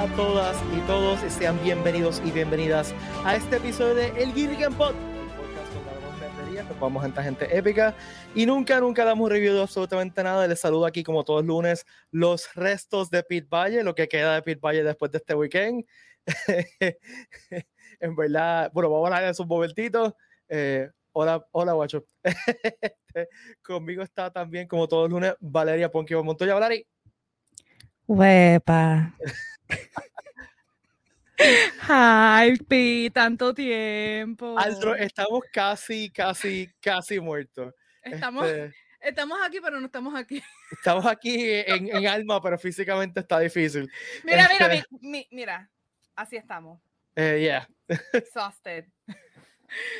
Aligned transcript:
a 0.00 0.06
todas 0.16 0.56
y 0.74 0.80
todos 0.86 1.22
y 1.22 1.28
sean 1.28 1.62
bienvenidos 1.62 2.22
y 2.24 2.30
bienvenidas 2.30 2.94
a 3.22 3.36
este 3.36 3.56
episodio 3.56 3.94
de 3.94 4.06
El 4.22 4.32
Gilligan 4.32 4.72
Pod, 4.72 4.94
el 4.94 5.28
podcast 5.36 5.74
donde 5.74 5.90
hablamos 5.90 6.20
de 6.20 6.26
nerdería, 6.26 6.62
que 6.66 6.74
jugamos 6.74 7.22
gente, 7.22 7.58
épica 7.58 7.94
y 8.34 8.46
nunca, 8.46 8.80
nunca 8.80 9.04
damos 9.04 9.28
review 9.28 9.52
de 9.52 9.60
absolutamente 9.60 10.22
nada. 10.22 10.46
Les 10.46 10.58
saludo 10.58 10.86
aquí 10.86 11.04
como 11.04 11.22
todos 11.22 11.44
lunes 11.44 11.84
los 12.10 12.48
restos 12.54 13.10
de 13.10 13.22
Pete 13.22 13.46
Valle, 13.50 13.84
lo 13.84 13.94
que 13.94 14.08
queda 14.08 14.36
de 14.36 14.42
Pete 14.42 14.60
Valle 14.62 14.82
después 14.84 15.12
de 15.12 15.18
este 15.18 15.34
weekend. 15.34 15.84
en 18.00 18.16
verdad, 18.16 18.70
bueno, 18.72 18.88
vamos 18.88 19.10
a 19.10 19.16
hablar 19.18 19.34
de 19.34 19.42
un 19.42 19.48
momentito. 19.48 20.16
Eh, 20.48 20.88
hola, 21.12 21.46
hola, 21.52 21.72
guacho. 21.74 22.06
Conmigo 23.62 24.02
está 24.02 24.30
también, 24.30 24.66
como 24.66 24.88
todos 24.88 25.10
los 25.10 25.20
lunes, 25.20 25.34
Valeria 25.40 25.90
Ponquio 25.90 26.24
Montoya. 26.24 26.54
Valeria. 26.54 26.86
Huepa. 28.06 29.14
Ay, 31.88 32.56
Pi, 32.68 33.10
tanto 33.12 33.54
tiempo. 33.54 34.58
Altro, 34.58 34.94
estamos 34.94 35.42
casi, 35.52 36.10
casi, 36.10 36.68
casi 36.80 37.18
muertos. 37.18 37.74
Estamos, 38.02 38.46
Este, 38.46 38.74
estamos 39.00 39.38
aquí, 39.44 39.58
pero 39.62 39.80
no 39.80 39.86
estamos 39.86 40.14
aquí. 40.14 40.42
estamos 40.70 41.06
aquí 41.06 41.36
en, 41.50 41.88
en 41.96 42.06
alma, 42.06 42.42
pero 42.42 42.58
físicamente 42.58 43.20
está 43.20 43.38
difícil. 43.40 43.90
Mira, 44.22 44.48
mira, 44.52 44.74
Este- 44.74 44.86
mi- 45.00 45.10
mi- 45.10 45.28
mira. 45.30 45.70
Así 46.14 46.36
estamos. 46.36 46.80
Eh, 47.16 47.38
yeah. 47.40 47.66
Exhausted. 48.12 48.84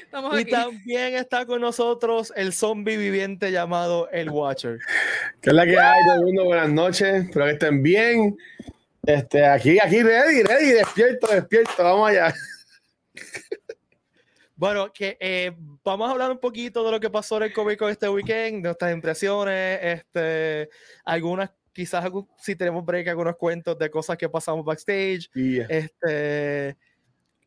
Estamos 0.02 0.36
Y 0.38 0.42
aquí. 0.42 0.50
también 0.50 1.14
está 1.14 1.46
con 1.46 1.60
nosotros 1.60 2.32
el 2.36 2.52
zombie 2.52 2.96
viviente 2.98 3.50
llamado 3.52 4.10
El 4.10 4.28
Watcher. 4.28 4.78
¿Qué 5.40 5.50
es 5.50 5.54
la 5.54 5.64
que 5.64 5.78
hay, 5.78 6.04
todo 6.04 6.14
el 6.16 6.22
mundo? 6.22 6.44
Buenas 6.44 6.68
noches, 6.70 7.24
espero 7.24 7.46
que 7.46 7.52
estén 7.52 7.82
bien. 7.82 8.36
Este, 9.02 9.44
aquí, 9.46 9.78
aquí, 9.80 10.02
ready, 10.02 10.42
ready, 10.42 10.72
despierto, 10.72 11.26
despierto, 11.28 11.82
vamos 11.82 12.10
allá. 12.10 12.34
Bueno, 14.60 14.92
que 14.92 15.16
eh, 15.18 15.52
vamos 15.82 16.06
a 16.06 16.12
hablar 16.12 16.30
un 16.30 16.38
poquito 16.38 16.84
de 16.84 16.90
lo 16.90 17.00
que 17.00 17.08
pasó 17.08 17.38
en 17.38 17.44
el 17.44 17.52
Comic 17.54 17.78
Con 17.78 17.90
este 17.90 18.10
weekend, 18.10 18.62
nuestras 18.62 18.92
impresiones, 18.92 19.78
este, 19.82 20.68
algunas, 21.02 21.50
quizás 21.72 22.04
si 22.36 22.54
tenemos 22.56 22.84
break, 22.84 23.08
algunos 23.08 23.36
cuentos 23.36 23.78
de 23.78 23.90
cosas 23.90 24.18
que 24.18 24.28
pasamos 24.28 24.62
backstage. 24.62 25.30
Este, 25.34 26.76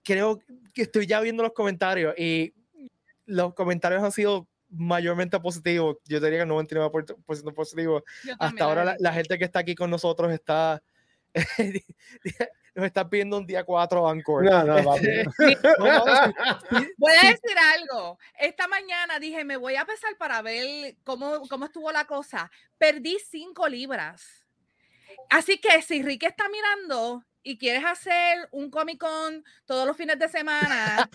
creo 0.04 0.40
que 0.74 0.82
estoy 0.82 1.06
ya 1.06 1.22
viendo 1.22 1.44
los 1.44 1.54
comentarios 1.54 2.16
y 2.18 2.52
los 3.28 3.54
comentarios 3.54 4.02
han 4.02 4.12
sido 4.12 4.48
mayormente 4.70 5.40
positivos. 5.40 5.98
Yo 6.06 6.20
diría 6.20 6.40
que 6.40 6.46
99% 6.48 7.54
positivos. 7.54 8.02
Hasta 8.40 8.64
ahora 8.64 8.96
la 8.98 9.14
gente 9.14 9.38
que 9.38 9.46
está 9.46 9.60
aquí 9.60 9.76
con 9.76 9.92
nosotros 9.92 10.32
está 10.34 10.82
nos 12.76 12.86
está 12.86 13.08
pidiendo 13.10 13.38
un 13.38 13.46
día 13.46 13.64
4 13.64 14.12
Encore. 14.12 14.50
no, 14.50 14.64
no, 14.64 14.84
papi. 14.84 15.08
No, 15.80 16.06
no, 16.06 16.06
sí, 16.70 16.88
Voy 16.98 17.12
a 17.12 17.28
decir 17.28 17.58
algo. 17.76 18.18
Esta 18.40 18.68
mañana 18.68 19.20
dije, 19.20 19.44
me 19.44 19.58
voy 19.58 19.76
a 19.76 19.86
pesar 19.86 20.18
para 20.18 20.42
ver 20.42 20.96
cómo, 21.04 21.42
cómo 21.50 21.66
estuvo 21.66 21.92
la 21.92 22.06
cosa. 22.06 22.50
Perdí 22.78 23.18
cinco 23.30 23.68
libras. 23.68 24.46
Así 25.30 25.60
que 25.60 25.82
si 25.82 26.02
Ricky 26.02 26.26
está 26.26 26.50
mirando 26.50 27.24
y 27.44 27.58
quieres 27.58 27.86
hacer 27.86 28.48
un 28.52 28.70
Comic 28.70 29.00
Con 29.00 29.44
todos 29.66 29.86
los 29.86 29.96
fines 29.96 30.18
de 30.18 30.30
semana, 30.30 31.10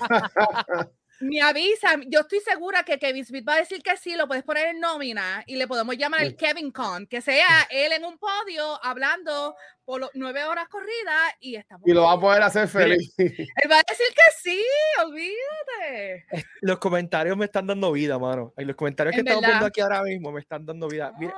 me 1.20 1.40
avisa. 1.40 1.96
Yo 2.06 2.20
estoy 2.20 2.40
segura 2.40 2.82
que 2.84 2.98
Kevin 2.98 3.24
Smith 3.24 3.46
va 3.48 3.54
a 3.54 3.58
decir 3.58 3.82
que 3.82 3.96
sí, 3.96 4.14
lo 4.16 4.26
puedes 4.28 4.44
poner 4.44 4.68
en 4.68 4.80
nómina 4.80 5.42
y 5.46 5.56
le 5.56 5.66
podemos 5.66 5.96
llamar 5.96 6.22
el 6.22 6.36
Kevin 6.36 6.70
Con, 6.70 7.06
que 7.06 7.20
sea 7.20 7.46
él 7.70 7.92
en 7.92 8.04
un 8.04 8.18
podio 8.18 8.84
hablando 8.84 9.54
por 9.84 10.00
lo- 10.00 10.10
nueve 10.14 10.44
horas 10.44 10.68
corridas 10.68 11.32
y 11.40 11.56
estamos. 11.56 11.86
y 11.86 11.92
lo 11.92 12.02
va 12.02 12.12
a 12.12 12.20
poder 12.20 12.42
hacer 12.42 12.68
feliz. 12.68 13.12
Él 13.18 13.70
va 13.70 13.76
a 13.78 13.82
decir 13.88 14.06
que 14.14 14.32
sí, 14.42 14.62
olvídate. 15.04 16.26
Los 16.60 16.78
comentarios 16.78 17.36
me 17.36 17.46
están 17.46 17.66
dando 17.66 17.92
vida, 17.92 18.18
mano. 18.18 18.52
Y 18.58 18.64
Los 18.64 18.76
comentarios 18.76 19.14
que 19.14 19.20
estamos 19.20 19.44
viendo 19.44 19.66
aquí 19.66 19.80
ahora 19.80 20.02
mismo 20.02 20.32
me 20.32 20.40
están 20.40 20.64
dando 20.66 20.88
vida. 20.88 21.12
Mira, 21.18 21.34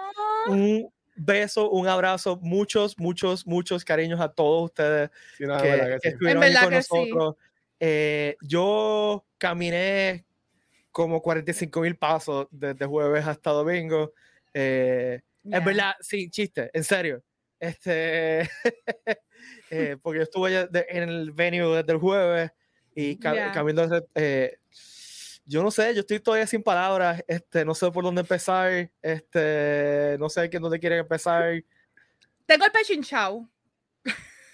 un 0.48 0.92
beso, 1.14 1.70
un 1.70 1.86
abrazo, 1.86 2.38
muchos, 2.42 2.98
muchos, 2.98 3.46
muchos 3.46 3.84
cariños 3.84 4.20
a 4.20 4.32
todos 4.32 4.64
ustedes 4.64 5.10
Sí, 5.36 5.44
no, 5.44 5.60
que, 5.60 5.68
verdad 5.70 5.86
que 5.86 5.92
que 5.94 6.00
sí. 6.00 6.08
estuvieron 6.14 6.42
En 6.42 6.48
ahí 6.48 6.54
verdad 6.54 6.64
con 6.64 6.70
que 6.74 6.82
sí. 6.82 7.10
Eh, 7.80 8.36
yo 8.42 9.24
caminé 9.38 10.24
como 10.92 11.22
45 11.22 11.80
mil 11.80 11.96
pasos 11.96 12.46
desde 12.50 12.84
jueves 12.86 13.26
hasta 13.26 13.50
domingo. 13.50 14.12
Eh, 14.54 15.20
Ya. 15.42 15.56
Es 15.58 15.64
verdad, 15.64 15.92
sí, 16.00 16.28
chiste, 16.28 16.68
en 16.74 16.84
serio. 16.84 17.22
Este, 17.58 18.40
eh, 19.70 19.96
porque 20.02 20.18
yo 20.18 20.22
estuve 20.24 20.68
en 20.88 21.08
el 21.08 21.30
venue 21.32 21.76
desde 21.78 21.92
el 21.92 21.98
jueves 21.98 22.50
y 22.94 23.16
ca- 23.16 23.34
Ya. 23.34 23.52
caminando. 23.52 24.06
eh, 24.14 24.58
yo 25.46 25.62
no 25.62 25.70
sé, 25.70 25.94
yo 25.94 26.00
estoy 26.00 26.20
todavía 26.20 26.46
sin 26.46 26.62
palabras. 26.62 27.24
Este, 27.26 27.64
no 27.64 27.74
sé 27.74 27.90
por 27.90 28.04
dónde 28.04 28.20
empezar. 28.20 28.90
Este, 29.02 30.16
no 30.20 30.28
sé 30.28 30.48
qué 30.50 30.58
dónde 30.58 30.78
quieren 30.78 30.98
empezar. 31.00 31.62
Tengo 32.46 32.64
el 32.66 32.70
pecho 32.72 32.92
hinchado 32.92 33.48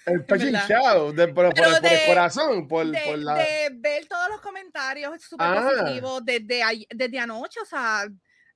El 0.07 0.25
pecho 0.25 0.45
verdad. 0.45 0.61
hinchado, 0.63 1.13
de- 1.13 1.27
por, 1.27 1.45
por- 1.45 1.53
Pero 1.53 1.67
por 1.67 1.75
el 1.75 1.81
de- 1.99 2.05
corazón, 2.07 2.67
por, 2.67 2.87
de, 2.87 2.99
por 3.05 3.17
la... 3.19 3.35
de 3.35 3.69
ver 3.73 4.05
todos 4.07 4.29
los 4.29 4.41
comentarios 4.41 5.21
súper 5.21 5.47
Ah. 5.47 5.69
positivos 5.69 6.25
desde, 6.25 6.61
desde 6.89 7.19
anoche. 7.19 7.59
O 7.61 7.65
sea, 7.65 8.07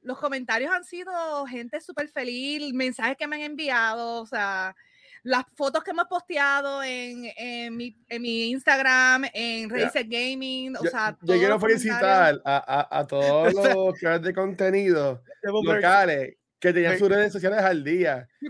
los 0.01 0.17
comentarios 0.17 0.71
han 0.71 0.83
sido 0.83 1.45
gente 1.45 1.79
súper 1.81 2.07
feliz, 2.09 2.73
mensajes 2.73 3.15
que 3.17 3.27
me 3.27 3.35
han 3.35 3.41
enviado, 3.43 4.21
o 4.21 4.25
sea, 4.25 4.75
las 5.23 5.43
fotos 5.55 5.83
que 5.83 5.91
hemos 5.91 6.05
posteado 6.07 6.81
en, 6.81 7.31
en, 7.37 7.77
mi, 7.77 7.95
en 8.09 8.21
mi 8.23 8.49
Instagram, 8.49 9.25
en 9.33 9.69
Racer 9.69 10.07
Gaming, 10.07 10.75
o 10.75 10.83
Yo, 10.83 10.89
sea, 10.89 11.15
yo 11.21 11.37
quiero 11.37 11.59
felicitar 11.59 12.41
a, 12.43 12.57
a, 12.89 12.99
a 12.99 13.05
todos 13.05 13.53
los 13.53 13.93
creadores 13.99 14.25
de 14.25 14.33
contenido 14.33 15.21
locales 15.63 16.37
que 16.61 16.71
tenían 16.71 16.93
Me- 16.93 16.99
sus 16.99 17.09
redes 17.09 17.33
sociales 17.33 17.59
al 17.59 17.83
día. 17.83 18.27
Yo, 18.39 18.49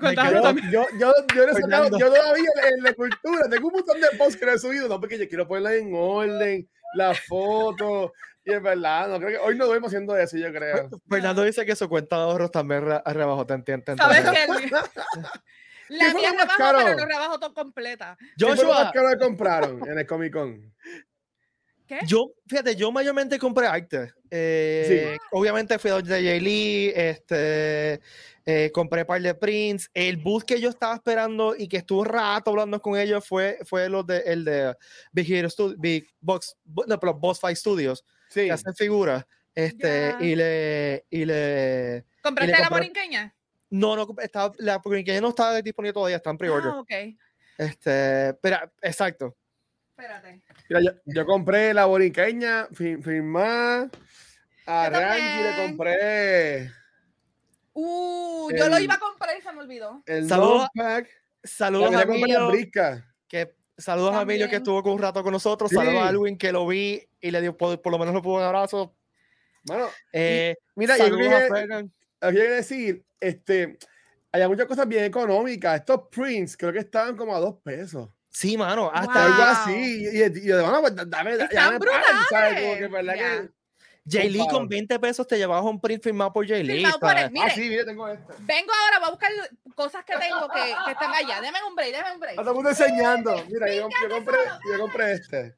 yo, 1.00 1.14
yo, 1.34 1.44
he 1.46 1.54
sacado- 1.54 1.98
yo 1.98 2.14
todavía 2.14 2.50
en 2.70 2.84
la 2.84 2.94
cultura 2.94 3.50
tengo 3.50 3.68
un 3.70 3.74
montón 3.74 4.00
de 4.02 4.08
posts 4.18 4.36
que 4.38 4.46
no 4.46 4.52
he 4.52 4.60
subido, 4.60 4.88
no 4.90 5.00
porque 5.00 5.18
yo 5.18 5.28
quiero 5.28 5.48
ponerla 5.48 5.74
en 5.76 5.92
orden, 5.96 6.70
las 6.94 7.20
fotos, 7.22 8.12
y 8.44 8.52
es 8.54 8.62
verdad, 8.62 9.08
no 9.08 9.18
creo 9.18 9.30
que 9.30 9.38
hoy 9.38 9.58
no 9.58 9.66
duermo 9.66 9.88
haciendo 9.88 10.18
eso, 10.18 10.36
yo 10.38 10.52
creo. 10.52 10.90
Fernando 11.10 11.44
dice 11.44 11.66
que 11.66 11.76
su 11.76 11.88
cuenta 11.88 12.18
de 12.18 12.24
ahorros 12.24 12.52
también 12.52 12.86
re- 12.86 13.02
rebajó, 13.06 13.46
te 13.48 13.54
entiendo. 13.54 13.96
¿Sabes 13.96 14.20
qué? 14.30 14.72
La 15.90 16.14
mía 16.14 16.32
rebajó, 16.32 16.58
pero 16.58 16.96
no 17.00 17.06
rebajó 17.06 17.40
todo 17.40 17.54
completa. 17.54 18.18
¿Qué 18.38 18.46
fue 18.46 18.56
lo 18.64 18.70
más 18.70 18.88
Joshua, 18.88 18.92
caro 18.94 19.10
que 19.10 19.18
compraron 19.26 19.90
en 19.90 20.00
el 20.00 20.06
Comic 20.06 20.34
Con? 20.34 20.74
¿Qué? 22.00 22.06
yo, 22.08 22.32
fíjate, 22.48 22.74
yo 22.76 22.90
mayormente 22.90 23.38
compré 23.38 23.68
arte. 23.68 24.14
Eh, 24.30 25.18
Obviamente 25.32 25.78
fui 25.78 25.90
a 25.92 25.96
donde 25.96 26.10
Jay 26.24 26.40
Lee, 26.40 26.94
este, 26.96 28.00
eh, 28.46 28.72
compré 28.74 29.04
par 29.04 29.22
de 29.22 29.36
prints. 29.36 29.90
El 29.94 30.16
booth 30.16 30.44
que 30.44 30.62
yo 30.62 30.70
estaba 30.70 30.96
esperando 30.96 31.54
y 31.54 31.68
que 31.68 31.76
estuvo 31.78 32.00
un 32.00 32.06
rato 32.06 32.52
hablando 32.52 32.82
con 32.82 32.98
ellos 32.98 33.28
fue, 33.28 33.60
fue 33.66 33.90
los 33.90 34.08
de, 34.08 34.20
el 34.20 34.46
de 34.46 34.74
Big 35.12 35.30
Hero 35.34 35.50
Studios, 35.50 35.78
Big 35.82 36.08
Box, 36.22 36.56
bo- 36.64 36.86
no, 36.88 36.98
pero 36.98 37.14
Boss 37.14 37.42
Fight 37.42 37.58
Studios, 37.58 38.06
Sí, 38.30 38.46
que 38.46 38.52
hacen 38.54 38.74
figuras. 38.74 39.26
Este, 39.54 40.16
y 40.22 40.34
le, 40.36 41.06
y 41.10 41.26
le, 41.26 42.06
¿Compraste 42.24 42.54
le 42.56 42.60
la 42.62 42.70
borinqueña? 42.70 43.36
no, 43.70 43.98
no, 43.98 44.08
estaba, 44.22 44.54
la 44.60 44.82
porque 44.82 45.04
no 45.20 45.28
estaba 45.28 45.62
disponible 45.62 45.92
todavía, 45.92 46.16
está 46.16 46.30
en 46.30 46.38
pre-order. 46.38 46.72
Ah, 46.74 46.80
ok. 46.80 46.92
Este, 47.58 48.34
pero, 48.42 48.58
exacto. 48.82 49.36
Espérate. 49.90 50.42
Mira, 50.80 50.92
yo, 50.94 51.00
yo 51.06 51.26
compré 51.26 51.74
la 51.74 51.86
boriqueña 51.86 52.68
fir- 52.70 53.02
firmada, 53.04 53.90
a 54.66 54.90
Rangi 54.90 55.44
le 55.44 55.68
compré 55.68 56.72
Uh, 57.74 58.50
yo 58.56 58.68
lo 58.68 58.80
iba 58.80 58.96
a 58.96 59.00
comprar 59.00 59.38
y 59.38 59.42
se 59.42 59.52
me 59.54 59.62
olvidó. 59.62 60.04
el 60.06 60.28
Saludos- 60.28 60.68
pack, 60.76 61.08
Saludos 61.44 61.96
a 61.96 62.02
Emilio, 62.04 62.50
brisca. 62.50 63.08
que 63.28 63.56
saludos 63.78 64.14
a 64.14 64.22
Emilio 64.24 64.50
que 64.50 64.58
estuvo 64.58 64.84
con 64.84 64.92
un 64.94 65.00
rato 65.00 65.24
con 65.24 65.32
nosotros, 65.32 65.72
saludos 65.72 66.04
a. 66.04 66.08
Alwin 66.10 66.38
que 66.38 66.52
lo 66.52 66.68
vi 66.68 67.02
y 67.22 67.32
le 67.32 67.42
dio 67.42 67.56
por, 67.58 67.82
por 67.82 67.92
lo 67.94 67.98
menos 67.98 68.14
le 68.14 68.22
pudo 68.22 68.36
un 68.36 68.44
abrazo. 68.44 68.94
Bueno, 69.64 69.88
Eh, 70.12 70.56
mira, 70.76 70.98
yo 70.98 71.06
que 71.16 72.50
decir, 72.50 73.06
este, 73.20 73.78
hay 74.34 74.48
muchas 74.48 74.66
cosas 74.68 74.88
bien 74.88 75.06
económicas. 75.06 75.80
Estos 75.80 76.02
prints 76.12 76.58
creo 76.58 76.74
que 76.74 76.80
estaban 76.80 77.16
como 77.16 77.34
a 77.36 77.40
dos 77.40 77.56
pesos. 77.64 78.10
Sí, 78.34 78.58
mano, 78.58 78.90
hasta 78.94 79.14
Wow. 79.14 79.34
Algo 79.34 79.44
así. 79.44 79.74
Y, 80.12 80.18
y, 80.20 80.24
y 80.24 80.52
bueno, 80.54 80.80
pues 80.82 80.96
dame, 81.08 81.38
ya 81.38 81.44
Están 81.44 81.74
me 81.74 81.80
pagan, 81.80 82.02
¿sabes? 82.30 82.62
Como 82.62 82.74
que, 82.76 82.88
brutales. 82.88 82.92
¿verdad 82.92 83.16
Ya. 83.16 83.42
que- 83.42 83.50
Jay 84.10 84.30
Lee 84.32 84.48
con 84.50 84.68
20 84.68 85.00
pesos 85.00 85.28
te 85.28 85.38
llevabas 85.38 85.64
un 85.64 85.80
print 85.80 86.02
firmado 86.04 86.34
por 86.34 86.48
Jay 86.48 86.64
Lee. 86.64 86.78
Firmado 86.78 87.00
por 87.00 87.10
¿sabes? 87.10 87.26
él. 87.26 87.32
Mire. 87.34 87.46
Ah, 87.46 87.50
sí, 87.54 87.62
mire, 87.70 87.86
tengo 87.86 88.08
esto. 88.08 88.34
Vengo 88.40 88.72
ahora, 88.74 88.98
voy 89.00 89.08
a 89.08 89.12
buscar 89.12 89.32
cosas 89.76 90.04
que 90.06 90.14
tengo 90.18 90.48
que, 90.50 90.74
que 90.86 90.92
están 90.92 91.14
allá. 91.14 91.40
Deme 91.40 91.60
un 91.70 91.76
break, 91.76 91.92
deme 91.96 92.12
un 92.14 92.20
break. 92.20 92.34
A 92.40 92.42
todo 92.42 92.50
el 92.50 92.56
mundo 92.56 92.70
enseñando. 92.72 93.46
Mira, 93.48 93.68
yo, 93.76 93.90
yo 94.02 94.10
compré, 94.10 94.38
yo 94.74 94.80
compré 94.80 95.12
este. 95.12 95.56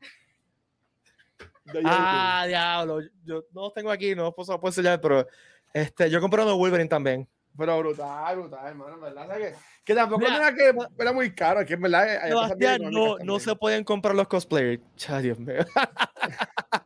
Ah, 1.86 2.44
diablo. 2.48 3.00
Yo 3.24 3.46
no 3.54 3.62
los 3.62 3.74
tengo 3.74 3.92
aquí, 3.92 4.14
no 4.14 4.24
los 4.24 4.34
puedo, 4.36 4.60
puedo 4.60 4.72
enseñar, 4.72 5.00
pero 5.00 5.26
este, 5.74 6.10
yo 6.10 6.20
compré 6.20 6.42
uno 6.42 6.52
de 6.52 6.58
Wolverine 6.58 6.90
también. 6.90 7.30
Pero 7.58 7.78
brutal, 7.80 8.36
brutal, 8.38 8.68
hermano, 8.68 9.00
¿verdad? 9.00 9.26
O 9.26 9.28
sea 9.28 9.38
que, 9.38 9.56
que 9.84 9.94
tampoco 9.96 10.22
Mira, 10.22 10.38
era 10.38 10.56
que 10.56 10.74
era 10.98 11.14
muy 11.14 11.34
caro, 11.36 11.60
es 11.62 11.68
que 11.68 11.74
en 11.76 11.82
verdad. 11.82 12.02
hay 12.24 12.32
cosas 12.32 12.58
bien 12.58 12.72
Sebastián, 12.78 12.92
no, 12.94 13.18
no 13.20 13.40
se 13.40 13.56
pueden 13.56 13.84
comprar 13.84 14.16
los 14.16 14.28
cosplayers. 14.28 14.82
Cha, 14.96 15.20
Dios 15.20 15.40
mío. 15.40 15.60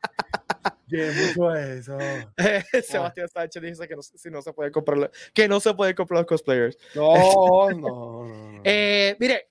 Qué 0.89 1.11
mucho 1.11 1.53
eso. 1.53 1.97
Sebastián 2.87 3.27
Sánchez 3.27 3.61
dice 3.61 3.87
que 3.87 3.95
no, 3.95 4.01
si 4.01 4.29
no 4.29 4.41
se 4.41 4.53
pueden 4.53 4.71
comprar 4.71 4.97
los- 4.97 5.09
que 5.33 5.47
no 5.47 5.59
se 5.59 5.73
pueden 5.73 5.93
comprar 5.95 6.19
los 6.19 6.27
cosplayers. 6.27 6.77
No, 6.95 7.69
no, 7.71 7.75
no. 7.75 8.25
no. 8.53 8.61
Eh, 8.63 9.15
mire, 9.19 9.49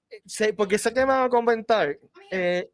porque 0.57 0.79
sé 0.79 0.93
que 0.95 1.01
me 1.01 1.07
van 1.07 1.25
a 1.25 1.29
comentar. 1.29 1.99
Eh, 2.31 2.71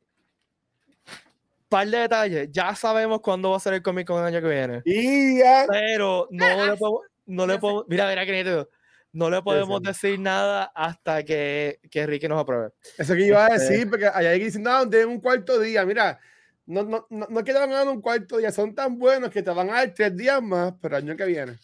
par 1.69 1.89
de 1.89 1.99
detalles. 1.99 2.49
Ya 2.53 2.75
sabemos 2.77 3.21
cuándo 3.21 3.51
va 3.51 3.57
a 3.57 3.61
ser 3.61 3.75
el 3.75 3.83
Comic 3.83 4.07
Con 4.07 4.21
el 4.21 4.27
año 4.27 4.41
que 4.41 4.49
viene. 4.55 4.83
y 4.85 5.39
ya. 5.39 5.67
Pero 5.69 6.29
no 6.31 6.47
le 6.67 6.77
podemos. 6.77 7.01
No 7.33 7.47
le 7.47 7.59
podemos 7.59 7.85
mira, 7.89 8.09
mira, 8.09 8.25
nítido. 8.25 8.69
No 9.13 9.29
le 9.31 9.43
podemos 9.43 9.81
sí. 9.81 9.87
decir 9.89 10.21
nada 10.21 10.73
hasta 10.75 11.23
que, 11.23 11.81
que 11.91 12.07
Ricky 12.07 12.29
nos 12.29 12.41
apruebe. 12.41 12.71
Eso 12.97 13.15
que 13.15 13.27
iba 13.27 13.45
a 13.47 13.55
Este- 13.57 13.69
decir, 13.75 13.91
porque 13.91 14.07
allá 14.07 14.31
hay 14.31 14.39
que 14.39 14.45
decir, 14.47 14.61
no, 14.61 14.87
de 14.87 15.05
un 15.05 15.21
cuarto 15.21 15.59
día, 15.61 15.85
mira, 15.85 16.19
no, 16.67 16.83
no, 16.83 17.07
no, 17.11 17.27
no 17.29 17.39
es 17.41 17.45
que 17.45 17.53
te 17.53 17.59
van 17.59 17.73
a 17.73 17.77
dar 17.77 17.89
un 17.89 18.01
cuarto 18.01 18.39
día, 18.39 18.51
son 18.53 18.75
tan 18.75 18.99
buenos 18.99 19.31
que 19.31 19.43
te 19.43 19.51
van 19.51 19.69
a 19.71 19.75
dar 19.75 19.93
tres 19.95 20.17
días 20.17 20.41
más, 20.43 20.73
pero 20.81 20.97
el 20.97 21.05
año 21.05 21.17
que 21.17 21.25
viene. 21.27 21.59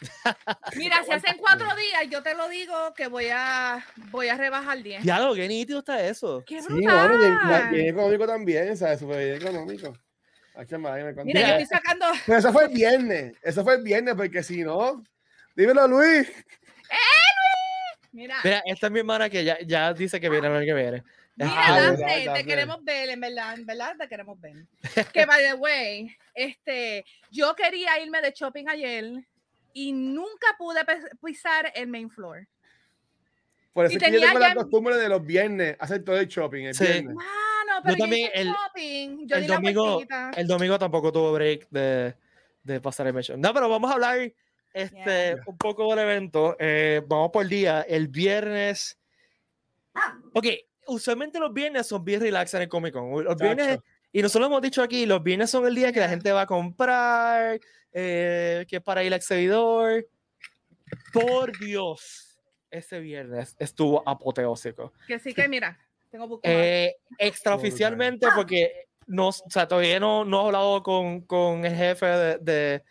Mira, 0.76 1.02
si 1.04 1.12
hacen 1.12 1.36
cuatro 1.38 1.66
días, 1.76 2.02
yo 2.10 2.22
te 2.22 2.34
lo 2.34 2.48
digo 2.48 2.92
que 2.94 3.06
voy 3.08 3.28
a, 3.32 3.84
voy 4.10 4.28
a 4.28 4.36
rebajar 4.36 4.82
10. 4.82 5.04
Ya 5.04 5.20
lo, 5.20 5.34
qué 5.34 5.46
nítido 5.48 5.78
está 5.80 6.02
eso. 6.04 6.42
¡Qué 6.46 6.60
Sí, 6.60 6.66
brutal! 6.68 7.08
bueno, 7.08 7.18
bien, 7.18 7.38
bien- 7.48 7.70
bien 7.70 7.86
económico 7.94 8.26
también, 8.26 8.76
¿sabes? 8.76 8.98
Súper 8.98 9.18
bien 9.18 9.36
económico. 9.36 9.92
Ay, 10.54 10.66
qué 10.66 10.76
madre, 10.76 11.04
me 11.14 11.24
Mira, 11.24 11.40
yo 11.40 11.46
estoy 11.54 11.66
sacando. 11.78 12.06
Pero 12.26 12.38
eso 12.38 12.52
fue 12.52 12.64
el 12.64 12.70
viernes, 12.70 13.34
eso 13.42 13.62
fue 13.64 13.74
el 13.76 13.82
viernes, 13.82 14.14
porque 14.14 14.42
si 14.42 14.62
no, 14.62 15.02
dímelo, 15.56 15.86
Luis. 15.88 16.30
Mira, 18.12 18.36
Mira, 18.44 18.62
esta 18.66 18.86
es 18.88 18.92
mi 18.92 18.98
hermana 18.98 19.30
que 19.30 19.42
ya, 19.42 19.58
ya 19.64 19.94
dice 19.94 20.20
que 20.20 20.28
viene 20.28 20.46
el 20.48 20.52
año 20.54 20.66
que 20.66 20.74
viene. 20.74 21.02
mira, 21.36 21.50
Ah, 21.56 21.80
verdad, 21.80 21.96
te 22.06 22.24
Dante. 22.26 22.44
queremos 22.44 22.84
ver, 22.84 23.08
en 23.08 23.20
verdad, 23.20 23.54
en 23.54 23.64
verdad 23.64 23.96
te 23.98 24.06
queremos 24.08 24.38
ver. 24.38 24.66
Que 25.14 25.24
by 25.24 25.42
the 25.42 25.54
way, 25.54 26.14
este, 26.34 27.06
yo 27.30 27.54
quería 27.54 27.98
irme 28.00 28.20
de 28.20 28.32
shopping 28.32 28.68
ayer 28.68 29.12
y 29.72 29.92
nunca 29.92 30.48
pude 30.58 30.80
pisar 31.24 31.72
el 31.74 31.86
main 31.88 32.10
floor. 32.10 32.46
Por 33.72 33.86
eso 33.86 33.94
Y 33.94 33.96
es 33.96 34.02
que 34.02 34.12
yo 34.12 34.20
tengo 34.20 34.38
la 34.38 34.48
ya- 34.48 34.54
costumbre 34.56 34.96
de 34.98 35.08
los 35.08 35.24
viernes 35.24 35.76
hacer 35.78 36.04
todo 36.04 36.18
el 36.20 36.26
shopping, 36.28 36.64
el 36.66 36.74
Sí. 36.74 36.84
viernes. 36.84 37.14
Mano, 37.14 37.80
pero 37.82 37.96
yo 37.96 38.04
también 38.04 38.30
el- 38.34 38.48
shopping, 38.48 39.26
yo 39.26 39.36
el 39.36 39.46
la 39.48 39.54
domingo, 39.54 40.04
el 40.36 40.46
domingo 40.46 40.78
tampoco 40.78 41.10
tuvo 41.10 41.32
break 41.32 41.66
de, 41.70 42.14
de 42.62 42.80
pasar 42.82 43.06
el 43.06 43.14
mention. 43.14 43.40
No, 43.40 43.54
pero 43.54 43.70
vamos 43.70 43.90
a 43.90 43.94
hablar 43.94 44.18
este, 44.72 44.94
Yeah. 45.34 45.42
un 45.46 45.56
poco 45.58 45.88
del 45.90 45.98
evento. 46.00 46.56
Eh, 46.58 47.02
vamos 47.06 47.30
por 47.32 47.46
día. 47.46 47.82
El 47.82 48.08
viernes. 48.08 48.98
Ok, 50.32 50.46
usualmente 50.86 51.38
los 51.38 51.52
viernes 51.52 51.86
son 51.86 52.04
bien 52.04 52.20
relax 52.20 52.54
en 52.54 52.62
el 52.62 52.68
Comic 52.68 52.92
Con. 52.94 53.24
Los 53.24 53.36
viernes, 53.36 53.78
y 54.12 54.22
nosotros 54.22 54.48
hemos 54.48 54.62
dicho 54.62 54.82
aquí, 54.82 55.06
los 55.06 55.22
viernes 55.22 55.50
son 55.50 55.66
el 55.66 55.74
día 55.74 55.92
que 55.92 56.00
la 56.00 56.08
gente 56.08 56.32
va 56.32 56.42
a 56.42 56.46
comprar, 56.46 57.60
eh, 57.92 58.64
que 58.68 58.76
es 58.76 58.82
para 58.82 59.02
ir 59.04 59.12
al 59.12 59.18
exhibidor. 59.18 60.06
Por 61.12 61.58
Dios, 61.58 62.38
ese 62.70 63.00
viernes 63.00 63.56
estuvo 63.58 64.02
apoteósico. 64.06 64.92
Que 65.06 65.18
sí 65.18 65.32
que 65.34 65.48
mira, 65.48 65.78
tengo. 66.10 66.40
Eh, 66.42 66.96
extraoficialmente, 67.18 68.26
porque 68.34 68.86
no, 69.06 69.28
o 69.28 69.32
sea, 69.32 69.66
todavía 69.68 69.98
no, 70.00 70.24
no 70.24 70.42
he 70.42 70.46
hablado 70.46 70.82
con, 70.82 71.22
con 71.22 71.64
el 71.64 71.74
jefe 71.74 72.06
de, 72.06 72.38
de- 72.38 72.82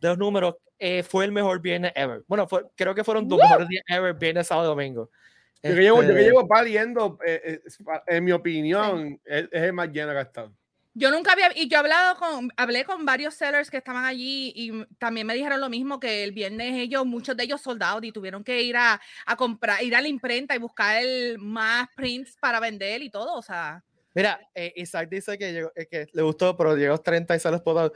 de 0.00 0.08
los 0.08 0.18
números. 0.18 0.54
Eh, 0.78 1.02
fue 1.02 1.24
el 1.24 1.32
mejor 1.32 1.60
viernes 1.60 1.92
ever. 1.94 2.22
Bueno, 2.26 2.46
fue- 2.48 2.64
creo 2.76 2.94
que 2.94 3.04
fueron 3.04 3.28
dos 3.28 3.38
¡Woo! 3.38 3.44
mejores 3.44 3.68
días 3.68 3.84
ever, 3.88 4.14
viernes, 4.14 4.46
sábado 4.46 4.68
domingo. 4.68 5.10
Yo 5.62 5.74
que 5.74 5.80
llevo, 5.80 6.02
yo 6.02 6.08
que 6.08 6.12
Este, 6.14 6.24
llevo 6.24 6.46
pariendo, 6.46 7.18
eh, 7.26 7.40
eh, 7.44 7.60
en 8.06 8.24
mi 8.24 8.32
opinión, 8.32 9.20
es, 9.24 9.48
es 9.50 9.62
el 9.62 9.72
más 9.72 9.90
lleno 9.90 10.12
que 10.12 10.18
ha 10.18 10.22
estado. 10.22 10.52
Yo 10.94 11.10
nunca 11.12 11.32
había, 11.32 11.50
y 11.54 11.68
yo 11.68 11.76
he 11.76 11.80
hablado 11.80 12.16
con, 12.16 12.50
hablé 12.56 12.84
con 12.84 13.04
varios 13.04 13.34
sellers 13.34 13.70
que 13.70 13.76
estaban 13.76 14.04
allí 14.04 14.52
y 14.56 14.84
también 14.98 15.28
me 15.28 15.34
dijeron 15.34 15.60
lo 15.60 15.68
mismo, 15.68 16.00
que 16.00 16.24
el 16.24 16.32
viernes 16.32 16.74
ellos, 16.74 17.06
muchos 17.06 17.36
de 17.36 17.44
ellos 17.44 17.60
soldados 17.60 18.02
y 18.02 18.10
tuvieron 18.10 18.42
que 18.42 18.62
ir 18.62 18.76
a, 18.76 19.00
a 19.26 19.36
comprar, 19.36 19.80
ir 19.84 19.94
a 19.94 20.00
la 20.00 20.08
imprenta 20.08 20.56
y 20.56 20.58
buscar 20.58 21.00
el, 21.02 21.38
más 21.38 21.86
prints 21.94 22.36
para 22.40 22.58
vender 22.58 23.02
y 23.02 23.10
todo, 23.10 23.34
o 23.34 23.42
sea, 23.42 23.84
Mira, 24.14 24.40
eh, 24.54 24.72
Isaac 24.76 25.08
dice 25.10 25.36
que, 25.38 25.52
llegó- 25.52 25.72
eh, 25.76 25.86
que 25.86 26.06
le 26.12 26.22
gustó, 26.22 26.56
pero 26.56 26.74
llegó 26.76 26.94
a 26.94 26.98
30 27.02 27.36
y 27.36 27.40
se 27.40 27.50
los 27.50 27.62
puedo. 27.62 27.92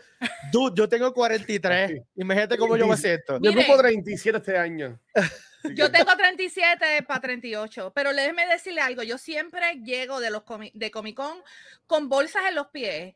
Dude, 0.52 0.74
yo 0.76 0.88
tengo 0.88 1.12
43. 1.12 2.02
Imagínate 2.16 2.56
cómo 2.58 2.76
yo 2.76 2.86
me 2.86 2.96
siento. 2.96 3.38
Yo 3.40 3.50
cumplo 3.54 3.78
37 3.78 4.38
este 4.38 4.56
año. 4.58 5.00
Yo 5.76 5.92
tengo 5.92 6.16
37 6.16 7.04
para 7.06 7.20
38, 7.20 7.92
pero 7.94 8.12
déjeme 8.12 8.44
decirle 8.48 8.80
algo, 8.80 9.04
yo 9.04 9.16
siempre 9.16 9.76
llego 9.84 10.18
de 10.18 10.28
los 10.30 10.42
comi- 10.42 10.72
de 10.74 10.90
Comic 10.90 11.14
Con 11.14 11.38
con 11.86 12.08
bolsas 12.08 12.42
en 12.48 12.56
los 12.56 12.66
pies. 12.68 13.14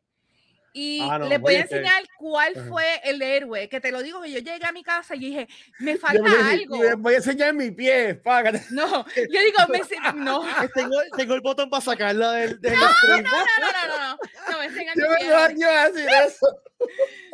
Y 0.78 1.00
Ah, 1.00 1.18
no, 1.18 1.26
les 1.26 1.40
voy 1.40 1.54
a 1.54 1.60
oye, 1.60 1.68
que- 1.68 1.74
enseñar 1.76 2.02
cuál 2.18 2.54
fue 2.68 3.00
el 3.04 3.22
héroe, 3.22 3.66
que 3.66 3.80
te 3.80 3.90
lo 3.90 4.02
digo 4.02 4.20
que 4.20 4.30
yo 4.30 4.40
llegué 4.40 4.66
a 4.66 4.72
mi 4.72 4.82
casa 4.82 5.14
y 5.16 5.20
dije, 5.20 5.48
me 5.78 5.94
Yo 5.94 5.98
falta 6.00 6.20
voy 6.20 6.30
a- 6.38 6.50
algo. 6.50 6.76
yo 6.84 6.96
voy 6.98 7.14
a 7.14 7.16
enseñar 7.16 7.54
mi 7.54 7.70
pie, 7.70 8.14
págate. 8.16 8.62
No, 8.72 8.86
yo 9.16 9.40
digo, 9.40 9.58
me, 9.70 9.80
no, 10.16 10.42
no, 10.44 10.62
Eh, 10.62 10.68
Tengo, 10.74 10.96
tengo 11.16 11.32
el 11.34 11.40
botón 11.40 11.70
para 11.70 11.80
sacarla 11.80 12.32
del, 12.32 12.60
del 12.60 12.74
no, 12.74 12.88
stream. 12.92 13.22
no, 13.22 13.30
no, 13.30 13.72
no, 13.88 13.98
no, 13.98 14.18
no 14.52 14.58
me 14.58 14.64
enseñan 14.66 14.94
Yo 14.98 15.08
mi 15.08 15.16
pie, 15.16 15.34
años 15.34 15.70
a 15.70 15.88
decir 15.90 16.08
eso. 16.26 16.46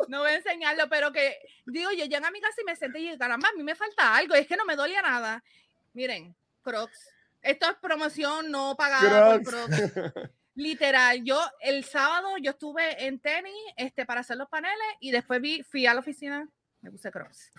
no 0.07 0.19
voy 0.19 0.29
a 0.31 0.35
enseñarlo, 0.35 0.87
pero 0.89 1.11
que 1.11 1.37
digo, 1.65 1.91
yo 1.91 2.05
llegué 2.05 2.15
a 2.25 2.31
mi 2.31 2.39
casa 2.39 2.61
y 2.61 2.63
me 2.63 2.77
senté 2.77 2.99
y 2.99 3.03
dije, 3.03 3.17
caramba, 3.17 3.49
a 3.49 3.57
mí 3.57 3.63
me 3.63 3.75
falta 3.75 4.15
algo, 4.15 4.35
es 4.35 4.47
que 4.47 4.55
no 4.55 4.63
me 4.63 4.77
dolía 4.77 5.01
nada. 5.01 5.43
Miren, 5.91 6.33
Crocs, 6.61 7.09
esto 7.41 7.69
es 7.69 7.75
promoción 7.81 8.49
no 8.51 8.77
pagada 8.77 9.33
por 9.33 9.43
Crocs. 9.43 10.29
Literal, 10.55 11.23
yo 11.23 11.39
el 11.61 11.83
sábado 11.83 12.37
yo 12.41 12.51
estuve 12.51 13.05
en 13.05 13.19
tenis 13.19 13.53
este, 13.75 14.05
para 14.05 14.21
hacer 14.21 14.37
los 14.37 14.47
paneles 14.49 14.77
y 14.99 15.11
después 15.11 15.41
vi, 15.41 15.63
fui 15.63 15.85
a 15.87 15.93
la 15.93 16.01
oficina, 16.01 16.47
me 16.81 16.91
puse 16.91 17.11
Crocs. 17.11 17.51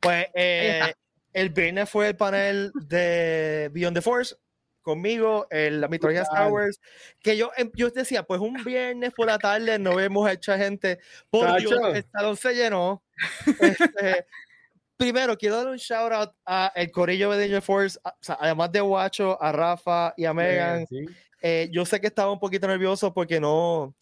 Pues 0.00 0.26
eh, 0.34 0.92
el 1.32 1.50
viernes 1.50 1.88
fue 1.88 2.08
el 2.08 2.16
panel 2.16 2.72
de 2.74 3.70
Beyond 3.72 3.96
the 3.96 4.02
Force 4.02 4.34
conmigo, 4.82 5.46
el, 5.48 5.80
la 5.80 5.88
mitología 5.88 6.22
Star. 6.22 6.50
Wars, 6.50 6.80
que 7.20 7.36
yo, 7.36 7.52
em, 7.56 7.70
yo 7.74 7.88
decía, 7.90 8.22
pues 8.24 8.40
un 8.40 8.62
viernes 8.64 9.12
por 9.14 9.26
la 9.26 9.38
tarde 9.38 9.78
no 9.78 9.94
vemos 9.94 10.28
mucha 10.30 10.58
gente. 10.58 10.98
Por 11.30 11.56
Dios, 11.58 11.70
Tacho. 11.72 11.94
el 11.94 12.04
salón 12.12 12.36
se 12.36 12.54
llenó. 12.54 13.02
Este, 13.60 14.26
primero, 14.96 15.38
quiero 15.38 15.56
dar 15.56 15.68
un 15.68 15.76
shout 15.78 16.12
out 16.12 16.32
a 16.44 16.70
el 16.74 16.90
corillo 16.90 17.30
de 17.30 17.38
Danger 17.40 17.62
Force, 17.62 17.98
a- 18.04 18.10
o 18.10 18.16
sea, 18.20 18.36
además 18.40 18.72
de 18.72 18.80
Guacho, 18.80 19.40
a 19.42 19.52
Rafa 19.52 20.12
y 20.16 20.24
a 20.26 20.34
Megan. 20.34 20.86
Sí. 20.86 21.06
Eh, 21.46 21.68
yo 21.70 21.84
sé 21.84 22.00
que 22.00 22.06
estaba 22.06 22.32
un 22.32 22.40
poquito 22.40 22.66
nervioso 22.66 23.12
porque 23.12 23.38
no, 23.38 23.94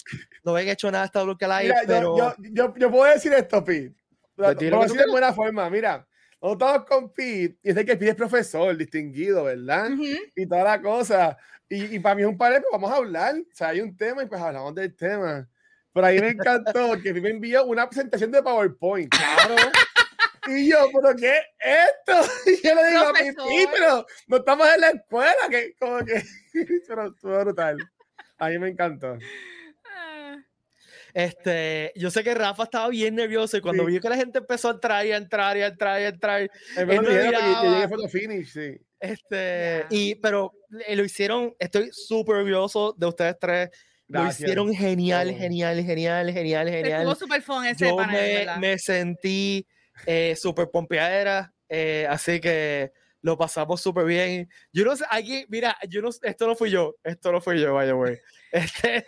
no 0.45 0.53
habían 0.55 0.69
hecho 0.69 0.89
nada 0.93 1.03
hasta 1.03 1.25
Luke 1.25 1.45
Live, 1.45 1.75
pero 1.89 2.17
yo, 2.17 2.35
yo, 2.39 2.73
yo 2.77 2.89
puedo 2.89 3.13
decir 3.13 3.33
esto, 3.33 3.65
Pete. 3.65 3.93
Lo 4.37 4.45
Pues 4.45 4.57
voy 4.59 4.67
a 4.69 4.71
tú 4.71 4.83
decir 4.83 5.01
de 5.01 5.11
buena 5.11 5.33
forma. 5.33 5.69
Mira, 5.69 6.07
nosotros 6.41 6.71
estamos 6.71 6.89
con 6.89 7.13
Pete 7.13 7.59
y 7.65 7.73
sé 7.73 7.85
que 7.85 7.97
Pete 7.97 8.11
es 8.11 8.15
profesor, 8.15 8.77
distinguido, 8.77 9.43
¿verdad? 9.43 9.91
Ujú. 9.91 10.05
Y 10.37 10.47
toda 10.47 10.63
la 10.63 10.81
cosa. 10.81 11.37
Y, 11.69 11.97
y 11.97 11.99
para 11.99 12.15
mí 12.15 12.23
es 12.23 12.29
un 12.29 12.39
panel, 12.39 12.61
pues 12.61 12.71
vamos 12.81 12.93
a 12.93 12.97
hablar. 12.99 13.35
O 13.35 13.45
sea, 13.57 13.71
hay 13.71 13.81
un 13.81 13.97
tema 13.97 14.23
y 14.23 14.27
pues 14.27 14.41
hablamos 14.41 14.73
del 14.77 14.95
tema. 14.95 15.49
Pero 15.93 16.07
ahí 16.07 16.21
me 16.21 16.29
encantó 16.29 16.93
que 17.03 17.13
Pete 17.13 17.21
me 17.23 17.31
envió 17.31 17.65
una 17.65 17.89
presentación 17.89 18.31
de 18.31 18.41
PowerPoint. 18.41 19.11
Claro. 19.13 19.57
Y 20.47 20.71
yo, 20.71 20.79
¿pero 20.93 21.17
qué 21.17 21.39
es 21.39 21.45
esto? 22.07 22.33
Y 22.47 22.69
yo 22.69 22.75
le 22.77 22.87
digo 22.89 23.01
a. 23.01 23.49
"Sí, 23.49 23.67
pero 23.73 24.07
no 24.29 24.37
estamos 24.37 24.69
en 24.75 24.81
la 24.81 24.91
escuela, 24.91 25.35
que 25.51 25.75
como 25.79 26.05
que... 26.05 26.23
Pero 26.89 27.07
estuvo 27.09 27.39
brutal. 27.41 27.77
A 28.39 28.49
mí 28.49 28.59
me 28.59 28.69
encantó. 28.69 29.19
Ah, 29.85 30.37
Este, 31.15 31.93
yo 31.95 32.11
sé 32.11 32.25
que 32.25 32.35
Rafa 32.35 32.65
estaba 32.65 32.89
bien 32.89 33.15
nervioso 33.15 33.57
y 33.57 33.61
cuando 33.61 33.85
Sí. 33.85 33.91
vio 33.93 34.01
que 34.01 34.09
la 34.09 34.17
gente 34.17 34.39
empezó 34.39 34.69
a 34.69 34.73
entrar 34.73 35.07
y 35.07 35.13
a 35.13 35.17
entrar 35.17 35.57
y 35.57 35.63
a 35.63 35.67
entrar 35.69 36.01
y 36.01 36.05
a 36.05 36.09
entrar, 36.09 36.41
En 36.77 36.89
verdad, 36.89 37.03
no 37.03 37.63
que 37.63 37.69
llegué 37.69 37.89
photo 37.89 38.09
finish, 38.09 38.53
sí. 38.53 38.77
este, 38.99 39.81
Ya. 39.83 39.87
y, 39.91 40.15
pero 40.17 40.53
eh, 40.87 40.97
lo 40.97 41.05
hicieron, 41.05 41.55
estoy 41.59 41.91
súper 41.93 42.37
orgulloso 42.37 42.95
de 42.97 43.07
ustedes 43.07 43.37
tres, 43.39 43.71
lo 44.09 44.21
Gracias. 44.23 44.41
hicieron 44.41 44.75
genial, 44.75 45.29
Todo. 45.29 45.39
genial, 45.39 45.83
genial, 45.85 46.31
genial, 46.33 46.69
estuvo 46.69 46.83
genial. 46.93 47.17
super 47.17 47.43
fun 47.43 47.67
ese 47.67 47.89
Yo 47.89 47.97
panel, 47.97 48.47
me, 48.59 48.59
me 48.73 48.79
sentí 48.79 49.67
eh, 50.07 50.35
súper 50.37 50.69
pompeadera, 50.71 51.53
eh, 51.69 52.07
así 52.09 52.41
que 52.41 52.93
lo 53.23 53.39
pasamos 53.39 53.81
súper 53.81 54.05
bien. 54.05 54.49
Yo 54.73 54.85
no 54.85 54.95
sé, 54.97 55.05
aquí, 55.11 55.47
mira, 55.49 55.77
yo 55.89 56.03
no, 56.03 56.11
esto 56.23 56.47
no 56.47 56.55
fui 56.57 56.71
yo, 56.71 56.97
esto 57.05 57.33
no 57.33 57.41
fui 57.41 57.61
yo, 57.61 57.75
vaya, 57.75 57.93
güey. 57.95 58.19
Este, 58.53 59.05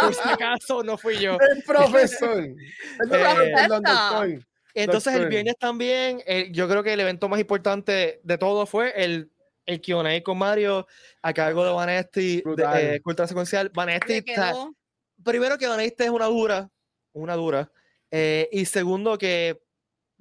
por 0.00 0.14
si 0.14 0.28
acaso, 0.28 0.82
no 0.82 0.96
fui 0.98 1.18
yo. 1.18 1.38
el 1.54 1.62
profesor. 1.64 2.38
El 3.00 3.08
profesor, 3.08 4.28
Eh. 4.28 4.38
Entonces 4.74 5.14
el 5.14 5.28
viernes 5.28 5.54
también, 5.58 6.22
eh, 6.26 6.48
yo 6.50 6.66
creo 6.66 6.82
que 6.82 6.94
el 6.94 7.00
evento 7.00 7.28
más 7.28 7.38
importante 7.38 8.20
de 8.24 8.38
todo 8.38 8.64
fue 8.64 8.92
el, 8.96 9.30
el 9.66 9.82
Q&A 9.82 10.22
con 10.22 10.38
Mario 10.38 10.86
a 11.20 11.34
cargo 11.34 11.62
de 11.62 11.72
Vanesti, 11.72 12.42
de 12.56 12.94
eh, 12.96 13.00
Cultura 13.02 13.28
Secuencial. 13.28 13.68
Vanesti, 13.74 14.22
quedó- 14.22 14.74
primero 15.22 15.58
que 15.58 15.66
Vanesti 15.66 16.04
es 16.04 16.10
una 16.10 16.24
dura, 16.24 16.70
una 17.12 17.34
dura, 17.34 17.70
eh, 18.10 18.48
y 18.50 18.64
segundo 18.64 19.18
que 19.18 19.60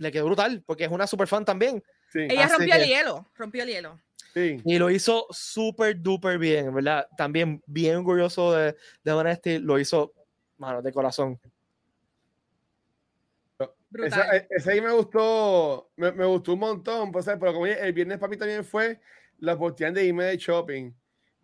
le 0.01 0.12
quedó 0.12 0.25
brutal, 0.25 0.63
porque 0.65 0.86
es 0.86 0.91
una 0.91 1.05
super 1.05 1.27
fan 1.27 1.46
también. 1.46 1.84
Ella 2.13 2.48
rompió 2.48 2.74
el 2.74 2.86
hielo, 2.88 3.27
rompió 3.36 3.63
el 3.63 3.70
hielo. 3.70 4.00
Y 4.34 4.79
lo 4.79 4.89
hizo 4.89 5.27
súper 5.29 6.01
duper 6.01 6.39
bien, 6.39 6.74
¿verdad? 6.74 7.08
También 7.15 7.62
bien 7.67 7.98
orgulloso 7.98 8.53
de, 8.53 8.75
de 9.03 9.13
Vanesti, 9.13 9.60
lo 9.60 9.77
hizo, 9.77 10.13
mano, 10.58 10.81
de 10.81 10.91
corazón. 10.91 11.39
Ese, 13.93 14.48
ese, 14.50 14.72
ahí 14.72 14.81
me 14.81 14.91
gustó, 14.91 15.91
me, 15.98 16.12
me, 16.13 16.25
gustó 16.25 16.53
un 16.53 16.60
montón, 16.60 17.12
pues, 17.12 17.25
pero 17.25 17.53
como 17.53 17.65
el 17.67 17.93
viernes 17.93 18.17
para 18.17 18.29
mí 18.29 18.38
también 18.38 18.63
fue 18.63 19.00
la 19.39 19.53
oportunidad 19.53 19.93
de 19.93 20.05
irme 20.05 20.24
de 20.24 20.38
shopping. 20.38 20.91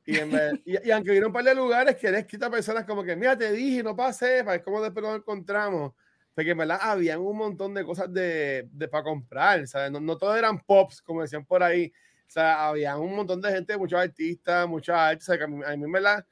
Y, 0.05 0.17
en 0.17 0.31
vez, 0.31 0.53
y, 0.65 0.89
aunque 0.89 1.11
vieron 1.11 1.27
un 1.27 1.33
par 1.33 1.43
de 1.43 1.53
lugares 1.53 1.97
que 1.97 2.07
he 2.07 2.17
escrito 2.17 2.45
a 2.45 2.49
personas 2.49 2.85
como 2.85 3.03
que, 3.03 3.15
mira, 3.15 3.37
te 3.37 3.51
dije, 3.51 3.83
no 3.83 3.95
pasé, 3.95 4.39
para 4.39 4.53
ver 4.53 4.63
cómo 4.63 4.81
después 4.81 5.05
nos 5.05 5.17
encontramos. 5.17 5.93
Porque 6.37 6.51
en 6.51 6.57
verdad 6.59 6.77
habían 6.79 7.19
un 7.19 7.35
montón 7.35 7.73
de 7.73 7.83
cosas 7.83 8.13
de, 8.13 8.69
de 8.71 8.87
para 8.87 9.03
comprar, 9.03 9.65
¿sabes? 9.65 9.89
No, 9.89 9.99
no 9.99 10.19
todos 10.19 10.37
eran 10.37 10.59
pops, 10.59 11.01
como 11.01 11.23
decían 11.23 11.43
por 11.43 11.63
ahí. 11.63 11.91
O 12.27 12.29
sea, 12.29 12.67
había 12.67 12.95
un 12.95 13.15
montón 13.15 13.41
de 13.41 13.51
gente, 13.51 13.75
muchos 13.75 13.99
artistas, 13.99 14.67
muchos 14.67 14.95
artes. 14.95 15.27
O 15.27 15.31
sea, 15.31 15.39
que 15.39 15.45
a 15.45 15.47
mí, 15.47 15.63
a 15.65 15.75
mí 15.75 15.83
en 15.83 15.91
verdad, 15.91 16.23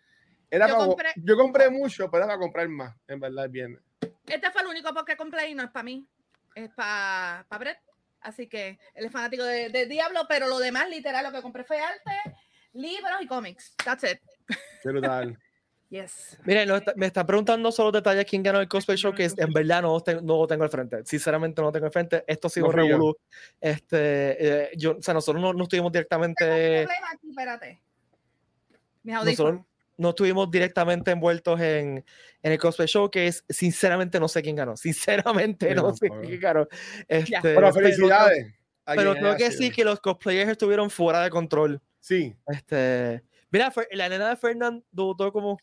era 0.52 0.68
yo, 0.68 0.76
para, 0.76 0.86
compré, 0.86 1.10
yo 1.16 1.36
compré 1.36 1.70
mucho, 1.72 2.12
pero 2.12 2.24
era 2.24 2.28
para 2.28 2.40
comprar 2.40 2.70
más, 2.70 2.96
en 3.08 3.20
verdad, 3.20 3.50
bien. 3.50 3.82
Este 4.28 4.52
fue 4.52 4.62
el 4.62 4.68
único 4.68 4.94
porque 4.94 5.18
compré 5.18 5.50
y 5.50 5.56
no 5.56 5.64
es 5.64 5.72
para 5.72 5.82
mí, 5.82 6.08
es 6.54 6.70
para, 6.70 7.44
para 7.50 7.60
Brett. 7.62 7.80
Así 8.22 8.46
que 8.46 8.78
él 8.94 9.06
es 9.06 9.12
fanático 9.12 9.44
de, 9.44 9.70
de, 9.70 9.88
Diablo, 9.88 10.28
pero 10.30 10.46
lo 10.46 10.60
demás, 10.60 10.88
literal, 10.88 11.26
lo 11.26 11.32
que 11.32 11.42
compré 11.42 11.64
fue 11.64 11.80
arte, 11.80 12.38
libros 12.74 13.22
y 13.22 13.26
cómics. 13.26 13.74
That's 13.84 14.04
it. 14.04 14.20
Qué 14.84 14.90
brutal. 14.90 15.36
Yes. 16.02 16.38
Miren, 16.46 16.70
me 16.96 17.06
está 17.06 17.26
preguntando 17.26 17.72
solo 17.72 17.92
detalles 17.92 18.26
quién 18.26 18.44
ganó 18.44 18.60
el 18.60 18.68
cosplay 18.68 18.98
show, 18.98 19.14
que 19.14 19.26
en 19.26 19.54
verdad 19.54 19.82
no, 19.82 19.98
no 20.22 20.38
lo 20.38 20.48
tengo 20.48 20.64
al 20.64 20.70
frente. 20.70 21.06
Sinceramente 21.06 21.62
no 21.62 21.68
lo 21.68 21.72
tengo 21.72 21.86
al 21.86 21.92
frente. 21.92 22.24
Esto 22.28 22.48
ha 22.48 22.50
sido 22.50 22.68
un 22.68 22.74
revolú. 22.74 23.18
Este, 23.60 23.98
eh, 24.40 24.72
yo, 24.78 24.98
o 24.98 25.02
sea, 25.02 25.14
nosotros 25.14 25.42
no, 25.42 25.54
no 25.54 25.64
estuvimos 25.64 25.92
directamente. 25.92 26.84
Aquí, 26.84 27.30
espérate. 27.30 27.82
Nosotros, 29.04 29.62
no 29.98 30.10
estuvimos 30.10 30.52
directamente 30.52 31.12
envueltos 31.12 31.60
en, 31.60 32.04
en 32.44 32.52
el 32.52 32.60
cosplay 32.60 32.88
showcase. 32.88 33.42
Sinceramente, 33.50 34.20
no 34.20 34.28
sé 34.28 34.42
quién 34.42 34.56
ganó. 34.56 34.76
Sinceramente, 34.78 35.74
no, 35.74 35.96
sé 35.96 36.10
quién 36.10 36.40
ganó. 36.40 36.68
Este, 37.08 37.40
pero 37.42 37.72
felicidades. 37.74 38.54
Pero, 38.86 39.16
creo 39.16 39.36
que 39.36 39.52
sí, 39.52 39.72
que 39.72 39.84
los 39.84 40.00
cosplayers 40.00 40.52
estuvieron 40.52 40.90
fuera 40.90 41.24
de 41.24 41.30
control. 41.30 41.82
Sí. 42.00 42.36
Este, 42.48 43.24
mira, 43.50 43.74
la 43.92 44.10
nena 44.10 44.30
de 44.30 44.36
Fernand 44.36 44.84
debutó 44.92 45.32
como 45.32 45.58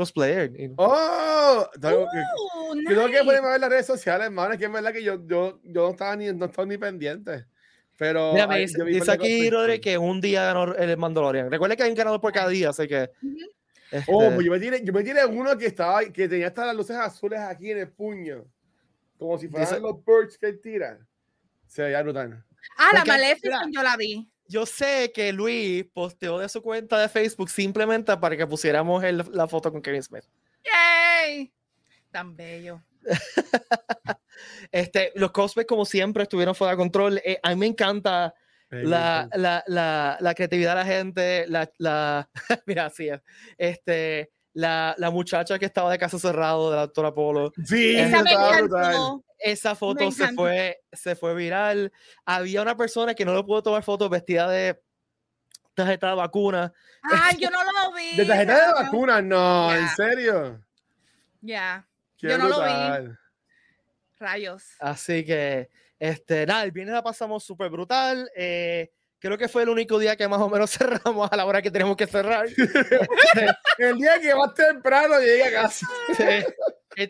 cosplayer. 0.00 0.50
¡Oh! 0.76 1.68
Tengo, 1.80 2.06
que, 2.10 2.18
uh, 2.18 2.74
nice. 2.74 2.88
tengo 2.88 3.06
que 3.08 3.18
ponerme 3.18 3.48
a 3.48 3.50
ver 3.52 3.60
las 3.60 3.70
redes 3.70 3.86
sociales, 3.86 4.26
hermano. 4.26 4.52
Es 4.52 4.58
que 4.58 4.64
es 4.64 4.72
verdad 4.72 4.92
que 4.92 5.02
yo, 5.02 5.26
yo, 5.26 5.60
yo 5.62 5.82
no, 5.82 5.90
estaba 5.90 6.16
ni, 6.16 6.32
no 6.32 6.46
estaba 6.46 6.66
ni 6.66 6.78
pendiente. 6.78 7.46
Pero 7.96 8.32
Mira, 8.32 8.46
me 8.46 8.60
dice, 8.60 8.82
dice 8.84 9.12
aquí, 9.12 9.50
Rodri, 9.50 9.78
que 9.78 9.98
un 9.98 10.20
día 10.20 10.44
ganó 10.46 10.74
el 10.74 10.96
Mandalorian. 10.96 11.50
Recuerda 11.50 11.76
que 11.76 11.82
hay 11.82 11.90
un 11.90 11.96
ganador 11.96 12.20
por 12.20 12.32
cada 12.32 12.48
día, 12.48 12.70
así 12.70 12.88
que. 12.88 13.10
este... 13.90 14.10
Oh, 14.10 14.30
pues 14.34 14.46
yo 14.46 14.52
me, 14.52 14.58
tiré, 14.58 14.82
yo 14.82 14.92
me 14.92 15.04
tiré 15.04 15.24
uno 15.26 15.56
que 15.58 15.66
estaba 15.66 16.02
que 16.06 16.26
tenía 16.26 16.46
hasta 16.46 16.64
las 16.66 16.76
luces 16.76 16.96
azules 16.96 17.38
aquí 17.40 17.70
en 17.70 17.78
el 17.78 17.88
puño. 17.88 18.46
Como 19.18 19.38
si 19.38 19.48
fueran 19.48 19.68
dice... 19.68 19.80
los 19.80 20.02
birds 20.02 20.38
que 20.38 20.54
tiran. 20.54 21.06
Se 21.66 21.82
veía 21.82 22.02
brutal. 22.02 22.42
Ah, 22.78 22.90
la 22.94 23.04
Maleficent 23.04 23.70
yo 23.70 23.82
la 23.82 23.96
vi. 23.96 24.26
Yo 24.50 24.66
sé 24.66 25.12
que 25.14 25.32
Luis 25.32 25.84
posteó 25.94 26.36
de 26.40 26.48
su 26.48 26.60
cuenta 26.60 26.98
de 26.98 27.08
Facebook 27.08 27.48
simplemente 27.48 28.16
para 28.16 28.36
que 28.36 28.44
pusiéramos 28.48 29.04
el, 29.04 29.24
la 29.30 29.46
foto 29.46 29.70
con 29.70 29.80
Kevin 29.80 30.02
Smith. 30.02 30.24
¡Yay! 30.64 31.52
Tan 32.10 32.34
bello. 32.34 32.82
este, 34.72 35.12
los 35.14 35.30
cosplays, 35.30 35.68
como 35.68 35.84
siempre, 35.84 36.24
estuvieron 36.24 36.56
fuera 36.56 36.72
de 36.72 36.78
control. 36.78 37.22
Eh, 37.24 37.38
a 37.40 37.50
mí 37.50 37.56
me 37.60 37.66
encanta 37.66 38.34
la, 38.70 39.28
la, 39.34 39.62
la, 39.68 40.18
la, 40.18 40.34
creatividad 40.34 40.70
de 40.70 40.80
la 40.80 40.84
gente. 40.84 41.46
La, 41.46 41.70
la 41.78 42.28
mira, 42.66 42.86
así 42.86 43.08
es. 43.08 43.20
Este, 43.56 44.32
la, 44.52 44.94
la, 44.98 45.10
muchacha 45.10 45.58
que 45.58 45.66
estaba 45.66 45.90
de 45.90 45.98
casa 45.98 46.18
cerrado 46.18 46.70
de 46.70 46.76
la 46.76 46.82
doctora 46.82 47.14
Polo. 47.14 47.52
Sí, 47.64 47.96
esa, 47.96 48.22
esa 49.38 49.74
foto 49.74 50.10
se 50.10 50.32
fue, 50.32 50.80
se 50.92 51.16
fue 51.16 51.34
viral. 51.34 51.92
Había 52.24 52.62
una 52.62 52.76
persona 52.76 53.14
que 53.14 53.24
no 53.24 53.34
le 53.34 53.42
pudo 53.42 53.62
tomar 53.62 53.82
fotos 53.82 54.10
vestida 54.10 54.48
de 54.48 54.80
tarjeta 55.74 56.10
de 56.10 56.16
vacuna. 56.16 56.72
Ay, 57.02 57.36
yo 57.38 57.50
no 57.50 57.58
lo 57.62 57.92
vi. 57.94 58.16
¿De 58.16 58.24
tarjeta 58.24 58.66
de 58.66 58.72
vacuna? 58.84 59.22
No, 59.22 59.74
¿en 59.74 59.88
serio? 59.90 60.62
Ya. 61.40 61.86
Yo 62.18 62.36
no 62.36 62.48
lo 62.48 62.62
vi. 62.62 63.16
Rayos. 64.18 64.64
Así 64.78 65.24
que, 65.24 65.70
este, 65.98 66.44
nada, 66.44 66.64
el 66.64 66.72
viernes 66.72 66.94
la 66.94 67.02
pasamos 67.02 67.42
súper 67.42 67.70
brutal. 67.70 68.30
Eh, 68.36 68.90
creo 69.20 69.38
que 69.38 69.48
fue 69.48 69.62
el 69.62 69.68
único 69.68 69.98
día 69.98 70.16
que 70.16 70.26
más 70.26 70.40
o 70.40 70.48
menos 70.48 70.70
cerramos 70.78 71.30
a 71.30 71.36
la 71.36 71.46
hora 71.46 71.62
que 71.62 71.70
tenemos 71.70 71.96
que 71.96 72.06
cerrar. 72.06 72.46
el 73.78 73.96
día 73.98 74.20
que 74.20 74.34
más 74.34 74.54
temprano 74.54 75.20
llegué 75.20 75.44
a 75.44 75.62
casa. 75.62 75.86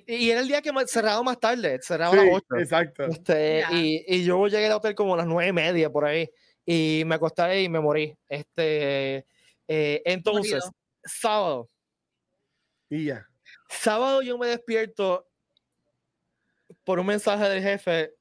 Y 0.07 0.31
era 0.31 0.40
el 0.40 0.49
día 0.49 0.61
que 0.61 0.73
cerraba 0.87 1.23
más 1.23 1.40
tarde, 1.40 1.79
cerraba 1.83 2.12
a 2.12 2.17
las 2.17 2.26
8. 2.31 2.47
Exacto. 2.59 3.05
Este, 3.05 3.64
y, 3.71 4.05
y, 4.07 4.25
yo 4.25 4.47
llegué 4.47 4.67
al 4.67 4.73
hotel 4.73 4.95
como 4.95 5.14
a 5.14 5.19
las 5.19 5.26
9 5.26 5.49
y 5.49 5.52
media 5.52 5.90
por 5.90 6.05
ahí. 6.05 6.31
Y 6.67 7.02
me 7.07 7.14
acosté 7.14 7.62
y 7.62 7.69
me 7.69 7.81
morí. 7.81 8.14
Este, 8.29 9.26
eh, 9.67 10.02
entonces, 10.05 10.62
sábado. 11.05 11.71
Y 12.90 13.07
ya. 13.07 13.26
Sábado 13.69 14.21
yo 14.21 14.37
me 14.37 14.49
despierto 14.49 15.26
por 16.85 16.99
un 16.99 17.07
mensaje 17.07 17.49
del 17.49 17.62
jefe 17.62 18.12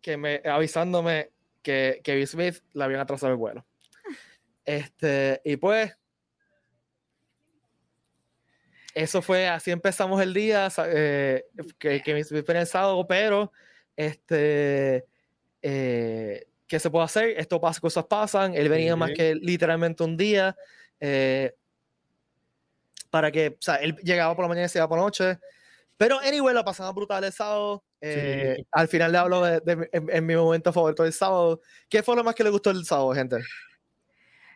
que 0.00 0.16
me 0.16 0.40
avisándome 0.44 1.30
que 1.68 2.00
Kevin 2.02 2.26
Smith 2.26 2.62
le 2.72 2.82
habían 2.82 3.00
atrasado 3.00 3.30
el 3.30 3.36
vuelo. 3.36 3.66
Este, 4.64 5.42
y 5.44 5.58
pues 5.58 5.94
eso 8.94 9.20
fue, 9.20 9.46
así 9.46 9.70
empezamos 9.70 10.22
el 10.22 10.32
día, 10.32 10.68
eh, 10.86 11.44
que 11.78 12.00
Kevin 12.02 12.24
Smith 12.24 12.48
el 12.48 12.66
sábado, 12.66 13.06
pero 13.06 13.52
este, 13.96 15.04
eh, 15.60 16.46
¿qué 16.66 16.80
se 16.80 16.88
puede 16.88 17.04
hacer? 17.04 17.28
Esto 17.36 17.60
pasa, 17.60 17.80
cosas 17.80 18.06
pasan, 18.06 18.54
él 18.54 18.70
venía 18.70 18.96
más 18.96 19.10
que 19.10 19.34
literalmente 19.34 20.04
un 20.04 20.16
día, 20.16 20.56
eh, 21.00 21.54
para 23.10 23.30
que, 23.30 23.48
o 23.48 23.60
sea, 23.60 23.74
él 23.76 23.94
llegaba 23.96 24.34
por 24.34 24.46
la 24.46 24.48
mañana 24.48 24.64
y 24.64 24.68
se 24.70 24.78
iba 24.78 24.88
por 24.88 24.96
la 24.96 25.04
noche, 25.04 25.38
pero, 25.98 26.20
anyway, 26.20 26.54
lo 26.54 26.64
pasamos 26.64 26.94
brutal 26.94 27.24
el 27.24 27.32
sábado. 27.32 27.84
Eh, 28.00 28.56
Al 28.70 28.86
final 28.86 29.10
le 29.10 29.18
hablo 29.18 29.42
de, 29.42 29.60
de, 29.60 29.88
en, 29.92 30.24
mi 30.24 30.36
momento 30.36 30.72
favorito 30.72 31.02
del 31.02 31.12
sábado. 31.12 31.60
¿Qué 31.88 32.04
fue 32.04 32.14
lo 32.14 32.22
más 32.22 32.36
que 32.36 32.44
le 32.44 32.50
gustó 32.50 32.70
el 32.70 32.84
sábado, 32.84 33.12
gente? 33.14 33.38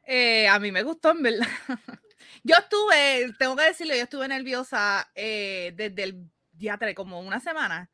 Eh, 0.04 0.46
a 0.46 0.60
mí 0.60 0.70
me 0.70 0.84
gustó, 0.84 1.10
en 1.10 1.22
verdad. 1.22 1.48
Yo 2.44 2.54
estuve, 2.56 3.34
tengo 3.38 3.56
que 3.56 3.64
decirlo, 3.64 3.94
yo 3.94 4.02
estuve 4.02 4.26
nerviosa 4.26 5.08
eh, 5.14 5.72
desde 5.76 6.02
el 6.02 6.30
día 6.52 6.76
3, 6.76 6.94
como 6.94 7.20
una 7.20 7.38
semana, 7.38 7.90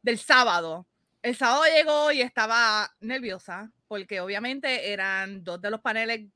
del 0.00 0.18
sábado. 0.18 0.86
El 1.22 1.36
sábado 1.36 1.64
llegó 1.64 2.12
y 2.12 2.22
estaba 2.22 2.90
nerviosa, 3.00 3.70
porque 3.88 4.20
obviamente 4.20 4.92
eran 4.92 5.44
dos 5.44 5.60
de 5.60 5.70
los 5.70 5.80
paneles 5.80 6.28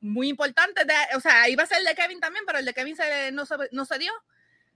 muy 0.00 0.28
importantes. 0.28 0.86
De, 0.86 0.94
o 1.14 1.20
sea, 1.20 1.48
iba 1.48 1.62
a 1.62 1.66
ser 1.66 1.78
el 1.78 1.84
de 1.84 1.94
Kevin 1.94 2.20
también, 2.20 2.44
pero 2.46 2.58
el 2.58 2.64
de 2.64 2.74
Kevin 2.74 2.96
se, 2.96 3.32
no, 3.32 3.44
se, 3.44 3.56
no 3.72 3.84
se 3.84 3.98
dio 3.98 4.12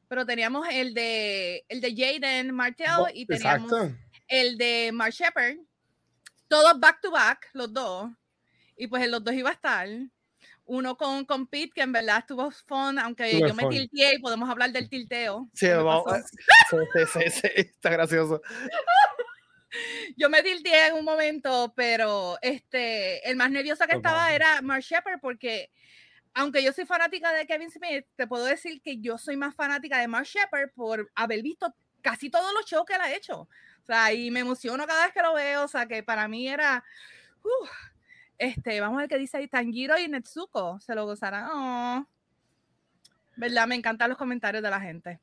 pero 0.09 0.25
teníamos 0.27 0.67
el 0.71 0.95
de 0.95 1.65
el 1.69 1.81
de 1.81 1.95
Jaden 1.95 2.55
Martell 2.55 2.89
y 3.13 3.27
teníamos 3.27 3.73
el 4.29 4.57
de 4.57 4.91
Mark 4.93 5.13
Shepard, 5.13 5.57
todos 6.49 6.79
back 6.79 7.01
to 7.01 7.11
back, 7.11 7.51
los 7.53 7.73
dos, 7.73 8.11
y 8.77 8.87
pues 8.87 9.03
en 9.03 9.11
los 9.11 9.23
dos 9.23 9.35
iba 9.35 9.51
a 9.51 9.55
estar. 9.55 9.89
Uno 10.67 10.97
con, 10.97 11.27
con 11.27 11.47
Pete, 11.47 11.73
que 11.75 11.83
en 11.83 11.93
verdad 11.93 12.21
estuvo 12.21 12.51
fun, 12.51 12.99
aunque 12.99 13.39
yo 13.39 13.55
me 13.55 13.67
tilteé 13.69 14.15
y 14.15 14.19
podemos 14.19 14.49
hablar 14.49 14.73
del 14.73 14.89
tilteo. 14.89 15.47
Sí, 15.53 15.69
vamos. 15.69 16.05
Sí, 16.71 17.31
sí, 17.31 17.49
está 17.55 17.91
gracioso. 17.91 18.41
yo 20.17 20.31
me 20.31 20.43
tilteé 20.43 20.89
en 20.89 20.95
un 20.95 21.05
momento, 21.05 21.73
pero 21.77 22.39
este, 22.41 23.29
el 23.29 23.37
más 23.37 23.51
nervioso 23.51 23.87
que 23.87 23.97
estaba 23.97 24.35
era 24.35 24.63
Mark 24.63 24.83
Shepard 24.83 25.21
porque 25.21 25.71
aunque 26.35 26.63
yo 26.63 26.73
soy 26.73 26.85
fanática 26.85 27.33
de 27.33 27.47
Kevin 27.47 27.71
Smith, 27.71 28.05
te 28.17 28.27
puedo 28.27 28.45
decir 28.45 28.83
que 28.83 28.99
yo 28.99 29.17
soy 29.17 29.37
más 29.37 29.55
fanática 29.55 29.99
de 29.99 30.09
Mark 30.09 30.27
Shepard 30.27 30.71
por 30.75 31.11
haber 31.15 31.43
visto 31.43 31.73
casi 32.03 32.29
todos 32.29 32.53
los 32.53 32.67
shows 32.67 32.85
que 32.85 32.95
él 32.95 33.01
ha 33.01 33.15
hecho. 33.15 33.43
O 33.43 33.87
sea, 33.87 34.13
y 34.13 34.31
me 34.31 34.41
emociono 34.41 34.87
cada 34.87 35.05
vez 35.05 35.15
que 35.15 35.23
lo 35.23 35.35
veo. 35.35 35.65
O 35.65 35.69
sea, 35.69 35.87
que 35.87 36.03
para 36.03 36.27
mí 36.27 36.49
era. 36.49 36.83
Uh, 37.43 37.67
este, 38.37 38.81
vamos 38.81 38.99
a 38.99 39.01
ver 39.03 39.09
qué 39.09 39.19
dice 39.19 39.37
ahí. 39.37 39.49
Tanjiro 39.49 39.99
y 39.99 40.09
Netsuko 40.09 40.81
se 40.81 40.95
lo 40.95 41.07
gozarán. 41.07 41.49
Oh. 41.53 42.07
¿Verdad? 43.37 43.67
Me 43.67 43.77
encantan 43.77 44.09
los 44.09 44.19
comentarios 44.19 44.63
de 44.63 44.71
la 44.71 44.81
gente. 44.81 45.21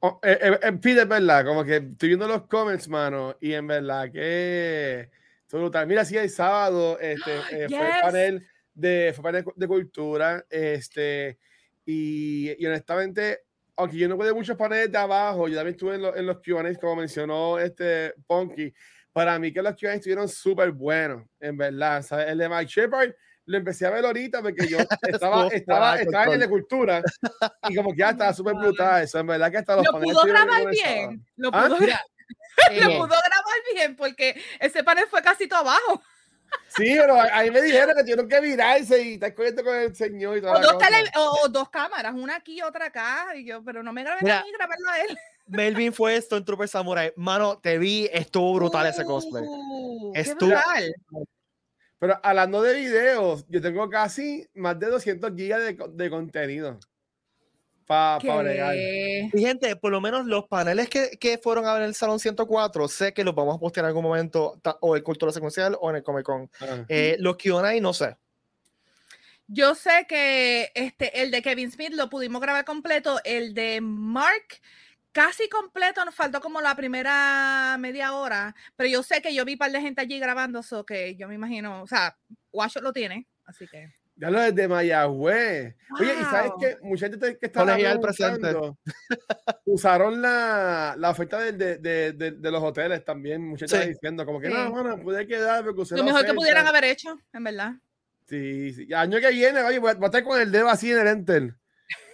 Oh, 0.00 0.20
eh, 0.22 0.38
eh, 0.40 0.58
eh 0.62 0.72
pide, 0.72 1.04
¿verdad? 1.04 1.44
Como 1.44 1.64
que 1.64 1.76
estoy 1.76 2.10
viendo 2.10 2.28
los 2.28 2.46
comments, 2.46 2.88
mano, 2.88 3.36
y 3.40 3.54
en 3.54 3.66
verdad 3.66 4.10
que. 4.12 5.10
Mira, 5.86 6.04
sí, 6.04 6.16
el 6.16 6.30
sábado 6.30 6.98
este, 6.98 7.36
eh, 7.52 7.68
fue 7.68 7.88
el 7.88 8.02
panel 8.02 8.48
de, 8.74 9.14
de, 9.56 9.66
cultura. 9.68 10.44
Este, 10.50 11.38
y, 11.86 12.50
y, 12.62 12.66
honestamente, 12.66 13.40
aunque 13.76 13.96
yo 13.96 14.08
no 14.08 14.16
pude 14.16 14.32
muchos 14.32 14.56
paneles 14.56 14.90
de 14.90 14.98
abajo, 14.98 15.48
yo 15.48 15.56
también 15.56 15.74
estuve 15.74 15.96
en, 15.96 16.04
en 16.04 16.26
los 16.26 16.38
QA, 16.38 16.74
como 16.80 16.96
mencionó 16.96 17.58
este 17.58 18.14
Ponky. 18.26 18.72
para 19.12 19.38
mí 19.38 19.52
que 19.52 19.62
los 19.62 19.74
Q&A 19.74 19.94
estuvieron 19.94 20.28
súper 20.28 20.72
buenos, 20.72 21.24
en 21.40 21.56
verdad. 21.56 22.02
¿sabes? 22.02 22.28
El 22.28 22.38
de 22.38 22.48
Mike 22.48 22.70
Shepard 22.70 23.14
lo 23.46 23.58
empecé 23.58 23.86
a 23.86 23.90
ver 23.90 24.04
ahorita 24.04 24.42
porque 24.42 24.66
yo 24.66 24.78
estaba, 25.02 25.48
estaba, 25.48 26.00
estaba 26.00 26.34
en 26.34 26.40
la 26.40 26.48
cultura 26.48 27.02
y 27.68 27.74
como 27.74 27.92
que 27.92 27.98
ya 27.98 28.10
estaba 28.10 28.32
súper 28.34 28.54
brutal 28.54 29.02
eso. 29.02 29.18
En 29.18 29.26
verdad 29.26 29.50
que 29.50 29.58
hasta 29.58 29.76
los 29.76 29.84
Lo 29.86 30.00
pudo 30.00 30.22
grabar 30.22 30.70
bien. 30.70 31.24
Lo 31.36 31.50
¿Ah? 31.52 31.66
pudo, 31.68 31.78
lo 32.80 32.88
pudo 32.88 33.06
grabar 33.06 33.58
bien 33.72 33.96
porque 33.96 34.40
ese 34.60 34.82
panel 34.82 35.06
fue 35.08 35.22
casi 35.22 35.46
todo 35.46 35.60
abajo. 35.60 36.02
Sí, 36.76 36.96
pero 36.98 37.14
ahí 37.20 37.50
me 37.50 37.62
dijeron 37.62 37.94
que 37.94 38.02
tuvieron 38.02 38.28
que 38.28 38.40
virarse 38.40 39.00
y 39.02 39.14
estar 39.14 39.32
corriendo 39.34 39.62
con 39.62 39.76
el 39.76 39.94
señor 39.94 40.38
y 40.38 40.40
toda 40.40 40.52
O 40.52 40.54
la 40.56 40.60
dos, 40.62 40.72
cosa. 40.74 40.88
tele- 40.88 41.10
o, 41.16 41.40
o 41.44 41.48
dos 41.48 41.68
cámaras, 41.70 42.14
una 42.14 42.36
aquí 42.36 42.58
y 42.58 42.62
otra 42.62 42.86
acá. 42.86 43.26
Y 43.36 43.44
yo, 43.44 43.62
pero 43.62 43.82
no 43.82 43.92
me 43.92 44.02
grabé 44.02 44.20
Mira, 44.22 44.40
a 44.40 44.44
mí, 44.44 44.50
grabarlo 44.52 44.88
a 44.90 45.00
él. 45.00 45.18
Melvin 45.46 45.92
fue 45.92 46.16
esto 46.16 46.36
en 46.36 46.44
Trooper 46.44 46.66
Samurai. 46.68 47.12
Mano, 47.16 47.58
te 47.58 47.78
vi, 47.78 48.08
estuvo 48.12 48.54
brutal 48.54 48.86
ese 48.86 49.04
cosplay. 49.04 49.44
Uh, 49.46 50.12
qué 50.14 50.20
Estuvo- 50.20 50.48
brutal. 50.50 50.94
Pero 52.00 52.20
hablando 52.22 52.60
de 52.60 52.74
videos, 52.74 53.44
yo 53.48 53.62
tengo 53.62 53.88
casi 53.88 54.46
más 54.54 54.78
de 54.78 54.86
200 54.88 55.32
gigas 55.36 55.60
de, 55.60 55.78
de 55.90 56.10
contenido 56.10 56.78
para 57.86 58.18
bregar. 58.18 58.74
¿Qué? 58.74 59.30
Y 59.32 59.40
gente, 59.40 59.76
por 59.76 59.92
lo 59.92 60.00
menos 60.00 60.26
los 60.26 60.46
paneles 60.46 60.88
que, 60.88 61.18
que 61.18 61.38
fueron 61.38 61.66
a 61.66 61.74
ver 61.74 61.82
en 61.82 61.88
el 61.88 61.94
Salón 61.94 62.18
104, 62.18 62.88
sé 62.88 63.12
que 63.12 63.24
los 63.24 63.34
vamos 63.34 63.56
a 63.56 63.58
postear 63.58 63.84
en 63.84 63.88
algún 63.88 64.04
momento, 64.04 64.60
o 64.80 64.96
en 64.96 65.02
Cultura 65.02 65.32
Secuencial 65.32 65.76
o 65.80 65.90
en 65.90 65.96
el 65.96 66.02
Comic 66.02 66.24
Con. 66.24 66.50
Ah. 66.60 66.84
Eh, 66.88 67.16
los 67.18 67.36
Q&A, 67.36 67.80
no 67.80 67.92
sé. 67.92 68.16
Yo 69.46 69.74
sé 69.74 70.06
que 70.08 70.72
este, 70.74 71.22
el 71.22 71.30
de 71.30 71.42
Kevin 71.42 71.70
Smith 71.70 71.92
lo 71.92 72.08
pudimos 72.08 72.40
grabar 72.40 72.64
completo. 72.64 73.20
El 73.24 73.52
de 73.52 73.80
Mark, 73.82 74.60
casi 75.12 75.48
completo, 75.48 76.04
nos 76.04 76.14
faltó 76.14 76.40
como 76.40 76.60
la 76.60 76.74
primera 76.74 77.76
media 77.78 78.14
hora. 78.14 78.54
Pero 78.76 78.88
yo 78.88 79.02
sé 79.02 79.20
que 79.20 79.34
yo 79.34 79.44
vi 79.44 79.52
un 79.52 79.58
par 79.58 79.70
de 79.70 79.80
gente 79.80 80.00
allí 80.00 80.18
grabando, 80.18 80.60
eso 80.60 80.86
que 80.86 81.16
yo 81.16 81.28
me 81.28 81.34
imagino, 81.34 81.82
o 81.82 81.86
sea, 81.86 82.16
Washo 82.52 82.80
lo 82.80 82.92
tiene, 82.92 83.26
así 83.44 83.66
que. 83.68 83.92
Ya 84.16 84.30
lo 84.30 84.40
desde 84.40 84.68
Mayagüez. 84.68 85.74
Oye, 86.00 86.12
y 86.20 86.24
sabes 86.24 86.52
que 86.60 86.76
mucha 86.82 87.08
gente 87.08 87.36
que 87.36 87.46
está 87.46 87.60
Colegial 87.60 87.98
presente. 88.00 88.54
usaron 89.64 90.22
la, 90.22 90.94
la 90.98 91.10
oferta 91.10 91.40
de, 91.40 91.52
de, 91.52 91.78
de, 91.78 92.12
de- 92.12 92.30
de 92.32 92.50
los 92.50 92.62
hoteles 92.62 93.04
también. 93.04 93.42
Mucha 93.42 93.66
gente 93.66 93.82
Sí. 93.86 93.92
diciendo 93.94 94.24
como 94.24 94.40
que 94.40 94.48
Sí. 94.48 94.54
no, 94.54 94.70
bueno, 94.70 95.00
pude 95.00 95.26
quedar 95.26 95.64
porque 95.64 95.80
usé 95.80 95.96
Lo 95.96 96.04
mejor 96.04 96.20
que 96.20 96.26
oferta". 96.26 96.36
pudieran 96.40 96.66
haber 96.66 96.84
hecho, 96.84 97.18
en 97.32 97.44
verdad. 97.44 97.72
Sí, 98.28 98.72
sí. 98.72 98.86
Y 98.88 98.94
Año 98.94 99.18
que 99.20 99.30
viene, 99.30 99.62
oye, 99.62 99.78
voy 99.78 99.90
a, 99.90 99.94
voy 99.94 100.04
a 100.04 100.06
estar 100.06 100.24
con 100.24 100.40
el 100.40 100.50
dedo 100.52 100.68
así 100.68 100.90
en 100.92 100.98
el 101.00 101.08
enter. 101.08 101.54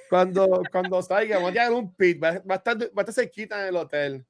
Cuando, 0.08 0.62
cuando 0.72 1.02
salga, 1.02 1.38
voy 1.38 1.48
a 1.50 1.52
llegar 1.52 1.72
un 1.72 1.94
pit, 1.94 2.22
va, 2.22 2.32
va 2.50 2.54
a 2.54 2.58
estar, 2.58 2.76
va 2.78 2.84
a 2.96 3.00
estar 3.02 3.12
cerquita 3.14 3.60
en 3.62 3.68
el 3.68 3.76
hotel. 3.76 4.24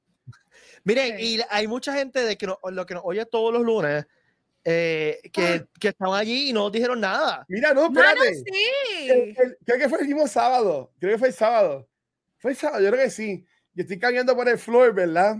Miren, 0.83 1.17
Sí. 1.17 1.37
y 1.37 1.41
hay 1.49 1.67
mucha 1.67 1.93
gente 1.93 2.23
de 2.23 2.37
que 2.37 2.47
no- 2.47 2.59
lo 2.69 2.85
que 2.85 2.93
nos 2.95 3.03
oye 3.05 3.25
todos 3.25 3.53
los 3.53 3.63
lunes 3.63 4.05
eh, 4.63 5.19
que, 5.33 5.65
que 5.79 5.87
estaban 5.89 6.19
allí 6.19 6.49
y 6.49 6.53
no 6.53 6.69
dijeron 6.69 6.99
nada. 6.99 7.45
Mira, 7.47 7.73
no, 7.73 7.89
Mano, 7.89 8.09
espérate. 8.23 8.35
sí. 8.35 9.09
El- 9.09 9.19
el- 9.37 9.57
creo 9.65 9.77
que 9.79 9.89
fue 9.89 9.99
el 10.01 10.07
mismo 10.07 10.27
sábado. 10.27 10.91
Creo 10.99 11.13
que 11.13 11.17
fue 11.19 11.27
el 11.29 11.33
sábado. 11.33 11.87
Fue 12.37 12.51
el 12.51 12.57
sábado, 12.57 12.83
yo 12.83 12.91
creo 12.91 13.03
que 13.03 13.09
sí. 13.11 13.45
Yo 13.73 13.81
estoy 13.83 13.97
caminando 13.99 14.35
por 14.35 14.47
el 14.49 14.57
floor, 14.57 14.93
¿verdad? 14.93 15.37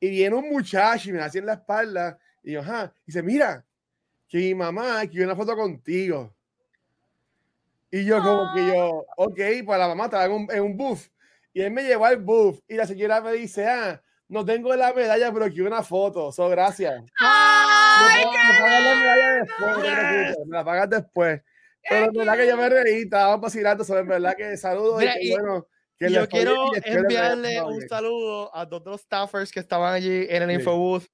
Y 0.00 0.10
viene 0.10 0.36
un 0.36 0.48
muchacho 0.50 1.08
y 1.08 1.12
me 1.12 1.20
hace 1.22 1.38
en 1.38 1.46
la 1.46 1.54
espalda. 1.54 2.18
Y 2.42 2.52
yo, 2.52 2.60
ajá. 2.60 2.92
Y 3.02 3.06
dice, 3.06 3.22
mira, 3.22 3.64
que 4.28 4.38
mi 4.38 4.54
mamá 4.54 5.00
quiere 5.06 5.24
una 5.24 5.36
foto 5.36 5.56
contigo. 5.56 6.34
Y 7.90 8.04
yo, 8.04 8.20
como 8.22 8.52
que 8.54 8.66
yo, 8.66 9.06
ok, 9.16 9.38
pues 9.64 9.78
la 9.78 9.88
mamá 9.88 10.04
estaba 10.06 10.24
en 10.26 10.32
un, 10.32 10.48
en 10.50 10.62
un 10.62 10.76
booth. 10.76 11.00
Y 11.52 11.60
él 11.62 11.70
me 11.70 11.84
llevó 11.84 12.04
al 12.06 12.16
booth. 12.16 12.58
Y 12.68 12.74
la 12.74 12.86
señora 12.86 13.20
me 13.20 13.32
dice, 13.32 13.66
ah, 13.68 14.02
no 14.28 14.44
tengo 14.44 14.74
la 14.74 14.92
medalla, 14.92 15.32
pero 15.32 15.46
quiero 15.46 15.68
una 15.68 15.82
foto. 15.84 16.32
So, 16.32 16.48
gracias. 16.48 17.00
Me 17.00 17.06
¡Ay, 17.96 18.24
pagas- 19.60 20.36
me 20.46 20.56
la 20.56 20.64
pagas 20.64 20.90
después. 20.90 21.42
Pero 21.88 22.06
en 22.06 22.12
verdad 22.12 22.36
que 22.36 22.46
yo 22.46 22.56
me 22.56 22.68
reí, 22.68 23.02
estábamos 23.02 23.40
vacilando, 23.42 23.84
sobre 23.84 24.00
en 24.00 24.08
verdad 24.08 24.34
que 24.36 24.56
saludos 24.56 25.00
Mira, 25.00 25.14
y 25.20 25.28
y- 25.28 25.30
bueno. 25.32 25.66
Que 25.96 26.10
yo 26.10 26.28
quiero 26.28 26.72
enviarle 26.82 27.62
un 27.62 27.80
saludo 27.88 28.54
a 28.54 28.66
dos 28.66 28.82
de 28.84 28.90
los 28.90 29.00
staffers 29.02 29.52
que 29.52 29.60
estaban 29.60 29.94
allí 29.94 30.26
en 30.28 30.42
el 30.42 30.48
Sí. 30.50 30.54
Infobooth. 30.56 31.04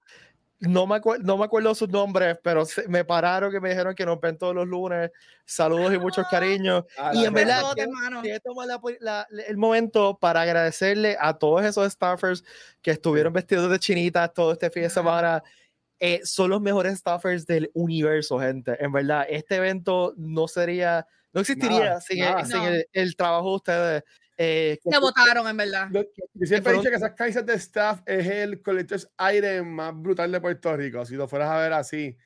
No 0.59 0.87
me, 0.87 0.97
acuer- 0.97 1.21
no 1.21 1.37
me 1.37 1.45
acuerdo 1.45 1.75
sus 1.75 1.88
nombres, 1.90 2.38
pero 2.43 2.64
se- 2.64 2.88
me 2.88 3.05
pararon 3.05 3.51
que 3.53 3.61
me 3.61 3.69
dijeron 3.71 3.95
que 3.95 4.07
nos 4.07 4.19
ven 4.21 4.38
todos 4.38 4.55
los 4.55 4.66
lunes. 4.66 5.11
Saludos 5.45 5.93
y 5.95 5.99
muchos 5.99 6.27
cariños. 6.29 6.85
Ah, 6.99 7.12
y 7.14 7.25
en 7.27 7.33
verdad, 7.35 7.62
quiero- 7.75 8.40
tomar 8.43 8.66
la- 8.66 8.81
la- 9.01 9.27
el 9.47 9.57
momento 9.59 10.19
para 10.19 10.43
agradecerle 10.43 11.16
a 11.21 11.35
todos 11.38 11.62
esos 11.64 11.90
staffers 11.93 12.43
que 12.83 12.90
estuvieron 12.93 13.33
vestidos 13.35 13.71
de 13.71 13.79
chinitas 13.79 14.33
todo 14.33 14.53
este 14.53 14.71
fin 14.71 14.85
de 14.85 14.90
semana. 14.90 15.43
Eh, 16.01 16.21
son 16.25 16.49
los 16.51 16.61
mejores 16.63 16.99
staffers 16.99 17.47
del 17.47 17.71
universo, 17.75 18.39
gente. 18.41 18.77
En 18.83 18.91
verdad, 18.91 19.27
este 19.29 19.57
evento 19.57 20.15
no 20.17 20.49
sería, 20.49 21.07
no 21.33 21.43
existiría 21.43 21.81
Nada, 21.85 22.01
sin, 22.01 22.19
nada. 22.21 22.41
el, 22.41 22.47
sin 22.47 22.57
No. 22.57 22.67
el- 22.69 22.87
el 22.93 23.17
trabajo 23.17 23.51
de 23.51 23.57
ustedes. 23.57 24.03
Eh, 24.39 24.79
Se 24.83 24.99
votaron, 24.99 25.47
en 25.47 25.57
verdad. 25.59 25.89
Yo, 25.93 26.03
yo 26.33 26.47
siempre 26.47 26.73
he 26.73 26.77
dicho 26.79 26.89
que 26.89 26.97
esas 26.97 27.13
camisas 27.13 27.45
de 27.45 27.53
staff 27.55 28.01
es 28.07 28.27
el 28.27 28.63
collector's 28.63 29.07
item 29.35 29.67
más 29.69 29.95
brutal 29.95 30.33
de 30.33 30.41
Puerto 30.41 30.75
Rico, 30.75 31.05
si 31.05 31.15
lo 31.17 31.29
fueras 31.29 31.51
a 31.51 31.59
ver 31.59 31.73
así. 31.75 32.17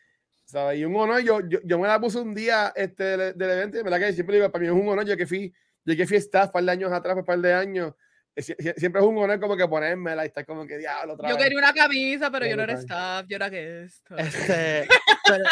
¿sabes? 0.46 0.78
Y 0.78 0.84
un 0.84 0.94
honor, 0.94 1.20
yo, 1.22 1.40
yo, 1.48 1.58
yo 1.64 1.78
me 1.80 1.88
la 1.88 1.98
puse 1.98 2.18
un 2.18 2.34
día 2.34 2.72
este, 2.76 3.02
del, 3.16 3.36
del 3.36 3.50
evento, 3.50 3.76
y 3.76 3.80
en 3.80 3.84
verdad 3.84 3.98
que 3.98 4.12
siempre 4.12 4.36
digo, 4.36 4.48
para 4.52 4.60
mí 4.62 4.66
es 4.68 4.72
un 4.74 4.86
honor, 4.88 5.04
yo 5.06 5.16
que 5.16 5.26
fui, 5.26 5.52
yo 5.84 5.96
que 5.96 6.06
fui 6.06 6.18
staff 6.18 6.46
un 6.46 6.52
par 6.52 6.64
de 6.64 6.70
años 6.70 6.92
atrás, 6.92 7.16
un 7.16 7.24
par 7.24 7.38
de 7.40 7.52
años, 7.54 7.94
sie- 8.36 8.56
sie- 8.58 8.74
siempre 8.76 9.00
es 9.00 9.06
un 9.06 9.16
honor 9.18 9.38
como 9.40 9.56
que 9.56 9.66
ponérmela 9.68 10.24
y 10.24 10.26
estar 10.28 10.44
como 10.46 10.66
que 10.66 10.78
diablo 10.78 11.14
otra 11.14 11.28
Yo 11.28 11.36
vez". 11.36 11.44
quería 11.44 11.58
una 11.58 11.72
camisa, 11.72 12.30
pero 12.30 12.46
yo 12.46 12.56
no 12.56 12.62
era 12.62 12.74
staff, 12.74 13.26
yo 13.28 13.36
era 13.36 13.48
guest. 13.48 14.06
Este, 14.16 14.88
pero 15.26 15.44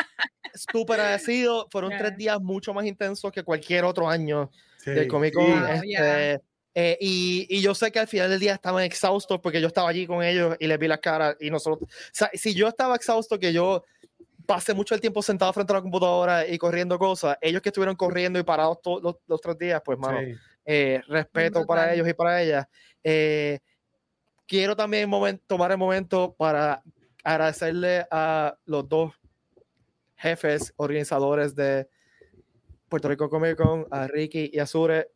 súper 0.54 1.00
agradecido. 1.00 1.68
Fueron 1.70 1.90
Ya. 1.92 1.98
tres 1.98 2.16
días 2.16 2.40
mucho 2.40 2.74
más 2.74 2.84
intensos 2.86 3.30
que 3.32 3.42
cualquier 3.42 3.84
otro 3.84 4.08
año 4.08 4.50
Sí, 4.78 4.90
del 4.90 5.08
Comic. 5.08 5.34
Con. 5.34 5.44
Este, 5.70 5.88
ya. 5.90 6.40
eh, 6.74 6.96
y, 7.00 7.46
y 7.48 7.60
yo 7.62 7.74
sé 7.74 7.92
que 7.92 7.98
al 8.00 8.08
final 8.08 8.30
del 8.30 8.40
día 8.40 8.54
estaban 8.54 8.82
exhaustos 8.82 9.38
porque 9.40 9.60
yo 9.60 9.68
estaba 9.68 9.88
allí 9.90 10.06
con 10.06 10.22
ellos 10.22 10.56
y 10.58 10.66
les 10.66 10.78
vi 10.78 10.88
las 10.88 10.98
caras 11.00 11.36
y 11.40 11.50
nosotros, 11.50 11.88
o 11.88 11.94
sea, 12.12 12.30
si 12.34 12.54
yo 12.54 12.66
estaba 12.68 12.96
exhausto 12.96 13.38
que 13.38 13.52
yo 13.52 13.84
pasé 14.46 14.74
mucho 14.74 14.94
el 14.96 15.00
tiempo 15.00 15.22
sentado 15.22 15.52
frente 15.52 15.72
a 15.72 15.76
la 15.76 15.82
computadora 15.82 16.46
y 16.48 16.58
corriendo 16.58 16.98
cosas, 16.98 17.36
ellos 17.40 17.62
que 17.62 17.68
estuvieron 17.68 17.94
corriendo 17.94 18.38
y 18.38 18.42
parados 18.42 18.82
todos 18.82 19.02
los, 19.02 19.16
los 19.28 19.40
tres 19.40 19.56
días, 19.58 19.80
pues 19.84 19.96
mano, 19.98 20.18
Sí. 20.20 20.34
Eh, 20.64 21.02
respeto 21.08 21.66
para 21.66 21.92
ellos 21.92 22.08
y 22.08 22.14
para 22.14 22.42
ellas. 22.42 22.66
Eh, 23.02 23.60
quiero 24.46 24.76
también 24.76 25.10
tomar 25.46 25.72
el 25.72 25.78
momento 25.78 26.34
para 26.36 26.82
agradecerle 27.24 28.06
a 28.10 28.56
los 28.64 28.88
dos 28.88 29.12
jefes 30.16 30.72
organizadores 30.76 31.54
de 31.54 31.88
Puerto 32.88 33.08
Rico 33.08 33.28
Comic 33.28 33.56
Con, 33.56 33.86
a 33.90 34.06
Ricky 34.06 34.50
y 34.52 34.58
a 34.58 34.66
Sure. 34.66 35.10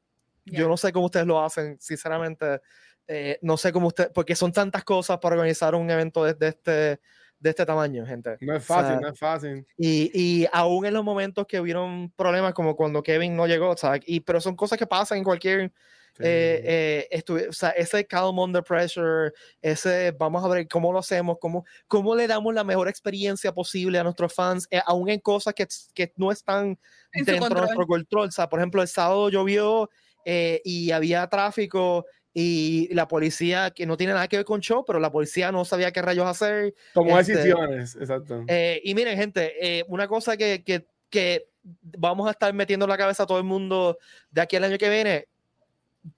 Yo 0.47 0.69
no 0.69 0.77
sé 0.77 0.93
cómo 0.93 1.07
ustedes 1.07 1.27
lo 1.27 1.43
hacen, 1.43 1.77
sinceramente. 1.81 2.61
eh, 3.09 3.39
no 3.43 3.57
sé 3.57 3.73
cómo 3.73 3.89
ustedes, 3.89 4.11
porque 4.13 4.35
son 4.35 4.53
tantas 4.53 4.83
cosas 4.85 5.19
para 5.19 5.37
organizar 5.37 5.75
un 5.75 5.91
evento 5.91 6.25
de, 6.25 6.35
de 6.35 6.49
este, 6.49 7.01
de 7.39 7.51
este 7.51 7.67
tamaño, 7.67 8.07
gente. 8.07 8.37
No 8.41 8.55
es 8.57 8.63
O 8.65 8.67
sea, 8.67 8.77
fácil, 8.83 9.01
no 9.01 9.09
es 9.09 9.19
fácil. 9.19 9.67
y, 9.77 10.11
y 10.43 10.47
aún 10.53 10.87
en 10.87 10.95
los 10.95 11.05
momentos 11.05 11.47
que 11.47 11.61
hubieron 11.61 12.11
problemas, 12.17 12.55
como 12.55 12.75
cuando 12.77 13.03
Kevin 13.03 13.37
no 13.37 13.47
llegó, 13.47 13.77
¿sabes? 13.77 14.01
Y, 14.07 14.21
pero 14.21 14.41
son 14.41 14.57
cosas 14.57 14.79
que 14.79 14.87
pasan 14.87 15.19
en 15.19 15.25
cualquier. 15.25 15.73
Sí. 16.19 16.23
eh, 16.25 16.63
eh, 16.65 17.09
estuve- 17.11 17.47
o 17.49 17.53
sea, 17.53 17.69
ese 17.71 18.07
calm 18.07 18.39
under 18.39 18.63
pressure, 18.65 19.33
ese 19.61 20.13
vamos 20.13 20.43
a 20.43 20.49
ver 20.49 20.67
cómo 20.67 20.91
lo 20.91 21.01
hacemos, 21.01 21.37
cómo, 21.39 21.67
cómo 21.87 22.17
le 22.17 22.27
damos 22.27 22.55
la 22.55 22.65
mejor 22.65 22.89
experiencia 22.89 23.53
posible 23.53 23.99
a 23.99 24.03
nuestros 24.03 24.33
fans, 24.33 24.67
eh, 24.71 24.81
aún 24.87 25.11
en 25.11 25.21
cosas 25.21 25.53
que, 25.53 25.67
que 25.93 26.15
no 26.17 26.33
están 26.33 26.79
En 27.13 27.25
dentro 27.27 27.51
de 27.51 27.61
nuestro 27.61 27.87
control. 27.87 28.29
O 28.29 28.31
sea, 28.31 28.49
por 28.49 28.61
ejemplo, 28.61 28.81
el 28.81 28.89
sábado 28.89 29.29
llovió 29.29 29.91
eh, 30.25 30.63
y 30.65 30.91
había 30.91 31.27
tráfico 31.27 32.07
y 32.39 32.93
la 32.95 33.09
policía, 33.09 33.71
que 33.71 33.87
no 33.87 33.97
tiene 33.97 34.13
nada 34.13 34.29
que 34.29 34.37
ver 34.37 34.45
con 34.45 34.61
show, 34.61 34.85
pero 34.87 35.01
la 35.01 35.11
policía 35.11 35.51
no 35.51 35.65
sabía 35.65 35.91
qué 35.91 36.03
rayos 36.03 36.27
hacer. 36.27 36.75
Tomó 36.93 37.19
este, 37.19 37.35
decisiones, 37.35 37.97
exacto. 37.97 38.45
Eh, 38.47 38.79
y 38.85 38.95
miren, 38.95 39.17
gente, 39.17 39.55
eh, 39.59 39.85
una 39.89 40.07
cosa 40.07 40.37
que, 40.37 40.63
que, 40.63 40.87
que 41.09 41.49
vamos 41.97 42.29
a 42.29 42.33
estar 42.33 42.53
metiendo 42.53 42.85
en 42.85 42.91
la 42.91 42.99
cabeza 42.99 43.23
a 43.23 43.27
todo 43.27 43.39
el 43.39 43.45
mundo 43.45 43.97
de 44.31 44.43
aquí 44.43 44.55
al 44.57 44.65
año 44.65 44.77
que 44.77 44.91
viene, 44.91 45.29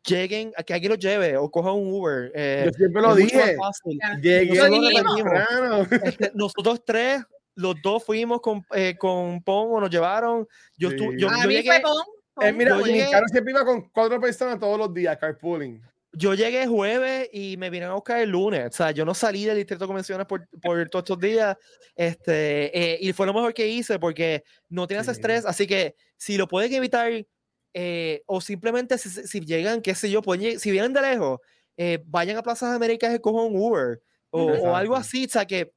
lleguen, 0.04 0.52
a 0.57 0.64
que 0.64 0.74
alguien 0.74 0.90
los 0.90 0.98
lleve 0.98 1.37
o 1.37 1.48
cojan 1.52 1.74
un 1.74 1.92
Uber. 1.92 2.33
eh, 2.35 2.64
Yo 2.66 2.72
siempre 2.72 3.00
lo 3.00 3.14
dije. 3.14 3.54
Nosotros. 3.57 3.98
Este, 6.02 6.31
nosotros 6.35 6.83
tres, 6.85 7.22
los 7.54 7.74
dos 7.83 8.04
fuimos 8.04 8.40
con, 8.40 8.64
eh, 8.74 8.96
con 8.98 9.42
Pongo, 9.42 9.81
nos 9.81 9.90
llevaron. 9.90 10.46
Yo, 10.76 10.90
Sí. 10.90 10.96
yo, 11.16 11.28
A 11.31 11.42
yo 11.42 11.48
mí 11.48 11.54
llegué, 11.54 11.70
fue 11.70 11.81
Pon, 11.81 11.96
Eh, 12.00 12.50
Pon. 12.50 12.57
mira, 12.57 12.70
Yo 12.78 12.85
mi 12.85 12.92
llegué- 12.92 13.11
carro 13.11 13.26
siempre 13.28 13.52
iba 13.52 13.64
con 13.64 13.88
cuatro 13.90 14.20
personas 14.20 14.59
todos 14.59 14.78
los 14.78 14.92
días, 14.92 15.16
carpooling. 15.18 15.81
Yo 16.18 16.35
llegué 16.35 16.66
jueves 16.66 17.28
y 17.33 17.57
me 17.57 17.70
vinieron 17.70 17.92
a 17.92 17.94
buscar 17.96 18.20
el 18.20 18.31
lunes. 18.31 18.66
O 18.68 18.72
sea, 18.72 18.90
yo 18.90 19.04
no 19.04 19.14
salí 19.14 19.44
del 19.44 19.57
distrito 19.57 19.85
de 19.85 19.87
convenciones 19.88 20.26
por, 20.26 20.48
por 20.61 20.88
todos 20.90 21.02
estos 21.04 21.18
días. 21.20 21.57
Este, 21.94 22.76
eh, 22.94 22.98
y 23.00 23.12
fue 23.12 23.26
lo 23.26 23.35
mejor 23.35 23.54
que 23.54 23.68
hice 23.68 23.98
porque 23.98 24.42
no 24.68 24.87
tienes 24.87 25.07
Sí. 25.07 25.12
estrés. 25.12 25.44
Así 25.46 25.66
que 25.66 25.94
si 26.16 26.37
lo 26.37 26.46
pueden 26.48 26.72
evitar, 26.74 27.11
eh, 27.74 28.22
o 28.26 28.40
simplemente 28.40 28.98
si, 28.98 29.09
si- 29.11 29.40
llegan, 29.40 29.83
qué 29.83 29.94
sé 29.94 30.11
yo, 30.11 30.22
pueden 30.22 30.59
si 30.59 30.70
vienen 30.70 30.92
de 30.92 31.02
lejos, 31.02 31.38
eh, 31.76 32.02
vayan 32.07 32.37
a 32.37 32.42
Plazas 32.42 32.74
Américas 32.74 33.14
y 33.14 33.18
cojan 33.20 33.52
un 33.54 33.61
Uber 33.61 34.00
o, 34.31 34.42
o 34.44 34.74
algo 34.76 34.96
así. 34.96 35.26
O 35.26 35.28
sea, 35.28 35.46
que 35.46 35.72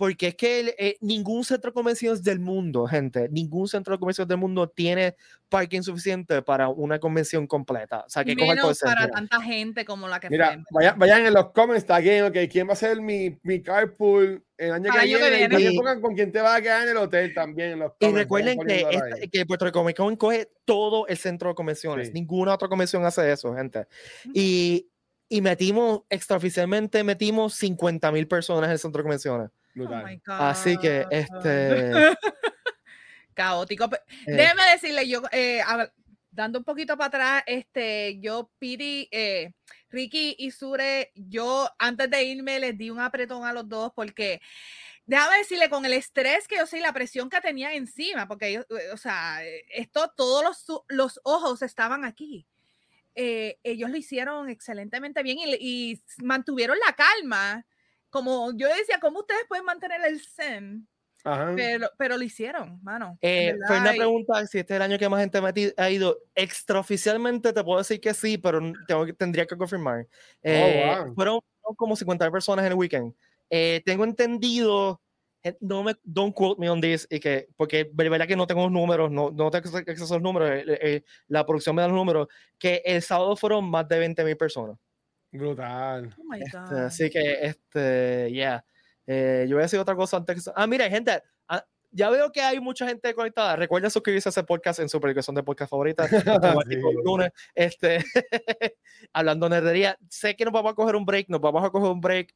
porque 0.00 0.28
es 0.28 0.34
que 0.34 0.74
eh, 0.78 0.96
ningún 1.02 1.44
centro 1.44 1.72
de 1.72 1.74
convenciones 1.74 2.22
del 2.22 2.40
mundo, 2.40 2.86
gente, 2.86 3.28
ningún 3.28 3.68
centro 3.68 3.92
de 3.92 3.98
convenciones 3.98 4.30
del 4.30 4.38
mundo 4.38 4.66
tiene 4.66 5.14
parking 5.50 5.82
suficiente 5.82 6.40
para 6.40 6.70
una 6.70 6.98
convención 6.98 7.46
completa. 7.46 8.04
O 8.06 8.08
sea, 8.08 8.24
que 8.24 8.34
Menos 8.34 8.80
para 8.80 9.10
tanta 9.10 9.42
gente 9.42 9.84
como 9.84 10.08
la 10.08 10.18
que 10.18 10.30
Mira, 10.30 10.64
vayan, 10.70 10.98
vayan, 10.98 11.26
en 11.26 11.34
los 11.34 11.50
comments 11.50 11.84
también, 11.84 12.24
ok, 12.24 12.34
¿quién 12.50 12.66
va 12.66 12.72
a 12.72 12.76
ser 12.76 12.98
mi, 13.02 13.38
mi 13.42 13.60
carpool 13.60 14.42
el 14.56 14.72
año, 14.72 14.90
que, 14.90 15.04
viene? 15.04 15.60
Y 15.60 15.76
pongan 15.76 16.00
con 16.00 16.14
quién 16.14 16.32
te 16.32 16.40
va 16.40 16.54
a 16.54 16.62
quedar 16.62 16.84
en 16.84 16.88
el 16.88 16.96
hotel 16.96 17.34
también. 17.34 17.72
En 17.72 17.80
los 17.80 17.92
y 18.00 18.08
recuerden 18.08 18.58
que, 18.66 18.86
este, 18.90 19.28
que 19.28 19.44
Puerto 19.44 19.66
Rico 19.66 19.80
Comic 19.80 19.98
Con 19.98 20.16
coge 20.16 20.50
todo 20.64 21.08
el 21.08 21.18
centro 21.18 21.50
de 21.50 21.54
convenciones. 21.54 22.10
Ninguna 22.14 22.54
otra 22.54 22.68
convención 22.68 23.04
hace 23.04 23.30
eso, 23.30 23.54
gente. 23.54 23.86
Y, 24.32 24.88
y 25.28 25.42
metimos, 25.42 26.04
extraoficialmente 26.08 27.04
metimos 27.04 27.52
50 27.52 28.10
mil 28.12 28.26
personas 28.26 28.68
en 28.68 28.72
el 28.72 28.78
centro 28.78 29.00
de 29.00 29.02
convenciones. 29.02 29.50
Oh 29.78 30.32
Así 30.32 30.76
que, 30.78 31.06
este. 31.10 32.16
Caótico. 33.34 33.88
Eh. 34.26 34.32
Déjeme 34.32 34.62
decirle, 34.72 35.08
yo, 35.08 35.22
eh, 35.32 35.62
dando 36.30 36.58
un 36.58 36.64
poquito 36.64 36.96
para 36.96 37.08
atrás, 37.08 37.42
este, 37.46 38.18
yo, 38.20 38.50
Piri, 38.58 39.08
eh, 39.10 39.52
Ricky 39.88 40.36
y 40.38 40.50
Sure, 40.50 41.10
yo 41.14 41.68
antes 41.78 42.10
de 42.10 42.22
irme 42.24 42.58
les 42.58 42.76
di 42.76 42.90
un 42.90 43.00
apretón 43.00 43.44
a 43.44 43.52
los 43.52 43.68
dos 43.68 43.92
porque. 43.94 44.40
Déjame 45.06 45.38
decirle, 45.38 45.68
con 45.68 45.84
el 45.84 45.94
estrés 45.94 46.46
que 46.46 46.56
yo 46.56 46.66
sé 46.66 46.78
y 46.78 46.82
la 46.82 46.92
presión 46.92 47.28
que 47.28 47.40
tenía 47.40 47.72
encima, 47.74 48.28
porque 48.28 48.64
o 48.92 48.96
sea, 48.96 49.40
esto, 49.74 50.12
todos 50.16 50.44
los, 50.44 50.82
los 50.86 51.20
ojos 51.24 51.62
estaban 51.62 52.04
aquí. 52.04 52.46
ellos 53.16 53.90
lo 53.90 53.96
hicieron 53.96 54.48
excelentemente 54.50 55.24
bien 55.24 55.38
y, 55.40 55.56
y, 55.58 56.02
mantuvieron 56.22 56.78
la 56.86 56.92
calma 56.94 57.66
como 58.10 58.52
yo 58.54 58.68
decía, 58.68 58.98
¿cómo 59.00 59.20
ustedes 59.20 59.44
pueden 59.48 59.64
mantener 59.64 60.00
el 60.04 60.20
zen? 60.20 60.86
Pero, 61.56 61.90
pero 61.98 62.16
lo 62.16 62.24
hicieron, 62.24 62.80
mano. 62.82 63.18
Eh, 63.20 63.54
fue 63.66 63.78
una 63.78 63.92
pregunta, 63.92 64.46
si 64.46 64.58
este 64.58 64.74
es 64.74 64.76
el 64.76 64.82
año 64.82 64.98
que 64.98 65.08
más 65.08 65.20
gente 65.20 65.74
ha 65.76 65.90
ido, 65.90 66.18
extraoficialmente 66.34 67.52
te 67.52 67.64
puedo 67.64 67.78
decir 67.78 68.00
que 68.00 68.14
sí, 68.14 68.38
pero 68.38 68.60
tengo, 68.86 69.06
tendría 69.14 69.46
que 69.46 69.56
confirmar. 69.56 70.06
Oh, 70.06 70.08
eh, 70.42 71.12
fueron 71.14 71.40
como 71.76 71.94
50 71.94 72.30
personas 72.30 72.64
en 72.64 72.72
el 72.72 72.78
weekend. 72.78 73.14
Eh, 73.50 73.82
tengo 73.84 74.04
entendido, 74.04 75.00
no 75.60 75.82
me, 75.82 75.94
don't 76.02 76.34
quote 76.34 76.58
me 76.58 76.70
on 76.70 76.80
this, 76.80 77.06
y 77.10 77.20
que, 77.20 77.48
porque 77.56 77.90
de 77.92 78.08
verdad 78.08 78.26
que 78.26 78.36
no 78.36 78.46
tengo 78.46 78.62
los 78.62 78.72
números, 78.72 79.10
no, 79.10 79.30
no 79.30 79.50
tengo 79.50 79.76
acceso 79.76 80.14
a 80.14 80.16
los 80.16 80.22
números, 80.22 80.64
la 81.28 81.44
producción 81.44 81.76
me 81.76 81.82
da 81.82 81.88
los 81.88 81.96
números, 81.96 82.28
que 82.58 82.82
el 82.84 83.02
sábado 83.02 83.36
fueron 83.36 83.68
más 83.68 83.86
de 83.88 83.98
20 83.98 84.24
mil 84.24 84.36
personas. 84.36 84.78
Brutal. 85.32 86.14
Oh 86.18 86.34
este, 86.34 86.80
así 86.80 87.10
que, 87.10 87.38
este, 87.42 88.32
ya. 88.32 88.64
Eh, 89.06 89.46
yo 89.48 89.56
voy 89.56 89.62
a 89.62 89.66
decir 89.66 89.78
otra 89.78 89.94
cosa 89.94 90.16
antes. 90.16 90.50
Ah, 90.54 90.66
mira, 90.66 90.88
gente, 90.88 91.22
ah, 91.48 91.64
ya 91.92 92.10
veo 92.10 92.30
que 92.30 92.40
hay 92.40 92.60
mucha 92.60 92.86
gente 92.86 93.14
conectada. 93.14 93.56
Recuerda 93.56 93.90
suscribirse 93.90 94.28
a 94.28 94.30
ese 94.30 94.44
podcast 94.44 94.80
en 94.80 94.88
su 94.88 94.96
aplicación 94.96 95.34
de 95.34 95.42
podcast 95.42 95.70
favorita. 95.70 96.06
este, 97.54 98.04
hablando 99.12 99.48
de 99.48 99.56
nerdería. 99.56 99.98
Sé 100.08 100.36
que 100.36 100.44
nos 100.44 100.52
vamos 100.52 100.72
a 100.72 100.74
coger 100.74 100.96
un 100.96 101.04
break, 101.04 101.28
nos 101.28 101.40
vamos 101.40 101.64
a 101.64 101.70
coger 101.70 101.90
un 101.90 102.00
break. 102.00 102.34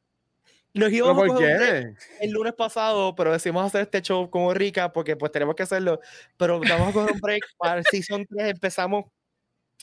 Nos 0.73 0.91
íbamos 0.93 1.23
a 1.23 1.27
coger 1.29 1.95
el 2.21 2.31
lunes 2.33 2.53
pasado, 2.55 3.15
pero 3.15 3.33
decidimos 3.33 3.65
hacer 3.65 3.83
este 3.83 4.03
show 4.03 4.29
como 4.29 4.53
rica 4.53 4.93
porque 4.93 5.15
pues 5.15 5.31
tenemos 5.31 5.55
que 5.55 5.63
hacerlo. 5.63 6.01
Pero 6.37 6.61
vamos 6.61 6.89
a 6.89 6.93
coger 6.93 7.13
un 7.13 7.21
break 7.21 7.43
para 7.57 7.79
el 7.79 7.85
season 7.89 8.27
3. 8.27 8.51
Empezamos 8.51 9.05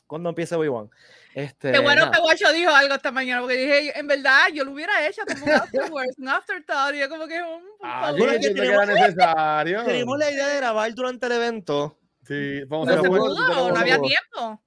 cuando 0.05 0.27
empiece 0.27 0.55
Obi-Wan. 0.55 0.89
Este, 1.33 1.71
Qué 1.71 1.79
bueno 1.79 2.11
que 2.11 2.19
Guacho 2.19 2.51
dijo 2.51 2.71
algo 2.71 2.95
esta 2.95 3.11
mañana, 3.11 3.41
porque 3.41 3.55
dije, 3.55 3.97
en 3.97 4.07
verdad, 4.07 4.47
yo 4.53 4.65
lo 4.65 4.71
hubiera 4.71 5.07
hecho 5.07 5.21
como 5.25 5.45
un 5.45 5.51
afterwards, 5.51 6.15
un 6.17 6.27
afterthought, 6.27 6.95
y 6.95 6.99
yo 6.99 7.09
como 7.09 7.27
que 7.27 7.41
un... 7.41 7.63
Ah, 7.81 8.13
yo 8.17 8.25
que 8.25 8.39
tenemos, 8.49 8.83
era 8.83 8.85
necesario. 8.85 9.83
Tenemos 9.85 10.17
la 10.17 10.31
idea 10.31 10.47
de 10.47 10.57
grabar 10.57 10.93
durante 10.93 11.25
el 11.27 11.31
evento. 11.31 11.97
Sí, 12.27 12.63
vamos 12.65 12.87
no 12.87 12.93
a 12.93 13.01
pudo, 13.01 13.71
no 13.71 13.79
había 13.79 13.99
tiempo. 13.99 14.61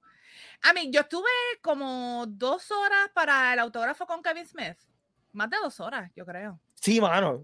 A 0.63 0.73
mí, 0.73 0.89
yo 0.91 1.01
estuve 1.01 1.29
como 1.61 2.25
dos 2.27 2.71
horas 2.71 3.09
para 3.13 3.53
el 3.53 3.59
autógrafo 3.59 4.07
con 4.07 4.23
Kevin 4.23 4.47
Smith. 4.47 4.77
Más 5.33 5.49
de 5.49 5.57
dos 5.61 5.79
horas, 5.79 6.11
yo 6.15 6.25
creo. 6.25 6.59
Sí, 6.73 6.99
mano. 6.99 7.43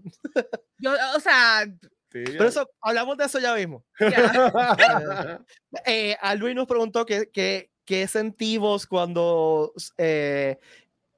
Yo, 0.78 0.94
o 1.14 1.20
sea, 1.20 1.64
Sí, 2.12 2.24
Pero 2.26 2.44
eso, 2.46 2.70
hablamos 2.82 3.16
de 3.16 3.24
eso 3.24 3.38
ya 3.38 3.54
mismo. 3.54 3.86
eh, 5.86 6.14
a 6.20 6.34
Luis 6.34 6.54
nos 6.54 6.66
preguntó 6.66 7.06
que, 7.06 7.30
que, 7.30 7.71
qué 7.84 8.06
sentimos 8.06 8.86
cuando 8.86 9.72
eh, 9.98 10.58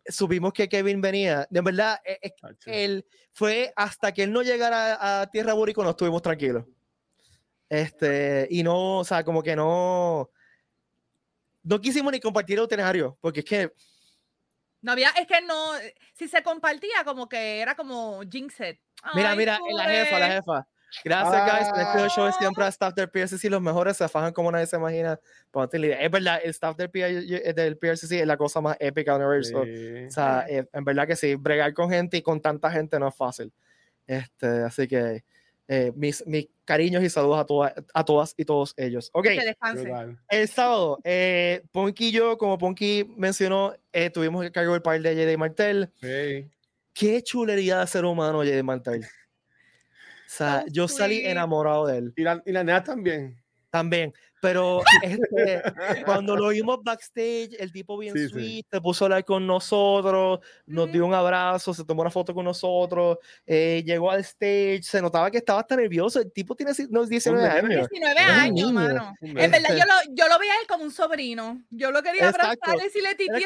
supimos 0.07 0.53
que 0.53 0.69
Kevin 0.69 1.01
venía. 1.01 1.47
De 1.51 1.61
verdad, 1.61 2.01
eh, 2.05 2.19
eh, 2.23 2.35
él 2.67 3.07
fue 3.33 3.73
hasta 3.77 4.13
que 4.13 4.25
él 4.25 4.33
no 4.33 4.43
llegara 4.43 5.21
a, 5.21 5.27
Tierra 5.31 5.55
Búrico, 5.55 5.83
no 5.83 5.91
estuvimos 5.91 6.23
tranquilos. 6.23 6.65
Este, 7.69 8.47
y 8.51 8.63
no, 8.63 8.99
o 8.99 9.05
sea, 9.05 9.25
como 9.25 9.43
que 9.43 9.57
no. 9.57 10.31
No 11.63 11.81
quisimos 11.81 12.13
ni 12.13 12.21
compartir 12.21 12.59
el 12.59 12.65
itinerario, 12.67 13.17
porque 13.21 13.41
es 13.41 13.47
que. 13.47 13.73
No 14.83 14.93
había, 14.93 15.09
es 15.11 15.27
que 15.27 15.41
no, 15.41 15.73
si 16.13 16.29
se 16.29 16.43
compartía, 16.43 17.05
como 17.05 17.27
que 17.27 17.61
era 17.61 17.75
como 17.75 18.21
Jinxet. 18.31 18.79
Mira, 19.15 19.35
mira, 19.35 19.59
la 19.75 19.85
jefa, 19.85 20.19
la 20.19 20.29
jefa. 20.29 20.67
Gracias, 21.03 21.75
guys. 21.75 22.03
El 22.03 22.11
show 22.11 22.27
es 22.27 22.37
siempre 22.37 22.65
a 22.65 22.69
staff 22.69 22.95
del 22.95 23.09
PRCC. 23.09 23.45
Los 23.51 23.63
mejores 23.63 23.97
se 23.97 24.09
fajan 24.09 24.33
como 24.33 24.53
nadie 24.53 24.67
se 24.67 24.77
imagina. 24.77 25.19
Es 25.73 26.11
verdad, 26.11 26.41
el 26.43 26.51
staff 26.51 26.77
del, 26.77 26.91
del 27.55 27.77
PRCC 27.79 28.13
es 28.13 28.27
la 28.27 28.37
cosa 28.37 28.61
más 28.61 28.77
épica 28.79 29.13
del 29.13 29.23
universo. 29.23 29.61
O 29.61 30.11
sea, 30.11 30.47
eh, 30.49 30.67
en 30.73 30.85
verdad 30.85 31.07
que 31.07 31.17
sí, 31.17 31.35
bregar 31.35 31.73
con 31.75 31.91
gente 31.91 32.19
y 32.19 32.23
con 32.23 32.41
tanta 32.41 32.71
gente 32.71 32.99
no 32.99 33.09
es 33.09 33.15
fácil. 33.15 33.53
Este, 34.07 34.47
así 34.47 34.87
que 34.87 35.25
eh, 35.67 35.93
mis, 35.97 36.27
mis, 36.27 36.49
cariños 36.67 37.03
y 37.03 37.11
saludos 37.11 37.39
a, 37.39 37.45
todas 37.45 37.73
a 37.93 38.05
todas 38.05 38.35
y 38.37 38.45
todos 38.45 38.75
ellos. 38.77 39.11
Ok. 39.13 39.29
El 40.29 40.49
sábado, 40.49 40.99
eh, 41.05 41.63
Ponky 41.73 42.09
y 42.09 42.13
yo, 42.13 42.39
como 42.39 42.59
Ponky 42.59 43.05
mencionó, 43.17 43.75
eh, 43.93 44.11
tuvimos 44.11 44.45
el 44.45 44.53
cargo 44.53 44.73
del 44.73 44.83
par 44.83 45.01
de 45.01 45.11
J.D. 45.11 45.37
Martel. 45.37 45.91
Qué 46.93 47.23
chulería 47.23 47.81
de 47.81 47.87
ser 47.87 48.05
humano, 48.05 48.39
J.D. 48.39 48.63
Martel. 48.63 49.07
O 50.27 50.31
sea, 50.37 50.65
yo 50.71 50.89
salí 50.89 51.21
enamorado 51.25 51.87
de 51.87 51.99
él. 51.99 52.13
Y 52.17 52.23
la, 52.23 52.43
y 52.47 52.53
la 52.53 52.65
nena 52.65 52.83
también. 52.85 53.44
También. 53.75 54.15
Pero 54.41 54.83
este, 55.03 55.61
cuando 56.05 56.37
lo 56.37 56.51
vimos 56.51 56.79
backstage, 56.85 57.57
el 57.59 57.73
tipo 57.73 57.99
bien 57.99 58.15
sweet, 58.29 58.65
se 58.71 58.81
puso 58.81 59.03
a 59.03 59.07
hablar 59.07 59.25
con 59.25 59.45
nosotros, 59.45 60.39
nos 60.67 60.93
dio 60.93 61.05
un 61.05 61.13
abrazo, 61.13 61.75
se 61.75 61.85
tomó 61.85 62.03
una 62.03 62.11
foto 62.11 62.33
con 62.33 62.45
nosotros, 62.45 63.19
eh, 63.45 63.83
llegó 63.85 64.13
al 64.13 64.21
stage, 64.21 64.85
se 64.85 65.03
notaba 65.03 65.29
que 65.29 65.39
estaba 65.39 65.59
hasta 65.59 65.75
nervioso. 65.75 66.21
El 66.21 66.31
tipo 66.31 66.55
tiene 66.55 66.71
no, 66.91 67.05
19 67.05 67.49
años. 67.49 67.89
19 67.91 68.21
años, 68.21 68.73
mano. 68.73 69.13
En 69.21 69.51
verdad, 69.51 69.71
yo 69.71 69.85
lo, 69.87 70.15
yo 70.15 70.29
lo 70.29 70.39
veía 70.39 70.53
él 70.61 70.69
como 70.69 70.85
un 70.85 70.93
sobrino. 70.93 71.61
Yo 71.71 71.91
lo 71.91 72.01
quería 72.01 72.29
abrazar 72.29 72.77
y 72.77 72.81
decirle, 72.81 73.17
titi, 73.17 73.43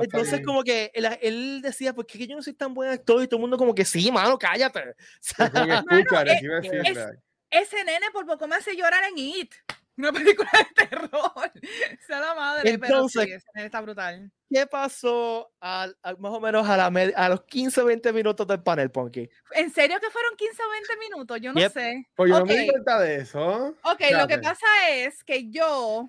Entonces, 0.00 0.42
como 0.46 0.62
que 0.62 0.92
él, 0.94 1.08
él 1.22 1.60
decía, 1.60 1.92
pues 1.92 2.06
que 2.06 2.24
yo 2.24 2.36
no 2.36 2.42
soy 2.42 2.52
tan 2.52 2.72
buen 2.72 2.90
actor 2.90 3.20
y 3.20 3.26
todo 3.26 3.38
el 3.38 3.40
mundo 3.40 3.56
como 3.56 3.74
que 3.74 3.84
sí, 3.84 4.12
mano, 4.12 4.38
cállate. 4.38 4.94
Ese 7.52 7.84
nene 7.84 8.10
por 8.12 8.26
poco 8.26 8.48
me 8.48 8.56
hace 8.56 8.74
llorar 8.74 9.04
en 9.04 9.18
It. 9.18 9.52
Una 9.98 10.10
película 10.10 10.50
de 10.52 10.86
terror. 10.86 11.10
Sea 12.06 12.18
la 12.18 12.34
madre, 12.34 12.70
Entonces, 12.70 12.88
pero 12.88 13.08
sí, 13.08 13.32
ese 13.32 13.46
nene 13.54 13.66
está 13.66 13.80
brutal. 13.82 14.32
¿Qué 14.50 14.66
pasó 14.66 15.52
al, 15.60 15.94
más 16.18 16.32
o 16.32 16.40
menos 16.40 16.66
a, 16.66 16.78
la 16.78 16.86
a 16.86 17.28
los 17.28 17.42
15 17.44 17.82
o 17.82 17.84
20 17.84 18.12
minutos 18.14 18.46
del 18.46 18.62
panel, 18.62 18.90
Ponky? 18.90 19.28
¿En 19.52 19.70
serio 19.70 20.00
que 20.00 20.10
fueron 20.10 20.34
15 20.34 20.62
o 20.62 20.70
20 20.70 20.96
minutos? 20.96 21.40
Yo 21.42 21.52
no 21.52 21.60
sé. 21.68 22.06
Pues 22.16 22.30
yo 22.30 22.38
no 22.38 22.46
me 22.46 22.56
di 22.56 22.70
cuenta 22.70 22.98
de 23.00 23.16
eso. 23.16 23.76
Ok, 23.84 24.00
lo 24.12 24.26
que 24.26 24.38
pasa 24.38 24.66
es 24.90 25.22
que 25.22 25.50
yo, 25.50 26.08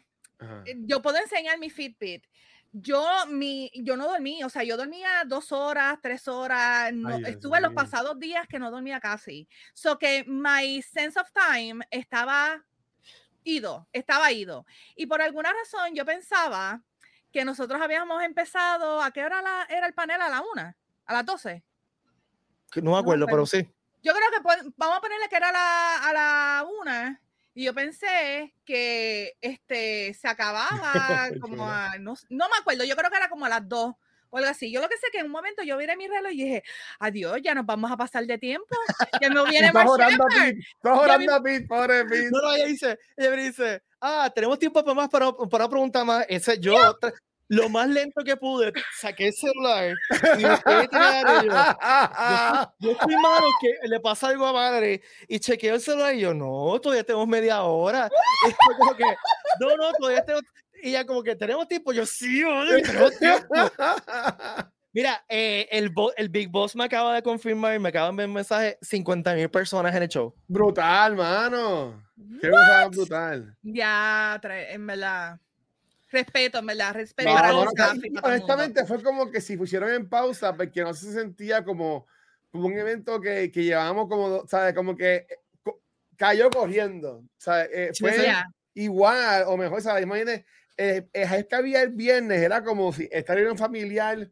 eh, 0.66 0.76
yo 0.86 1.02
puedo 1.02 1.18
enseñar 1.18 1.60
mi 1.60 1.70
Fitbit 1.70 2.26
yo, 2.74 3.08
mi, 3.30 3.72
yo 3.76 3.96
no 3.96 4.08
dormí, 4.08 4.44
o 4.44 4.50
sea, 4.50 4.64
yo 4.64 4.76
dormía 4.76 5.24
dos 5.28 5.52
horas, 5.52 6.00
tres 6.02 6.28
horas, 6.28 6.92
estuve 7.28 7.62
los 7.62 7.74
pasados 7.74 8.20
días 8.20 8.48
que 8.48 8.58
no 8.58 8.72
dormía 8.72 9.00
casi. 9.00 9.48
So 9.74 10.00
que 10.00 10.26
my 10.26 10.82
sense 10.82 11.20
of 11.20 11.30
time 11.32 11.86
estaba 11.92 12.66
ido, 13.44 13.88
estaba 13.94 14.32
ido. 14.32 14.66
Y 14.96 15.06
por 15.06 15.22
alguna 15.22 15.54
razón 15.54 15.94
yo 15.94 16.04
pensaba 16.04 16.82
que 17.32 17.46
nosotros 17.46 17.80
habíamos 17.80 18.24
empezado, 18.24 19.04
¿a 19.04 19.12
qué 19.12 19.24
hora 19.24 19.44
la, 19.44 19.68
era 19.70 19.86
el 19.86 19.94
panel? 19.94 20.20
¿A 20.22 20.30
la 20.30 20.42
una? 20.42 20.76
¿A 21.06 21.14
las 21.14 21.26
doce? 21.26 21.64
No 22.76 22.92
me 22.92 22.98
acuerdo, 22.98 23.28
pero 23.28 23.46
sí. 23.46 23.70
Yo 24.02 24.14
creo 24.14 24.32
que 24.32 24.72
vamos 24.76 24.98
a 24.98 25.02
ponerle 25.02 25.30
que 25.30 25.36
era 25.36 25.52
la, 25.52 26.08
a 26.08 26.14
la 26.14 26.66
una 26.82 27.22
y 27.54 27.66
yo 27.66 27.74
pensé 27.74 28.54
que 28.66 29.34
este, 29.42 30.14
se 30.14 30.28
acababa 30.28 30.70
como 31.42 31.70
a, 31.70 31.98
no, 32.00 32.16
no, 32.30 32.50
me 32.50 32.58
acuerdo, 32.60 32.84
yo 32.84 32.96
creo 32.96 33.12
que 33.12 33.18
era 33.18 33.30
como 33.30 33.46
a 33.46 33.50
las 33.50 33.68
dos 33.68 33.94
o 34.30 34.38
algo 34.38 34.50
así. 34.50 34.72
Yo 34.72 34.82
lo 34.82 34.90
que 34.90 34.98
sé 34.98 35.08
que 35.12 35.20
en 35.20 35.28
un 35.28 35.32
momento 35.32 35.62
yo 35.62 35.78
miré 35.78 35.96
mi 35.96 36.08
reloj 36.08 36.32
y 36.32 36.44
dije, 36.44 36.64
adiós, 37.00 37.40
ya 37.44 37.54
nos 37.54 37.66
vamos 37.66 37.92
a 37.92 37.98
pasar 37.98 38.26
de 38.26 38.38
tiempo. 38.40 38.76
Ya 39.22 39.30
no 39.30 39.46
viene 39.46 39.72
más. 39.72 39.88
orando 39.88 40.24
a 40.24 40.28
Pete, 40.28 40.60
estás 40.60 40.98
orando 40.98 41.36
a 41.36 41.42
Pete, 41.44 41.68
pobre 41.68 42.06
Pete. 42.10 42.32
No, 42.32 42.42
no, 42.42 42.54
ella 42.54 42.66
dice, 42.66 43.00
ella 43.16 43.30
me 43.30 43.44
dice, 43.44 43.84
ah, 44.02 44.32
tenemos 44.34 44.58
tiempo 44.58 44.84
para 44.84 44.96
más, 44.96 45.10
para, 45.10 45.32
para 45.32 45.66
una 45.66 45.70
pregunta 45.70 46.04
más. 46.04 46.26
Ese, 46.28 46.60
yo, 46.60 46.98
lo 47.54 47.70
más 47.70 47.88
lento 47.88 48.24
que 48.24 48.36
pude, 48.36 48.74
saqué 49.00 49.28
el 49.28 49.34
celular 49.34 49.94
y 50.40 50.44
busqué 50.44 50.88
yo, 51.24 51.44
yo, 51.44 52.74
yo 52.80 52.92
estoy 52.92 53.16
malo 53.18 53.48
que 53.62 53.88
le 53.88 54.00
pasa 54.00 54.30
algo 54.30 54.48
a 54.48 54.54
madre 54.54 55.02
y 55.28 55.40
chequeo 55.40 55.76
el 55.76 55.82
celular 55.82 56.16
y 56.16 56.22
yo, 56.22 56.34
no, 56.34 56.80
todavía 56.82 57.04
tenemos 57.04 57.28
media 57.28 57.62
hora. 57.62 58.10
Y 58.48 58.76
como 58.78 58.96
que, 58.96 59.06
no, 59.60 59.78
no, 59.78 59.92
todavía 59.94 60.26
tengo. 60.26 60.40
Y 60.82 60.92
ya 60.92 61.06
como 61.06 61.24
que 61.24 61.36
tenemos 61.36 61.68
tiempo. 61.68 61.94
Yo, 61.94 62.06
sí, 62.06 62.44
tenemos 62.84 63.18
tiempo. 63.18 63.54
Mira, 64.92 65.24
eh, 65.30 65.68
el, 65.72 65.92
el 66.18 66.30
Big 66.30 66.50
Boss 66.50 66.76
me 66.76 66.84
acaba 66.84 67.16
de 67.16 67.24
confirmar 67.24 67.76
y 67.76 67.80
me 67.80 67.90
acaban 67.90 68.16
de 68.16 68.24
enviar 68.24 68.30
un 68.30 68.34
mensaje 68.36 68.78
50 68.82 69.34
mil 69.34 69.50
personas 69.50 69.96
en 69.96 70.04
el 70.04 70.10
show. 70.10 70.36
Brutal, 70.48 71.16
mano. 71.16 72.04
Qué 72.42 72.52
brutal. 72.92 73.56
Ya, 73.62 74.40
en 74.44 74.88
verdad. 74.88 75.40
Respeto, 76.14 76.64
verdad, 76.64 76.94
respeto. 76.94 77.32
honestamente, 78.24 78.86
fue 78.86 79.02
como 79.02 79.32
que 79.32 79.42
si 79.42 79.58
pusieron 79.58 79.92
en 79.92 80.08
pausa 80.08 80.56
porque 80.56 80.82
no 80.82 80.94
se 80.94 81.12
sentía 81.12 81.66
como, 81.66 82.06
como 82.52 82.68
un 82.68 82.78
evento 82.78 83.20
que, 83.20 83.52
que 83.52 83.64
llevábamos 83.64 84.08
como, 84.08 84.48
¿sabes? 84.48 84.76
Como 84.76 84.96
que 84.96 85.16
eh, 85.16 85.40
cayó 86.16 86.52
corriendo. 86.52 87.24
¿sabes? 87.38 87.70
Eh, 87.74 87.92
fue 88.00 88.16
igual, 88.76 89.46
o 89.48 89.58
mejor, 89.58 89.82
¿sabes? 89.82 90.04
Imagínate, 90.04 90.46
eh, 90.78 91.08
es 91.12 91.46
que 91.48 91.56
había 91.56 91.82
el 91.82 91.90
viernes, 91.90 92.42
era 92.42 92.64
como 92.64 92.94
si 92.94 93.10
estar 93.12 93.38
en 93.38 93.50
un 93.50 93.58
familiar 93.58 94.30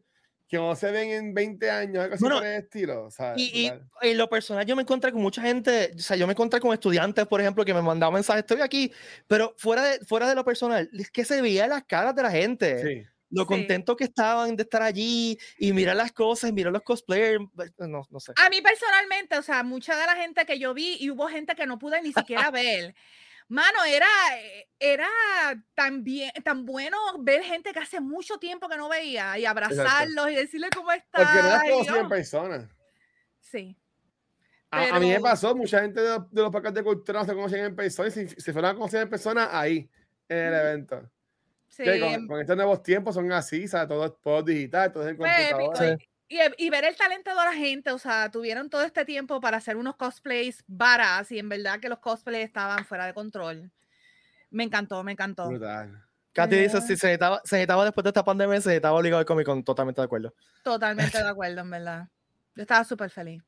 que 0.52 0.58
no 0.58 0.76
se 0.76 0.90
ven 0.90 1.08
en 1.08 1.32
20 1.32 1.70
años, 1.70 2.04
algo 2.04 2.14
así 2.14 2.24
por 2.24 2.44
el 2.44 2.62
estilo. 2.62 3.08
Y, 3.36 3.42
y, 3.42 3.72
en 4.02 4.18
lo 4.18 4.28
personal, 4.28 4.66
yo 4.66 4.76
me 4.76 4.82
encontré 4.82 5.10
con 5.10 5.22
mucha 5.22 5.40
gente, 5.40 5.92
o 5.96 5.98
sea, 5.98 6.14
yo 6.14 6.26
me 6.26 6.34
encontré 6.34 6.60
con 6.60 6.74
estudiantes, 6.74 7.26
por 7.26 7.40
ejemplo, 7.40 7.64
que 7.64 7.72
me 7.72 7.80
mandaban 7.80 8.12
mensajes, 8.12 8.40
estoy 8.40 8.60
aquí, 8.60 8.92
pero 9.26 9.54
fuera 9.56 9.82
de, 9.82 10.00
fuera 10.00 10.28
de 10.28 10.34
lo 10.34 10.44
personal, 10.44 10.90
es 10.92 11.10
que 11.10 11.24
se 11.24 11.40
veía 11.40 11.66
las 11.68 11.84
caras 11.84 12.14
de 12.14 12.22
la 12.22 12.30
gente. 12.30 12.82
Sí. 12.82 13.06
Lo 13.30 13.46
contento 13.46 13.96
que 13.96 14.04
estaban 14.04 14.54
de 14.54 14.64
estar 14.64 14.82
allí 14.82 15.38
y 15.56 15.72
mirar 15.72 15.96
las 15.96 16.12
cosas, 16.12 16.52
mirar 16.52 16.70
los 16.70 16.82
cosplayers, 16.82 17.42
no, 17.78 18.06
no 18.10 18.20
sé. 18.20 18.34
A 18.36 18.50
mí 18.50 18.60
personalmente, 18.60 19.38
o 19.38 19.42
sea, 19.42 19.62
mucha 19.62 19.96
de 19.98 20.04
la 20.04 20.16
gente 20.16 20.44
que 20.44 20.58
yo 20.58 20.74
vi 20.74 20.98
y 21.00 21.08
hubo 21.08 21.28
gente 21.28 21.54
que 21.54 21.64
no 21.64 21.78
pude 21.78 22.02
ni 22.02 22.12
siquiera 22.12 22.50
ver. 22.50 22.94
Mano, 23.52 23.84
era, 23.86 24.06
eh, 24.38 24.66
era 24.80 25.08
tan, 25.74 26.02
tan 26.42 26.64
bueno 26.64 26.96
ver 27.18 27.42
gente 27.42 27.70
que 27.74 27.80
hace 27.80 28.00
mucho 28.00 28.38
tiempo 28.38 28.66
que 28.66 28.78
no 28.78 28.88
veía 28.88 29.38
y 29.38 29.44
abrazarlos 29.44 30.30
y 30.30 30.36
decirle 30.36 30.68
cómo 30.74 30.90
está. 30.90 31.18
Porque 31.18 31.42
no 31.42 31.48
las 31.50 31.62
conocía 31.62 32.00
en 32.00 32.08
persona. 32.08 32.68
Sí. 33.40 33.76
A, 34.70 34.98
mí 34.98 35.10
me 35.10 35.20
pasó, 35.20 35.54
mucha 35.54 35.82
gente 35.82 36.00
de, 36.00 36.18
los 36.32 36.50
parques 36.50 36.72
de 36.72 36.82
cultura 36.82 37.20
no 37.20 37.26
se 37.26 37.34
conocían 37.34 37.66
en 37.66 37.76
persona 37.76 38.08
y 38.08 38.10
se, 38.10 38.52
fueron 38.54 38.70
a 38.70 38.74
conocer 38.74 39.02
en 39.02 39.10
persona 39.10 39.50
ahí, 39.52 39.86
en 40.30 40.38
el 40.38 40.54
evento. 40.54 41.10
Sí. 41.68 41.84
Con, 41.84 42.28
con, 42.28 42.40
estos 42.40 42.56
nuevos 42.56 42.82
tiempos 42.82 43.14
son 43.14 43.30
así, 43.32 43.68
¿sabes? 43.68 43.86
Todo 43.86 44.06
es 44.06 44.12
todo 44.22 44.42
digital, 44.42 44.90
todo 44.90 45.02
es 45.02 45.10
en 45.10 45.16
computadora. 45.18 45.98
Y, 46.56 46.70
ver 46.70 46.84
el 46.84 46.96
talento 46.96 47.30
de 47.30 47.36
la 47.36 47.52
gente, 47.52 47.90
o 47.90 47.98
sea, 47.98 48.30
tuvieron 48.30 48.70
todo 48.70 48.82
este 48.82 49.04
tiempo 49.04 49.40
para 49.40 49.58
hacer 49.58 49.76
unos 49.76 49.96
cosplays 49.96 50.64
varas 50.66 51.30
y 51.30 51.38
en 51.38 51.48
verdad 51.50 51.78
que 51.78 51.90
los 51.90 51.98
cosplays 51.98 52.46
estaban 52.46 52.86
fuera 52.86 53.04
de 53.04 53.12
control. 53.12 53.70
Me 54.50 54.64
encantó, 54.64 55.02
me 55.04 55.12
encantó. 55.12 55.48
Brutal. 55.48 56.02
Katy 56.32 56.56
dice, 56.56 56.80
si 56.80 56.96
se 56.96 57.08
necesitaba, 57.08 57.42
se 57.44 57.56
necesitaba 57.56 57.84
después 57.84 58.02
de 58.04 58.10
esta 58.10 58.24
pandemia, 58.24 58.60
se 58.62 58.70
necesitaba 58.70 58.98
obligado 58.98 59.18
al 59.20 59.26
Comic 59.26 59.44
Con, 59.44 59.62
totalmente 59.62 60.00
de 60.00 60.06
acuerdo. 60.06 60.34
Totalmente 60.64 61.18
de 61.18 61.28
acuerdo, 61.28 61.60
en 61.60 61.70
verdad. 61.70 62.08
Yo 62.54 62.62
estaba 62.62 62.84
súper 62.84 63.10
feliz. 63.10 63.42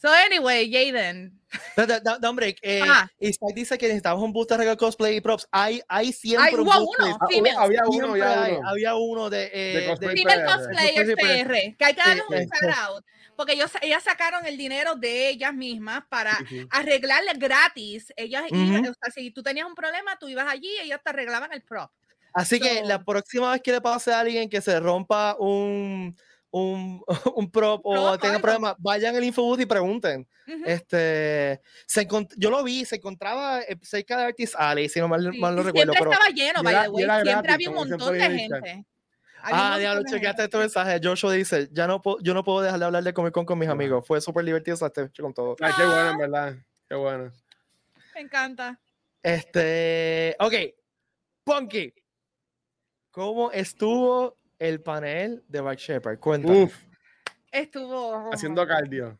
So, 0.00 0.08
anyway, 0.12 0.70
Jaden. 0.70 1.40
No, 1.76 2.28
hombre, 2.28 2.56
eh, 2.62 2.82
ah. 2.82 3.08
dice 3.54 3.78
que 3.78 3.86
necesitamos 3.86 4.22
un 4.22 4.32
booster 4.32 4.58
de 4.58 4.76
cosplay 4.76 5.16
y 5.16 5.20
props. 5.20 5.46
Hay, 5.50 5.80
hay 5.88 6.12
siempre 6.12 6.48
hay, 6.48 6.54
un 6.54 6.60
uno, 6.68 7.18
ah, 7.20 7.26
había 7.58 7.82
uno, 7.86 8.12
había 8.12 8.48
uno. 8.48 8.68
Había 8.68 8.94
uno 8.96 9.30
de, 9.30 9.50
eh, 9.52 9.80
de 9.80 9.86
cosplay 9.86 10.16
Female 10.16 10.44
Cosplayers 10.44 11.14
PR, 11.14 11.76
que 11.76 11.84
hay 11.84 11.94
que 11.94 12.02
darle 12.04 12.22
un 12.28 12.36
shout 12.36 12.74
out. 12.76 13.04
Porque 13.36 13.54
ellos, 13.54 13.72
ellas 13.82 14.02
sacaron 14.02 14.46
el 14.46 14.56
dinero 14.56 14.94
de 14.94 15.28
ellas 15.28 15.52
mismas 15.52 16.04
para 16.08 16.38
arreglarle 16.70 17.32
gratis. 17.36 18.12
Ellas 18.16 18.44
iban, 18.48 18.86
o 18.86 18.94
sea, 18.94 19.10
si 19.12 19.32
tú 19.32 19.42
tenías 19.42 19.66
un 19.66 19.74
problema, 19.74 20.16
tú 20.18 20.28
ibas 20.28 20.46
allí 20.48 20.68
y 20.76 20.86
ellos 20.86 21.00
te 21.02 21.10
arreglaban 21.10 21.52
el 21.52 21.62
prop. 21.62 21.90
Así 22.32 22.60
que 22.60 22.82
la 22.84 23.04
próxima 23.04 23.52
vez 23.52 23.62
que 23.62 23.72
le 23.72 23.80
pase 23.80 24.12
a 24.12 24.20
alguien 24.20 24.48
que 24.48 24.60
se 24.60 24.78
rompa 24.80 25.36
un 25.38 26.16
un, 26.54 27.02
un 27.34 27.50
prop 27.50 27.80
o 27.84 28.16
tengan 28.18 28.40
problemas, 28.40 28.76
vayan 28.78 29.16
al 29.16 29.24
infobooth 29.24 29.60
y 29.60 29.66
pregunten. 29.66 30.28
este, 30.66 31.60
se 31.86 32.06
yo 32.36 32.50
lo 32.50 32.62
vi, 32.62 32.84
se 32.84 32.96
encontraba 32.96 33.60
eh, 33.62 33.76
cerca 33.82 34.18
de 34.18 34.24
Artist 34.24 34.54
Alley, 34.56 34.88
si 34.88 35.00
no 35.00 35.08
mal, 35.08 35.32
mal 35.38 35.56
lo 35.56 35.64
recuerdo. 35.64 35.92
Siempre 35.92 36.12
estaba 36.12 36.30
lleno, 36.30 36.62
by 36.62 36.82
the 36.84 36.88
way. 36.90 37.22
Siempre 37.22 37.52
había 37.52 37.70
un 37.70 37.74
montón 37.74 38.12
de 38.12 38.30
gente. 38.30 38.86
Ah, 39.42 39.78
diablo, 39.78 40.04
chequeaste 40.08 40.44
este 40.44 40.56
mensaje. 40.56 41.00
Joshua 41.02 41.32
dice, 41.32 41.68
ya 41.72 41.86
no 41.86 42.00
yo 42.22 42.32
no 42.32 42.44
puedo 42.44 42.62
dejar 42.62 42.78
de 42.78 42.84
hablar 42.86 43.02
de 43.02 43.12
Comic 43.12 43.34
Con 43.34 43.44
con 43.44 43.58
mis 43.58 43.68
amigos. 43.68 44.06
Fue 44.06 44.20
súper 44.20 44.44
divertido 44.44 44.76
este 44.80 45.10
con 45.20 45.34
todo. 45.34 45.56
Ay, 45.60 45.72
qué 45.76 45.84
bueno, 45.84 46.10
en 46.10 46.18
verdad. 46.18 46.54
Qué 46.88 46.94
bueno. 46.94 47.32
Me 48.14 48.20
encanta. 48.20 48.80
Este, 49.22 50.36
ok. 50.38 50.54
Punky. 51.42 51.92
¿Cómo 53.10 53.50
estuvo 53.50 54.38
el 54.68 54.80
panel 54.80 55.44
de 55.48 55.62
Mike 55.62 55.82
Shepard? 55.82 56.18
Cuéntame. 56.18 56.70
Estuvo 57.50 58.32
haciendo 58.32 58.66
cardio. 58.66 59.18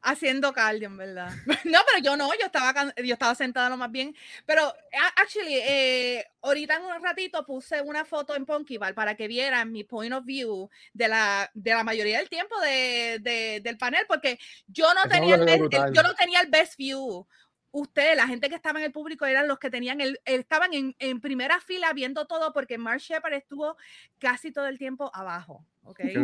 Haciendo 0.00 0.52
cardio, 0.52 0.86
en 0.86 0.96
verdad. 0.96 1.30
No, 1.64 1.80
pero 1.86 2.02
yo 2.02 2.16
no, 2.16 2.28
yo 2.38 2.46
estaba, 2.46 2.94
yo 2.96 3.12
estaba 3.12 3.34
sentada 3.34 3.68
lo 3.68 3.76
más 3.76 3.90
bien. 3.90 4.14
Pero, 4.46 4.72
actually, 5.16 5.56
eh, 5.56 6.24
ahorita 6.40 6.76
en 6.76 6.84
un 6.84 7.02
ratito 7.02 7.44
puse 7.44 7.82
una 7.82 8.04
foto 8.04 8.36
en 8.36 8.46
Punkyval 8.46 8.94
para 8.94 9.16
que 9.16 9.26
vieran 9.26 9.72
mi 9.72 9.82
point 9.84 10.14
of 10.14 10.24
view 10.24 10.70
de 10.92 11.08
la, 11.08 11.50
de 11.52 11.72
la 11.72 11.82
mayoría 11.82 12.18
del 12.18 12.28
tiempo 12.28 12.58
de, 12.60 13.60
del 13.62 13.76
panel, 13.76 14.06
porque 14.06 14.38
yo 14.68 14.94
no, 14.94 15.08
tenía 15.10 15.34
el, 15.34 15.68
yo 15.68 16.02
no 16.02 16.14
tenía 16.14 16.40
el 16.40 16.48
best 16.48 16.76
view 16.76 17.26
ustedes, 17.70 18.16
la 18.16 18.26
gente 18.26 18.48
que 18.48 18.54
estaba 18.54 18.78
en 18.78 18.86
el 18.86 18.92
público, 18.92 19.26
eran 19.26 19.48
los 19.48 19.58
que 19.58 19.70
tenían 19.70 20.00
el, 20.00 20.20
estaban 20.24 20.72
en, 20.74 20.94
en, 20.98 21.20
primera 21.20 21.60
fila 21.60 21.92
viendo 21.92 22.26
todo 22.26 22.52
porque 22.52 22.78
Mark 22.78 23.00
Shepard 23.00 23.34
estuvo 23.34 23.76
casi 24.18 24.52
todo 24.52 24.66
el 24.66 24.78
tiempo 24.78 25.10
abajo. 25.14 25.64
¿okay? 25.82 26.14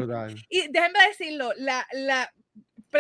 Y 0.49 0.69
déjenme 0.69 0.99
decirlo, 1.09 1.53
la, 1.57 1.87
la, 1.93 2.33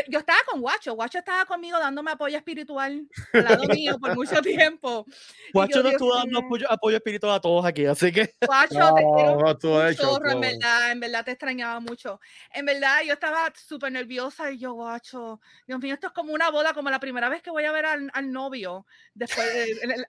yo 0.08 0.18
estaba 0.18 0.38
con 0.50 0.60
Guacho, 0.60 0.94
Guacho 0.94 1.18
estaba 1.18 1.44
conmigo 1.44 1.78
dándome 1.78 2.10
apoyo 2.10 2.36
espiritual 2.36 3.08
al 3.32 3.44
lado 3.44 3.64
mío 3.64 3.98
por 3.98 4.14
mucho 4.14 4.40
tiempo. 4.42 5.06
Guacho 5.52 5.82
no 5.82 5.90
estuvo 5.90 6.14
dando 6.14 6.40
apoyo, 6.68 6.96
espiritual 6.96 7.34
a 7.34 7.40
todos 7.40 7.64
aquí, 7.64 7.86
así 7.86 8.12
que. 8.12 8.34
Guacho, 8.46 8.94
te 8.94 9.02
quiero 9.02 9.36
mucho, 9.36 10.24
en 10.30 10.40
verdad, 10.40 10.92
en 10.92 11.00
verdad 11.00 11.24
te 11.24 11.30
extrañaba 11.32 11.80
mucho. 11.80 12.20
En 12.52 12.66
verdad, 12.66 13.02
yo 13.06 13.14
estaba 13.14 13.52
súper 13.54 13.92
nerviosa 13.92 14.50
y 14.50 14.58
yo, 14.58 14.72
Guacho, 14.74 15.40
Dios 15.66 15.80
mío, 15.80 15.94
esto 15.94 16.08
es 16.08 16.12
como 16.12 16.32
una 16.32 16.50
boda, 16.50 16.74
como 16.74 16.90
la 16.90 17.00
primera 17.00 17.28
vez 17.28 17.42
que 17.42 17.50
voy 17.50 17.64
a 17.64 17.72
ver 17.72 17.86
al, 17.86 18.10
al 18.12 18.32
novio, 18.32 18.86
después, 19.14 19.46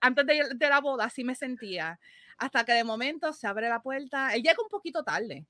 antes 0.02 0.26
de, 0.26 0.50
de, 0.56 0.70
la 0.70 0.80
boda, 0.82 1.06
así 1.06 1.24
me 1.24 1.36
sentía. 1.36 2.00
Hasta 2.38 2.66
que 2.66 2.74
de 2.74 2.84
momento 2.84 3.32
se 3.34 3.48
abre 3.48 3.70
la 3.70 3.82
puerta, 3.82 4.34
él 4.34 4.44
llega 4.44 4.62
un 4.62 4.70
poquito 4.70 5.04
tarde, 5.04 5.46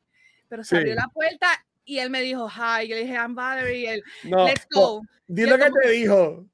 pero 0.48 0.63
se 0.63 0.78
abrió 0.78 0.93
la 0.93 1.08
puerta 1.08 1.65
y 1.86 2.00
él 2.00 2.10
me 2.10 2.21
dijo, 2.21 2.50
hi, 2.50 2.88
yo 2.88 2.95
le 2.95 3.04
dije, 3.04 3.13
I'm 3.13 3.36
Valerie, 3.36 3.78
y 3.78 3.86
él, 3.86 4.04
let's 4.24 4.67
go. 4.71 5.02
Dile 5.28 5.58
que 5.58 5.71
te 5.82 5.89
dijo. 5.89 6.45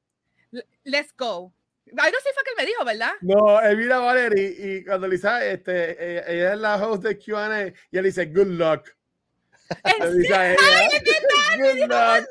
Let's 0.84 1.13
go. 1.17 1.54
Algo 1.98 2.17
sí 2.24 2.30
fue 2.34 2.44
que 2.44 2.50
él 2.52 2.56
me 2.58 2.65
dijo, 2.65 2.86
¿verdad? 2.86 3.12
No, 3.22 3.62
él 3.62 3.78
mira 3.78 3.98
a 3.98 4.00
Valerie 4.00 4.56
y 4.58 4.86
cuando 4.86 5.08
le 5.08 5.15
dice, 5.15 5.52
este, 5.52 5.91
eh, 6.00 6.24
ella 6.28 6.54
es 6.54 6.60
la 6.60 6.76
host 6.76 7.04
de 7.04 7.17
Q&A 7.17 7.67
y 7.91 7.98
él 7.98 8.04
dice, 8.04 8.26
good 8.28 8.48
luck. 8.48 8.89
¿En 9.84 10.17
dice 10.17 10.34
¡Ay, 10.36 10.56
qué 11.04 11.13
tal! 11.13 11.60
Good 11.60 11.80
luck. 11.89 12.28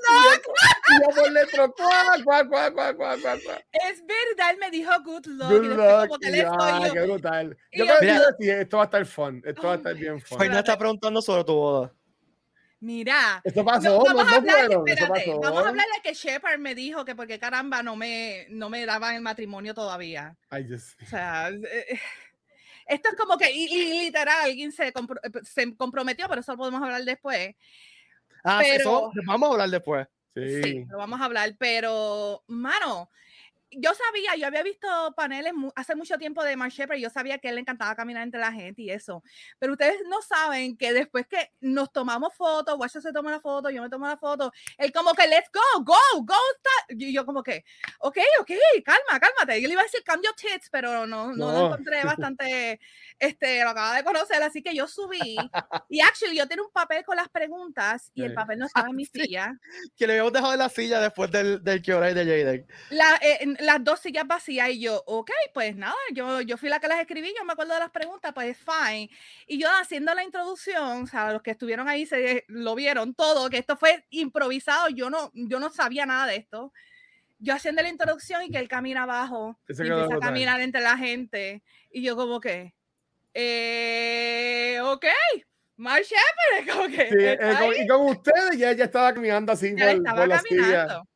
Y 0.89 1.01
yo 1.01 1.17
por 1.17 1.33
letro, 1.33 1.75
cuá, 1.75 2.05
cuá, 2.25 2.49
cuá, 2.49 2.71
cuá, 2.73 2.95
cuá, 2.95 3.17
cuá, 3.21 3.63
Es 3.73 4.03
verdad, 4.07 4.51
él 4.51 4.59
me 4.59 4.71
dijo 4.71 4.91
good 5.05 5.27
luck. 5.27 5.49
Good 5.49 5.65
y 5.65 5.69
luck. 5.69 6.09
Como 6.09 6.19
que 6.19 6.47
ah, 6.47 6.83
yo, 6.87 6.93
qué 6.93 7.01
brutal. 7.01 7.57
Yo, 7.73 7.87
creo 7.87 8.37
que 8.39 8.61
esto 8.61 8.77
va 8.77 8.83
a 8.83 8.87
estar 8.87 9.07
fun. 9.07 9.43
Esto 9.45 9.63
va 9.67 9.73
a 9.73 9.77
estar 9.77 9.95
bien 9.95 10.21
fun. 10.21 10.39
Faina 10.39 10.59
está 10.59 10.79
preguntando 10.79 11.23
sobre 11.23 11.45
tu 11.45 11.55
boda. 11.55 11.95
Mira, 12.81 13.43
esto 13.45 13.63
pasó, 13.63 13.99
no, 13.99 14.05
vamos, 14.05 14.33
a 14.33 14.37
hablar, 14.37 14.71
espérate, 14.73 15.35
vamos 15.39 15.65
a 15.65 15.69
hablar 15.69 15.87
de 15.95 16.03
que 16.03 16.15
Shepard 16.15 16.59
me 16.59 16.75
dijo 16.75 17.05
que 17.05 17.15
porque 17.15 17.39
caramba 17.39 17.83
no 17.83 17.95
me, 17.95 18.47
no 18.49 18.71
me 18.71 18.87
daban 18.87 19.17
el 19.17 19.21
matrimonio 19.21 19.75
todavía. 19.75 20.35
Just... 20.51 21.01
O 21.03 21.07
sea, 21.07 21.51
eh, 21.51 22.01
esto 22.87 23.11
es 23.11 23.17
como 23.17 23.37
que 23.37 23.53
literal, 23.53 24.45
alguien 24.45 24.73
se, 24.73 24.95
se, 25.43 25.77
comprometió, 25.77 26.27
pero 26.27 26.41
eso 26.41 26.53
lo 26.53 26.59
podemos 26.59 26.83
hablar 26.83 27.05
después. 27.05 27.55
Ah, 28.45 28.61
pero, 28.63 29.11
eso 29.11 29.13
vamos 29.27 29.51
a 29.51 29.53
hablar 29.53 29.69
después. 29.69 30.09
Sí. 30.35 30.63
sí, 30.63 30.85
lo 30.89 30.97
vamos 30.97 31.21
a 31.21 31.25
hablar, 31.27 31.55
pero, 31.59 32.45
mano, 32.47 33.11
yo 33.73 33.91
sabía, 33.95 34.37
yo 34.37 34.47
había 34.47 34.63
visto 34.63 34.89
paneles 35.17 35.53
hace 35.77 35.95
mucho 35.95 36.19
tiempo 36.19 36.43
de 36.43 36.57
Mark 36.57 36.73
Shepard, 36.73 36.99
yo 36.99 37.11
sabía 37.11 37.39
que 37.39 37.49
él 37.49 37.55
le 37.55 37.61
encantaba 37.61 37.95
caminar 37.95 38.23
entre 38.23 38.41
la 38.41 38.53
gente 38.53 38.83
y 38.83 38.91
eso. 38.91 39.23
Pero 39.59 39.73
ustedes 39.73 39.97
no 40.09 40.21
saben 40.23 40.77
que 40.77 40.93
después 40.93 41.27
que 41.27 41.53
nos 41.61 41.93
tomamos 41.93 42.35
fotos, 42.35 42.77
Watcher 42.79 43.03
se 43.03 43.13
toma 43.13 43.31
la 43.31 43.41
foto, 43.41 43.71
yo 43.71 43.83
me 43.83 43.89
tomo 43.89 44.07
la 44.07 44.17
foto, 44.17 44.53
él 44.79 44.93
como 44.93 45.15
que, 45.15 45.27
let's 45.29 45.51
go, 45.53 45.85
go, 45.85 46.23
go, 46.23 46.35
y 46.89 47.13
yo 47.13 47.25
como 47.25 47.43
que, 47.43 47.65
ok, 48.01 48.19
ok, 48.41 48.51
calma, 48.85 49.21
cálmate. 49.21 49.61
Yo 49.61 49.69
le 49.69 49.75
iba 49.75 49.83
a 49.83 49.85
decir 49.85 50.03
cambio 50.05 50.31
tits, 50.37 50.69
pero 50.71 51.07
no, 51.07 51.33
no, 51.33 51.53
lo 51.53 51.67
encontré 51.67 52.03
bastante, 52.05 52.81
este, 53.19 53.63
lo 53.63 53.71
acaba 53.71 53.97
de 53.97 54.05
conocer, 54.05 54.43
así 54.43 54.63
que 54.63 54.75
yo 54.75 54.87
subí. 54.89 55.37
Y 55.89 56.01
actually, 56.01 56.37
yo 56.37 56.49
tenía 56.49 56.65
un 56.65 56.73
papel 56.73 57.05
con 57.05 57.17
las 57.17 57.29
preguntas 57.29 58.11
y 58.15 58.25
el 58.25 58.35
papel 58.35 58.59
no 58.59 58.67
estaba 58.67 58.89
en 58.89 58.97
mi 58.97 59.05
silla. 59.05 59.59
Que 59.97 60.07
le 60.07 60.15
habíamos 60.15 60.33
dejado 60.33 60.53
en 60.53 60.59
la 60.59 60.69
silla 60.69 61.01
después 61.01 61.31
del, 61.31 61.63
del 61.63 61.83
Q&A 61.83 62.13
de 62.13 62.25
Jaden. 62.25 62.67
La, 62.91 63.19
eh, 63.23 63.57
las 63.61 63.83
dos 63.83 64.01
sillas 64.01 64.27
vacías 64.27 64.71
y 64.71 64.81
yo, 64.81 65.03
ok, 65.07 65.31
pues 65.55 65.77
nada, 65.77 65.95
yo, 66.13 66.41
yo 66.41 66.57
fui 66.57 66.69
la 66.69 66.81
que 66.81 66.89
las 66.89 67.01
escribí, 67.01 67.33
yo 67.37 67.45
me 67.45 67.53
acuerdo 67.53 67.75
de 67.75 67.81
las 67.81 67.91
preguntas, 67.91 68.33
pues 68.35 68.57
fine. 68.59 69.11
Y 69.47 69.59
yo 69.59 69.69
haciendo 69.81 70.15
la 70.15 70.25
introducción, 70.25 71.03
o 71.03 71.07
sea, 71.07 71.33
los 71.33 71.43
que 71.43 71.53
estuvieron 71.53 71.89
ahí 71.89 72.07
se 72.07 72.45
lo 72.49 72.75
vieron 72.75 73.15
todo, 73.15 73.51
que 73.51 73.59
esto 73.59 73.77
fue 73.77 74.05
improvisado, 74.11 74.89
yo 74.89 75.11
no, 75.11 75.31
yo 75.35 75.59
no 75.59 75.71
sabía 75.71 76.07
nada 76.07 76.27
de 76.27 76.37
esto. 76.37 76.73
Yo 77.39 77.55
haciendo 77.55 77.83
la 77.83 77.89
introducción 77.89 78.43
y 78.43 78.51
que 78.51 78.59
él 78.59 78.69
camina 78.69 79.05
abajo 79.05 79.59
y 79.67 79.73
empieza 79.73 80.17
a 80.17 80.21
caminar 80.21 80.61
entre 80.61 80.83
la 80.83 80.99
gente. 80.99 81.63
Y 81.91 82.03
yo 82.03 82.15
como 82.15 82.39
que, 82.39 82.75
eh, 83.33 84.79
ok, 84.83 85.07
Mark 85.77 86.03
Shepard, 86.05 86.77
como 86.77 86.89
que. 86.95 87.09
Sí, 87.09 87.83
y 87.83 87.87
con 87.87 88.07
ustedes 88.07 88.59
ya, 88.59 88.73
ya 88.73 88.85
estaba 88.85 89.15
caminando 89.15 89.53
así 89.53 89.75
ya 89.75 89.87
por, 89.87 89.95
estaba 89.97 90.27
por 90.27 90.43
caminando. 90.43 91.09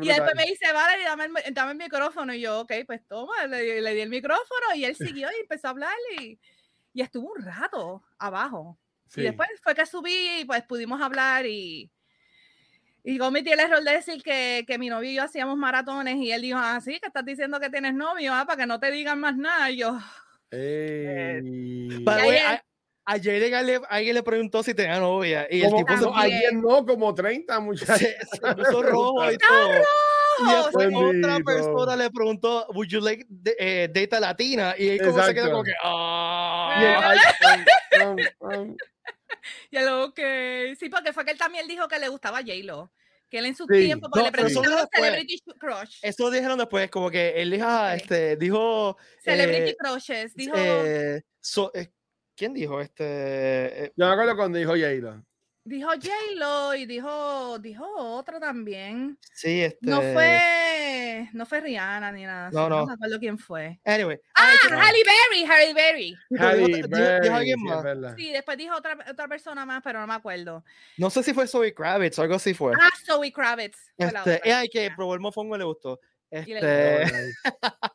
Y 0.00 0.08
después 0.08 0.34
me 0.36 0.44
dice, 0.44 0.72
vale, 0.72 1.02
dame 1.04 1.24
el, 1.44 1.54
dame 1.54 1.72
el 1.72 1.78
micrófono. 1.78 2.32
Y 2.34 2.40
yo, 2.40 2.60
ok, 2.60 2.72
pues 2.86 3.06
toma, 3.06 3.46
le, 3.46 3.80
le, 3.80 3.94
di 3.94 4.00
el 4.00 4.08
micrófono 4.08 4.74
y 4.74 4.84
él 4.84 4.94
siguió 4.94 5.28
y 5.30 5.40
empezó 5.40 5.68
a 5.68 5.70
hablar 5.70 5.94
y, 6.18 6.38
y 6.92 7.02
estuvo 7.02 7.32
un 7.32 7.42
rato 7.42 8.02
abajo. 8.18 8.78
Y 9.16 9.22
después 9.22 9.48
fue 9.62 9.74
que 9.74 9.86
subí 9.86 10.40
y 10.40 10.44
pues 10.44 10.62
pudimos 10.62 11.00
hablar 11.00 11.44
y, 11.44 11.90
y 13.02 13.18
cometí 13.18 13.50
el 13.50 13.60
error 13.60 13.82
de 13.82 13.92
decir 13.92 14.22
que, 14.22 14.64
que, 14.66 14.78
mi 14.78 14.88
novio 14.88 15.10
y 15.10 15.14
yo 15.14 15.24
hacíamos 15.24 15.56
maratones 15.56 16.16
y 16.16 16.30
él 16.30 16.42
dijo, 16.42 16.58
ah, 16.60 16.80
sí, 16.80 17.00
que 17.00 17.08
estás 17.08 17.24
diciendo 17.24 17.58
que 17.58 17.70
tienes 17.70 17.94
novio, 17.94 18.32
ah, 18.32 18.44
para 18.46 18.58
que 18.58 18.66
no 18.66 18.78
te 18.78 18.90
digan 18.90 19.18
más 19.18 19.36
nada. 19.36 19.70
Y 19.70 19.78
yo... 19.78 19.98
Eh, 20.52 21.42
a 23.10 23.18
Jaden 23.18 23.82
alguien 23.88 24.14
le 24.14 24.22
preguntó 24.22 24.62
si 24.62 24.72
tenía 24.72 25.00
novia. 25.00 25.46
Y 25.50 25.62
el 25.62 25.74
tipo 25.74 25.96
no, 25.96 26.14
alguien 26.14 26.60
no, 26.60 26.86
como 26.86 27.12
30 27.12 27.58
muchachos. 27.58 27.98
Se, 27.98 28.54
puso 28.54 28.82
rojo 28.82 29.32
y 29.32 29.36
todo. 29.36 29.82
Y 30.38 30.54
después 30.54 30.88
otra 30.94 31.40
persona 31.40 31.96
le 31.96 32.10
preguntó, 32.10 32.66
¿Would 32.72 32.86
you 32.86 33.00
like 33.00 33.26
eh, 33.58 33.88
data 33.92 34.20
latina? 34.20 34.74
Y 34.78 34.90
él 34.90 35.00
como 35.00 35.22
se 35.24 35.34
quedó 35.34 35.50
como 35.50 35.64
que, 35.64 35.72
¡ah! 35.82 37.14
Y 39.70 39.78
luego 39.80 40.14
que, 40.14 40.76
sí, 40.78 40.88
porque 40.88 41.12
fue 41.12 41.24
que 41.24 41.32
él 41.32 41.38
también 41.38 41.66
dijo 41.66 41.88
que 41.88 41.98
le 41.98 42.08
gustaba 42.08 42.38
a 42.38 42.42
J-Lo 42.42 42.92
que 43.28 43.38
él 43.38 43.46
en 43.46 43.54
su 43.54 43.64
tiempo, 43.64 44.08
porque 44.10 44.26
le 44.26 44.32
preguntaron 44.32 44.88
Celebrity 44.92 45.40
Crush. 45.56 45.98
Eso 46.02 46.30
dijeron 46.32 46.58
después, 46.58 46.90
como 46.90 47.10
que 47.10 47.40
él 47.40 47.52
dijo, 47.52 47.64
ah, 47.64 47.94
este, 47.94 48.34
dijo... 48.36 48.96
Celebrity 49.22 49.70
eh, 49.70 49.76
Crushes, 49.78 50.34
dijo... 50.34 50.56
Eh, 50.56 51.22
eh 51.74 51.90
¿Quién 52.40 52.54
dijo 52.54 52.80
este? 52.80 53.04
Eh, 53.04 53.92
Yo 53.94 54.06
me 54.06 54.12
acuerdo 54.12 54.34
cuando 54.34 54.56
dijo 54.56 54.70
J-Lo. 54.70 55.22
Dijo 55.62 55.90
J-Lo 55.90 56.74
y 56.74 56.86
dijo, 56.86 57.58
dijo 57.58 57.84
otro 57.98 58.40
también. 58.40 59.18
Sí, 59.34 59.60
este. 59.60 59.78
No 59.82 60.00
fue, 60.00 61.28
no 61.34 61.44
fue 61.44 61.60
Rihanna 61.60 62.10
ni 62.12 62.24
nada. 62.24 62.48
No, 62.50 62.70
no. 62.70 62.78
No 62.78 62.86
me 62.86 62.92
acuerdo 62.94 63.18
quién 63.18 63.36
fue. 63.36 63.78
Anyway. 63.84 64.18
Ah, 64.34 64.54
Halle 64.70 65.02
Berry, 65.04 65.44
Halle 65.44 65.74
Berry. 65.74 66.16
Halle 66.38 66.88
Berry. 66.88 67.20
Dijo 67.20 67.34
alguien 67.34 67.62
más. 67.62 68.16
Sí, 68.16 68.32
después 68.32 68.56
dijo 68.56 68.74
otra, 68.74 68.96
otra 69.10 69.28
persona 69.28 69.66
más, 69.66 69.82
pero 69.84 70.00
no 70.00 70.06
me 70.06 70.14
acuerdo. 70.14 70.64
No 70.96 71.10
sé 71.10 71.22
si 71.22 71.34
fue 71.34 71.46
Zoe 71.46 71.74
Kravitz 71.74 72.18
o 72.20 72.22
algo 72.22 72.36
así 72.36 72.54
fue. 72.54 72.72
Ah, 72.80 72.88
Zoe 73.04 73.30
Kravitz. 73.30 73.76
Este, 73.98 74.40
y 74.46 74.48
hay 74.48 74.70
que 74.70 74.90
probó 74.96 75.12
el 75.12 75.20
mofongo 75.20 75.58
le 75.58 75.64
gustó. 75.64 76.00
Este, 76.30 77.02
este 77.02 77.34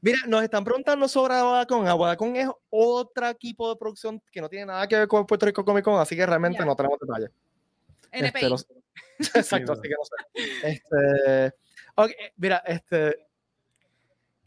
Mira, 0.00 0.18
nos 0.26 0.42
están 0.42 0.64
preguntando 0.64 1.08
sobre 1.08 1.34
Aguadacón. 1.34 1.88
Aguadacón 1.88 2.36
es 2.36 2.48
otro 2.70 3.28
equipo 3.28 3.70
de 3.70 3.76
producción 3.76 4.22
que 4.30 4.40
no 4.40 4.48
tiene 4.48 4.66
nada 4.66 4.86
que 4.86 4.96
ver 4.96 5.08
con 5.08 5.26
Puerto 5.26 5.46
Rico 5.46 5.64
Comic 5.64 5.84
Con, 5.84 6.00
así 6.00 6.14
que 6.14 6.24
realmente 6.24 6.64
no 6.64 6.76
tenemos 6.76 6.98
detalles. 7.00 7.30
NPI. 8.12 8.54
Este, 8.54 8.74
exacto, 9.38 9.72
así 9.72 9.82
que 9.82 9.88
no 9.88 10.04
sé. 10.04 10.14
Este, 10.68 11.54
okay, 11.96 12.14
mira, 12.36 12.62
este, 12.66 13.27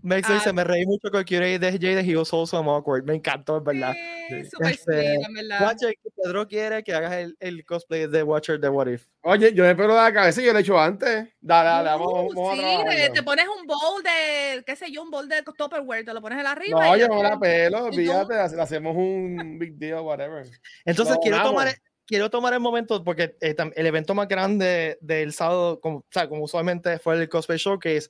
me 0.02 0.18
dice, 0.18 0.34
ah. 0.46 0.54
me 0.54 0.64
reí 0.64 0.86
mucho 0.86 1.10
con 1.12 1.24
Q&A 1.24 1.60
de 1.60 1.72
Jade 1.74 2.04
he 2.04 2.16
was 2.16 2.34
also 2.34 2.58
awkward. 2.58 3.06
Me 3.06 3.16
encantó, 3.16 3.58
es 3.58 3.64
verdad. 3.64 3.96
Sí, 4.28 4.46
super 4.46 4.72
este, 4.72 5.18
verdad. 5.34 5.62
Watcher, 5.62 5.94
Pedro 6.16 6.48
quiere 6.48 6.84
que 6.84 6.94
hagas 6.94 7.14
el, 7.14 7.38
el, 7.40 7.66
cosplay 7.66 8.08
de 8.08 8.24
Watcher 8.24 8.60
de 8.60 8.70
What 8.70 8.88
If. 8.88 9.08
Oye, 9.22 9.54
yo 9.54 9.64
me 9.64 9.76
pelo 9.76 9.96
la 9.96 10.12
cabeza 10.12 10.42
y 10.42 10.46
yo 10.46 10.54
lo 10.54 10.60
he 10.60 10.62
hecho 10.62 10.80
antes. 10.80 11.28
Dale, 11.40 11.70
dale, 11.70 11.90
vamos, 11.90 12.34
vamos 12.34 12.58
sí, 12.58 13.02
a 13.02 13.14
te 13.14 13.24
pones 13.24 13.46
un 13.48 13.68
bowl 13.68 14.04
de, 14.04 14.64
qué 14.66 14.76
sé 14.76 14.92
yo, 14.92 15.04
un 15.04 15.12
bowl 15.12 15.28
de 15.28 15.44
Tupperware, 15.44 16.06
te 16.06 16.14
lo 16.14 16.22
pones 16.22 16.40
en 16.40 16.48
arriba. 16.48 16.84
No, 16.84 16.98
yo 16.98 17.08
no 17.08 17.22
la 17.22 17.40
pelo, 17.40 17.90
le 17.90 18.62
hacemos 18.62 18.96
un 18.96 19.58
big 19.60 19.76
deal, 19.76 20.02
whatever. 20.02 20.46
Entonces, 20.86 21.18
quiero 21.22 21.42
tomar 21.44 21.76
quiero 22.12 22.30
tomar 22.30 22.54
el 22.54 22.60
momento 22.60 23.02
porque 23.06 23.38
eh, 23.40 23.56
el 23.74 23.86
evento 23.86 24.14
más 24.14 24.28
grande 24.28 24.98
del 25.00 25.32
sábado, 25.32 25.80
como, 25.80 26.00
o 26.00 26.06
sea, 26.12 26.28
como 26.28 26.44
usualmente 26.44 27.00
fue 27.00 27.16
el 27.16 27.30
Cosplay 27.30 27.58
Showcase, 27.58 28.10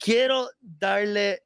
quiero 0.00 0.48
darle, 0.60 1.44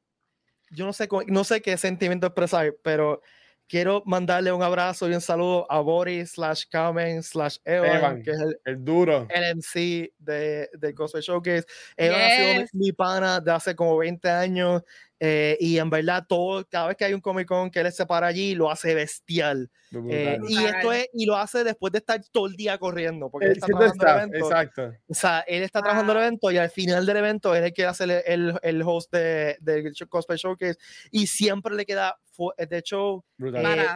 yo 0.71 0.85
no 0.85 0.93
sé, 0.93 1.07
no 1.27 1.43
sé 1.43 1.61
qué 1.61 1.77
sentimiento 1.77 2.25
expresar, 2.25 2.73
pero 2.81 3.21
quiero 3.67 4.01
mandarle 4.05 4.51
un 4.51 4.63
abrazo 4.63 5.09
y 5.09 5.13
un 5.13 5.21
saludo 5.21 5.69
a 5.71 5.79
Boris 5.79 6.31
slash 6.31 6.63
Carmen 6.69 7.21
slash 7.21 7.57
Evan, 7.65 8.23
que 8.23 8.31
es 8.31 8.37
el, 8.63 8.83
duro. 8.83 9.27
el 9.29 9.57
MC 9.57 10.13
de, 10.17 10.69
de 10.73 10.93
Cosplay 10.93 11.21
Showcase. 11.21 11.65
Evan 11.97 12.21
ha 12.21 12.29
sido 12.29 12.65
mi, 12.73 12.91
pana 12.91 13.39
de 13.39 13.51
hace 13.51 13.75
como 13.75 13.97
20 13.97 14.29
años 14.29 14.83
eh, 15.19 15.57
y 15.61 15.77
en 15.77 15.89
verdad 15.89 16.25
todo, 16.27 16.65
cada 16.67 16.87
vez 16.87 16.97
que 16.97 17.05
hay 17.05 17.13
un 17.13 17.21
Comic 17.21 17.47
Con 17.47 17.71
que 17.71 17.79
él 17.79 17.91
se 17.91 18.05
para 18.05 18.27
allí, 18.27 18.53
lo 18.53 18.69
hace 18.69 18.93
bestial. 18.93 19.69
Eh, 20.09 20.37
y 20.49 20.63
esto 20.63 20.91
es, 20.91 21.07
y 21.13 21.25
lo 21.25 21.37
hace 21.37 21.63
después 21.63 21.93
de 21.93 21.99
estar 21.99 22.21
todo 22.31 22.47
el 22.47 22.55
día 22.55 22.77
corriendo, 22.77 23.29
porque 23.29 23.47
él 23.47 23.53
está 23.53 23.67
trabajando 23.67 24.03
el 24.03 24.19
evento. 24.19 24.45
Exacto. 24.45 24.93
O 25.07 25.13
sea, 25.13 25.39
él 25.47 25.63
está 25.63 25.81
trabajando 25.81 26.11
el 26.11 26.17
evento 26.19 26.51
y 26.51 26.57
al 26.57 26.69
final 26.69 27.05
del 27.05 27.17
evento 27.17 27.55
es 27.55 27.63
el 27.63 27.73
que 27.73 27.85
hace 27.85 28.03
el, 28.03 28.59
el, 28.61 28.83
host 28.83 29.13
del 29.13 29.55
de, 29.61 29.93
Cosplay 30.09 30.37
Showcase 30.37 30.77
y 31.11 31.27
siempre 31.27 31.75
le 31.75 31.85
queda, 31.85 32.17
de 32.57 32.77
hecho, 32.77 33.23
eh, 33.41 33.87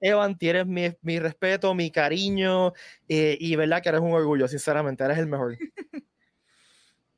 Evan, 0.00 0.38
tienes 0.38 0.64
mi, 0.66 0.94
mi, 1.02 1.18
respeto, 1.18 1.74
mi 1.74 1.90
cariño 1.90 2.72
y 3.08 3.56
verdad 3.56 3.82
que 3.82 3.88
eres 3.88 4.00
un 4.00 4.12
orgullo, 4.12 4.46
sinceramente, 4.46 5.02
eres 5.02 5.18
el 5.18 5.26
mejor. 5.26 5.58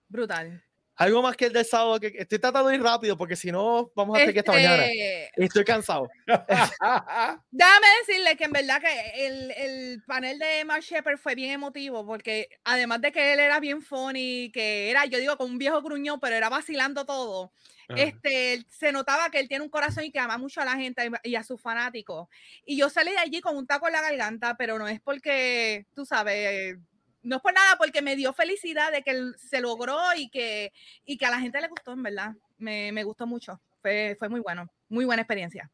Brutal. 0.09 0.65
Algo 1.01 1.23
más 1.23 1.35
que 1.35 1.47
el 1.47 1.55
del 1.55 1.65
sábado, 1.65 1.99
que 1.99 2.13
estoy 2.15 2.39
tratando 2.39 2.69
de 2.69 2.75
ir 2.75 2.83
rápido 2.83 3.17
porque 3.17 3.35
si 3.35 3.51
no, 3.51 3.91
vamos 3.97 4.19
a 4.19 4.21
hacer 4.21 4.35
que 4.35 4.41
esta 4.41 4.53
mañana. 4.53 4.85
Este 4.85 5.45
estoy 5.45 5.65
cansado. 5.65 6.11
Déjame 6.27 7.87
decirle 8.01 8.37
que 8.37 8.45
en 8.45 8.53
verdad 8.53 8.83
que 8.83 9.27
el, 9.27 9.51
el, 9.53 10.03
panel 10.03 10.39
de 10.39 10.63
Mark 10.67 10.83
Shepard 10.83 11.17
fue 11.17 11.35
bien 11.35 11.53
emotivo 11.53 12.05
porque 12.05 12.51
además 12.65 13.01
de 13.01 13.13
que 13.13 13.33
él 13.33 13.41
era 13.41 13.61
bien 13.61 13.81
funny, 13.81 14.51
que 14.53 14.91
era, 14.91 15.07
yo 15.07 15.19
digo, 15.19 15.39
con 15.39 15.51
un 15.51 15.57
viejo 15.57 15.81
gruñón, 15.81 16.21
pero 16.21 16.37
era 16.37 16.51
vacilando 16.51 17.07
todo. 17.07 17.51
Este, 17.97 18.67
se 18.69 18.93
notaba 18.93 19.31
que 19.31 19.41
él 19.41 19.49
tiene 19.49 19.65
un 19.65 19.71
corazón 19.71 20.05
y 20.05 20.13
que 20.13 20.19
ama 20.19 20.37
mucho 20.37 20.61
a 20.61 20.67
la 20.67 20.77
gente 20.77 21.11
y 21.25 21.35
a 21.35 21.43
sus 21.43 21.61
fanáticos. 21.61 22.29
Y 22.67 22.77
yo 22.77 22.91
salí 22.91 23.11
de 23.11 23.19
allí 23.19 23.41
con 23.41 23.57
un 23.57 23.67
taco 23.67 23.87
en 23.87 23.95
la 23.95 24.03
garganta, 24.03 24.55
pero 24.59 24.79
no 24.79 24.87
es 24.87 25.01
porque, 25.01 25.87
tú 25.95 26.05
sabes, 26.05 26.77
no 27.23 27.37
es 27.37 27.43
por 27.43 27.53
nada, 27.53 27.77
porque 27.79 28.03
me 28.03 28.17
dio 28.17 28.33
felicidad 28.33 28.93
de 28.93 29.03
que 29.03 29.33
se 29.39 29.61
logró 29.61 29.99
y 30.17 30.29
que, 30.31 30.73
y 31.05 31.17
que 31.17 31.27
a 31.27 31.31
la 31.31 31.41
gente 31.41 31.61
le 31.61 31.69
gustó, 31.69 31.93
en 31.93 32.03
verdad. 32.03 32.35
Me, 32.59 32.93
me 32.93 33.05
gustó 33.05 33.27
mucho. 33.27 33.61
Fue, 33.83 34.17
fue 34.19 34.29
muy 34.29 34.41
bueno. 34.41 34.71
Muy 34.89 35.05
buena 35.05 35.23
experiencia. 35.23 35.71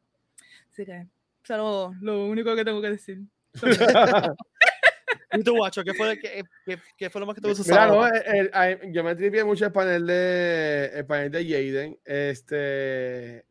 Así 0.71 0.85
que, 0.85 1.07
solo 1.43 1.93
lo 2.01 2.25
único 2.25 2.55
que 2.55 2.65
tengo 2.65 2.81
que 2.81 2.91
decir. 2.91 3.19
¿Y 5.33 5.43
tú, 5.43 5.55
Guacho? 5.55 5.83
¿Qué 5.83 5.93
fue, 5.93 6.17
qué, 6.19 6.43
qué, 6.97 7.09
fue 7.09 7.19
lo 7.19 7.27
más 7.27 7.35
que 7.35 7.41
te 7.41 7.49
gustó? 7.49 7.63
Mira, 7.63 7.87
no, 7.87 8.07
el, 8.07 8.93
yo 8.93 9.03
me 9.03 9.15
tripié 9.15 9.43
mucho 9.43 9.65
el 9.65 9.71
panel 9.71 10.07
de, 10.07 10.91
el 10.93 11.05
panel 11.05 11.31
de 11.31 11.43
Jaden. 11.43 11.99
Este, 12.05 13.45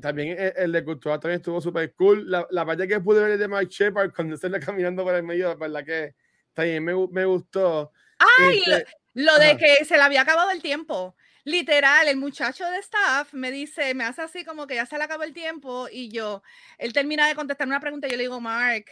también 0.00 0.36
el, 0.56 0.72
de 0.72 0.84
Cultura 0.84 1.18
también 1.18 1.40
estuvo 1.40 1.60
súper 1.60 1.94
cool. 1.94 2.30
La, 2.30 2.46
la, 2.50 2.66
parte 2.66 2.86
que 2.86 3.00
pude 3.00 3.22
ver 3.22 3.38
de 3.38 3.48
Mike 3.48 3.70
Shepard 3.70 4.12
cuando 4.14 4.36
se 4.36 4.50
le 4.50 4.60
caminando 4.60 5.02
por 5.02 5.14
el 5.14 5.22
medio, 5.22 5.56
verdad 5.56 5.84
que 5.84 6.14
también 6.54 6.84
me, 6.84 6.92
me 7.08 7.24
gustó. 7.24 7.92
¡Ay! 8.18 8.62
Este, 8.66 8.86
lo, 9.14 9.38
de 9.38 9.56
que 9.56 9.84
se 9.84 9.96
le 9.96 10.02
había 10.02 10.22
acabado 10.22 10.50
el 10.50 10.62
tiempo. 10.62 11.14
Literal, 11.44 12.08
el 12.08 12.16
muchacho 12.16 12.64
de 12.70 12.78
staff 12.78 13.34
me 13.34 13.50
dice, 13.50 13.92
me 13.92 14.04
hace 14.04 14.22
así 14.22 14.44
como 14.44 14.66
que 14.66 14.76
ya 14.76 14.86
se 14.86 14.96
le 14.96 15.04
acabó 15.04 15.24
el 15.24 15.34
tiempo 15.34 15.88
y 15.92 16.08
yo, 16.08 16.42
él 16.78 16.94
termina 16.94 17.28
de 17.28 17.34
contestar 17.34 17.66
una 17.66 17.80
pregunta 17.80 18.06
y 18.06 18.10
yo 18.12 18.16
le 18.16 18.22
digo, 18.22 18.40
Mark, 18.40 18.86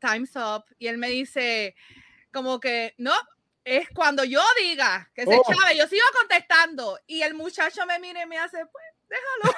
time's 0.00 0.34
up. 0.34 0.64
Y 0.78 0.86
él 0.86 0.96
me 0.96 1.10
dice, 1.10 1.76
como 2.32 2.60
que, 2.60 2.94
no, 2.96 3.12
es 3.62 3.90
cuando 3.90 4.24
yo 4.24 4.40
diga 4.58 5.10
que 5.14 5.24
se 5.24 5.36
Oh. 5.36 5.42
chave, 5.46 5.76
yo 5.76 5.86
sigo 5.86 6.06
contestando 6.18 6.98
y 7.06 7.20
el 7.22 7.34
muchacho 7.34 7.84
me 7.84 7.98
mira 7.98 8.22
y 8.22 8.26
me 8.26 8.38
hace, 8.38 8.64
pues, 8.66 8.84
déjalo. 9.08 9.54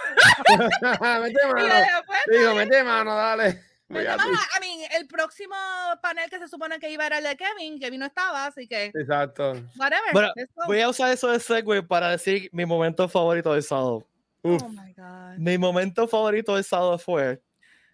mete 1.23 1.47
mano. 1.47 1.63
digo, 1.63 2.03
pues, 2.07 2.21
Digo, 2.27 2.55
mete 2.57 2.83
mano, 2.83 3.15
dale. 3.15 3.70
Ti. 3.93 3.99
I 3.99 4.61
mean, 4.61 4.89
el 4.97 5.07
próximo 5.09 5.55
panel 6.01 6.31
que 6.31 6.39
se 6.39 6.49
supone 6.49 6.79
que 6.79 6.91
iba 6.91 7.07
era 7.07 7.19
el 7.19 7.25
de 7.25 7.37
Kevin, 7.37 7.79
Kevin 7.81 8.01
no 8.01 8.07
estaba, 8.07 8.47
así 8.47 8.69
que 8.69 8.87
Exacto. 8.95 9.53
whatever. 9.77 10.13
Bueno. 10.13 10.33
Voy 10.67 10.81
a 10.81 10.89
usar 10.89 11.11
eso 11.11 11.29
de 11.29 11.41
segue 11.41 11.83
para 11.83 12.11
decir 12.11 12.49
mi 12.53 12.65
momento 12.65 13.09
favorito 13.09 13.53
del 13.53 13.63
sábado. 13.63 14.07
Uf. 14.43 14.63
Oh 14.63 14.69
my 14.69 14.93
God. 14.95 15.39
Mi 15.39 15.59
momento 15.59 16.07
favorito 16.07 16.55
del 16.55 16.65
sábado 16.65 16.99
fue 16.99 17.43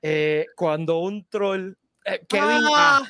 eh, 0.02 0.46
cuando 0.54 0.98
un 0.98 1.26
troll, 1.28 1.72
eh, 2.04 2.24
Kevin, 2.28 2.62
Ah, 2.74 3.00
ah, 3.02 3.08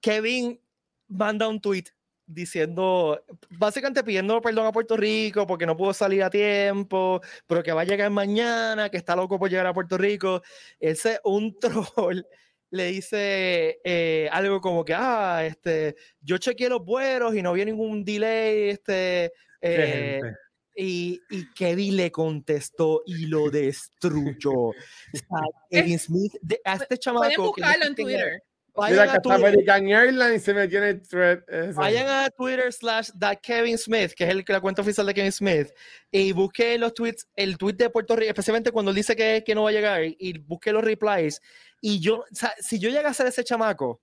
Kevin 0.00 0.60
manda 1.08 1.46
un 1.46 1.60
tweet 1.60 1.84
diciendo, 2.28 3.24
básicamente 3.50 4.04
pidiendo 4.04 4.40
perdón 4.40 4.66
a 4.66 4.72
Puerto 4.72 4.96
Rico 4.96 5.46
porque 5.46 5.66
no 5.66 5.76
pudo 5.76 5.92
salir 5.94 6.22
a 6.22 6.30
tiempo, 6.30 7.20
pero 7.46 7.62
que 7.62 7.72
va 7.72 7.80
a 7.80 7.84
llegar 7.84 8.10
mañana, 8.10 8.90
que 8.90 8.98
está 8.98 9.16
loco 9.16 9.38
por 9.38 9.48
llegar 9.50 9.66
a 9.66 9.72
Puerto 9.74 9.96
Rico. 9.98 10.42
Ese 10.78 11.18
un 11.24 11.58
troll 11.60 12.22
le 12.70 12.84
dice 12.88 13.80
eh, 13.82 14.28
algo 14.30 14.60
como 14.60 14.84
que, 14.84 14.92
ah, 14.94 15.42
este, 15.46 15.96
yo 16.20 16.36
chequeé 16.36 16.68
los 16.68 16.84
vuelos 16.84 17.34
y 17.34 17.40
no 17.42 17.50
había 17.50 17.64
ningún 17.64 18.04
delay, 18.04 18.68
este, 18.70 19.32
Qué 19.60 19.74
eh, 19.74 20.20
gente. 20.22 20.38
y, 20.76 21.20
y 21.30 21.50
Kevin 21.54 21.96
le 21.96 22.12
contestó 22.12 23.02
y 23.06 23.26
lo 23.26 23.48
destruyó. 23.50 24.52
O 24.52 24.74
sea, 25.12 25.40
Kevin 25.70 25.98
Smith, 25.98 26.34
de- 26.42 26.60
a 26.62 26.74
este 26.74 26.98
chamaco. 26.98 27.22
pueden 27.24 27.36
que 27.36 27.42
buscarlo 27.42 27.82
sé 27.84 27.88
en 27.88 27.94
Twitter. 27.96 28.42
Vayan 28.78 29.06
Mira 29.06 29.12
a 29.14 29.20
Twitter, 29.20 29.44
American 29.44 29.88
Airlines 29.88 30.42
se 30.44 30.54
metió 30.54 30.78
en 30.78 30.84
el 30.84 31.02
thread. 31.02 31.40
ese. 31.48 31.72
vayan 31.72 32.08
a 32.08 32.30
Twitter 32.30 32.72
slash 32.72 33.10
that 33.18 33.38
Kevin 33.42 33.76
Smith, 33.76 34.12
que 34.14 34.22
es 34.22 34.30
el, 34.30 34.44
la 34.46 34.60
cuenta 34.60 34.82
oficial 34.82 35.04
de 35.04 35.14
Kevin 35.14 35.32
Smith, 35.32 35.68
y 36.12 36.30
busquen 36.30 36.80
los 36.80 36.94
tweets, 36.94 37.26
el 37.34 37.58
tweet 37.58 37.74
de 37.74 37.90
Puerto 37.90 38.14
Rico, 38.14 38.30
especialmente 38.30 38.70
cuando 38.70 38.92
él 38.92 38.96
dice 38.96 39.16
que, 39.16 39.42
que 39.44 39.54
no 39.54 39.64
va 39.64 39.70
a 39.70 39.72
llegar, 39.72 40.02
y 40.04 40.38
busque 40.38 40.72
los 40.72 40.84
replies. 40.84 41.40
Y 41.80 41.98
yo, 41.98 42.18
o 42.18 42.24
sea, 42.30 42.54
si 42.60 42.78
yo 42.78 42.88
llega 42.88 43.10
a 43.10 43.14
ser 43.14 43.26
ese 43.26 43.42
chamaco, 43.42 44.00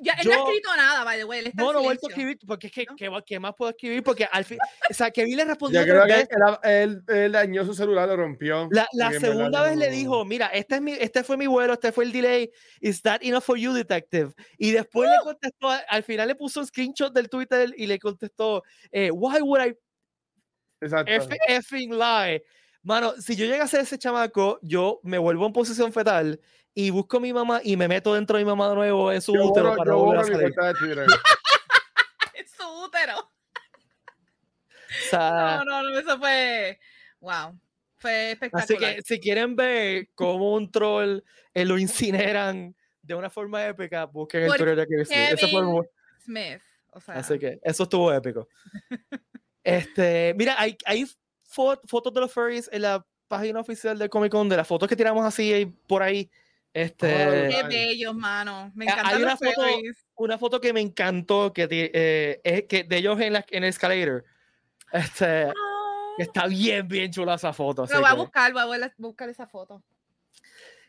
Ya, 0.00 0.12
él 0.12 0.26
no 0.28 0.32
Yo- 0.32 0.36
ha 0.38 0.48
escrito 0.48 0.76
nada, 0.76 1.04
by 1.04 1.18
the 1.18 1.24
way. 1.24 1.38
Él 1.40 1.46
está 1.48 1.62
no, 1.62 1.72
no 1.72 1.80
he 1.80 1.82
vuelto 1.82 2.06
a 2.06 2.10
escribir, 2.10 2.38
porque 2.46 2.68
es 2.68 2.72
que, 2.72 2.84
¿No? 2.88 2.94
¿qué, 2.96 3.10
qué 3.26 3.40
más 3.40 3.54
puedo 3.56 3.70
escribir? 3.70 4.02
Porque 4.02 4.28
al 4.30 4.44
fin, 4.44 4.58
o 4.88 4.94
sea, 4.94 5.10
Kevin 5.10 5.36
le 5.36 5.44
respondió 5.44 5.80
Yo 5.80 5.86
creo 5.86 6.04
que 6.06 6.20
él, 6.20 6.58
él- 6.62 7.02
él 7.16 7.32
dañó 7.32 7.64
su 7.64 7.74
celular, 7.74 8.08
lo 8.08 8.16
rompió. 8.16 8.68
La, 8.70 8.86
la 8.92 9.10
segunda 9.12 9.58
no- 9.58 9.64
vez 9.64 9.76
le 9.76 9.90
dijo, 9.90 10.24
mira, 10.24 10.46
este, 10.48 10.76
es 10.76 10.82
mi, 10.82 10.92
este 10.92 11.24
fue 11.24 11.36
mi 11.36 11.46
vuelo, 11.48 11.72
este 11.72 11.90
fue 11.90 12.04
el 12.04 12.12
delay, 12.12 12.50
is 12.80 13.02
that 13.02 13.18
enough 13.22 13.42
for 13.42 13.56
you, 13.58 13.72
detective? 13.72 14.32
Y 14.56 14.70
después 14.70 15.08
¡Uh! 15.08 15.12
le 15.12 15.18
contestó, 15.24 15.68
al 15.88 16.02
final 16.04 16.28
le 16.28 16.34
puso 16.36 16.60
un 16.60 16.66
screenshot 16.66 17.12
del 17.12 17.28
Twitter 17.28 17.74
y 17.76 17.86
le 17.86 17.98
contestó, 17.98 18.62
eh, 18.92 19.10
why 19.10 19.40
would 19.42 19.60
I 19.66 19.74
Exacto. 20.80 21.10
F 21.12 21.36
effing 21.48 21.90
lie? 21.98 22.42
Mano, 22.82 23.12
si 23.20 23.34
yo 23.34 23.44
llego 23.46 23.64
a 23.64 23.66
ser 23.66 23.80
ese 23.80 23.98
chamaco, 23.98 24.60
yo 24.62 25.00
me 25.02 25.18
vuelvo 25.18 25.44
en 25.46 25.52
posición 25.52 25.92
fetal 25.92 26.40
y 26.80 26.90
busco 26.90 27.16
a 27.16 27.20
mi 27.20 27.32
mamá 27.32 27.60
y 27.64 27.76
me 27.76 27.88
meto 27.88 28.14
dentro 28.14 28.38
de 28.38 28.44
mi 28.44 28.48
mamá 28.50 28.68
de 28.68 28.74
nuevo 28.76 29.10
en 29.10 29.20
su 29.20 29.34
Yo 29.34 29.46
útero 29.46 29.70
borro, 29.70 29.76
para 29.78 29.90
yo 29.90 29.96
no 29.96 30.04
volver 30.04 30.18
a 30.18 30.22
borro 30.22 30.38
mi 30.38 30.44
salir. 30.78 30.96
de. 30.96 31.04
En 32.34 32.48
su 32.56 32.84
útero. 32.84 33.18
O 33.18 35.10
sea, 35.10 35.56
No, 35.58 35.64
no, 35.64 35.82
no, 35.90 35.98
eso 35.98 36.18
fue. 36.18 36.78
Wow. 37.20 37.58
Fue 37.96 38.30
espectacular. 38.32 38.62
así 38.64 38.76
que 38.96 39.02
si 39.02 39.18
quieren 39.20 39.56
ver 39.56 40.08
cómo 40.14 40.54
un 40.54 40.70
troll 40.70 41.18
eh, 41.52 41.64
lo 41.64 41.78
incineran 41.78 42.76
de 43.02 43.14
una 43.16 43.28
forma 43.28 43.66
épica, 43.66 44.04
busquen 44.04 44.42
el 44.42 44.48
Por 44.48 44.76
de 44.76 44.86
Kevin 44.86 45.04
Smith. 45.06 45.18
Ese 45.32 45.48
fue 45.48 45.60
el 45.60 45.88
Smith. 46.24 46.62
O 46.92 47.00
sea, 47.00 47.14
Así 47.16 47.38
que 47.40 47.58
eso 47.62 47.82
estuvo 47.82 48.12
épico. 48.12 48.48
este, 49.64 50.32
mira, 50.38 50.54
hay, 50.58 50.76
hay 50.84 51.04
fo- 51.44 51.80
fotos 51.86 52.14
de 52.14 52.20
los 52.20 52.32
furries 52.32 52.68
en 52.72 52.82
la 52.82 53.04
página 53.26 53.58
oficial 53.60 53.98
del 53.98 54.08
Comic 54.08 54.30
Con, 54.30 54.48
de 54.48 54.56
las 54.56 54.66
fotos 54.68 54.88
que 54.88 54.96
tiramos 54.96 55.24
así 55.24 55.52
ahí, 55.52 55.66
por 55.66 56.02
ahí. 56.02 56.30
Este, 56.82 57.06
qué 57.08 57.60
Ay. 57.64 57.68
bellos, 57.68 58.14
mano. 58.14 58.70
Me 58.74 58.84
encantan 58.84 59.06
hay 59.06 59.22
una 59.22 59.36
foto- 59.36 59.66
una 60.14 60.38
foto 60.38 60.60
que 60.60 60.72
me 60.72 60.80
encantó, 60.80 61.52
que, 61.52 61.66
eh, 61.70 62.40
es 62.44 62.64
que 62.64 62.84
de 62.84 62.96
ellos 62.98 63.20
en, 63.20 63.32
la, 63.32 63.44
en 63.50 63.64
el 63.64 63.70
escalator. 63.70 64.24
Este, 64.92 65.52
que 66.16 66.22
está 66.22 66.46
bien, 66.46 66.86
bien 66.86 67.10
chula 67.10 67.34
esa 67.34 67.52
foto. 67.52 67.84
Lo 67.86 68.00
voy 68.00 68.08
a 68.10 68.14
buscar, 68.14 68.52
voy 68.52 68.80
a 68.80 68.92
buscar 68.96 69.28
esa 69.28 69.46
foto. 69.46 69.82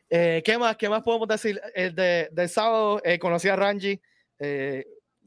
eh, 0.09 0.41
¿qué, 0.45 0.57
más, 0.57 0.77
¿Qué 0.77 0.89
más 0.89 1.01
podemos 1.01 1.27
decir? 1.27 1.59
El 1.73 1.95
de, 1.95 2.29
del 2.31 2.49
sábado 2.49 3.01
eh, 3.03 3.17
conocí 3.17 3.47
a 3.49 3.55
Ranji. 3.55 3.99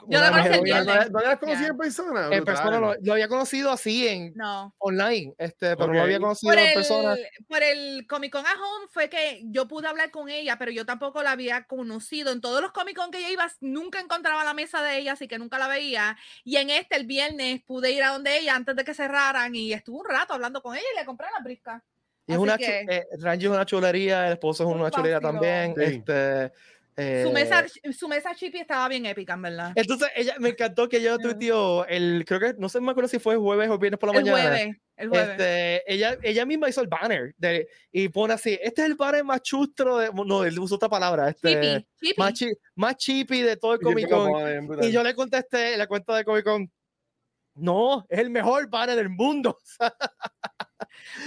Yo 0.08 0.20
la 0.20 0.30
conocí 0.30 0.48
el 0.48 0.58
mujer- 0.60 0.62
viernes. 0.84 1.10
¿No, 1.10 1.18
no 1.18 1.24
la 1.24 1.32
has 1.32 1.38
conocido 1.38 1.62
Ya. 1.66 1.70
en 1.72 1.76
persona? 1.78 2.28
En 2.32 2.44
persona 2.44 2.80
lo, 2.80 2.94
lo 3.00 3.12
había 3.12 3.28
conocido 3.28 3.70
así 3.70 4.08
en 4.08 4.32
No. 4.34 4.74
online, 4.78 5.34
este, 5.38 5.76
pero 5.76 5.86
no 5.88 5.94
lo 5.94 6.02
había 6.02 6.18
conocido 6.18 6.52
Por 6.52 6.58
en 6.58 6.74
persona. 6.74 7.14
el, 7.14 7.26
por 7.48 7.62
el 7.62 8.06
Comic 8.06 8.32
Con 8.32 8.46
a 8.46 8.52
Home 8.52 8.86
fue 8.90 9.08
que 9.08 9.40
yo 9.44 9.68
pude 9.68 9.88
hablar 9.88 10.10
con 10.10 10.28
ella, 10.28 10.56
pero 10.58 10.70
yo 10.70 10.84
tampoco 10.86 11.22
la 11.22 11.32
había 11.32 11.64
conocido. 11.64 12.32
En 12.32 12.40
todos 12.40 12.60
los 12.62 12.72
Comic 12.72 12.96
Con 12.96 13.10
que 13.10 13.22
yo 13.22 13.28
iba, 13.28 13.46
nunca 13.60 14.00
encontraba 14.00 14.44
la 14.44 14.54
mesa 14.54 14.82
de 14.82 14.98
ella, 14.98 15.12
así 15.12 15.28
que 15.28 15.38
nunca 15.38 15.58
la 15.58 15.68
veía. 15.68 16.16
Y 16.44 16.56
en 16.56 16.70
este, 16.70 16.96
el 16.96 17.06
viernes, 17.06 17.62
pude 17.64 17.90
ir 17.92 18.02
a 18.02 18.08
donde 18.10 18.38
ella 18.38 18.54
antes 18.56 18.74
de 18.76 18.84
que 18.84 18.94
cerraran 18.94 19.54
y 19.54 19.72
estuve 19.72 19.98
un 20.00 20.08
rato 20.08 20.34
hablando 20.34 20.62
con 20.62 20.74
ella 20.76 20.86
y 20.94 20.98
le 20.98 21.04
compré 21.04 21.26
la 21.36 21.42
brisca. 21.42 21.82
Y 22.26 22.32
es 22.34 22.38
una 22.38 22.56
que- 22.56 22.86
eh, 22.88 23.04
Ranji 23.18 23.46
es 23.46 23.50
una 23.50 23.66
chulería, 23.66 24.26
el 24.28 24.34
esposo 24.34 24.62
es 24.62 24.68
Un 24.68 24.80
una 24.80 24.90
chulería 24.90 25.18
también. 25.20 25.74
Sí. 25.76 25.82
Este, 25.82 26.52
eh, 26.96 27.22
Su 27.24 27.32
mesa, 27.32 27.64
su 27.96 28.08
mesa 28.08 28.34
chippy 28.34 28.58
estaba 28.58 28.88
bien 28.88 29.06
épica, 29.06 29.34
en 29.34 29.42
verdad. 29.42 29.72
Entonces, 29.74 30.08
ella 30.14 30.34
me 30.38 30.50
encantó 30.50 30.88
que 30.88 30.98
ella 30.98 31.16
tuiteó 31.18 31.86
el, 31.86 32.24
creo 32.26 32.40
que, 32.40 32.54
no 32.58 32.68
sé, 32.68 32.80
me 32.80 32.90
acuerdo 32.90 33.08
si 33.08 33.18
fue 33.18 33.36
jueves 33.36 33.68
o 33.70 33.78
viernes 33.78 33.98
por 33.98 34.12
la 34.12 34.18
El 34.18 34.24
mañana. 34.26 34.48
jueves, 34.50 34.76
el 34.96 35.08
jueves. 35.08 35.30
Este, 35.30 35.92
ella, 35.92 36.16
ella 36.22 36.44
misma 36.46 36.68
hizo 36.68 36.80
el 36.82 36.88
banner 36.88 37.34
de, 37.38 37.66
y 37.90 38.08
pone 38.10 38.34
así, 38.34 38.58
este 38.62 38.82
es 38.82 38.88
el 38.88 38.94
banner 38.94 39.24
más 39.24 39.40
chustro, 39.42 39.96
de, 39.98 40.10
no, 40.12 40.44
él 40.44 40.58
usó 40.58 40.74
otra 40.74 40.88
palabra, 40.88 41.28
este, 41.30 41.48
Chippy, 41.48 41.86
chippy. 42.00 42.14
más, 42.20 42.32
chi- 42.34 42.52
más 42.76 42.96
chippy 42.96 43.40
de 43.42 43.56
todo 43.56 43.72
el 43.74 43.80
Comic 43.80 44.08
Con. 44.08 44.30
Y 44.82 44.92
yo 44.92 45.02
le 45.02 45.14
contesté 45.14 45.72
en 45.72 45.78
la 45.78 45.86
cuenta 45.86 46.14
de 46.16 46.24
Comic 46.24 46.44
Con, 46.44 46.70
no, 47.54 48.04
es 48.08 48.18
el 48.18 48.30
mejor 48.30 48.68
banner 48.70 48.96
del 48.96 49.08
mundo. 49.10 49.58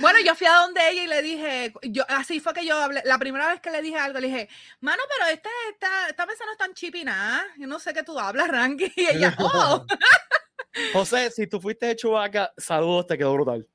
Bueno, 0.02 0.20
yo 0.26 0.36
fui 0.36 0.48
a 0.48 0.54
donde 0.56 0.82
ella 0.90 1.04
y 1.04 1.08
le 1.08 1.22
dije, 1.22 1.74
yo 1.84 2.04
así 2.10 2.40
fue 2.40 2.54
que 2.54 2.66
yo 2.66 2.78
hablé, 2.78 3.02
la 3.06 3.18
primera 3.18 3.48
vez 3.48 3.62
que 3.62 3.72
le 3.72 3.82
dije 3.82 3.98
algo, 3.98 4.20
le 4.20 4.28
dije, 4.28 4.50
mano, 4.82 5.02
pero 5.10 5.30
esta, 5.32 5.50
esta, 5.72 6.10
esta 6.10 6.26
mesa 6.26 6.46
no 6.46 6.52
es 6.52 6.58
tan 6.58 6.74
chippy 6.74 7.04
nada, 7.04 7.44
yo 7.58 7.68
no 7.68 7.80
sé 7.80 7.94
qué 7.94 8.04
tú 8.04 8.18
hablas, 8.20 8.48
Ranky. 8.48 8.92
Y 8.96 9.08
ella, 9.08 9.36
oh, 9.40 9.86
José, 10.94 11.32
si 11.32 11.48
tú 11.48 11.60
fuiste 11.62 11.86
de 11.86 11.96
Chubaca, 11.96 12.52
saludos, 12.58 13.08
te 13.08 13.18
quedó 13.18 13.34
brutal. 13.34 13.68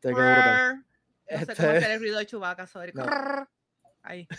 Te 0.00 0.08
quedó 0.08 0.16
brutal. 0.16 0.76
no 0.76 1.38
sé 1.38 1.46
cómo 1.46 1.52
Este- 1.52 1.52
hacer 1.52 1.90
el 1.90 1.98
ruido 2.00 2.18
de 2.18 2.26
Chewbacca, 2.26 2.66
sorry. 2.66 2.92
No. 2.94 3.04
Ahí. 4.02 4.26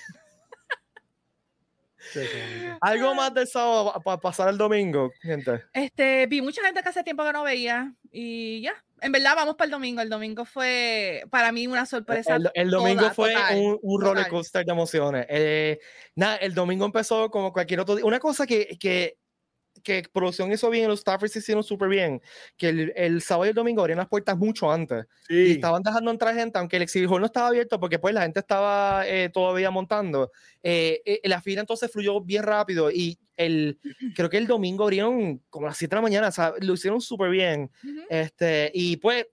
Sí, 2.14 2.22
sí, 2.22 2.28
sí. 2.28 2.68
Algo 2.80 3.16
más 3.16 3.34
del 3.34 3.48
sábado 3.48 4.00
para 4.04 4.18
pasar 4.18 4.48
el 4.50 4.58
domingo, 4.58 5.12
gente. 5.22 5.66
Este, 5.74 6.26
vi 6.28 6.42
mucha 6.42 6.62
gente 6.64 6.82
que 6.82 6.88
hace 6.90 7.04
tiempo 7.04 7.26
que 7.26 7.34
no 7.34 7.44
veía 7.44 7.94
y 8.12 8.62
ya, 8.62 8.74
en 9.02 9.12
verdad 9.12 9.36
vamos 9.36 9.56
para 9.56 9.66
el 9.66 9.72
domingo, 9.72 10.02
el 10.02 10.10
domingo 10.10 10.46
fue 10.46 11.24
para 11.30 11.52
mí 11.52 11.68
una 11.68 11.86
sorpresa. 11.86 12.36
El, 12.36 12.50
el 12.54 12.70
domingo 12.70 13.02
toda, 13.02 13.14
fue 13.14 13.34
total, 13.34 13.58
un, 13.58 13.80
un 13.82 14.02
roller 14.02 14.28
coaster 14.28 14.66
de 14.66 14.72
emociones. 14.72 15.26
Eh, 15.30 15.80
nada, 16.16 16.38
el 16.38 16.54
domingo 16.54 16.86
empezó 16.86 17.30
como 17.30 17.54
cualquier 17.54 17.80
otro 17.80 17.96
día. 17.96 18.06
Una 18.06 18.20
cosa 18.20 18.48
que, 18.48 18.78
que, 18.80 19.18
que 19.84 20.04
producción 20.12 20.52
hizo 20.52 20.70
bien, 20.70 20.88
los 20.88 21.00
staffers 21.02 21.36
hicieron 21.36 21.64
súper 21.64 21.90
bien, 21.90 22.22
que 22.58 22.70
el, 22.70 22.94
el 22.96 23.22
sábado 23.22 23.46
y 23.46 23.50
el 23.50 23.56
domingo 23.56 23.82
abrían 23.82 23.98
las 24.00 24.08
puertas 24.08 24.38
mucho 24.38 24.72
antes. 24.72 25.06
Y 25.30 25.46
Sí. 25.46 25.52
estaban 25.52 25.84
dejando 25.84 26.12
entrar 26.12 26.34
gente, 26.36 26.58
aunque 26.60 26.78
el 26.78 26.84
exhibidor 26.84 27.20
no 27.20 27.26
estaba 27.26 27.48
abierto 27.48 27.80
porque 27.80 28.00
pues 28.00 28.14
la 28.14 28.22
gente 28.24 28.40
estaba 28.40 29.08
eh, 29.08 29.30
todavía 29.30 29.72
montando. 29.72 30.32
Eh, 30.64 31.02
eh, 31.06 31.22
la 31.24 31.42
fila 31.42 31.62
entonces 31.62 31.92
fluyó 31.92 32.22
bien 32.22 32.44
rápido 32.44 32.92
y 32.92 33.18
el, 33.36 33.80
creo 34.16 34.30
que 34.30 34.38
el 34.38 34.48
domingo 34.48 34.84
abrieron 34.84 35.42
como 35.50 35.68
a 35.68 35.70
las 35.70 35.78
7 35.78 35.92
de 35.92 35.98
la 35.98 36.02
mañana, 36.02 36.28
o 36.30 36.32
sea, 36.32 36.54
lo 36.60 36.74
hicieron 36.74 37.02
súper 37.02 37.30
bien. 37.30 37.72
Ujú. 37.84 38.02
Este, 38.10 38.72
y 38.74 38.98
pues, 38.98 39.26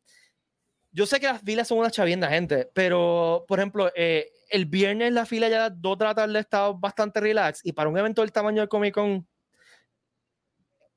yo 0.92 1.06
sé 1.06 1.18
que 1.18 1.26
las 1.26 1.42
filas 1.42 1.66
son 1.66 1.78
una 1.78 1.90
chavienda, 1.90 2.28
gente, 2.28 2.70
pero, 2.72 3.44
por 3.48 3.58
ejemplo, 3.58 3.90
eh, 3.96 4.30
el 4.48 4.66
viernes 4.66 5.12
la 5.12 5.26
fila 5.26 5.48
ya 5.48 5.66
a 5.66 5.68
las 5.70 5.82
2 5.82 5.98
de 5.98 6.04
la 6.04 6.14
tarde 6.14 6.38
estaba 6.38 6.72
bastante 6.72 7.18
relax 7.18 7.60
y 7.64 7.72
para 7.72 7.88
un 7.88 7.98
evento 7.98 8.22
del 8.22 8.30
tamaño 8.30 8.60
del 8.60 8.68
Comic 8.68 8.94
Con, 8.94 9.26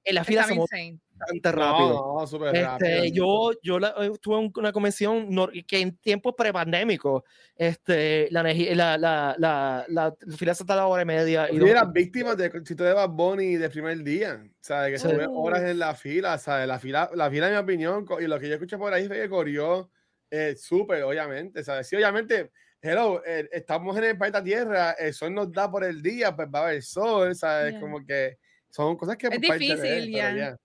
en 0.08 0.16
la 0.16 0.24
fila 0.24 0.44
movió 0.48 0.62
insane. 0.64 1.00
bastante 1.16 1.52
rápido. 1.52 1.90
No, 1.90 2.20
no, 2.22 2.28
súper 2.28 2.54
rápido. 2.56 2.90
Este, 2.90 3.12
yo 3.12 3.52
yo 3.62 3.80
la- 3.80 3.94
eh, 4.00 4.12
tuve 4.22 4.38
un- 4.38 4.54
una 4.56 4.72
convención 4.72 5.30
que 5.68 5.80
en 5.80 5.98
tiempos 5.98 6.34
prepandémicos, 6.38 7.24
este, 7.56 8.28
la, 8.32 8.44
la, 8.44 8.54
la, 8.54 8.98
la, 8.98 9.36
la, 9.38 9.86
la 9.88 10.38
fila 10.38 10.54
se 10.54 10.64
tardaba 10.66 10.88
hora 10.88 11.02
y 11.02 11.06
media. 11.06 11.48
Y 11.52 11.56
Y 11.56 11.60
no- 11.60 11.68
eras 11.68 11.92
víctima 11.92 12.36
de 12.36 12.46
éxito 12.46 12.84
de 12.84 12.94
Bad 12.94 13.10
Bunny 13.10 13.56
de 13.58 13.70
primer 13.70 14.04
día. 14.04 14.44
¿Sabes? 14.62 14.92
Que 14.94 14.98
se 15.00 15.10
Sí. 15.10 15.14
tuve 15.16 15.28
horas 15.30 15.64
en 15.64 15.80
la 15.80 15.94
fila. 15.96 16.38
¿Sabes? 16.38 16.68
La 16.68 16.80
fila, 16.80 17.10
la 17.14 17.30
fila, 17.30 17.48
en 17.48 17.54
mi 17.54 17.60
opinión, 17.60 18.06
y 18.20 18.28
lo 18.28 18.40
que 18.40 18.48
yo 18.48 18.54
escuché 18.56 18.78
por 18.78 18.94
ahí 18.94 19.08
fue 19.08 19.18
que 19.22 19.30
corrió 19.30 19.90
eh, 20.30 20.56
súper, 20.58 21.04
obviamente. 21.04 21.64
¿Sabes? 21.64 21.88
Sí, 21.88 21.96
obviamente, 21.96 22.52
hello, 22.82 23.24
eh, 23.26 23.48
estamos 23.52 23.96
en 23.98 24.04
el 24.04 24.18
planeta 24.18 24.44
Tierra, 24.44 24.92
el 24.92 25.14
sol 25.14 25.34
nos 25.34 25.52
da 25.52 25.72
por 25.72 25.84
el 25.86 26.02
día, 26.02 26.36
pues 26.36 26.48
va 26.54 26.60
a 26.60 26.64
haber 26.68 26.84
sol, 26.84 27.34
¿sabes? 27.34 27.72
Yeah. 27.72 27.80
Como 27.80 28.06
que 28.06 28.38
son 28.70 28.96
cosas 28.98 29.18
que 29.18 29.28
es 29.28 29.42
difícil 29.42 30.12
ya. 30.12 30.58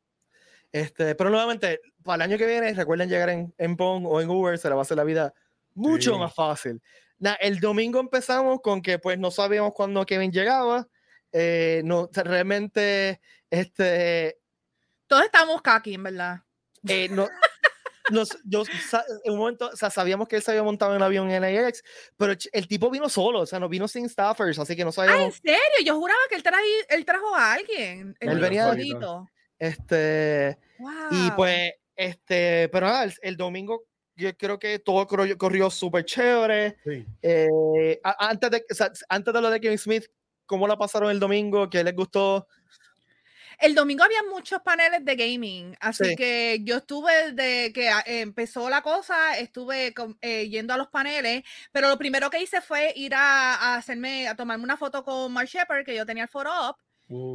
Este, 0.71 1.15
pero 1.15 1.29
nuevamente, 1.29 1.81
para 2.03 2.25
el 2.25 2.31
año 2.31 2.39
que 2.39 2.47
viene, 2.47 2.73
recuerden 2.73 3.09
llegar 3.09 3.29
en, 3.29 3.55
en 3.59 3.77
Pong 3.77 4.07
o 4.07 4.21
en 4.21 4.31
Uber, 4.31 4.57
se 4.59 4.69
le 4.69 4.75
va 4.75 4.81
a 4.81 4.83
hacer 4.83 4.97
la 4.97 5.05
vida 5.05 5.35
mucho 5.75 6.19
más 6.19 6.35
fácil. 6.35 6.81
el 7.41 7.61
domingo 7.61 8.01
empezamos 8.01 8.61
con 8.63 8.81
que 8.81 8.99
pues 8.99 9.19
no 9.19 9.31
sabíamos 9.31 9.73
cuándo 9.75 10.07
Kevin 10.07 10.33
llegaba. 10.33 10.89
Eh, 11.31 11.83
no, 11.85 12.09
realmente, 12.13 13.21
este... 13.51 14.39
Todos 15.07 15.25
estamos 15.25 15.61
aquí, 15.65 15.95
en 15.95 16.03
verdad. 16.03 16.41
Eh, 16.89 17.09
no, 17.11 17.29
nos, 18.11 18.37
yo, 18.45 18.65
en 19.25 19.33
un 19.33 19.39
momento, 19.39 19.71
o 19.73 19.77
sea, 19.77 19.91
sabíamos 19.91 20.29
que 20.29 20.37
él 20.37 20.43
se 20.43 20.51
había 20.51 20.63
montado 20.63 20.93
en 20.93 20.97
un 20.99 21.03
avión 21.03 21.31
en 21.31 21.45
AX, 21.45 21.83
pero 22.17 22.35
el 22.53 22.69
tipo 22.69 22.91
vino 22.91 23.09
solo, 23.09 23.41
o 23.41 23.47
sea, 23.47 23.61
no 23.61 23.69
vino 23.69 23.87
sin 23.87 24.09
staffers, 24.09 24.59
así 24.59 24.75
que 24.75 24.85
no 24.85 24.93
sabíamos. 24.93 25.21
Ah, 25.21 25.25
¿en 25.25 25.33
serio? 25.33 25.85
Yo 25.85 25.97
juraba 25.97 26.21
que 26.29 26.37
él, 26.37 26.43
él 26.89 27.05
trajo 27.05 27.35
a 27.35 27.53
alguien. 27.55 28.17
él 28.19 28.39
venía 28.39 28.75
Este, 29.59 30.59
y 31.11 31.31
pues, 31.33 31.73
este, 31.95 32.69
pero 32.71 32.87
nada, 32.87 33.13
el, 33.23 33.37
domingo 33.37 33.85
yo 34.17 34.37
creo 34.37 34.59
que 34.59 34.79
todo 34.79 35.07
corrió, 35.07 35.37
corrió 35.39 35.71
súper 35.71 36.05
chévere. 36.05 36.77
Eh, 37.23 38.01
antes, 38.03 38.51
de, 38.51 38.65
antes 39.09 39.35
de 39.35 39.41
lo 39.41 39.51
de 39.51 39.61
Kevin 39.61 39.79
Smith, 39.79 40.07
¿cómo 40.47 40.67
la 40.67 40.77
pasaron 40.77 41.11
el 41.11 41.21
domingo? 41.21 41.71
¿Qué 41.71 41.85
les 41.85 41.95
gustó? 41.95 42.47
El 43.59 43.75
domingo 43.75 44.05
había 44.05 44.23
muchos 44.31 44.61
paneles 44.63 45.05
de 45.05 45.17
gaming, 45.17 45.77
así 45.81 46.15
que 46.17 46.61
yo 46.63 46.79
estuve 46.79 47.33
desde 47.33 47.73
que 47.73 47.91
empezó 48.07 48.69
la 48.69 48.83
cosa, 48.83 49.39
estuve 49.39 49.95
eh, 50.21 50.49
yendo 50.49 50.75
a 50.75 50.77
los 50.77 50.89
paneles, 50.89 51.43
pero 51.71 51.89
lo 51.89 51.99
primero 51.99 52.31
que 52.31 52.43
hice 52.43 52.61
fue 52.61 52.93
ir 52.97 53.15
a, 53.15 53.77
hacerme, 53.77 54.29
a 54.29 54.37
tomarme 54.37 54.65
una 54.65 54.77
foto 54.77 55.05
con 55.05 55.33
Mark 55.33 55.49
Shepard, 55.49 55.85
que 55.85 55.95
yo 55.95 56.07
tenía 56.07 56.25
el 56.25 56.29
foro 56.29 56.51
up, 56.71 56.77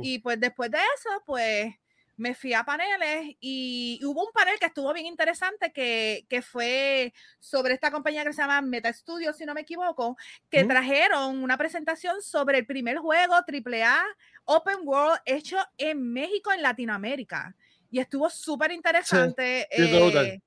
y 0.04 0.20
pues 0.20 0.40
después 0.40 0.72
de 0.72 0.78
eso, 0.78 1.10
pues 1.26 1.76
me 2.18 2.34
fui 2.34 2.54
a 2.54 2.64
paneles 2.64 3.36
y 3.40 4.00
hubo 4.04 4.26
un 4.26 4.32
panel 4.34 4.58
que 4.60 4.66
estuvo 4.66 4.92
bien 4.92 5.06
interesante 5.06 5.72
que, 5.72 6.26
que 6.28 6.42
fue 6.42 7.14
sobre 7.40 7.76
esta 7.76 7.92
compañía 7.92 8.24
que 8.24 8.34
se 8.34 8.42
llama 8.42 8.62
Meta 8.62 8.92
Studios, 8.92 9.38
si 9.38 9.46
no 9.46 9.54
me 9.54 9.62
equivoco, 9.62 10.18
que 10.50 10.64
trajeron 10.66 11.44
una 11.44 11.58
presentación 11.58 12.22
sobre 12.22 12.58
el 12.60 12.66
primer 12.66 12.98
juego 12.98 13.36
AAA 13.36 14.04
Open 14.46 14.78
World 14.84 15.20
hecho 15.26 15.58
en 15.78 16.12
México, 16.12 16.52
en 16.52 16.64
Latinoamérica. 16.64 17.56
Y 17.90 18.00
estuvo 18.00 18.30
súper 18.30 18.72
interesante. 18.72 19.68
Eh, 19.72 20.42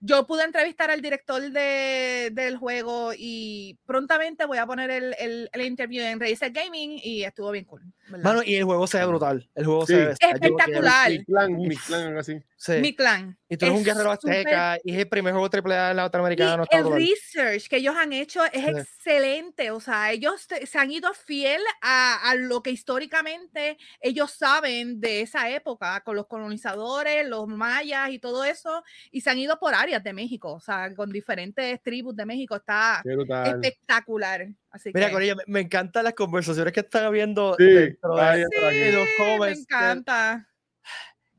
yo 0.00 0.26
pude 0.26 0.44
entrevistar 0.44 0.90
al 0.90 1.00
director 1.00 1.40
de, 1.50 2.30
del 2.32 2.56
juego 2.56 3.12
y 3.16 3.78
prontamente 3.86 4.44
voy 4.44 4.58
a 4.58 4.66
poner 4.66 4.90
el, 4.90 5.14
el, 5.18 5.50
el 5.52 5.60
interview 5.62 6.04
en 6.04 6.20
Razer 6.20 6.52
Gaming 6.52 7.00
y 7.02 7.24
estuvo 7.24 7.50
bien 7.50 7.64
cool. 7.64 7.82
Mano, 8.08 8.42
y 8.42 8.56
el 8.56 8.64
juego 8.64 8.86
se 8.86 8.98
ve 8.98 9.06
brutal. 9.06 9.48
El 9.54 9.64
juego 9.64 9.86
se 9.86 9.96
ve 9.96 10.14
espectacular. 10.18 11.10
Mi 11.10 11.24
clan, 11.24 11.56
mi 11.56 11.76
clan, 11.76 12.02
algo 12.08 12.22
así. 12.58 12.80
Mi 12.80 12.94
clan. 12.94 13.38
Y 13.48 13.56
tú 13.56 13.66
eres 13.66 13.78
un 13.78 13.84
guerrero 13.84 14.10
azteca 14.10 14.78
y 14.82 14.92
es 14.92 14.98
el 14.98 15.08
primer 15.08 15.34
juego 15.34 15.48
AAA 15.48 15.94
latinoamericano. 15.94 16.64
Y 16.70 16.76
el 16.76 16.90
research 16.90 17.68
que 17.68 17.76
ellos 17.76 17.94
han 17.96 18.12
hecho 18.12 18.44
es 18.46 18.66
excelente. 18.66 19.70
O 19.70 19.80
sea, 19.80 20.10
ellos 20.12 20.46
se 20.64 20.78
han 20.78 20.90
ido 20.90 21.12
fiel 21.14 21.60
a, 21.80 22.30
a, 22.30 22.34
lo 22.34 22.62
que 22.62 22.70
históricamente 22.70 23.78
ellos 24.00 24.32
saben 24.32 25.00
de 25.00 25.20
esa 25.20 25.50
época, 25.50 26.00
con 26.00 26.16
los 26.16 26.26
colonizadores, 26.26 27.26
los 27.28 27.46
mayas 27.46 28.10
y 28.10 28.18
todo 28.18 28.44
eso, 28.44 28.82
y 29.10 29.20
se 29.20 29.30
han 29.30 29.38
ido 29.38 29.58
por 29.58 29.74
áreas 29.74 30.02
de 30.02 30.12
México, 30.12 30.52
o 30.52 30.60
sea, 30.60 30.92
con 30.94 31.10
diferentes 31.10 31.80
tribus 31.82 32.16
de 32.16 32.26
México. 32.26 32.56
Está 32.56 33.02
espectacular. 33.44 34.48
Mira, 34.92 35.10
con 35.10 35.22
ella 35.22 35.36
me, 35.46 35.60
encantan 35.60 36.04
las 36.04 36.14
conversaciones 36.14 36.72
que 36.72 36.80
están 36.80 37.04
habiendo 37.04 37.54
sí, 37.58 37.64
dentro 37.64 38.16
de, 38.16 38.92
los 38.92 39.08
comments. 39.16 39.58
Me 39.58 39.62
encanta. 39.62 40.48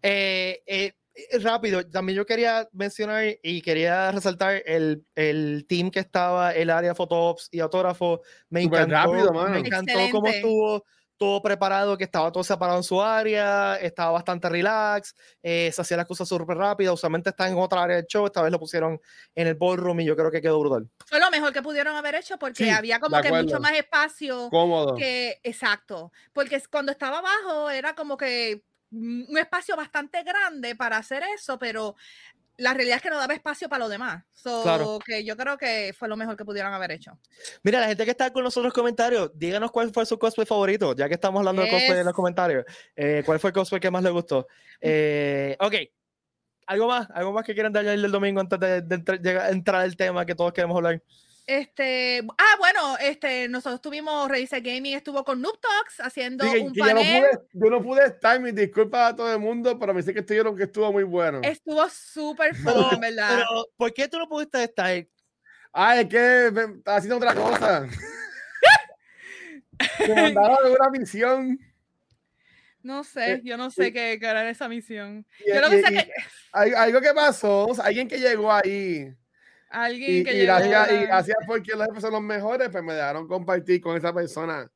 Eh, 0.02 0.64
eh, 0.66 0.94
rápido, 1.42 1.86
también 1.88 2.18
yo 2.18 2.26
quería 2.26 2.68
mencionar 2.72 3.26
y 3.42 3.62
quería 3.62 4.12
resaltar 4.12 4.62
el, 4.66 5.06
el 5.16 5.66
team 5.68 5.90
que 5.92 6.00
estaba, 6.00 6.52
el 6.52 6.70
área 6.70 6.96
Photops 6.96 7.50
y 7.52 7.60
autógrafo. 7.60 8.22
Me 8.50 8.62
encantó, 8.62 8.94
rápido, 8.94 9.34
me 9.34 9.60
encantó 9.60 10.00
cómo 10.12 10.28
estuvo 10.28 10.84
todo 11.18 11.42
preparado, 11.42 11.98
que 11.98 12.04
estaba 12.04 12.32
todo 12.32 12.44
separado 12.44 12.78
en 12.78 12.84
su 12.84 13.02
área, 13.02 13.76
estaba 13.78 14.12
bastante 14.12 14.48
relax, 14.50 15.16
eh, 15.42 15.72
se 15.74 15.82
hacía 15.82 15.98
las 15.98 16.06
cosas 16.06 16.28
súper 16.28 16.56
rápido, 16.58 16.94
usualmente 16.94 17.32
está 17.32 17.48
en 17.48 17.58
otra 17.58 17.84
área 17.84 17.98
del 17.98 18.06
show, 18.06 18.26
esta 18.26 18.42
vez 18.42 18.52
lo 18.52 18.60
pusieron 18.60 19.00
en 19.36 19.48
el 19.48 19.56
ballroom 19.56 20.00
y 20.02 20.06
yo 20.06 20.16
creo 20.16 20.32
que 20.32 20.42
quedó 20.42 20.60
brutal. 20.60 20.88
Fue 21.06 21.20
lo 21.20 21.30
mejor 21.32 21.52
que 21.52 21.62
pudieron 21.62 21.96
haber 21.96 22.16
hecho 22.16 22.38
porque 22.38 22.72
había 22.72 23.00
como 23.00 23.20
que 23.22 23.32
mucho 23.32 23.60
más 23.60 23.74
espacio. 23.74 24.50
Cómodo. 24.50 24.96
Que, 24.96 25.40
exacto, 25.44 26.12
porque 26.34 26.62
cuando 26.70 26.92
estaba 26.92 27.20
abajo 27.20 27.70
era 27.70 27.96
como 27.96 28.16
que 28.16 28.64
un 28.92 29.38
espacio 29.38 29.76
bastante 29.76 30.24
grande 30.24 30.76
para 30.76 30.98
hacer 30.98 31.24
eso, 31.36 31.58
pero 31.60 31.96
la 32.58 32.74
realidad 32.74 32.98
es 32.98 33.04
que 33.04 33.10
no 33.10 33.18
daba 33.18 33.34
espacio 33.34 33.70
para 33.70 33.84
lo 33.84 33.90
demás. 33.90 34.24
claro. 34.42 35.00
que 35.06 35.24
yo 35.24 35.38
creo 35.38 35.58
que 35.58 35.94
fue 35.98 36.08
lo 36.08 36.18
mejor 36.18 36.36
que 36.36 36.44
pudieron 36.44 36.74
haber 36.74 36.92
hecho. 36.92 37.18
Mira, 37.64 37.80
la 37.80 37.88
gente 37.88 38.04
que 38.04 38.12
está 38.12 38.32
con 38.34 38.44
nosotros 38.44 38.66
en 38.66 38.68
los 38.68 38.74
comentarios, 38.74 39.32
díganos 39.36 39.72
cuál 39.72 39.92
fue 39.94 40.06
su 40.06 40.18
cosplay 40.18 40.46
favorito, 40.46 40.96
ya 40.96 41.08
que 41.08 41.14
estamos 41.14 41.40
hablando 41.40 41.62
de 41.62 41.70
cosplay 41.70 42.00
en 42.00 42.06
los 42.06 42.14
comentarios. 42.14 42.66
Eh, 42.96 43.22
¿Cuál 43.26 43.40
fue 43.40 43.52
el 43.52 43.54
cosplay 43.54 43.80
que 43.80 43.92
más 43.92 44.04
le 44.04 44.10
gustó? 44.10 44.48
Eh, 44.82 45.56
ok. 45.60 45.76
¿Algo 46.66 46.88
más? 46.88 47.08
¿Algo 47.14 47.32
más 47.32 47.46
que 47.46 47.54
quieran 47.54 47.72
darle 47.72 47.94
el 47.94 48.12
domingo 48.12 48.42
antes 48.42 48.60
de, 48.60 48.84
entrar 49.52 49.82
al 49.82 49.96
tema 49.96 50.26
que 50.26 50.36
todos 50.36 50.52
queremos 50.52 50.76
hablar? 50.76 51.02
Este, 51.48 52.22
ah, 52.38 52.56
bueno, 52.60 52.98
este, 53.00 53.48
nosotros 53.48 53.82
tuvimos 53.82 54.28
Razer 54.28 54.62
Gaming, 54.62 54.98
estuvo 54.98 55.24
con 55.24 55.42
Noob 55.42 55.58
Talks 55.62 56.02
haciendo 56.02 56.44
un 56.44 56.76
panel. 56.76 57.24
Yo 57.54 57.70
no, 57.70 57.82
pude, 57.82 58.06
estar, 58.06 58.38
mis 58.42 58.54
disculpas 58.54 59.14
a 59.14 59.16
todo 59.16 59.32
el 59.32 59.40
mundo, 59.40 59.80
pero 59.80 59.94
me 59.94 60.02
dice 60.02 60.14
que 60.14 60.20
estuvieron 60.20 60.58
que 60.58 60.64
estuvo 60.64 60.92
muy 60.92 61.04
bueno. 61.04 61.40
Estuvo 61.44 61.88
súper 61.88 62.54
fun, 62.56 63.00
¿verdad? 63.00 63.38
Pero, 63.38 63.66
¿por 63.78 63.94
qué 63.94 64.10
tú 64.10 64.20
no 64.20 64.28
pudiste 64.28 64.62
estar? 64.62 65.08
Ah, 65.72 66.02
es 66.02 66.08
que 66.08 66.48
estaba 66.48 66.98
haciendo 66.98 67.16
otra 67.16 67.34
cosa. 67.34 67.88
me 70.06 70.22
mandaron 70.22 70.70
una 70.70 70.90
misión. 70.90 71.58
No 72.84 73.06
sé, 73.06 73.36
eh, 73.36 73.42
yo 73.46 73.56
no 73.56 73.72
sé 73.72 73.94
qué, 73.94 74.20
era 74.22 74.50
esa 74.50 74.68
misión. 74.68 75.26
yo 75.48 75.62
lo 75.62 75.70
que 75.70 75.82
sé 75.82 75.94
que... 75.94 76.12
algo 76.76 77.00
que 77.00 77.14
pasó, 77.14 77.70
alguien 77.82 78.10
que 78.10 78.20
llegó 78.20 78.52
ahí 78.52 79.16
Alguien 79.70 80.24
que 80.24 80.34
y, 80.34 80.46
gracias, 80.46 80.92
y 80.92 81.06
gracias 81.06 81.38
porque 81.46 81.76
los 81.76 81.88
jefes 81.88 82.02
son 82.02 82.14
los 82.14 82.22
mejores, 82.22 82.70
pues 82.70 82.84
me 82.84 82.94
dejaron 82.94 83.28
compartir 83.28 83.82
con 83.82 83.98
esa 83.98 84.14
persona. 84.14 84.70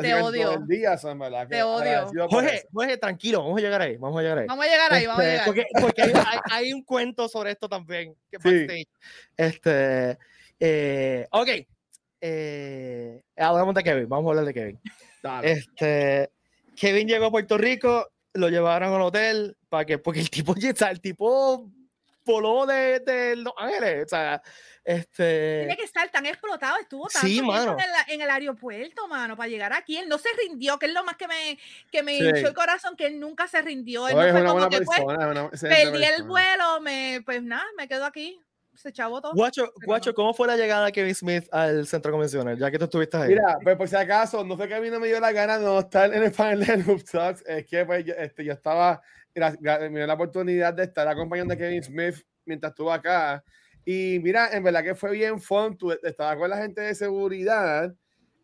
Te 0.00 0.14
odio. 0.14 0.50
Todo 0.50 0.58
el 0.58 0.66
día, 0.66 0.98
son, 0.98 1.18
¿verdad? 1.18 1.48
Te 1.48 1.62
odio. 1.62 2.28
Jorge, 2.28 2.64
Jorge, 2.70 2.98
tranquilo, 2.98 3.42
vamos 3.42 3.58
a 3.58 3.62
llegar 3.62 3.80
ahí. 3.80 3.96
Vamos 3.96 4.18
a 4.18 4.22
llegar 4.22 4.38
ahí. 4.38 4.46
Vamos 4.46 4.66
a 4.66 4.68
llegar 4.68 4.92
ahí, 4.92 5.06
vamos 5.06 5.20
a 5.20 5.24
este, 5.24 5.32
llegar. 5.32 5.46
Porque, 5.46 5.64
porque 5.80 6.02
hay, 6.02 6.40
hay, 6.50 6.72
un 6.72 6.82
cuento 6.82 7.28
sobre 7.28 7.52
esto 7.52 7.68
también. 7.68 8.14
Que 8.30 8.66
sí. 8.68 8.86
Este, 9.36 10.18
eh, 10.60 11.26
ok. 11.30 11.48
Eh, 12.20 13.22
hablamos 13.36 13.74
de 13.74 13.82
Kevin. 13.82 14.08
Vamos 14.08 14.26
a 14.26 14.30
hablar 14.30 14.44
de 14.44 14.54
Kevin. 14.54 14.80
Este, 15.42 16.30
Kevin 16.76 17.08
llegó 17.08 17.26
a 17.26 17.30
Puerto 17.30 17.58
Rico, 17.58 18.10
lo 18.34 18.48
llevaron 18.48 18.92
al 18.92 19.00
hotel 19.00 19.56
para 19.68 19.84
que, 19.84 19.98
porque 19.98 20.20
el 20.20 20.30
tipo, 20.30 20.54
el 20.90 21.00
tipo 21.00 21.70
voló 22.26 22.66
de, 22.66 23.00
de, 23.00 23.36
Los 23.36 23.54
Ángeles. 23.56 24.04
O 24.04 24.08
sea, 24.08 24.42
este. 24.84 25.60
Tiene 25.60 25.76
que 25.76 25.84
estar 25.84 26.10
tan 26.10 26.26
explotado, 26.26 26.76
estuvo 26.78 27.06
tanto 27.06 27.26
sí, 27.26 27.38
en, 27.38 27.46
el, 27.46 27.68
en, 28.08 28.20
el, 28.20 28.30
aeropuerto, 28.30 29.08
mano, 29.08 29.36
para 29.36 29.48
llegar 29.48 29.72
aquí. 29.72 29.96
Él 29.96 30.08
no 30.08 30.18
se 30.18 30.28
rindió, 30.42 30.78
que 30.78 30.86
es 30.86 30.92
lo 30.92 31.04
más 31.04 31.16
que 31.16 31.26
me, 31.26 31.58
que 31.90 32.02
me 32.02 32.16
hinchó 32.16 32.48
el 32.48 32.54
corazón, 32.54 32.96
que 32.96 33.06
él 33.06 33.18
nunca 33.18 33.48
se 33.48 33.62
rindió. 33.62 34.08
Él 34.08 34.16
no 34.16 34.22
fue 34.22 34.44
como 34.44 34.68
que 34.68 34.82
pues, 34.82 35.60
perdí 35.60 36.04
el 36.04 36.24
vuelo, 36.24 36.80
me, 36.82 37.22
pues 37.24 37.42
nada, 37.42 37.64
me 37.78 37.88
quedo 37.88 38.04
aquí. 38.04 38.38
Se 38.74 38.90
echó 38.90 39.08
todo. 39.22 39.32
Guacho, 39.32 39.72
Guacho, 39.86 40.14
¿cómo 40.14 40.34
fue 40.34 40.46
la 40.46 40.56
llegada 40.56 40.84
de 40.84 40.92
Kevin 40.92 41.14
Smith 41.14 41.48
al 41.50 41.86
centro 41.86 42.12
convencional? 42.12 42.58
Ya 42.58 42.70
que 42.70 42.78
tú 42.78 42.84
estuviste 42.84 43.16
ahí. 43.16 43.28
Mira, 43.30 43.58
pues 43.62 43.74
por 43.74 43.88
si 43.88 43.96
acaso, 43.96 44.44
no 44.44 44.54
fue 44.54 44.68
que 44.68 44.74
a 44.74 44.80
mí 44.80 44.90
no 44.90 45.00
me 45.00 45.06
dio 45.06 45.18
la 45.18 45.32
gana 45.32 45.58
de 45.58 45.64
no 45.64 45.78
estar 45.78 46.12
en 46.12 46.22
el 46.22 46.30
panel 46.30 46.60
de 46.64 46.76
Noob 46.76 47.02
Talks, 47.02 47.42
es 47.46 47.64
que 47.64 47.86
pues, 47.86 48.04
yo, 48.04 48.12
este, 48.14 48.44
yo 48.44 48.52
estaba 48.52 49.00
me 49.60 49.98
dio 49.98 50.06
la 50.06 50.14
oportunidad 50.14 50.74
de 50.74 50.84
estar 50.84 51.06
acompañando 51.06 51.54
a 51.54 51.56
Kevin 51.56 51.82
Smith 51.82 52.16
mientras 52.44 52.70
estuvo 52.70 52.92
acá. 52.92 53.44
Y 53.84 54.18
mira, 54.22 54.50
en 54.52 54.62
verdad 54.62 54.82
que 54.82 54.94
fue 54.94 55.12
bien 55.12 55.40
fun. 55.40 55.76
Tú 55.76 55.92
estabas 55.92 56.36
con 56.36 56.50
la 56.50 56.56
gente 56.56 56.80
de 56.80 56.94
seguridad 56.94 57.94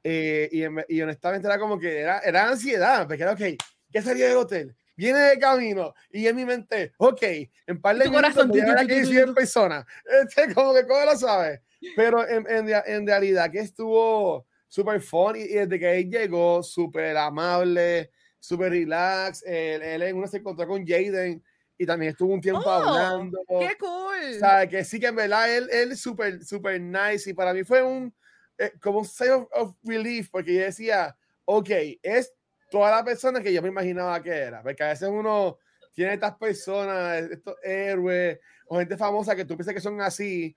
eh, 0.05 0.49
y, 0.53 0.97
y, 0.97 1.03
honestamente 1.03 1.47
era 1.47 1.59
como 1.59 1.79
que 1.79 2.01
era, 2.01 2.19
era 2.21 2.49
ansiedad, 2.49 3.07
porque 3.07 3.23
era, 3.23 3.33
ok, 3.33 3.43
¿qué 3.91 4.03
salía 4.03 4.29
del 4.29 4.37
hotel? 4.37 4.77
Viene 4.97 5.19
de 5.21 5.39
camino 5.39 5.95
y 6.11 6.27
en 6.27 6.37
mi 6.37 6.45
mente, 6.45 6.93
ok, 6.99 7.23
en 7.67 7.81
par 7.81 7.97
de 7.97 8.11
minutos 8.11 8.47
aquí 8.79 9.05
100 9.05 9.35
personas. 9.35 9.85
Este, 10.23 10.53
como 10.55 10.75
que 10.75 10.87
cómo 10.87 11.05
lo 11.05 11.17
sabes. 11.17 11.61
Pero 11.97 12.29
en, 12.29 12.47
en, 12.49 12.69
en 12.87 13.07
realidad 13.07 13.51
que 13.51 13.61
estuvo 13.61 14.47
súper 14.69 15.01
fun 15.01 15.37
y, 15.37 15.41
y, 15.41 15.55
desde 15.55 15.79
que 15.79 15.99
él 15.99 16.11
llegó, 16.11 16.63
súper 16.63 17.17
amable, 17.17 18.11
súper 18.43 18.73
relax. 18.73 19.43
Él, 19.47 19.83
él, 19.83 20.15
uno 20.15 20.27
se 20.27 20.39
encontró 20.39 20.67
con 20.67 20.85
Jaden 20.85 21.43
y 21.79 21.87
también 21.87 22.11
estuvo 22.11 22.35
un 22.35 22.41
tiempo 22.41 22.65
oh, 22.65 22.71
hablando. 22.71 23.39
¡Qué 23.61 23.77
cool! 23.79 24.37
O 24.37 24.39
sea, 24.39 24.67
que 24.67 24.85
sí 24.85 24.99
que 24.99 25.07
en 25.07 25.17
verdad 25.17 25.55
él, 25.55 25.69
él 25.71 25.93
es 25.93 26.01
súper, 26.01 26.45
súper 26.45 26.81
nice 26.81 27.31
y 27.31 27.35
para 27.35 27.55
mí 27.55 27.63
fue 27.63 27.83
un, 27.83 28.13
eh, 28.59 28.73
como 28.81 28.99
un 28.99 29.05
sign 29.05 29.47
of, 29.53 29.75
relief 29.85 30.29
porque 30.31 30.55
yo 30.55 30.61
decía, 30.61 31.17
ok, 31.45 31.71
es 32.03 32.35
toda 32.71 32.91
la 32.91 33.05
persona 33.05 33.41
que 33.41 33.53
yo 33.53 33.63
me 33.63 33.69
imaginaba 33.69 34.21
que 34.21 34.31
era. 34.31 34.63
Porque 34.63 34.83
a 34.83 34.89
veces 34.89 35.09
uno 35.09 35.59
tiene 35.95 36.15
estas 36.15 36.37
personas, 36.37 37.23
estos 37.31 37.55
héroes 37.63 38.41
o 38.67 38.79
gente 38.79 38.97
famosa 38.97 39.37
que 39.37 39.45
tú 39.45 39.57
piensas 39.57 39.75
que 39.75 39.81
son 39.81 40.01
así, 40.01 40.55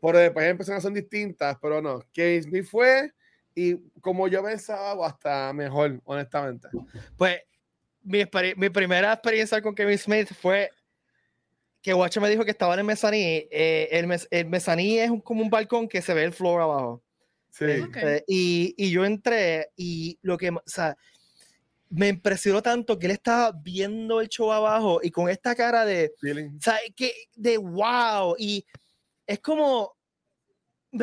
por 0.00 0.16
después 0.16 0.56
personas 0.56 0.82
son 0.82 0.94
distintas, 0.94 1.56
pero 1.62 1.80
no. 1.80 2.00
Kevin 2.12 2.42
Smith 2.42 2.66
fue 2.66 3.12
y 3.58 3.90
como 4.00 4.28
yo 4.28 4.42
pensaba, 4.42 4.94
o 4.94 5.04
hasta 5.04 5.52
mejor, 5.52 6.00
honestamente. 6.04 6.68
Pues 7.16 7.40
mi, 8.02 8.24
mi 8.56 8.70
primera 8.70 9.12
experiencia 9.12 9.60
con 9.60 9.74
Kevin 9.74 9.98
Smith 9.98 10.28
fue 10.32 10.70
que 11.82 11.94
Watcher 11.94 12.22
me 12.22 12.30
dijo 12.30 12.44
que 12.44 12.50
estaba 12.50 12.74
en 12.74 12.80
el 12.80 12.86
mezaní. 12.86 13.48
Eh, 13.50 13.88
el, 13.90 14.06
mes, 14.06 14.28
el 14.30 14.46
mezaní 14.46 14.98
es 14.98 15.10
como 15.24 15.42
un 15.42 15.50
balcón 15.50 15.88
que 15.88 16.02
se 16.02 16.14
ve 16.14 16.24
el 16.24 16.32
floor 16.32 16.62
abajo. 16.62 17.02
Sí. 17.50 17.64
Este, 17.64 18.24
y, 18.28 18.74
y, 18.76 18.90
yo 18.90 19.04
entré 19.04 19.70
y 19.76 20.18
lo 20.22 20.38
que, 20.38 20.50
o 20.50 20.62
sea, 20.66 20.96
me 21.90 22.08
impresionó 22.08 22.62
tanto 22.62 22.98
que 22.98 23.06
él 23.06 23.12
estaba 23.12 23.52
viendo 23.52 24.20
el 24.20 24.28
show 24.28 24.52
abajo 24.52 25.00
y 25.02 25.10
con 25.10 25.28
esta 25.28 25.54
cara 25.54 25.84
de, 25.84 26.12
o 26.22 26.60
sea, 26.60 26.76
que, 26.94 27.12
de 27.34 27.56
wow. 27.56 28.36
Y 28.38 28.64
es 29.26 29.40
como, 29.40 29.97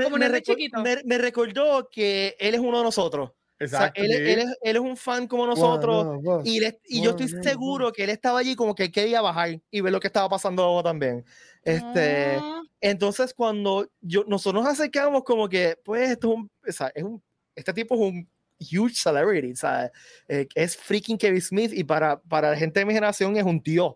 como 0.04 0.18
me, 0.18 0.41
chiquito. 0.41 0.82
me, 0.82 1.02
me 1.04 1.18
recordó 1.18 1.89
que 1.89 2.36
él 2.39 2.56
es 2.56 2.60
uno 2.60 2.80
de 2.80 2.84
nosotros. 2.84 3.32
Exacto. 3.58 4.02
O 4.02 4.06
sea, 4.06 4.18
él, 4.18 4.28
él, 4.28 4.39
es, 4.39 4.58
él, 4.62 4.76
es, 4.76 4.82
un 4.82 4.98
fan 4.98 5.28
como 5.28 5.48
nosotros 5.48 6.06
Wow, 6.06 6.22
no, 6.22 6.41
y, 6.43 6.60
le, 6.60 6.80
y 6.86 7.02
yo 7.02 7.12
estoy 7.12 7.30
seguro 7.30 7.91
que 7.93 8.04
él 8.04 8.10
estaba 8.10 8.39
allí 8.39 8.54
como 8.56 8.76
que 8.76 8.91
quería 8.91 9.22
bajar 9.22 9.62
y 9.72 9.82
ver 9.82 9.93
lo 9.93 10.00
que 10.02 10.08
estaba 10.08 10.28
pasando 10.28 10.84
también. 10.84 11.24
Este, 11.64 12.36
Ah, 12.36 12.62
entonces 12.82 13.34
cuando 13.34 13.89
yo, 14.02 14.26
nosotros 14.28 14.64
nos 14.64 14.74
acercamos 14.74 15.24
como 15.24 15.48
que, 15.48 15.78
pues, 15.86 16.12
esto 16.12 16.28
es 16.32 16.38
un, 16.38 16.52
o 16.68 16.72
sea, 16.72 16.91
es 16.93 17.04
un 17.04 17.24
este 17.56 17.74
tipo 17.74 17.96
es 17.96 18.02
un 18.02 18.30
huge 18.60 18.96
celebrity, 18.96 19.54
o 19.54 19.56
sea, 19.56 19.91
eh, 20.28 20.48
es 20.56 20.76
freaking 20.76 21.18
Kevin 21.18 21.41
Smith 21.41 21.72
y 21.74 21.84
para, 21.84 22.22
para 22.22 22.52
la 22.52 22.58
gente 22.58 22.80
de 22.80 22.86
mi 22.86 22.93
generación 22.93 23.38
es 23.38 23.43
un 23.43 23.62
dios. 23.62 23.96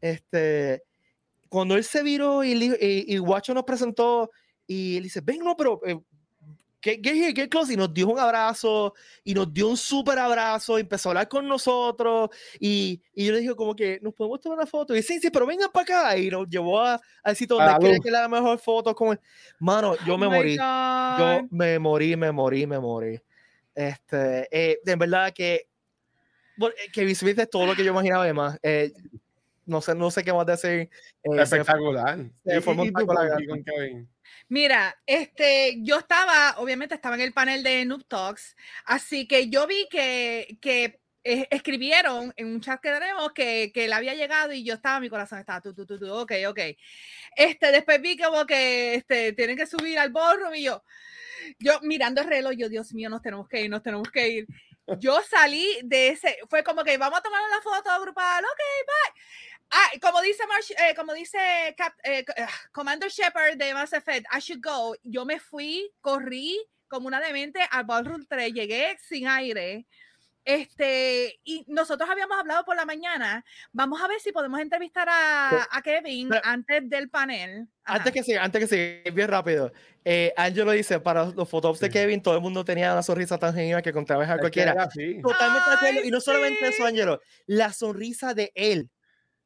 Este, 0.00 0.82
cuando 1.48 1.76
él 1.76 1.84
se 1.84 2.02
viró 2.02 2.42
y, 2.42 2.52
y, 2.52 3.14
y 3.14 3.18
Guacho 3.18 3.54
nos 3.54 3.64
presentó 3.64 4.30
y 4.70 4.96
él 4.98 5.02
dice, 5.02 5.20
ven, 5.20 5.40
no, 5.40 5.56
pero 5.56 5.80
eh, 5.84 5.98
get, 6.80 7.00
get 7.02 7.16
here, 7.16 7.32
get 7.34 7.48
close, 7.48 7.72
y 7.72 7.76
nos 7.76 7.92
dio 7.92 8.06
un 8.06 8.20
abrazo, 8.20 8.94
y 9.24 9.34
nos 9.34 9.52
dio 9.52 9.66
un 9.66 9.76
súper 9.76 10.16
abrazo, 10.16 10.78
y 10.78 10.82
empezó 10.82 11.08
a 11.08 11.10
hablar 11.10 11.28
con 11.28 11.48
nosotros, 11.48 12.30
y, 12.60 13.02
y, 13.12 13.26
yo 13.26 13.32
le 13.32 13.40
dije 13.40 13.56
como 13.56 13.74
que, 13.74 13.98
¿nos 14.00 14.14
podemos 14.14 14.40
tomar 14.40 14.58
una 14.58 14.66
foto? 14.68 14.94
Y 14.94 15.02
sí, 15.02 15.18
sí, 15.18 15.28
pero 15.28 15.44
vengan 15.44 15.72
para 15.72 15.82
acá, 15.82 16.16
y 16.16 16.30
nos 16.30 16.48
llevó 16.48 16.78
a, 16.78 17.00
al 17.24 17.34
sitio 17.34 17.56
donde 17.56 17.80
quería 17.80 17.98
que 17.98 18.10
la 18.12 18.28
mejor 18.28 18.60
foto 18.60 18.94
con 18.94 19.08
él. 19.08 19.20
Mano, 19.58 19.96
yo 20.06 20.16
me 20.16 20.28
oh 20.28 20.30
morí, 20.30 20.56
yo 20.56 21.48
me 21.50 21.80
morí, 21.80 22.16
me 22.16 22.30
morí, 22.30 22.64
me 22.64 22.78
morí. 22.78 23.20
Este, 23.74 24.46
eh, 24.52 24.78
de 24.84 24.94
verdad 24.94 25.32
que 25.34 25.66
bueno, 26.56 26.76
Kevin 26.92 27.16
Smith 27.16 27.38
es 27.40 27.50
todo 27.50 27.66
lo 27.66 27.74
que 27.74 27.82
yo 27.82 27.90
imaginaba 27.90 28.22
además. 28.22 28.58
Eh, 28.62 28.92
no 29.64 29.80
sé, 29.80 29.94
no 29.94 30.10
sé 30.10 30.22
qué 30.22 30.32
más 30.32 30.46
decir. 30.46 30.90
Eh, 31.22 31.42
Espectacular. 31.42 32.18
Se, 32.44 32.54
¿Y, 32.54 32.58
y 32.58 33.46
con 33.46 33.64
Kevin? 33.64 34.08
Mira, 34.50 34.96
este, 35.06 35.76
yo 35.84 35.98
estaba, 35.98 36.56
obviamente 36.58 36.96
estaba 36.96 37.14
en 37.14 37.20
el 37.20 37.32
panel 37.32 37.62
de 37.62 37.84
Noob 37.84 38.04
Talks, 38.08 38.56
así 38.84 39.28
que 39.28 39.48
yo 39.48 39.64
vi 39.68 39.86
que, 39.88 40.58
que 40.60 41.00
escribieron 41.22 42.32
en 42.36 42.48
un 42.48 42.60
chat 42.60 42.80
que 42.80 42.90
tenemos 42.90 43.30
que, 43.32 43.70
que 43.72 43.84
él 43.84 43.92
había 43.92 44.14
llegado 44.14 44.52
y 44.52 44.64
yo 44.64 44.74
estaba, 44.74 44.98
mi 44.98 45.08
corazón 45.08 45.38
estaba, 45.38 45.60
tú, 45.60 45.72
tú, 45.72 45.86
tú, 45.86 46.00
tú, 46.00 46.12
ok, 46.12 46.32
ok. 46.48 46.58
Este, 47.36 47.70
después 47.72 48.02
vi 48.02 48.16
como 48.18 48.44
que 48.44 48.96
este, 48.96 49.32
tienen 49.34 49.56
que 49.56 49.66
subir 49.66 49.98
al 50.00 50.10
ballroom 50.10 50.54
y 50.56 50.64
yo, 50.64 50.82
yo 51.60 51.80
mirando 51.82 52.20
el 52.22 52.28
reloj, 52.28 52.54
yo, 52.56 52.68
Dios 52.68 52.92
mío, 52.92 53.08
nos 53.08 53.22
tenemos 53.22 53.48
que 53.48 53.62
ir, 53.62 53.70
nos 53.70 53.82
tenemos 53.82 54.10
que 54.10 54.28
ir. 54.28 54.46
Yo 54.98 55.20
salí 55.22 55.68
de 55.84 56.08
ese, 56.08 56.36
fue 56.48 56.64
como 56.64 56.82
que 56.82 56.98
vamos 56.98 57.20
a 57.20 57.22
tomar 57.22 57.40
una 57.46 57.62
foto 57.62 58.02
grupal, 58.02 58.44
ok, 58.44 58.60
bye. 58.88 59.22
Ah, 59.70 59.90
como 60.02 60.20
dice, 60.20 60.46
Marsh, 60.46 60.72
eh, 60.72 60.94
como 60.96 61.14
dice 61.14 61.38
Cap, 61.76 61.94
eh, 62.02 62.24
Commander 62.72 63.08
Shepard 63.10 63.56
de 63.56 63.72
Mass 63.72 63.92
Effect, 63.92 64.26
I 64.34 64.40
should 64.40 64.60
go. 64.62 64.96
Yo 65.02 65.24
me 65.24 65.38
fui, 65.38 65.92
corrí 66.00 66.58
como 66.88 67.06
una 67.06 67.20
demente 67.20 67.60
al 67.70 67.84
Ballroom 67.84 68.26
3, 68.28 68.52
llegué 68.52 68.98
sin 69.00 69.28
aire. 69.28 69.86
Este, 70.44 71.38
y 71.44 71.64
nosotros 71.68 72.08
habíamos 72.10 72.36
hablado 72.38 72.64
por 72.64 72.74
la 72.74 72.84
mañana. 72.84 73.44
Vamos 73.72 74.00
a 74.02 74.08
ver 74.08 74.18
si 74.20 74.32
podemos 74.32 74.58
entrevistar 74.58 75.06
a, 75.08 75.68
a 75.70 75.82
Kevin 75.82 76.30
Pero, 76.30 76.40
antes 76.44 76.88
del 76.88 77.08
panel. 77.10 77.68
Ajá. 77.84 77.98
Antes 77.98 78.12
que 78.12 78.22
siga, 78.24 78.42
antes 78.42 78.60
que 78.60 78.66
siga, 78.66 79.10
bien 79.14 79.28
rápido. 79.28 79.70
Eh, 80.04 80.32
Angelo 80.36 80.72
dice: 80.72 80.98
para 80.98 81.26
los 81.26 81.48
fotos 81.48 81.78
de 81.78 81.90
Kevin, 81.90 82.22
todo 82.22 82.34
el 82.34 82.40
mundo 82.40 82.64
tenía 82.64 82.92
una 82.92 83.02
sonrisa 83.02 83.38
tan 83.38 83.54
genial 83.54 83.82
que 83.82 83.92
contra 83.92 84.16
a 84.16 84.38
cualquiera. 84.38 84.72
Totalmente 84.72 85.70
de 85.70 85.76
acuerdo. 85.76 86.00
Ay, 86.00 86.08
Y 86.08 86.10
no 86.10 86.20
solamente 86.20 86.66
sí. 86.66 86.74
eso, 86.74 86.86
Angelo, 86.86 87.20
la 87.46 87.72
sonrisa 87.72 88.34
de 88.34 88.50
él 88.54 88.90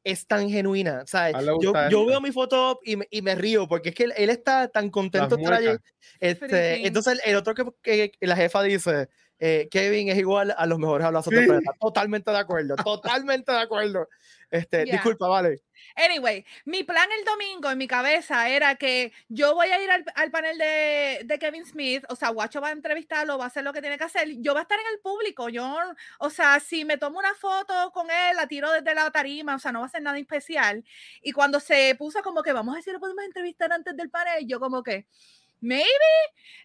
es 0.05 0.25
tan 0.27 0.49
genuina. 0.49 1.01
O 1.03 1.07
sea, 1.07 1.31
yo, 1.61 1.71
yo 1.89 2.05
veo 2.05 2.21
mi 2.21 2.31
foto 2.31 2.79
y 2.85 2.95
me, 2.95 3.07
y 3.09 3.21
me 3.21 3.35
río 3.35 3.67
porque 3.67 3.89
es 3.89 3.95
que 3.95 4.03
él, 4.05 4.13
él 4.15 4.29
está 4.29 4.69
tan 4.69 4.89
contento. 4.89 5.35
Este, 6.19 6.87
entonces, 6.87 7.19
el 7.25 7.35
otro 7.35 7.53
que, 7.53 7.65
que- 7.81 8.11
que 8.11 8.27
la 8.27 8.35
jefa 8.35 8.63
dice: 8.63 9.09
eh, 9.39 9.67
Kevin 9.69 10.09
es 10.09 10.17
igual 10.17 10.53
a 10.57 10.65
los 10.65 10.79
mejores 10.79 11.05
abrazos 11.05 11.33
Sí. 11.33 11.39
de 11.41 11.45
planeta. 11.47 11.71
Totalmente 11.79 12.31
de 12.31 12.37
acuerdo, 12.37 12.75
totalmente 12.77 13.51
de 13.51 13.59
acuerdo. 13.59 14.07
Este, 14.51 14.85
Yeah. 14.85 14.95
Disculpa, 14.95 15.27
vale. 15.27 15.61
Anyway, 15.95 16.45
mi 16.65 16.83
plan 16.83 17.09
el 17.11 17.25
domingo 17.25 17.69
en 17.69 17.77
mi 17.77 17.87
cabeza 17.87 18.49
era 18.49 18.75
que 18.75 19.11
yo 19.29 19.55
voy 19.55 19.67
a 19.67 19.81
ir 19.81 19.89
al, 19.89 20.05
al 20.15 20.31
panel 20.31 20.57
de, 20.57 21.21
de 21.25 21.39
Kevin 21.39 21.65
Smith, 21.65 22.03
o 22.09 22.15
sea, 22.15 22.29
Guacho 22.29 22.61
va 22.61 22.69
a 22.69 22.71
entrevistarlo, 22.71 23.37
va 23.37 23.45
a 23.45 23.47
hacer 23.47 23.63
lo 23.63 23.73
que 23.73 23.81
tiene 23.81 23.97
que 23.97 24.03
hacer, 24.03 24.27
yo 24.39 24.53
voy 24.53 24.59
a 24.59 24.63
estar 24.63 24.79
en 24.79 24.87
el 24.93 24.99
público, 24.99 25.49
yo, 25.49 25.77
o 26.19 26.29
sea, 26.29 26.59
si 26.59 26.85
me 26.85 26.97
tomo 26.97 27.19
una 27.19 27.33
foto 27.35 27.91
con 27.93 28.09
él, 28.09 28.35
la 28.35 28.47
tiro 28.47 28.71
desde 28.71 28.95
la 28.95 29.11
tarima, 29.11 29.55
o 29.55 29.59
sea, 29.59 29.71
no 29.71 29.81
va 29.81 29.85
a 29.87 29.89
ser 29.89 30.01
nada 30.01 30.17
especial. 30.17 30.83
Y 31.21 31.31
cuando 31.31 31.59
se 31.59 31.95
puso 31.95 32.21
como 32.21 32.41
que 32.41 32.53
vamos 32.53 32.77
a 32.77 32.81
si 32.81 32.91
lo 32.91 32.99
podemos 32.99 33.23
entrevistar 33.23 33.71
antes 33.71 33.95
del 33.95 34.09
panel, 34.09 34.45
yo 34.47 34.59
como 34.59 34.83
que, 34.83 35.07
maybe, 35.61 35.85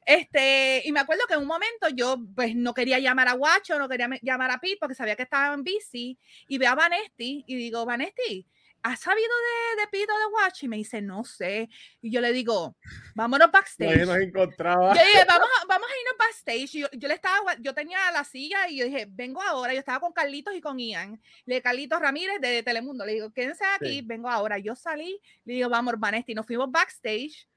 este, 0.06 0.82
y 0.84 0.92
me 0.92 1.00
acuerdo 1.00 1.24
que 1.26 1.34
en 1.34 1.40
un 1.40 1.46
momento 1.46 1.88
yo 1.94 2.18
pues 2.34 2.54
no 2.54 2.74
quería 2.74 2.98
llamar 2.98 3.28
a 3.28 3.32
Guacho, 3.34 3.78
no 3.78 3.88
quería 3.88 4.08
llamar 4.22 4.50
a 4.50 4.58
Pete 4.58 4.78
porque 4.80 4.94
sabía 4.94 5.16
que 5.16 5.22
estaban 5.24 5.62
busy, 5.64 6.18
y 6.48 6.58
veo 6.58 6.70
a 6.70 6.74
Vanesti 6.74 7.44
y 7.46 7.54
digo, 7.56 7.84
Vanesti, 7.84 8.46
¿has 8.82 8.98
sabido 9.00 9.28
de, 9.76 9.82
de 9.82 9.88
Pete 9.88 10.10
o 10.12 10.18
de 10.18 10.24
Guacho? 10.30 10.64
Y 10.64 10.68
me 10.70 10.76
dice, 10.78 11.02
no 11.02 11.22
sé. 11.22 11.68
Y 12.00 12.10
yo 12.10 12.22
le 12.22 12.32
digo, 12.32 12.76
vámonos 13.14 13.50
backstage. 13.52 14.06
nos 14.06 14.16
encontraba. 14.16 14.94
Yo 14.94 15.02
dije, 15.04 15.22
vamos 15.28 15.48
vamos 15.68 15.86
a 15.86 16.00
irnos 16.00 16.16
backstage. 16.18 16.74
Y 16.76 16.80
Yo, 16.80 16.88
yo 16.92 17.08
le 17.08 17.14
estaba, 17.14 17.56
yo 17.60 17.74
tenía 17.74 17.98
la 18.10 18.24
silla 18.24 18.68
y 18.70 18.78
yo 18.78 18.86
dije, 18.86 19.06
vengo 19.10 19.42
ahora. 19.42 19.74
Yo 19.74 19.80
estaba 19.80 20.00
con 20.00 20.12
Carlitos 20.14 20.54
y 20.54 20.62
con 20.62 20.78
Ian. 20.78 21.20
Le 21.44 21.60
Carlitos 21.60 22.00
Ramírez 22.00 22.40
de 22.40 22.62
Telemundo. 22.62 23.04
Le 23.04 23.12
digo, 23.12 23.30
quédense 23.34 23.64
aquí, 23.66 23.98
Sí. 23.98 24.02
vengo 24.02 24.30
ahora. 24.30 24.56
Yo 24.58 24.74
salí, 24.74 25.20
le 25.44 25.54
digo, 25.54 25.68
vamos, 25.68 25.94
Vanesti. 25.98 26.34
Nos 26.34 26.46
fuimos 26.46 26.70
backstage. 26.70 27.49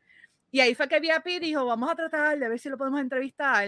Y 0.53 0.59
ahí 0.59 0.75
fue 0.75 0.87
que 0.87 0.99
vi 0.99 1.09
a 1.09 1.19
Pete 1.19 1.37
y 1.47 1.49
dijo, 1.49 1.65
vamos 1.65 1.89
a 1.91 1.95
tratar 1.95 2.37
de 2.37 2.47
ver 2.47 2.59
si 2.59 2.69
lo 2.69 2.77
podemos 2.77 3.01
entrevistar. 3.01 3.67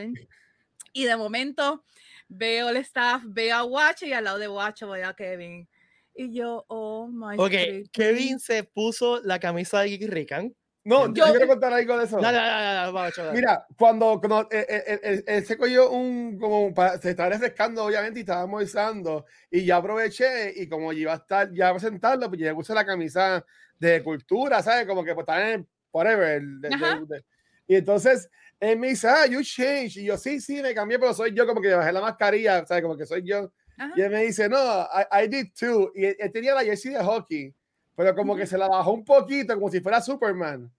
Y 0.93 1.03
de 1.05 1.17
momento 1.17 1.83
veo 2.27 2.69
el 2.69 2.77
staff, 2.77 3.23
veo 3.25 3.55
a 3.55 3.61
Guacho 3.63 4.05
y 4.05 4.13
al 4.13 4.23
lado 4.23 4.37
de 4.37 4.45
Guacho 4.45 4.91
veo 4.91 5.09
a 5.09 5.15
Kevin. 5.15 5.67
Y 6.13 6.31
yo, 6.31 6.63
oh 6.67 7.07
my 7.07 7.37
Ok, 7.39 7.49
freaking- 7.51 7.89
Kevin 7.91 8.39
se 8.39 8.63
puso 8.65 9.19
la 9.23 9.39
camisa 9.39 9.81
de 9.81 9.89
Gigi 9.89 10.05
Rican. 10.05 10.55
No, 10.83 11.07
yo, 11.11 11.25
Yo- 11.25 11.31
quiero 11.31 11.47
contar 11.47 11.73
algo 11.73 11.97
de 11.97 12.05
eso. 12.05 12.19
Dale, 12.21 12.37
dale, 12.37 12.49
dale, 12.51 12.75
dale, 12.75 12.91
vamos, 12.91 13.13
chaval. 13.15 13.33
Mira, 13.33 13.65
cuando, 13.75 14.19
cuando 14.19 14.47
él, 14.51 14.65
él- 14.69 14.99
él- 15.01 15.23
él 15.25 15.45
se 15.47 15.57
cogió 15.57 15.89
un, 15.89 16.37
como 16.37 16.71
para- 16.71 16.99
se 16.99 17.09
estaba 17.09 17.29
refrescando, 17.29 17.83
obviamente, 17.83 18.19
y 18.19 18.21
estaba 18.21 18.41
almorzando, 18.43 19.25
y 19.49 19.65
yo 19.65 19.75
aproveché, 19.77 20.53
y 20.55 20.69
como 20.69 20.93
yo 20.93 20.99
iba 20.99 21.13
a 21.13 21.17
estar, 21.17 21.51
ya 21.51 21.69
a 21.69 21.73
presentarlo, 21.73 22.27
pues 22.29 22.39
yo 22.39 22.45
le 22.45 22.53
puse 22.53 22.75
la 22.75 22.85
camisa 22.85 23.43
de 23.79 24.03
cultura, 24.03 24.61
¿sabes? 24.61 24.85
Como 24.85 25.03
que 25.03 25.15
pues 25.15 25.23
estaba 25.23 25.49
en 25.49 25.67
whatever. 25.95 26.41
de- 26.41 26.69
de- 26.69 27.05
de- 27.07 27.23
y 27.67 27.75
entonces, 27.75 28.29
él 28.59 28.77
me 28.77 28.89
dice, 28.89 29.07
ah, 29.07 29.25
you 29.25 29.41
changed, 29.41 29.97
y 30.01 30.05
yo, 30.05 30.17
sí, 30.17 30.39
sí, 30.39 30.61
me 30.61 30.73
cambié, 30.73 30.99
pero 30.99 31.13
soy 31.13 31.33
yo, 31.33 31.45
como 31.47 31.61
que 31.61 31.73
bajé 31.73 31.91
la 31.91 32.01
mascarilla, 32.01 32.65
¿sabes? 32.65 32.83
Como 32.83 32.95
que 32.97 33.05
soy 33.05 33.23
yo. 33.23 33.51
Ajá. 33.77 33.91
Y 33.95 34.01
él 34.01 34.09
me 34.11 34.23
dice, 34.23 34.47
no, 34.47 34.57
I, 34.83 35.23
I 35.23 35.27
did 35.27 35.47
too, 35.59 35.91
y 35.95 36.05
él, 36.05 36.15
él 36.19 36.31
tenía 36.31 36.53
la 36.53 36.63
jersey 36.63 36.93
de 36.93 37.03
hockey, 37.03 37.53
pero 37.95 38.13
como 38.15 38.35
que 38.35 38.45
se 38.45 38.57
la 38.57 38.67
bajó 38.67 38.91
un 38.93 39.03
poquito, 39.03 39.53
como 39.55 39.69
si 39.69 39.79
fuera 39.81 40.01
Superman. 40.01 40.71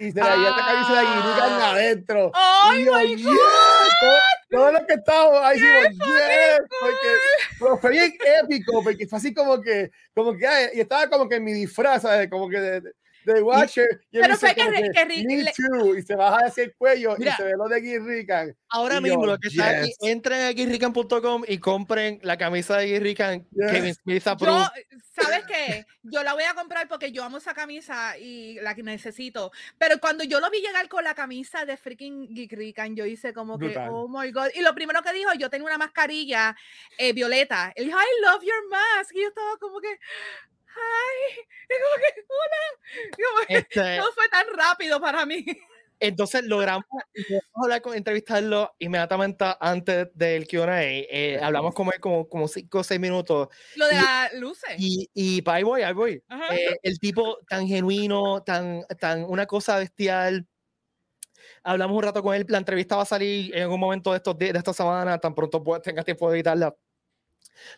Y 0.00 0.10
se 0.10 0.18
la 0.18 0.34
llevó 0.34 0.50
la 0.56 0.66
camisa 0.66 0.92
de 0.94 1.06
Guinica 1.06 1.44
Ah. 1.44 1.70
adentro. 1.70 2.32
¡Ay, 2.34 2.82
Y 2.82 2.84
yo, 2.84 2.92
my 2.98 3.16
"Yes", 3.16 3.24
todo- 4.00 4.18
Todos 4.50 4.72
los 4.72 4.82
que 4.86 4.94
estábamos 4.94 5.40
ahí 5.42 5.58
decimos, 5.60 6.06
yes, 6.06 6.60
porque 6.80 7.08
pero 7.58 7.78
fue 7.78 7.90
bien 7.90 8.12
épico, 8.42 8.82
porque 8.84 9.06
fue 9.08 9.18
así 9.18 9.32
como 9.34 9.60
que, 9.60 9.90
como 10.14 10.36
que, 10.36 10.46
y 10.74 10.80
estaba 10.80 11.08
como 11.08 11.28
que 11.28 11.36
en 11.36 11.44
mi 11.44 11.52
disfraz, 11.52 12.02
¿sabes? 12.02 12.28
Como 12.30 12.48
que, 12.48 12.60
de- 12.60 12.92
de- 13.24 13.42
Watcher. 13.42 14.00
Y, 14.10 14.20
pero 14.20 14.36
fue 14.36 14.54
que, 14.54 14.62
que, 14.62 14.90
que 14.90 15.06
Me 15.06 15.52
too, 15.52 15.96
y 15.96 16.02
se 16.02 16.14
baja 16.14 16.46
hacia 16.46 16.64
el 16.64 16.74
cuello 16.74 17.14
Mira, 17.18 17.32
y 17.32 17.36
se 17.36 17.44
ve 17.44 17.52
lo 17.56 17.68
de 17.68 17.80
Guirrican. 17.80 18.56
Ahora 18.68 19.00
mismo, 19.00 19.26
lo 19.26 19.38
que 19.38 19.48
está 19.48 19.68
aquí, 19.68 19.92
entren 20.00 20.40
a 20.42 20.50
guirrican.com 20.50 21.44
y 21.46 21.58
compren 21.58 22.18
la 22.22 22.36
camisa 22.36 22.78
de 22.78 22.86
Guirrican 22.86 23.46
yes. 23.50 23.70
Kevin 23.70 23.94
Smith 23.94 24.24
Yo, 24.40 24.66
¿sabes 25.12 25.44
qué? 25.46 25.86
Yo 26.02 26.22
la 26.22 26.34
voy 26.34 26.44
a 26.44 26.54
comprar 26.54 26.88
porque 26.88 27.12
yo 27.12 27.22
amo 27.22 27.38
esa 27.38 27.54
camisa 27.54 28.18
y 28.18 28.60
la 28.60 28.74
que 28.74 28.82
necesito. 28.82 29.52
Pero 29.78 29.98
cuando 30.00 30.24
yo 30.24 30.40
lo 30.40 30.50
vi 30.50 30.60
llegar 30.60 30.88
con 30.88 31.04
la 31.04 31.14
camisa 31.14 31.64
de 31.64 31.76
freaking 31.76 32.34
Guirrican, 32.34 32.96
yo 32.96 33.06
hice 33.06 33.32
como 33.32 33.58
que, 33.58 33.66
Brutal. 33.66 33.88
oh 33.90 34.08
my 34.08 34.30
god. 34.30 34.48
Y 34.54 34.60
lo 34.60 34.74
primero 34.74 35.02
que 35.02 35.12
dijo, 35.12 35.32
yo 35.34 35.50
tengo 35.50 35.66
una 35.66 35.78
mascarilla 35.78 36.56
eh, 36.98 37.12
violeta. 37.12 37.72
Él 37.76 37.86
dijo, 37.86 37.98
I 37.98 38.22
love 38.22 38.42
your 38.42 38.68
mask. 38.68 39.14
Y 39.14 39.22
yo 39.22 39.28
estaba 39.28 39.56
como 39.58 39.80
que, 39.80 39.98
ay, 40.76 41.38
y 41.68 41.74
como 41.82 41.96
que, 42.02 42.24
hola. 42.28 43.16
Como 43.16 43.46
que, 43.46 43.54
este... 43.56 43.96
No 43.98 44.12
fue 44.12 44.28
tan 44.28 44.46
rápido 44.54 45.00
para 45.00 45.24
mí. 45.26 45.44
Entonces 46.00 46.44
logramos 46.44 46.84
hablar 47.54 47.80
con, 47.80 47.94
entrevistarlo 47.94 48.74
inmediatamente 48.78 49.44
antes 49.60 50.08
del 50.14 50.46
QA. 50.46 50.82
Eh, 50.82 51.38
hablamos 51.40 51.74
él 51.92 52.00
como, 52.00 52.28
como 52.28 52.48
cinco 52.48 52.80
o 52.80 52.84
seis 52.84 53.00
minutos. 53.00 53.48
Lo 53.76 53.86
de 53.86 53.94
las 53.94 54.34
luces. 54.34 54.74
Y, 54.78 55.08
y, 55.14 55.38
y 55.38 55.42
ahí 55.46 55.62
voy, 55.62 55.82
ahí 55.82 55.94
voy. 55.94 56.22
Eh, 56.50 56.76
el 56.82 56.98
tipo 56.98 57.38
tan 57.48 57.66
genuino, 57.66 58.42
tan, 58.42 58.84
tan 58.98 59.24
una 59.24 59.46
cosa 59.46 59.78
bestial. 59.78 60.46
Hablamos 61.62 61.96
un 61.96 62.02
rato 62.02 62.22
con 62.22 62.34
él. 62.34 62.44
La 62.48 62.58
entrevista 62.58 62.96
va 62.96 63.02
a 63.02 63.06
salir 63.06 63.54
en 63.54 63.62
algún 63.62 63.80
momento 63.80 64.10
de, 64.10 64.18
estos, 64.18 64.36
de 64.36 64.50
esta 64.50 64.72
semana, 64.72 65.18
tan 65.18 65.34
pronto 65.34 65.62
tengas 65.82 66.04
tiempo 66.04 66.30
de 66.30 66.36
editarla. 66.38 66.74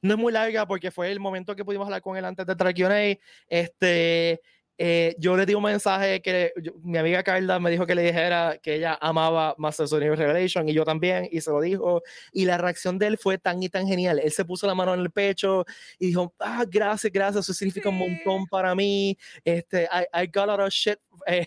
No 0.02 0.14
es 0.14 0.20
muy 0.20 0.32
larga 0.32 0.66
porque 0.66 0.90
fue 0.90 1.10
el 1.10 1.20
momento 1.20 1.54
que 1.56 1.64
pudimos 1.64 1.86
hablar 1.86 2.02
con 2.02 2.16
él 2.16 2.24
antes 2.24 2.46
de 2.46 2.54
QA. 2.56 3.18
Este 3.48 4.40
eh, 4.78 5.16
yo 5.18 5.36
le 5.36 5.46
di 5.46 5.54
un 5.54 5.62
mensaje 5.62 6.20
que 6.20 6.52
yo, 6.62 6.72
mi 6.82 6.98
amiga 6.98 7.22
Carla 7.22 7.58
me 7.58 7.70
dijo 7.70 7.86
que 7.86 7.94
le 7.94 8.02
dijera 8.02 8.58
que 8.62 8.74
ella 8.74 8.98
amaba 9.00 9.54
Masters 9.56 9.92
of 9.92 9.98
Universe 10.00 10.22
Revelation 10.22 10.68
y 10.68 10.74
yo 10.74 10.84
también, 10.84 11.28
y 11.30 11.40
se 11.40 11.50
lo 11.50 11.60
dijo. 11.60 12.02
Y 12.32 12.44
la 12.44 12.58
reacción 12.58 12.98
de 12.98 13.06
él 13.06 13.18
fue 13.18 13.38
tan 13.38 13.62
y 13.62 13.68
tan 13.70 13.86
genial. 13.86 14.18
Él 14.18 14.30
se 14.32 14.44
puso 14.44 14.66
la 14.66 14.74
mano 14.74 14.92
en 14.94 15.00
el 15.00 15.10
pecho 15.10 15.64
y 15.98 16.08
dijo: 16.08 16.34
Ah, 16.38 16.64
gracias, 16.68 17.12
gracias, 17.12 17.44
eso 17.44 17.54
significa 17.54 17.88
un 17.88 17.98
montón 17.98 18.46
para 18.46 18.74
mí. 18.74 19.16
Este, 19.44 19.84
I, 19.84 20.22
I 20.22 20.26
got 20.26 20.44
a 20.44 20.56
lot 20.56 20.60
of 20.60 20.70
shit 20.70 20.98
eh, 21.26 21.46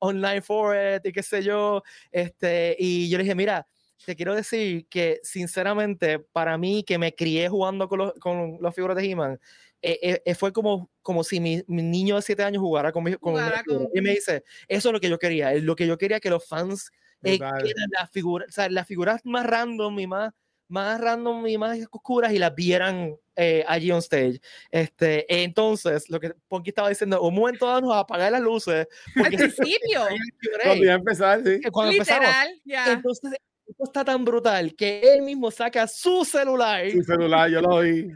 online 0.00 0.42
for 0.42 0.76
it 0.76 1.06
y 1.06 1.12
qué 1.12 1.22
sé 1.22 1.42
yo. 1.42 1.82
Este, 2.10 2.76
y 2.78 3.08
yo 3.08 3.18
le 3.18 3.24
dije: 3.24 3.34
Mira, 3.36 3.66
te 4.04 4.16
quiero 4.16 4.34
decir 4.34 4.86
que 4.88 5.20
sinceramente 5.22 6.18
para 6.18 6.56
mí 6.58 6.84
que 6.84 6.98
me 6.98 7.14
crié 7.14 7.48
jugando 7.48 7.88
con 7.88 7.98
los, 7.98 8.12
con 8.14 8.58
los 8.60 8.74
figuras 8.74 8.96
de 8.96 9.04
He-Man, 9.04 9.40
eh, 9.82 10.22
eh, 10.24 10.34
fue 10.34 10.52
como, 10.52 10.90
como 11.02 11.22
si 11.24 11.40
mi, 11.40 11.62
mi, 11.66 11.82
niño 11.82 12.16
de 12.16 12.22
7 12.22 12.42
años 12.42 12.62
jugara 12.62 12.90
con, 12.90 13.04
mi, 13.04 13.14
con, 13.16 13.34
con, 13.34 13.88
y 13.92 14.00
me 14.00 14.10
dice, 14.10 14.42
eso 14.66 14.88
es 14.88 14.92
lo 14.92 15.00
que 15.00 15.10
yo 15.10 15.18
quería, 15.18 15.52
es 15.52 15.62
lo 15.62 15.76
que 15.76 15.86
yo 15.86 15.98
quería 15.98 16.20
que 16.20 16.30
los 16.30 16.46
fans 16.46 16.90
eh, 17.24 17.38
las 17.38 18.10
figuras, 18.10 18.48
o 18.48 18.52
sea, 18.52 18.68
las 18.68 18.86
figuras 18.86 19.20
más 19.24 19.46
random 19.46 19.98
y 19.98 20.06
más, 20.06 20.32
más 20.68 21.00
random 21.00 21.46
y 21.46 21.58
más 21.58 21.78
oscuras 21.90 22.32
y 22.32 22.38
las 22.38 22.54
vieran 22.54 23.16
eh, 23.36 23.64
allí 23.66 23.90
on 23.90 23.98
stage. 23.98 24.40
Este, 24.70 25.42
entonces, 25.42 26.08
lo 26.10 26.20
que 26.20 26.34
Ponky 26.48 26.70
estaba 26.70 26.88
diciendo, 26.88 27.22
un 27.22 27.34
momento 27.34 27.66
dado 27.66 27.80
nos 27.80 27.90
va 27.90 27.98
a 27.98 28.00
apagar 28.00 28.32
las 28.32 28.42
luces. 28.42 28.86
Al 29.16 29.32
principio. 29.32 30.02
Cuando 30.62 30.84
iba 30.84 30.92
a 30.92 30.96
empezar, 30.96 31.42
sí. 31.44 31.60
Cuando 31.70 31.92
Literal, 31.92 32.60
ya. 32.64 32.92
Entonces, 32.92 33.32
esto 33.74 33.84
está 33.84 34.04
tan 34.04 34.24
brutal 34.24 34.74
que 34.76 35.00
él 35.00 35.22
mismo 35.22 35.50
saca 35.50 35.88
su 35.88 36.24
celular. 36.24 36.88
Su 36.90 37.02
celular, 37.02 37.50
yo 37.50 37.60
lo 37.60 37.80
vi 37.80 38.08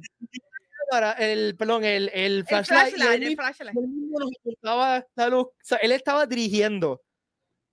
para 0.89 1.13
el, 1.13 1.57
perdón, 1.57 1.85
el, 1.85 2.11
el 2.15 2.45
flashlight. 2.47 2.87
El 2.87 2.95
flashlight, 2.95 3.23
el 3.23 3.37
flashlight. 3.37 3.77
Él 3.77 3.89
mismo 3.89 4.19
nos 4.21 5.05
la 5.17 5.29
luz. 5.29 5.45
O 5.45 5.53
sea, 5.61 5.79
él 5.79 5.93
estaba 5.93 6.27
dirigiendo. 6.27 7.03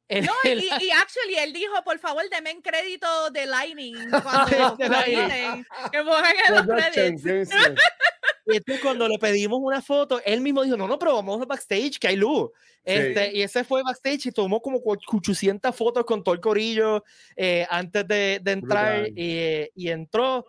El, 0.08 0.26
no, 0.26 0.34
el, 0.44 0.60
y, 0.60 0.68
y, 0.68 0.92
actually, 0.92 1.36
él 1.40 1.52
dijo, 1.52 1.74
por 1.84 1.98
favor, 1.98 2.24
denme 2.30 2.52
en 2.52 2.62
crédito 2.62 3.32
de 3.32 3.48
Lightning 3.48 3.96
cuando 4.24 4.78
vienen, 5.06 5.66
que 5.92 5.98
pongan 6.00 6.36
en 6.48 6.56
los 6.56 6.66
créditos. 6.68 7.50
Y 8.48 8.58
entonces 8.58 8.84
cuando 8.84 9.08
le 9.08 9.18
pedimos 9.18 9.60
una 9.60 9.82
foto, 9.82 10.22
él 10.24 10.40
mismo 10.40 10.64
dijo, 10.64 10.78
no, 10.78 10.88
no, 10.88 11.00
pero 11.00 11.16
vamos 11.16 11.42
a 11.42 11.46
backstage, 11.46 11.98
que 11.98 12.10
hay 12.10 12.16
luz. 12.16 12.52
Este, 12.84 13.32
sí. 13.32 13.38
Y 13.38 13.42
ese 13.42 13.64
fue 13.64 13.82
backstage 13.82 14.28
y 14.28 14.32
tomó 14.32 14.62
como 14.62 14.80
800 14.84 15.76
fotos 15.76 16.06
con 16.06 16.24
todo 16.24 16.36
el 16.36 16.42
corillo 16.42 17.04
eh, 17.36 17.66
antes 17.72 18.08
de, 18.08 18.40
de 18.44 18.52
entrar 18.52 19.08
y, 19.16 19.72
y, 19.74 19.90
entró. 19.90 20.46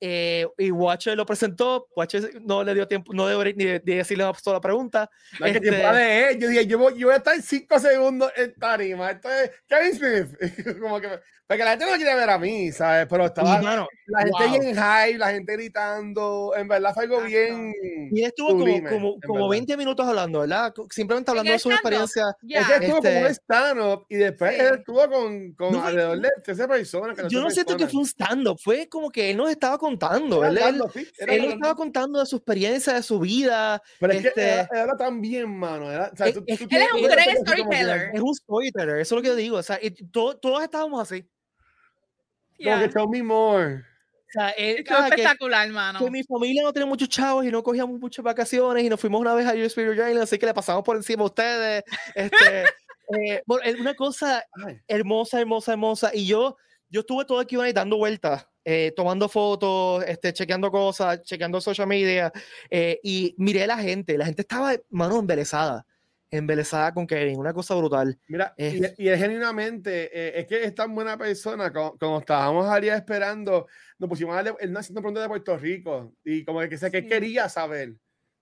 Eh, 0.00 0.46
y 0.56 0.70
Watcher 0.70 1.16
lo 1.16 1.26
presentó, 1.26 1.88
Watcher 1.94 2.40
no 2.42 2.64
le 2.64 2.74
dio 2.74 2.88
tiempo, 2.88 3.12
no 3.12 3.28
dio 3.28 3.44
ni 3.44 3.64
de, 3.64 3.80
de 3.80 3.96
decirle 3.96 4.24
una 4.24 4.38
sola 4.38 4.60
pregunta. 4.60 5.10
No 5.38 5.46
este, 5.46 5.60
que 5.60 5.70
tiempo 5.70 5.92
de 5.94 6.38
Yo 6.40 6.48
dije, 6.48 6.66
yo 6.66 6.78
voy, 6.78 6.98
yo 6.98 7.08
voy 7.08 7.14
a 7.14 7.18
estar 7.18 7.40
5 7.40 7.78
segundos 7.78 8.32
en 8.36 8.54
tarima. 8.54 9.10
Esto 9.10 9.28
es 9.30 9.50
Kevin 9.68 9.94
Smith. 9.94 10.78
Como 10.80 11.00
que, 11.00 11.08
porque 11.50 11.64
la 11.64 11.70
gente 11.70 11.84
no 11.84 11.96
quiere 11.96 12.14
ver 12.14 12.30
a 12.30 12.38
mí, 12.38 12.70
¿sabes? 12.70 13.08
Pero 13.10 13.26
estaba 13.26 13.60
mano, 13.60 13.88
la 14.06 14.20
gente 14.20 14.38
wow. 14.38 14.60
bien 14.60 14.76
high, 14.76 15.18
la 15.18 15.32
gente 15.32 15.52
gritando. 15.54 16.52
En 16.56 16.68
verdad 16.68 16.94
fue 16.94 17.02
algo 17.02 17.22
bien. 17.22 17.74
Y 18.12 18.22
estuvo 18.22 18.50
sublime, 18.50 18.88
como, 18.88 19.14
como, 19.20 19.20
como 19.26 19.48
20 19.48 19.76
minutos 19.76 20.06
hablando, 20.06 20.38
¿verdad? 20.38 20.72
Simplemente 20.90 21.28
hablando 21.28 21.50
de 21.50 21.58
su 21.58 21.72
experiencia. 21.72 22.36
Yeah. 22.42 22.60
Es 22.60 22.66
que 22.68 22.74
estuvo 22.74 22.98
este... 22.98 23.14
como 23.14 23.26
un 23.26 23.32
stand-up 23.32 24.06
y 24.08 24.14
después 24.14 24.54
sí. 24.54 24.60
él 24.60 24.74
estuvo 24.78 25.08
con, 25.08 25.52
con 25.54 25.72
no, 25.72 25.84
alrededor 25.84 26.20
de 26.20 26.28
13 26.44 26.68
personas. 26.68 27.16
Que 27.16 27.22
no 27.24 27.28
yo 27.28 27.40
no 27.40 27.50
siento 27.50 27.76
que 27.76 27.88
fue 27.88 27.98
un 27.98 28.06
stand-up, 28.06 28.60
fue 28.62 28.88
como 28.88 29.10
que 29.10 29.30
él 29.32 29.36
nos 29.36 29.50
estaba 29.50 29.76
contando. 29.90 30.44
Él, 30.44 30.58
él, 30.58 30.82
sí, 30.92 31.08
él 31.18 31.42
nos 31.44 31.54
estaba 31.54 31.74
contando 31.74 32.18
de 32.18 32.26
su 32.26 32.36
experiencia, 32.36 32.94
de 32.94 33.02
su 33.02 33.18
vida. 33.18 33.82
Pero 33.98 34.12
es 34.12 34.24
este... 34.24 34.32
que 34.34 34.50
era, 34.50 34.68
era 34.72 34.96
tan 34.96 35.20
bien, 35.20 35.58
mano. 35.58 35.90
Era, 35.90 36.10
o 36.12 36.16
sea, 36.16 36.26
es, 36.28 36.34
tú, 36.34 36.44
es, 36.46 36.58
tú 36.58 36.66
él 36.70 36.82
es 36.82 36.92
un 36.92 37.02
gran 37.02 37.36
storyteller. 37.36 38.10
Es 38.14 38.20
un 38.20 38.34
storyteller, 38.34 38.96
eso 38.98 39.14
es 39.14 39.18
lo 39.18 39.22
que 39.22 39.28
yo 39.28 39.36
digo. 39.36 39.56
O 39.56 39.62
sea, 39.62 39.78
y 39.80 39.90
to, 39.90 40.36
todos 40.36 40.62
estábamos 40.62 41.00
así. 41.00 41.28
Yeah. 42.58 42.74
Como 42.74 42.86
que 42.86 42.92
tell 42.92 43.08
me 43.08 43.22
more. 43.22 43.90
O 44.30 44.32
sea, 44.32 44.46
ah, 44.46 44.50
espectacular, 44.50 45.62
que, 45.62 45.68
hermano. 45.68 45.98
Que 45.98 46.10
mi 46.10 46.22
familia 46.22 46.62
no 46.62 46.72
tenía 46.72 46.86
muchos 46.86 47.08
chavos 47.08 47.44
y 47.44 47.50
no 47.50 47.64
cogíamos 47.64 47.98
muchas 47.98 48.24
vacaciones 48.24 48.84
y 48.84 48.88
nos 48.88 49.00
fuimos 49.00 49.20
una 49.20 49.34
vez 49.34 49.44
a 49.44 49.54
US 49.54 49.66
Spirit 49.66 49.94
Island, 49.94 50.18
así 50.18 50.38
que 50.38 50.46
le 50.46 50.54
pasamos 50.54 50.84
por 50.84 50.96
encima 50.96 51.22
a 51.22 51.26
ustedes. 51.26 51.82
Este, 52.14 52.64
eh, 53.18 53.42
bueno, 53.44 53.64
es 53.64 53.74
una 53.80 53.94
cosa 53.94 54.44
hermosa, 54.86 55.40
hermosa, 55.40 55.72
hermosa. 55.72 56.10
Y 56.14 56.26
yo, 56.26 56.56
yo 56.88 57.00
estuve 57.00 57.24
todo 57.24 57.40
aquí 57.40 57.56
dando 57.72 57.96
vueltas, 57.96 58.46
eh, 58.64 58.92
tomando 58.94 59.28
fotos, 59.28 60.04
este, 60.06 60.32
chequeando 60.32 60.70
cosas, 60.70 61.22
chequeando 61.22 61.60
social 61.60 61.86
media. 61.86 62.32
Eh, 62.68 63.00
y 63.02 63.34
miré 63.38 63.64
a 63.64 63.68
la 63.68 63.78
gente, 63.78 64.18
la 64.18 64.26
gente 64.26 64.42
estaba, 64.42 64.74
mano, 64.90 65.18
embelesada 65.18 65.86
embelesada 66.30 66.94
con 66.94 67.06
Kevin, 67.06 67.38
una 67.38 67.52
cosa 67.52 67.74
brutal. 67.74 68.18
Mira, 68.28 68.54
eh, 68.56 68.92
y, 68.96 69.04
y, 69.04 69.08
es 69.08 69.18
genuinamente, 69.18 70.10
eh, 70.12 70.40
es 70.40 70.46
que 70.46 70.62
es 70.62 70.74
tan 70.74 70.94
buena 70.94 71.18
persona, 71.18 71.72
como, 71.72 71.98
como 71.98 72.20
estábamos 72.20 72.66
allá 72.68 72.96
esperando, 72.96 73.66
nos 73.98 74.08
pusimos 74.08 74.32
a 74.34 74.36
darle, 74.36 74.54
él 74.60 74.76
haciendo 74.76 75.00
preguntas 75.00 75.24
de 75.24 75.28
Puerto 75.28 75.58
Rico, 75.58 76.14
y 76.24 76.44
como 76.44 76.60
que 76.60 76.78
sé 76.78 76.90
que 76.90 77.02
sí. 77.02 77.08
quería 77.08 77.48
saber, 77.48 77.94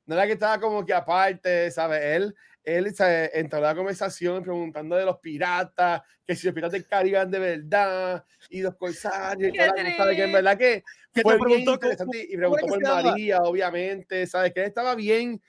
no 0.07 0.15
era 0.15 0.27
que 0.27 0.33
estaba 0.33 0.61
como 0.61 0.85
que 0.85 0.93
aparte, 0.93 1.71
¿sabes? 1.71 2.03
Él, 2.03 2.35
él 2.77 2.95
¿sabe? 2.95 3.31
entró 3.39 3.59
a 3.59 3.63
la 3.63 3.75
conversación 3.75 4.43
preguntando 4.43 4.97
de 4.97 5.05
los 5.05 5.19
piratas, 5.19 6.03
que 6.25 6.37
si 6.37 6.47
los 6.47 6.55
piratas 6.55 6.73
del 6.73 6.87
Caribe 6.87 7.17
eran 7.17 7.31
de 7.31 7.39
verdad, 7.39 8.25
y 8.51 8.61
los 8.61 8.77
corsarios, 8.77 9.53
y 9.53 9.57
toda 9.57 9.69
la 9.69 9.97
cosa 9.97 10.07
de 10.07 10.17
que 10.17 10.23
en 10.25 10.33
verdad 10.33 10.59
que 10.59 10.85
fue 11.23 11.39
bien 11.47 11.61
interesante, 11.61 12.27
y 12.29 12.37
preguntó 12.37 12.67
por 12.67 12.83
María, 12.83 13.39
obviamente, 13.39 14.27
¿sabes? 14.27 14.53
Que 14.53 14.61
él 14.61 14.67
estaba 14.67 14.95
bien 14.95 15.41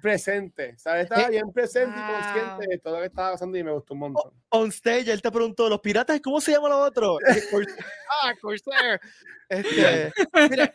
presente, 0.00 0.76
¿sabes? 0.78 1.04
Estaba 1.04 1.22
eh, 1.22 1.30
bien 1.30 1.52
presente 1.52 1.98
wow. 1.98 2.08
y 2.08 2.12
consciente 2.12 2.66
de 2.68 2.78
todo 2.78 2.94
lo 2.94 3.00
que 3.00 3.06
estaba 3.06 3.32
pasando 3.32 3.58
y 3.58 3.64
me 3.64 3.72
gustó 3.72 3.94
un 3.94 4.00
montón. 4.00 4.32
On 4.50 4.68
stage, 4.68 5.10
él 5.10 5.20
te 5.20 5.30
preguntó, 5.32 5.68
¿los 5.68 5.80
piratas 5.80 6.20
cómo 6.20 6.40
se 6.40 6.52
llama 6.52 6.68
lo 6.68 6.78
otro? 6.78 7.18
ah, 8.22 8.32
Corsair. 8.40 9.00
Este, 9.48 10.12
mira, 10.48 10.72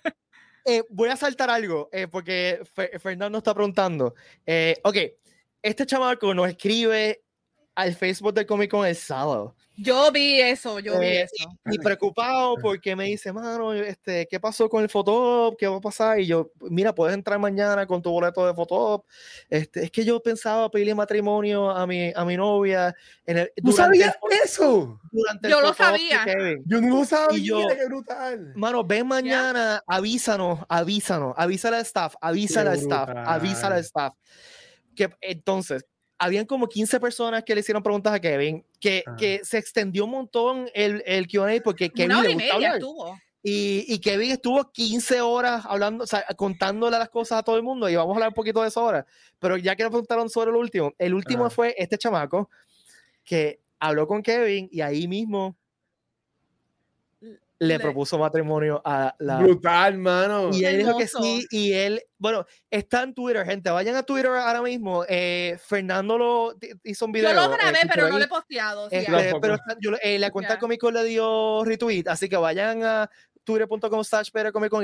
eh, 0.65 0.83
voy 0.89 1.09
a 1.09 1.17
saltar 1.17 1.49
algo, 1.49 1.89
eh, 1.91 2.07
porque 2.07 2.61
Fernando 2.99 3.37
está 3.37 3.53
preguntando. 3.53 4.15
Eh, 4.45 4.75
ok, 4.83 4.97
este 5.63 5.85
chamaco 5.85 6.33
nos 6.33 6.49
escribe 6.49 7.23
al 7.75 7.95
Facebook 7.95 8.33
del 8.33 8.45
Comic 8.45 8.69
Con 8.69 8.85
el 8.85 8.95
sábado. 8.95 9.55
Yo 9.75 10.11
vi 10.11 10.39
eso, 10.39 10.79
yo 10.79 10.99
vi 10.99 11.07
eh, 11.07 11.21
eso. 11.23 11.49
Y, 11.65 11.75
y, 11.75 11.79
preocupado 11.79 12.57
porque 12.61 12.95
me 12.95 13.05
dice, 13.05 13.33
mano, 13.33 13.73
este, 13.73 14.27
¿qué 14.27 14.39
pasó 14.39 14.69
con 14.69 14.83
el 14.83 14.89
Fotop? 14.89 15.57
¿Qué 15.57 15.67
va 15.67 15.77
a 15.77 15.81
pasar? 15.81 16.19
Y 16.19 16.27
yo, 16.27 16.51
mira, 16.69 16.93
puedes 16.93 17.15
entrar 17.15 17.39
mañana 17.39 17.87
con 17.87 17.99
tu 17.99 18.11
boleto 18.11 18.45
de 18.45 18.53
Fotop. 18.53 19.07
Este, 19.49 19.85
es 19.85 19.91
que 19.91 20.05
yo 20.05 20.21
pensaba 20.21 20.69
pedirle 20.69 20.93
matrimonio 20.93 21.71
a 21.71 21.87
mi, 21.87 22.13
a 22.15 22.23
mi 22.23 22.37
novia. 22.37 22.93
En 23.25 23.39
el, 23.39 23.51
¿Tú 23.63 23.71
sabías 23.71 24.15
el, 24.29 24.37
eso? 24.43 24.99
Durante 25.11 25.49
yo 25.49 25.59
lo 25.59 25.73
sabía. 25.73 26.23
Yo 26.65 26.79
no 26.79 26.99
lo 26.99 27.05
sabía, 27.05 27.39
y 27.39 27.43
yo, 27.43 27.67
qué 27.67 27.85
brutal. 27.87 28.53
Mano, 28.55 28.83
ven 28.83 29.07
mañana, 29.07 29.81
yeah. 29.81 29.83
avísanos, 29.87 30.59
avísanos, 30.69 31.33
avísale 31.35 31.77
al 31.77 31.81
staff, 31.81 32.13
avísale 32.21 32.69
al 32.69 32.77
staff, 32.77 33.09
avísale 33.25 33.75
al 33.75 33.81
staff. 33.81 34.13
Que, 34.95 35.09
entonces, 35.21 35.85
habían 36.17 36.45
como 36.45 36.67
15 36.67 36.99
personas 36.99 37.43
que 37.43 37.53
le 37.53 37.61
hicieron 37.61 37.83
preguntas 37.83 38.13
a 38.13 38.19
Kevin, 38.19 38.65
que, 38.79 39.03
ah. 39.05 39.15
que 39.17 39.41
se 39.43 39.57
extendió 39.57 40.05
un 40.05 40.11
montón 40.11 40.69
el, 40.73 41.03
el 41.05 41.27
Q&A 41.27 41.61
porque 41.63 41.89
Kevin 41.89 42.21
le 42.21 42.33
gusta 42.33 42.55
hablar. 42.55 42.75
Estuvo. 42.75 43.19
Y, 43.45 43.83
y, 43.93 43.99
Kevin 43.99 44.31
estuvo 44.31 44.71
15 44.71 45.19
horas 45.19 45.65
hablando, 45.67 46.05
o 46.05 46.07
sea, 46.07 46.25
contándole 46.37 46.97
las 46.97 47.09
cosas 47.09 47.39
a 47.39 47.43
todo 47.43 47.57
el 47.57 47.63
mundo 47.63 47.89
y 47.89 47.95
vamos 47.97 48.13
a 48.13 48.15
hablar 48.15 48.29
un 48.29 48.35
poquito 48.35 48.61
de 48.61 48.69
eso 48.69 48.79
ahora. 48.79 49.05
Pero 49.39 49.57
ya 49.57 49.75
que 49.75 49.83
nos 49.83 49.91
preguntaron 49.91 50.29
sobre 50.29 50.51
el 50.51 50.55
último, 50.55 50.93
el 50.97 51.13
último 51.13 51.49
fue 51.49 51.75
este 51.77 51.97
chamaco 51.97 52.49
que 53.25 53.59
habló 53.79 54.07
con 54.07 54.23
Kevin 54.23 54.69
y 54.71 54.79
ahí 54.79 55.09
mismo 55.09 55.57
le, 57.67 57.79
propuso 57.79 58.17
matrimonio 58.17 58.81
a 58.83 59.15
la. 59.19 59.37
Brutal, 59.37 59.97
mano. 59.97 60.49
Y 60.51 60.65
él 60.65 60.77
dijo 60.79 60.97
que 60.97 61.07
sí. 61.07 61.45
Y 61.51 61.73
él, 61.73 62.01
bueno, 62.17 62.45
está 62.69 63.03
en 63.03 63.13
Twitter, 63.13 63.45
gente. 63.45 63.69
Vayan 63.69 63.95
a 63.95 64.03
Twitter 64.03 64.31
ahora 64.31 64.61
mismo. 64.61 65.03
Eh, 65.07 65.57
Fernando 65.65 66.17
lo 66.17 66.55
hizo 66.83 67.05
un 67.05 67.11
video. 67.11 67.33
Yo 67.33 67.35
lo 67.35 67.49
grabé, 67.49 67.79
pero 67.91 68.09
no 68.09 68.17
lo 68.17 68.23
he 68.23 68.27
posteado. 68.27 68.87
Este, 68.91 69.33
pero 69.41 69.57
yo, 69.79 69.91
eh, 70.01 70.19
la 70.19 70.31
cuenta 70.31 70.59
yeah. 70.59 70.91
le 70.91 71.03
dio 71.03 71.63
retweet. 71.65 72.07
Así 72.07 72.29
que 72.29 72.37
vayan 72.37 72.83
a 72.83 73.09
twitter.com 73.43 74.03
slash 74.03 74.29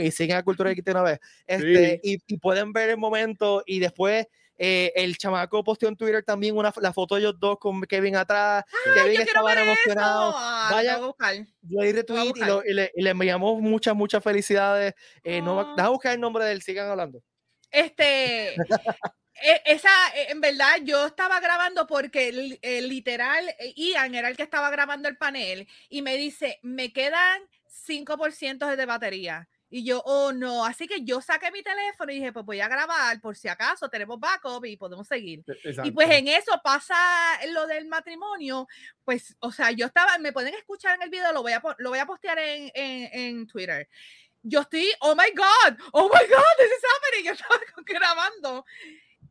y 0.02 0.12
sigan 0.12 0.38
a 0.38 0.44
Cultura 0.44 0.74
de 0.74 0.92
una 0.92 1.04
vez. 1.04 1.20
Este, 1.48 2.00
y, 2.04 2.18
y 2.28 2.38
pueden 2.38 2.74
ver 2.74 2.90
el 2.90 2.98
momento 2.98 3.64
y 3.66 3.80
después 3.80 4.28
eh, 4.62 4.91
el 4.93 5.18
chamaco 5.18 5.64
posteó 5.64 5.88
en 5.88 5.95
Twitter 5.95 6.22
también 6.22 6.57
una, 6.57 6.74
la 6.82 6.91
foto 6.91 7.16
de 7.16 7.22
ellos 7.22 7.39
dos 7.39 7.57
con 7.57 7.82
Kevin 7.84 8.18
atrás. 8.18 8.66
Kevin 8.93 9.22
estaba 9.22 9.53
emocionado. 9.53 10.34
Ah, 10.36 10.70
Vaya, 10.74 10.99
yo 11.62 11.82
ahí 11.82 11.93
retweet 11.93 12.34
y, 12.66 12.74
le, 12.74 13.10
enviamos 13.10 13.62
muchas, 13.62 13.95
muchas 13.95 14.22
felicidades. 14.22 14.93
Eh, 15.24 15.41
no, 15.41 15.62
ah. 15.62 15.74
deja 15.78 15.88
buscar 15.88 16.14
el 16.14 16.20
nombre 16.20 16.43
de 16.43 16.51
él, 16.51 16.62
sigan 16.62 16.89
hablando. 16.89 17.24
Este. 17.72 18.55
E, 19.41 19.62
esa, 19.72 19.89
e, 20.16 20.32
en 20.34 20.41
verdad, 20.41 20.80
yo 20.84 21.05
estaba 21.05 21.39
grabando 21.39 21.88
porque 21.88 22.60
literal 22.82 23.55
Ian 23.78 24.14
era 24.14 24.28
el 24.28 24.36
que 24.36 24.43
estaba 24.43 24.70
grabando 24.70 25.07
el 25.07 25.16
panel 25.16 25.66
y 25.88 26.01
me 26.01 26.18
dice, 26.18 26.60
me 26.62 26.91
quedan 26.91 27.41
5% 27.88 28.76
de 28.76 28.86
batería. 28.86 29.47
Y 29.70 29.86
yo, 29.86 30.01
oh 30.05 30.32
no, 30.32 30.65
así 30.65 30.88
que 30.88 31.03
yo 31.03 31.22
saqué 31.22 31.51
mi 31.51 31.61
teléfono 31.61 32.11
y 32.11 32.15
dije, 32.15 32.34
pues 32.34 32.45
voy 32.45 32.59
a 32.59 32.67
grabar 32.67 33.22
por 33.22 33.38
si 33.38 33.47
acaso 33.47 33.88
tenemos 33.88 34.20
backup 34.20 34.65
y 34.65 34.78
podemos 34.78 35.07
seguir. 35.07 35.43
E, 35.47 35.76
y 35.84 35.91
pues 35.91 36.09
en 36.09 36.28
eso 36.28 36.59
pasa 36.63 36.95
lo 37.49 37.67
del 37.67 37.88
matrimonio, 37.88 38.67
pues, 39.05 39.36
o 39.39 39.51
sea, 39.51 39.72
yo 39.72 39.86
estaba, 39.86 40.17
me 40.17 40.34
pueden 40.34 40.55
escuchar 40.55 40.95
en 40.95 41.03
el 41.03 41.09
video, 41.09 41.32
lo 41.34 41.43
voy 41.43 41.51
a, 41.51 41.61
lo 41.78 41.89
voy 41.89 41.99
a 41.99 42.05
postear 42.05 42.39
en, 42.39 42.72
en, 42.74 43.09
en 43.13 43.47
Twitter. 43.47 43.88
Yo 44.41 44.61
estoy, 44.61 44.88
oh 45.01 45.15
my 45.15 45.32
God, 45.36 45.78
oh 45.91 46.05
my 46.07 46.28
God, 46.28 46.55
this 46.57 46.72
is 46.72 46.84
happening. 46.95 47.26
Yo 47.26 47.34
estaba 47.34 47.59
grabando 47.86 48.65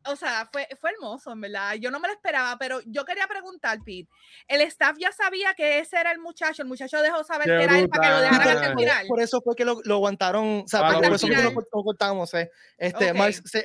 o 0.05 0.15
sea, 0.15 0.47
fue, 0.51 0.67
fue 0.79 0.91
hermoso, 0.91 1.31
en 1.31 1.41
verdad. 1.41 1.75
Yo 1.75 1.91
no 1.91 1.99
me 1.99 2.07
lo 2.07 2.13
esperaba, 2.13 2.57
pero 2.57 2.79
yo 2.85 3.05
quería 3.05 3.27
preguntar, 3.27 3.79
Pete. 3.83 4.09
¿El 4.47 4.61
staff 4.61 4.97
ya 4.99 5.11
sabía 5.11 5.53
que 5.53 5.79
ese 5.79 5.97
era 5.97 6.11
el 6.11 6.19
muchacho? 6.19 6.61
¿El 6.61 6.67
muchacho 6.67 7.01
dejó 7.01 7.23
saber 7.23 7.47
que 7.47 7.63
era 7.63 7.79
él 7.79 7.89
para 7.89 8.07
que 8.07 8.13
lo 8.13 8.21
dejaran 8.21 8.61
terminar? 8.61 9.07
Por 9.07 9.21
eso 9.21 9.41
fue 9.41 9.55
que 9.55 9.65
lo, 9.65 9.79
lo 9.83 9.95
aguantaron, 9.95 10.63
o 10.65 10.67
sea, 10.67 10.87
ah, 10.87 10.93
por 10.95 11.05
eso 11.05 11.27
fue 11.27 11.35
que 11.35 11.43
lo, 11.43 11.53
cortamos. 11.53 12.33
Eh. 12.33 12.49
Este, 12.77 13.13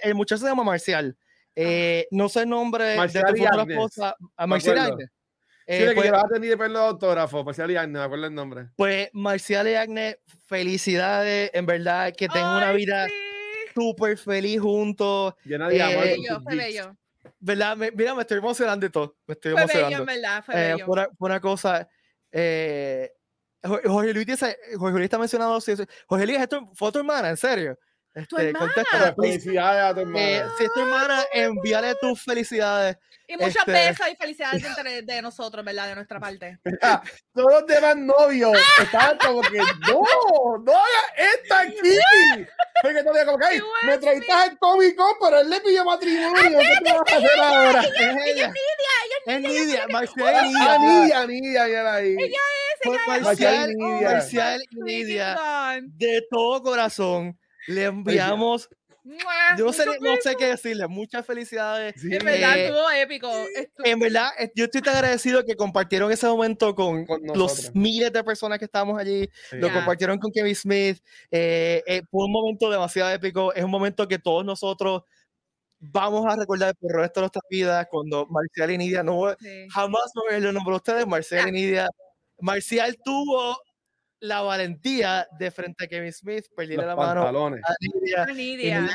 el 0.02 0.14
muchacho 0.14 0.42
se 0.42 0.48
llama 0.48 0.64
Marcial. 0.64 1.16
Eh, 1.56 2.08
no 2.10 2.28
sé 2.28 2.42
el 2.42 2.48
nombre 2.48 2.96
Marcial 2.96 3.32
de 3.32 3.40
tu 3.40 3.70
esposa. 3.70 4.16
A 4.36 4.46
Marcial 4.46 4.78
Agnes. 4.78 5.10
Eh, 5.66 5.78
sí, 5.78 5.88
que 5.88 5.94
pues, 5.94 6.04
llevaba 6.04 6.24
a 6.24 6.28
tener 6.28 6.58
pelo 6.58 6.78
de 6.78 6.86
autógrafo, 6.86 7.42
Marcial 7.42 7.70
y 7.70 7.76
Agnes, 7.76 7.98
me 7.98 8.04
acuerdo 8.04 8.26
el 8.26 8.34
nombre. 8.34 8.68
Pues 8.76 9.08
Marcial 9.14 9.66
y 9.66 9.74
Agnes, 9.74 10.18
felicidades, 10.46 11.50
en 11.54 11.64
verdad, 11.64 12.12
que 12.14 12.28
tengan 12.28 12.56
una 12.56 12.72
vida 12.72 13.06
súper 13.74 14.16
feliz 14.16 14.60
juntos. 14.60 15.34
Llena 15.44 15.68
de 15.68 15.82
amor. 15.82 16.42
Fue 16.42 16.56
bello, 16.56 16.96
¿Verdad? 17.40 17.76
mira, 17.76 18.14
me 18.14 18.22
estoy 18.22 18.38
emocionando 18.38 18.86
de 18.86 18.90
todo. 18.90 19.16
Me 19.26 19.34
estoy 19.34 19.52
fue 19.52 19.62
emocionando. 19.62 20.04
Bello, 20.04 20.22
verdad, 20.22 20.44
fue 20.44 20.54
eh, 20.54 20.72
bello. 20.74 20.86
Por, 20.86 21.10
una 21.18 21.40
cosa. 21.40 21.88
Eh, 22.30 23.12
Jorge 23.62 24.12
Luis 24.12 24.26
dice, 24.26 24.58
Jorge 24.76 24.92
Luis 24.92 25.04
está 25.04 25.18
mencionando, 25.18 25.58
Jorge 26.06 26.26
Luis, 26.26 26.38
¿esto 26.38 26.70
fue 26.74 26.92
tu 26.92 26.98
hermana? 26.98 27.30
¿En 27.30 27.36
serio? 27.36 27.78
¿Tu 28.14 28.20
este, 28.20 28.48
hermana? 28.50 29.14
Felicidades 29.20 29.82
a 29.82 29.94
tu 29.94 30.00
hermana. 30.00 30.20
Eh, 30.20 30.44
si 30.56 30.64
es 30.64 30.72
tu 30.72 30.80
hermana, 30.80 31.24
envíale 31.32 31.94
tus 32.00 32.22
felicidades. 32.22 32.96
Y 33.26 33.36
muchos 33.36 33.56
este... 33.56 33.72
besos 33.72 34.06
y 34.12 34.16
felicidades 34.16 34.62
de, 34.84 35.02
de, 35.02 35.22
nosotros, 35.22 35.64
¿verdad? 35.64 35.88
De 35.88 35.94
nuestra 35.96 36.20
parte. 36.20 36.58
todos 37.34 37.52
los 37.52 37.66
demás 37.66 37.96
novios 37.96 38.56
estaban 38.82 39.18
como 39.18 39.40
que, 39.42 39.58
no, 39.58 40.58
no 40.58 40.72
esta 41.16 41.60
aquí. 41.60 41.78
Porque 42.82 43.02
todavía 43.02 43.26
como 43.26 43.38
que, 43.38 43.46
ay, 43.46 43.60
me 43.84 43.98
traiste 43.98 44.30
al 44.30 44.58
Comic 44.58 44.94
Con, 44.94 45.14
pero 45.20 45.40
él 45.40 45.50
le 45.50 45.60
pidió 45.60 45.84
matrimonio. 45.84 46.58
¿Qué 46.58 46.84
te 46.84 46.92
vas 46.92 47.12
a 47.12 47.16
hacer 47.16 47.40
ahora? 47.40 47.84
Ella 47.84 48.46
es 48.46 48.52
Nidia, 48.52 48.90
ella 49.26 49.36
es 49.36 49.40
Nidia. 49.40 49.86
Marcial 49.88 50.46
y 50.46 50.48
Nidia. 50.48 50.78
Nidia, 50.78 51.26
Nidia, 51.26 51.66
ella 51.66 51.94
ahí. 51.94 52.16
Ella 52.16 52.26
es, 52.26 52.86
ella 52.86 53.16
es. 53.16 53.22
Marcial, 53.22 53.74
Marcial 53.76 54.62
y 54.70 54.82
Nidia. 54.82 55.80
De 55.82 56.24
todo 56.30 56.62
corazón 56.62 57.36
le 57.66 57.84
enviamos. 57.84 58.68
Yo 59.58 59.66
no 59.66 59.72
sé, 59.74 59.84
no 60.00 60.16
sé 60.22 60.34
qué 60.34 60.46
decirle. 60.46 60.88
Muchas 60.88 61.26
felicidades. 61.26 62.02
en 62.02 62.24
verdad, 62.24 62.56
eh, 62.56 62.64
estuvo 62.64 62.90
épico. 62.90 63.30
En 63.84 63.98
verdad, 63.98 64.30
yo 64.54 64.64
estoy 64.64 64.80
tan 64.80 64.96
agradecido 64.96 65.44
que 65.44 65.56
compartieron 65.56 66.10
ese 66.10 66.26
momento 66.26 66.74
con, 66.74 67.06
los 67.34 67.74
miles 67.74 68.10
de 68.12 68.24
personas 68.24 68.58
que 68.58 68.64
estábamos 68.64 68.98
allí. 68.98 69.28
Lo 69.52 69.70
compartieron 69.70 70.18
con 70.18 70.32
Kevin 70.32 70.56
Smith. 70.56 70.98
Eh, 71.30 71.82
eh, 71.86 72.02
fue 72.10 72.24
un 72.24 72.32
momento 72.32 72.70
demasiado 72.70 73.10
épico. 73.10 73.52
Es 73.52 73.62
un 73.62 73.70
momento 73.70 74.08
que 74.08 74.18
todos 74.18 74.42
nosotros 74.42 75.02
vamos 75.78 76.24
a 76.26 76.36
recordar 76.36 76.74
por 76.76 76.92
el 76.92 77.00
resto 77.00 77.20
de 77.20 77.24
nuestras 77.24 77.44
vidas. 77.50 77.86
Cuando 77.90 78.26
Marcial 78.26 78.70
y 78.70 78.78
Nidia, 78.78 79.02
no, 79.02 79.36
jamás 79.70 80.12
no 80.14 80.22
me 80.30 80.40
lo 80.40 80.50
nombró 80.50 80.76
ustedes. 80.76 81.06
Marcial 81.06 81.48
y 81.48 81.52
Nidia. 81.52 81.88
Marcial 82.40 82.96
tuvo 83.04 83.58
la 84.24 84.40
valentía 84.40 85.28
de 85.38 85.50
frente 85.50 85.84
a 85.84 85.88
Kevin 85.88 86.12
Smith, 86.12 86.46
perderle 86.56 86.86
la 86.86 86.96
mano 86.96 87.26
a 87.26 88.32
Nidia. 88.32 88.88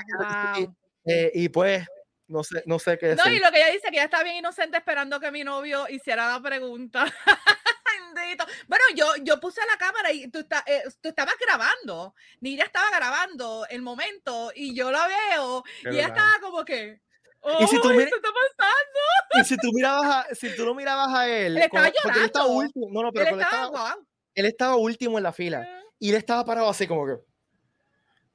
Eh, 1.06 1.32
y 1.34 1.50
pues, 1.50 1.86
no 2.28 2.44
sé, 2.44 2.64
no 2.66 2.78
sé 2.80 2.98
qué 2.98 3.08
decir. 3.10 3.24
No, 3.26 3.32
y 3.32 3.40
lo 3.40 3.52
que 3.52 3.58
ella 3.58 3.72
dice, 3.72 3.88
que 3.90 3.96
ella 3.96 4.06
está 4.06 4.24
bien 4.24 4.38
inocente 4.38 4.78
esperando 4.78 5.20
que 5.20 5.32
mi 5.32 5.44
novio 5.44 5.88
hiciera 5.90 6.32
la 6.32 6.42
pregunta. 6.42 7.06
bueno, 8.68 8.84
yo, 8.96 9.06
yo 9.22 9.40
puse 9.40 9.62
la 9.70 9.78
cámara 9.78 10.12
y 10.12 10.28
tú, 10.30 10.40
eh, 10.66 10.84
tú 11.02 11.10
estabas 11.10 11.36
grabando. 11.40 12.16
Nidia 12.42 12.66
estaba 12.66 12.90
grabando 12.90 13.66
el 13.70 13.82
momento 13.82 14.52
y 14.56 14.76
yo 14.76 14.92
la 14.92 15.08
veo 15.08 15.64
y 15.84 15.90
ella 15.90 16.08
estaba 16.08 16.40
como 16.42 16.66
que. 16.66 17.02
Oh, 17.42 17.64
¿Y 17.64 17.68
si 17.68 17.80
tú 17.80 17.90
está 17.92 18.18
pasando? 18.18 19.40
Y 19.40 19.46
si 19.46 19.58
tú 19.58 19.72
mirabas 19.72 20.06
a, 20.06 20.36
si 20.36 20.54
tú 20.56 20.66
no 20.66 20.76
mirabas 20.76 21.08
a 21.16 21.30
él, 21.30 21.56
él 21.56 21.64
estaba 21.64 21.88
llorando. 21.88 22.20
Él 22.20 22.26
estaba 22.26 22.48
último. 22.48 22.88
No, 22.92 23.04
no, 23.04 23.12
pero 23.14 23.36
él 23.36 23.42
estaba, 23.42 23.96
él 24.36 24.46
estaba 24.46 24.76
último 24.76 25.18
en 25.18 25.24
la 25.24 25.34
fila 25.34 25.68
y 26.00 26.10
él 26.10 26.16
estaba 26.16 26.46
parado 26.46 26.70
así 26.70 26.88
como 26.88 27.06
que. 27.06 27.14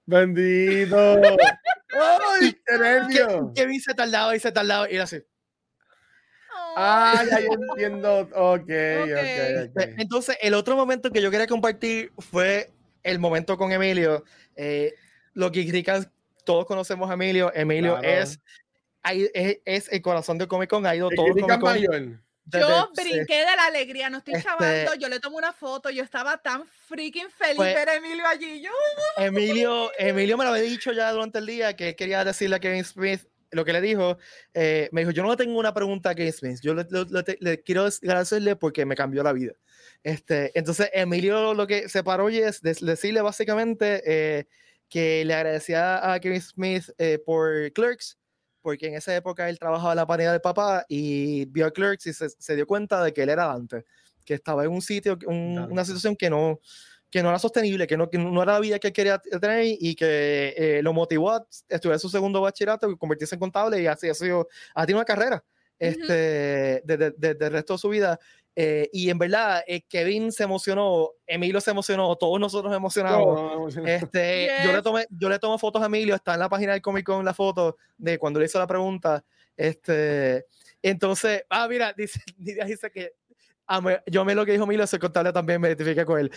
Bendito. 0.06 0.96
¡Ay, 1.94 2.52
qué 2.66 2.78
nervio! 2.78 3.52
Kevin 3.54 3.80
se 3.80 3.94
tardaba 3.94 4.34
y 4.36 4.40
se 4.40 4.52
tardaba 4.52 4.90
y 4.90 4.94
era 4.94 5.04
así. 5.04 5.22
Ah, 6.76 7.24
ya 7.30 7.40
yo 7.40 7.50
entiendo. 7.52 8.20
Ok, 8.34 8.62
ok, 8.62 9.70
pues, 9.72 9.94
Entonces, 9.98 10.36
el 10.40 10.54
otro 10.54 10.76
momento 10.76 11.10
que 11.10 11.22
yo 11.22 11.30
quería 11.30 11.46
compartir 11.46 12.12
fue 12.18 12.72
el 13.02 13.18
momento 13.18 13.56
con 13.56 13.72
Emilio. 13.72 14.24
Eh, 14.56 14.92
lo 15.34 15.52
que 15.52 15.62
critican, 15.62 16.10
todos 16.44 16.66
conocemos 16.66 17.08
a 17.10 17.14
Emilio. 17.14 17.52
Emilio 17.54 18.02
es, 18.02 18.40
es, 19.04 19.60
es, 19.64 19.92
el 19.92 20.02
corazón 20.02 20.38
de 20.38 20.48
Comic 20.48 20.68
Con. 20.68 20.84
Ha 20.86 20.96
ido 20.96 21.08
todo 21.10 21.26
Comic 21.28 21.86
Con. 21.86 22.23
Yo 22.46 22.90
brinqué 22.94 23.38
de 23.38 23.56
la 23.56 23.66
alegría, 23.66 24.10
no 24.10 24.18
estoy 24.18 24.34
este, 24.34 24.98
yo 24.98 25.08
le 25.08 25.18
tomo 25.18 25.38
una 25.38 25.52
foto, 25.52 25.90
yo 25.90 26.02
estaba 26.02 26.38
tan 26.38 26.66
freaking 26.66 27.30
feliz 27.30 27.58
de 27.58 27.74
ver 27.74 27.88
a 27.88 27.94
Emilio 27.94 28.26
allí. 28.26 28.62
Yo... 28.62 28.70
Emilio, 29.16 29.90
Emilio 29.98 30.36
me 30.36 30.44
lo 30.44 30.50
había 30.50 30.62
dicho 30.62 30.92
ya 30.92 31.10
durante 31.12 31.38
el 31.38 31.46
día 31.46 31.74
que 31.74 31.96
quería 31.96 32.24
decirle 32.24 32.56
a 32.56 32.60
Kevin 32.60 32.84
Smith 32.84 33.22
lo 33.50 33.64
que 33.64 33.72
le 33.72 33.80
dijo. 33.80 34.18
Eh, 34.52 34.88
me 34.92 35.02
dijo, 35.02 35.12
yo 35.12 35.22
no 35.22 35.36
tengo 35.36 35.58
una 35.58 35.72
pregunta 35.72 36.10
a 36.10 36.14
Kevin 36.14 36.32
Smith, 36.32 36.58
yo 36.62 36.74
le, 36.74 37.62
quiero 37.62 37.86
agradecerle 37.86 38.56
porque 38.56 38.84
me 38.84 38.94
cambió 38.94 39.22
la 39.22 39.32
vida. 39.32 39.52
Este, 40.02 40.56
entonces, 40.58 40.90
Emilio 40.92 41.54
lo 41.54 41.66
que 41.66 41.88
se 41.88 42.04
paró 42.04 42.28
y 42.28 42.38
es 42.38 42.60
decirle 42.60 43.22
básicamente 43.22 44.02
eh, 44.04 44.46
que 44.88 45.24
le 45.24 45.34
agradecía 45.34 46.12
a 46.12 46.20
Kevin 46.20 46.42
Smith 46.42 46.90
eh, 46.98 47.18
por 47.24 47.72
Clerks 47.72 48.18
porque 48.64 48.86
en 48.86 48.94
esa 48.94 49.14
época 49.14 49.50
él 49.50 49.58
trabajaba 49.58 49.92
en 49.92 49.96
la 49.96 50.06
panera 50.06 50.32
del 50.32 50.40
papá 50.40 50.86
y 50.88 51.44
vio 51.44 51.66
a 51.66 51.70
Clerks 51.70 52.06
y 52.06 52.14
se, 52.14 52.56
dio 52.56 52.66
cuenta 52.66 53.04
de 53.04 53.12
que 53.12 53.22
él 53.22 53.28
era 53.28 53.44
Dante, 53.44 53.84
que 54.24 54.32
estaba 54.32 54.64
en 54.64 54.70
un 54.70 54.80
sitio, 54.80 55.18
una 55.26 55.84
situación 55.84 56.16
que 56.16 56.30
no, 56.30 56.60
que 57.10 57.22
no 57.22 57.28
era 57.28 57.38
sostenible, 57.38 57.86
que 57.86 57.98
no, 57.98 58.08
que 58.08 58.16
no 58.16 58.42
era 58.42 58.54
la 58.54 58.60
vida 58.60 58.78
que 58.78 58.86
él 58.86 58.92
quería 58.94 59.18
tener 59.18 59.66
y 59.66 59.94
que 59.94 60.54
eh, 60.56 60.80
lo 60.82 60.94
motivó 60.94 61.32
a 61.32 61.46
estudiar 61.68 61.98
su 61.98 62.08
segundo 62.08 62.40
bachillerato 62.40 62.90
y 62.90 62.96
convertirse 62.96 63.34
en 63.34 63.40
contable 63.40 63.82
y 63.82 63.86
así 63.86 64.08
ha 64.08 64.14
sido, 64.14 64.48
ha 64.74 64.86
tenido 64.86 65.00
una 65.00 65.04
carrera 65.04 65.44
este, 65.78 66.82
desde, 66.84 67.46
el 67.46 67.52
resto 67.52 67.74
de 67.74 67.78
su 67.78 67.88
vida. 67.88 68.18
Eh, 68.56 68.88
y 68.92 69.10
en 69.10 69.18
verdad, 69.18 69.64
eh, 69.66 69.82
Kevin 69.88 70.30
se 70.30 70.44
emocionó, 70.44 71.10
Emilio 71.26 71.60
se 71.60 71.72
emocionó, 71.72 72.14
todos 72.16 72.38
nosotros 72.38 72.70
nos 72.70 72.78
emocionamos. 72.78 73.76
este, 73.84 74.48
yo, 74.64 74.72
le 74.72 74.82
tomé, 74.82 75.06
yo 75.10 75.28
le 75.28 75.38
tomo 75.38 75.58
fotos 75.58 75.82
a 75.82 75.86
Emilio, 75.86 76.14
está 76.14 76.34
en 76.34 76.40
la 76.40 76.48
página 76.48 76.72
del 76.72 76.82
Comic 76.82 77.04
Con 77.04 77.24
la 77.24 77.34
foto 77.34 77.76
de 77.98 78.18
cuando 78.18 78.38
le 78.38 78.46
hizo 78.46 78.58
la 78.58 78.66
pregunta. 78.66 79.24
Este, 79.56 80.46
entonces, 80.82 81.44
ah, 81.50 81.66
mira, 81.68 81.92
dice, 81.96 82.20
dice 82.36 82.90
que 82.90 83.12
yo 84.06 84.24
me 84.24 84.34
lo 84.34 84.44
que 84.44 84.52
dijo 84.52 84.64
Emilio, 84.64 84.84
ese 84.84 84.98
contable 84.98 85.32
también 85.32 85.60
me 85.60 85.68
identifica 85.68 86.04
con 86.04 86.20
él. 86.20 86.30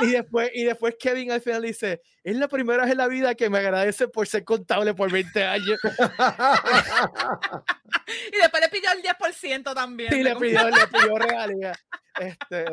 Y, 0.00 0.06
después, 0.06 0.50
y 0.54 0.64
después 0.64 0.96
Kevin 0.98 1.32
al 1.32 1.40
final 1.40 1.62
dice, 1.62 2.00
es 2.22 2.36
la 2.36 2.48
primera 2.48 2.82
vez 2.82 2.92
en 2.92 2.98
la 2.98 3.08
vida 3.08 3.34
que 3.34 3.50
me 3.50 3.58
agradece 3.58 4.08
por 4.08 4.26
ser 4.26 4.44
contable 4.44 4.94
por 4.94 5.10
20 5.10 5.44
años. 5.44 5.78
y 8.32 8.36
después 8.36 8.62
le 8.62 8.68
pidió 8.68 8.90
el 8.92 9.02
10% 9.02 9.74
también. 9.74 10.12
Sí, 10.12 10.22
le 10.22 10.36
pidió, 10.36 10.68
le 10.68 10.86
pidió 10.86 11.18
realidad. 11.18 11.74
Este, 12.18 12.64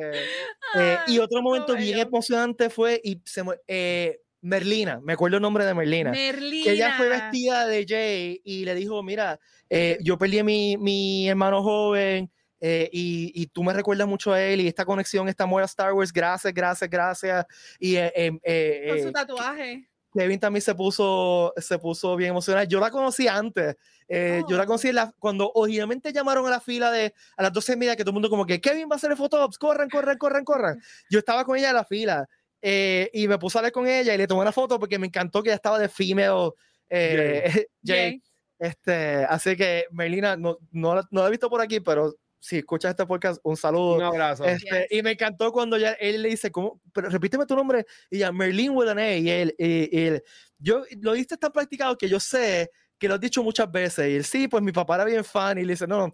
eh, 0.76 0.98
y 1.08 1.20
otro 1.20 1.42
momento 1.42 1.76
bien 1.76 2.00
emocionante 2.00 2.70
fue 2.70 3.00
y 3.04 3.22
se, 3.26 3.44
eh, 3.68 4.20
Merlina, 4.42 5.00
me 5.02 5.14
acuerdo 5.14 5.38
el 5.38 5.42
nombre 5.42 5.66
de 5.66 5.74
Merlina. 5.74 6.12
Merlina. 6.12 6.64
Que 6.64 6.72
ella 6.72 6.94
fue 6.98 7.10
vestida 7.10 7.68
de 7.68 7.86
Jay 7.88 8.42
y 8.44 8.66
le 8.66 8.76
dijo, 8.76 9.02
mira, 9.04 9.40
eh, 9.70 9.98
yo 10.02 10.18
perdí 10.18 10.40
a 10.40 10.44
mi, 10.44 10.78
mi 10.78 11.30
hermano 11.30 11.64
joven 11.64 12.32
eh, 12.62 12.90
y, 12.92 13.32
y, 13.34 13.48
tú 13.48 13.64
me 13.64 13.74
recuerdas 13.74 14.08
mucho 14.08 14.34
a 14.34 14.42
él 14.42 14.62
y 14.62 14.68
esta 14.68 14.86
conexión, 14.86 15.30
esta 15.30 15.46
amor 15.46 15.62
a 15.62 15.66
Star 15.66 15.94
Wars, 15.94 16.12
gracias, 16.12 16.54
gracias, 16.54 16.90
gracias. 16.90 17.46
Y, 17.80 17.96
eh, 17.96 18.12
em, 18.16 18.40
Con 18.88 19.04
su 19.04 19.12
tatuaje. 19.12 19.90
Kevin 20.12 20.40
también 20.40 20.62
se 20.62 20.74
puso, 20.74 21.54
se 21.58 21.78
puso 21.78 22.16
bien 22.16 22.32
emocionado. 22.32 22.68
Yo 22.68 22.80
la 22.80 22.90
conocí 22.90 23.28
antes. 23.28 23.76
Yo 24.10 24.58
la 24.58 24.64
oh. 24.64 24.66
conocí 24.66 24.92
la, 24.92 25.14
cuando 25.20 25.52
originalmente 25.54 26.12
llamaron 26.12 26.48
a 26.48 26.50
la 26.50 26.60
fila 26.60 26.92
de 26.92 27.14
a 27.38 27.44
las 27.44 27.54
12 27.54 27.74
y 27.74 27.76
media, 27.76 27.96
que 27.96 28.04
todo 28.04 28.10
el 28.10 28.16
mundo 28.16 28.30
como 28.30 28.46
que 28.46 28.60
Kevin 28.60 28.90
va 28.90 28.96
a 28.96 28.98
hacer 28.98 29.12
el 29.12 29.18
photops, 29.18 29.58
corran, 29.58 29.88
corran, 29.88 30.18
corran, 30.18 30.44
corran. 30.44 30.82
Yo 31.12 31.20
estaba 31.20 31.46
con 31.46 31.58
ella 31.58 31.70
en 31.70 31.76
la 31.76 31.86
fila 31.86 32.28
eh, 32.62 33.10
y 33.14 33.28
me 33.28 33.38
puse 33.38 33.58
a 33.58 33.60
hablar 33.60 33.72
con 33.72 33.88
ella 33.88 34.14
y 34.14 34.18
le 34.18 34.28
tomé 34.28 34.42
una 34.42 34.52
foto 34.52 34.80
porque 34.80 35.00
me 35.00 35.08
encantó 35.08 35.42
que 35.42 35.50
ella 35.50 35.56
estaba 35.56 35.80
de 35.80 35.90
female 35.90 36.52
eh, 36.90 37.68
Jay. 37.84 38.22
Este, 38.58 39.24
así 39.30 39.56
que 39.56 39.86
Melina, 39.92 40.36
no, 40.36 40.58
no, 40.72 40.96
no, 40.96 41.22
la 41.22 41.28
he 41.28 41.32
visto 41.32 41.50
por 41.50 41.62
aquí, 41.62 41.80
pero 41.80 42.14
si 42.40 42.58
escuchas 42.58 42.92
este 42.92 43.06
podcast, 43.06 43.40
un 43.44 43.58
saludo. 43.58 43.96
Un 43.96 44.04
abrazo. 44.04 44.46
Este, 44.46 44.88
Y 44.90 45.02
me 45.04 45.12
encantó 45.12 45.52
cuando 45.52 45.78
ya 45.78 45.92
él 45.94 46.22
le 46.22 46.30
dice, 46.30 46.52
¿cómo? 46.52 46.82
Pero 46.94 47.10
repíteme 47.10 47.46
tu 47.46 47.56
nombre. 47.56 47.86
Y 48.10 48.20
ya, 48.20 48.32
Merlin 48.32 48.72
with 48.72 48.88
an 48.88 49.00
A. 49.00 49.16
Y 49.16 49.30
él, 49.30 49.56
y, 49.58 50.00
él, 50.00 50.24
yo 50.58 50.84
lo 51.02 51.14
diste 51.14 51.38
tan 51.38 51.52
practicado 51.52 51.98
que 51.98 52.08
yo 52.08 52.20
sé 52.20 52.72
que 52.98 53.08
lo 53.08 53.16
has 53.16 53.20
dicho 53.20 53.44
muchas 53.44 53.72
veces. 53.72 54.10
Y 54.10 54.16
él, 54.16 54.24
sí, 54.24 54.48
pues 54.48 54.64
mi 54.64 54.72
papá 54.72 54.96
era 54.96 55.06
bien 55.06 55.24
fan. 55.24 55.58
Y 55.58 55.64
le 55.64 55.74
dice, 55.74 55.88
no, 55.88 56.08
no, 56.08 56.14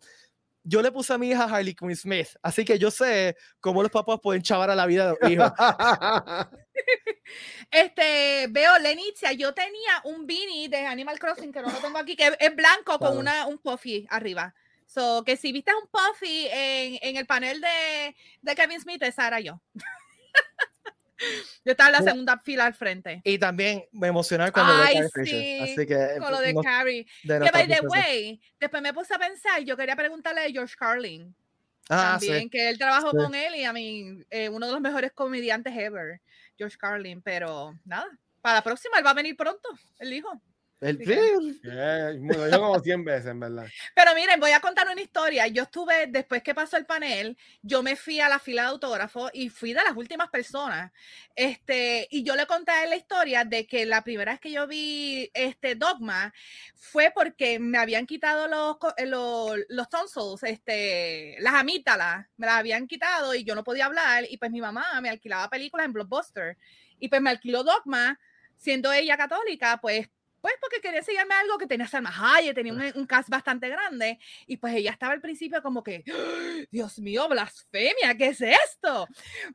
yo 0.67 0.81
le 0.81 0.91
puse 0.91 1.13
a 1.13 1.17
mi 1.17 1.29
hija 1.29 1.43
Harley 1.43 1.75
Quinn 1.75 1.95
Smith, 1.95 2.29
así 2.41 2.65
que 2.65 2.79
yo 2.79 2.89
sé 2.89 3.37
cómo 3.59 3.83
los 3.83 3.91
papás 3.91 4.19
pueden 4.21 4.41
chavar 4.41 4.71
a 4.71 4.75
la 4.75 4.87
vida 4.87 5.05
de 5.05 5.17
los 5.19 5.31
hijos. 5.31 5.51
este, 7.71 8.47
veo 8.49 8.79
Lenicia, 8.79 9.31
yo 9.33 9.53
tenía 9.53 10.01
un 10.05 10.25
beanie 10.25 10.67
de 10.67 10.87
Animal 10.87 11.19
Crossing 11.19 11.53
que 11.53 11.61
no 11.61 11.71
lo 11.71 11.77
tengo 11.77 11.99
aquí, 11.99 12.15
que 12.15 12.35
es 12.39 12.55
blanco 12.55 12.97
con 12.97 13.15
una, 13.15 13.45
un 13.45 13.59
puffy 13.59 14.07
arriba. 14.09 14.55
So, 14.85 15.23
que 15.25 15.35
si 15.35 15.51
viste 15.51 15.71
un 15.73 15.87
puffy 15.89 16.47
en, 16.51 16.99
en 17.01 17.17
el 17.17 17.25
panel 17.25 17.59
de, 17.59 18.15
de 18.41 18.55
Kevin 18.55 18.79
Smith, 18.79 19.01
esa 19.03 19.27
era 19.27 19.39
yo. 19.39 19.61
Yo 21.63 21.71
estaba 21.71 21.89
en 21.89 21.93
la 21.93 22.11
segunda 22.11 22.37
fila 22.39 22.65
al 22.65 22.73
frente. 22.73 23.21
Y 23.23 23.39
también 23.39 23.85
me 23.91 24.07
emocionó 24.07 24.51
cuando 24.51 24.73
Ay, 24.73 24.97
sí, 25.23 25.59
Así 25.61 25.87
que, 25.87 26.17
con 26.19 26.31
lo 26.31 26.39
de 26.39 26.53
Carrie. 26.61 27.05
que 27.23 27.51
by 27.51 27.67
the 27.67 27.87
way, 27.87 28.41
después 28.59 28.83
me 28.83 28.93
puse 28.93 29.13
a 29.13 29.19
pensar, 29.19 29.61
yo 29.63 29.77
quería 29.77 29.95
preguntarle 29.95 30.41
a 30.41 30.49
George 30.49 30.75
Carlin. 30.77 31.33
Ah, 31.89 32.17
también, 32.19 32.49
que 32.49 32.69
él 32.69 32.77
trabajó 32.77 33.11
con 33.11 33.35
él 33.35 33.55
y 33.55 33.63
a 33.63 33.71
mí, 33.71 34.23
eh, 34.31 34.49
uno 34.49 34.65
de 34.65 34.73
los 34.73 34.81
mejores 34.81 35.11
comediantes 35.13 35.73
ever, 35.75 36.19
George 36.57 36.77
Carlin. 36.77 37.21
Pero 37.21 37.77
nada, 37.85 38.07
para 38.41 38.55
la 38.55 38.63
próxima 38.63 38.97
él 38.97 39.05
va 39.05 39.11
a 39.11 39.15
venir 39.15 39.37
pronto, 39.37 39.69
el 39.99 40.13
hijo. 40.13 40.41
El 40.81 40.97
sí. 40.97 41.61
yo 41.63 42.59
como 42.59 42.79
100 42.79 43.05
veces, 43.05 43.27
en 43.27 43.39
verdad. 43.39 43.65
Pero 43.95 44.13
miren, 44.13 44.39
voy 44.39 44.51
a 44.51 44.59
contar 44.59 44.87
una 44.89 45.01
historia. 45.01 45.47
Yo 45.47 45.63
estuve, 45.63 46.07
después 46.07 46.43
que 46.43 46.53
pasó 46.53 46.75
el 46.75 46.85
panel, 46.85 47.37
yo 47.61 47.81
me 47.81 47.95
fui 47.95 48.19
a 48.19 48.27
la 48.27 48.39
fila 48.39 48.63
de 48.63 48.67
autógrafos 48.69 49.31
y 49.33 49.49
fui 49.49 49.73
de 49.73 49.81
las 49.83 49.95
últimas 49.95 50.29
personas. 50.29 50.91
Este, 51.33 52.07
y 52.11 52.23
yo 52.23 52.35
le 52.35 52.45
conté 52.45 52.73
la 52.87 52.97
historia 52.97 53.45
de 53.45 53.65
que 53.65 53.85
la 53.85 54.03
primera 54.03 54.33
vez 54.33 54.41
que 54.41 54.51
yo 54.51 54.67
vi 54.67 55.31
este 55.33 55.75
Dogma 55.75 56.33
fue 56.75 57.11
porque 57.15 57.57
me 57.57 57.77
habían 57.77 58.05
quitado 58.05 58.47
los, 58.47 58.77
eh, 58.97 59.05
los, 59.05 59.57
los 59.69 59.89
tonsils, 59.89 60.43
este, 60.43 61.37
las 61.39 61.53
amígdalas, 61.55 62.27
me 62.35 62.47
las 62.47 62.55
habían 62.55 62.85
quitado 62.87 63.33
y 63.33 63.45
yo 63.45 63.55
no 63.55 63.63
podía 63.63 63.85
hablar. 63.85 64.25
Y 64.29 64.37
pues 64.37 64.51
mi 64.51 64.59
mamá 64.59 64.99
me 65.01 65.09
alquilaba 65.09 65.49
películas 65.49 65.85
en 65.85 65.93
Blockbuster. 65.93 66.57
Y 66.99 67.07
pues 67.07 67.21
me 67.21 67.29
alquiló 67.29 67.63
Dogma 67.63 68.19
siendo 68.57 68.91
ella 68.91 69.17
católica, 69.17 69.79
pues 69.81 70.09
pues 70.45 70.57
porque 70.61 70.79
quería 70.79 70.99
enseñarme 70.99 71.33
algo 71.33 71.57
que 71.57 71.65
tenía 71.65 71.87
Salma 71.87 72.13
Hayek, 72.15 72.53
tenía 72.53 72.71
un, 72.71 72.79
un, 72.93 73.07
cast 73.07 73.29
bastante 73.29 73.67
grande, 73.67 74.19
y 74.45 74.57
pues 74.57 74.75
ella 74.75 74.91
estaba 74.91 75.13
al 75.13 75.19
principio 75.19 75.59
como 75.63 75.81
que. 75.83 76.03
Dios 76.71 76.99
mío, 76.99 77.27
blasfemia, 77.27 78.15
¿qué 78.15 78.27
es 78.27 78.41
esto? 78.41 79.07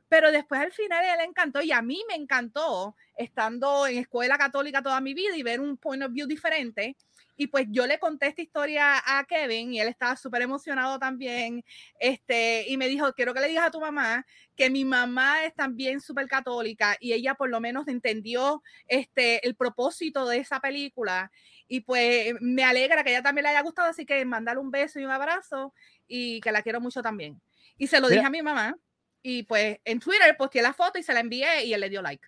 Pero 0.09 0.33
después 0.33 0.59
al 0.59 0.73
final 0.73 1.01
ella 1.01 1.15
le 1.15 1.23
encantó 1.23 1.61
y 1.61 1.71
a 1.71 1.81
mí 1.81 2.03
me 2.09 2.15
encantó 2.15 2.97
estando 3.15 3.87
en 3.87 3.99
escuela 3.99 4.37
católica 4.37 4.81
toda 4.81 4.99
mi 4.99 5.13
vida 5.13 5.37
y 5.37 5.43
ver 5.43 5.61
un 5.61 5.77
point 5.77 6.03
of 6.03 6.11
view 6.11 6.27
diferente. 6.27 6.97
Y 7.35 7.47
pues 7.47 7.65
yo 7.69 7.87
le 7.87 7.99
conté 7.99 8.27
esta 8.27 8.41
historia 8.41 9.01
a 9.05 9.23
Kevin 9.25 9.73
y 9.73 9.79
él 9.79 9.87
estaba 9.87 10.15
súper 10.15 10.41
emocionado 10.41 10.99
también. 10.99 11.63
Este, 11.99 12.65
y 12.67 12.77
me 12.77 12.87
dijo, 12.87 13.13
quiero 13.13 13.33
que 13.33 13.39
le 13.39 13.47
digas 13.47 13.67
a 13.67 13.71
tu 13.71 13.79
mamá 13.79 14.25
que 14.55 14.69
mi 14.69 14.85
mamá 14.85 15.45
es 15.45 15.55
también 15.55 16.01
súper 16.01 16.27
católica 16.27 16.95
y 16.99 17.13
ella 17.13 17.35
por 17.35 17.49
lo 17.49 17.59
menos 17.59 17.87
entendió 17.87 18.61
este, 18.87 19.45
el 19.47 19.55
propósito 19.55 20.27
de 20.27 20.37
esa 20.37 20.59
película. 20.59 21.31
Y 21.67 21.81
pues 21.81 22.33
me 22.41 22.63
alegra 22.63 23.03
que 23.03 23.11
ella 23.11 23.23
también 23.23 23.43
le 23.43 23.49
haya 23.49 23.61
gustado, 23.61 23.89
así 23.89 24.05
que 24.05 24.23
mandarle 24.25 24.61
un 24.61 24.71
beso 24.71 24.99
y 24.99 25.05
un 25.05 25.11
abrazo 25.11 25.73
y 26.07 26.41
que 26.41 26.51
la 26.51 26.61
quiero 26.61 26.81
mucho 26.81 27.01
también. 27.01 27.41
Y 27.77 27.87
se 27.87 27.99
lo 27.99 28.09
dije 28.09 28.25
a 28.25 28.29
mi 28.29 28.41
mamá. 28.41 28.75
Y 29.23 29.43
pues 29.43 29.77
en 29.85 29.99
Twitter 29.99 30.35
posteé 30.37 30.61
la 30.61 30.73
foto 30.73 30.99
y 30.99 31.03
se 31.03 31.13
la 31.13 31.19
envié 31.19 31.65
y 31.65 31.73
él 31.73 31.81
le 31.81 31.89
dio 31.89 32.01
like. 32.01 32.27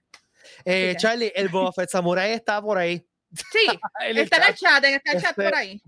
Eh, 0.66 0.96
Charlie, 0.98 1.32
el 1.36 1.50
Boba 1.50 1.72
Samurai 1.88 2.32
está 2.32 2.62
por 2.62 2.78
ahí. 2.78 3.06
Sí, 3.34 3.66
está 4.00 4.38
en 4.38 4.48
el 4.50 4.56
chat, 4.56 4.84
está 4.84 5.12
el 5.12 5.22
chat 5.22 5.36
por 5.36 5.46
este, 5.46 5.58
ahí. 5.58 5.82